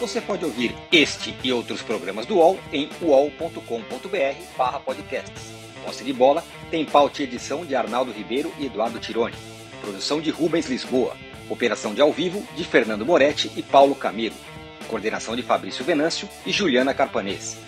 Você 0.00 0.22
pode 0.22 0.46
ouvir 0.46 0.74
este 0.90 1.36
e 1.44 1.52
outros 1.52 1.82
programas 1.82 2.24
do 2.24 2.36
UOL 2.36 2.58
em 2.72 2.88
uol.com.br 3.02 4.56
barra 4.56 4.80
podcasts. 4.80 5.52
Posse 5.84 6.02
de 6.02 6.12
bola 6.14 6.42
tem 6.70 6.86
pauta 6.86 7.20
e 7.20 7.26
edição 7.26 7.66
de 7.66 7.76
Arnaldo 7.76 8.12
Ribeiro 8.12 8.50
e 8.58 8.64
Eduardo 8.64 8.98
Tironi. 8.98 9.36
Produção 9.82 10.22
de 10.22 10.30
Rubens 10.30 10.66
Lisboa. 10.66 11.14
Operação 11.50 11.92
de 11.92 12.00
ao 12.00 12.12
vivo 12.12 12.42
de 12.56 12.64
Fernando 12.64 13.04
Moretti 13.04 13.52
e 13.54 13.62
Paulo 13.62 13.94
Camilo. 13.94 14.36
Coordenação 14.88 15.36
de 15.36 15.42
Fabrício 15.42 15.84
Venâncio 15.84 16.26
e 16.46 16.52
Juliana 16.52 16.94
Carpanês. 16.94 17.67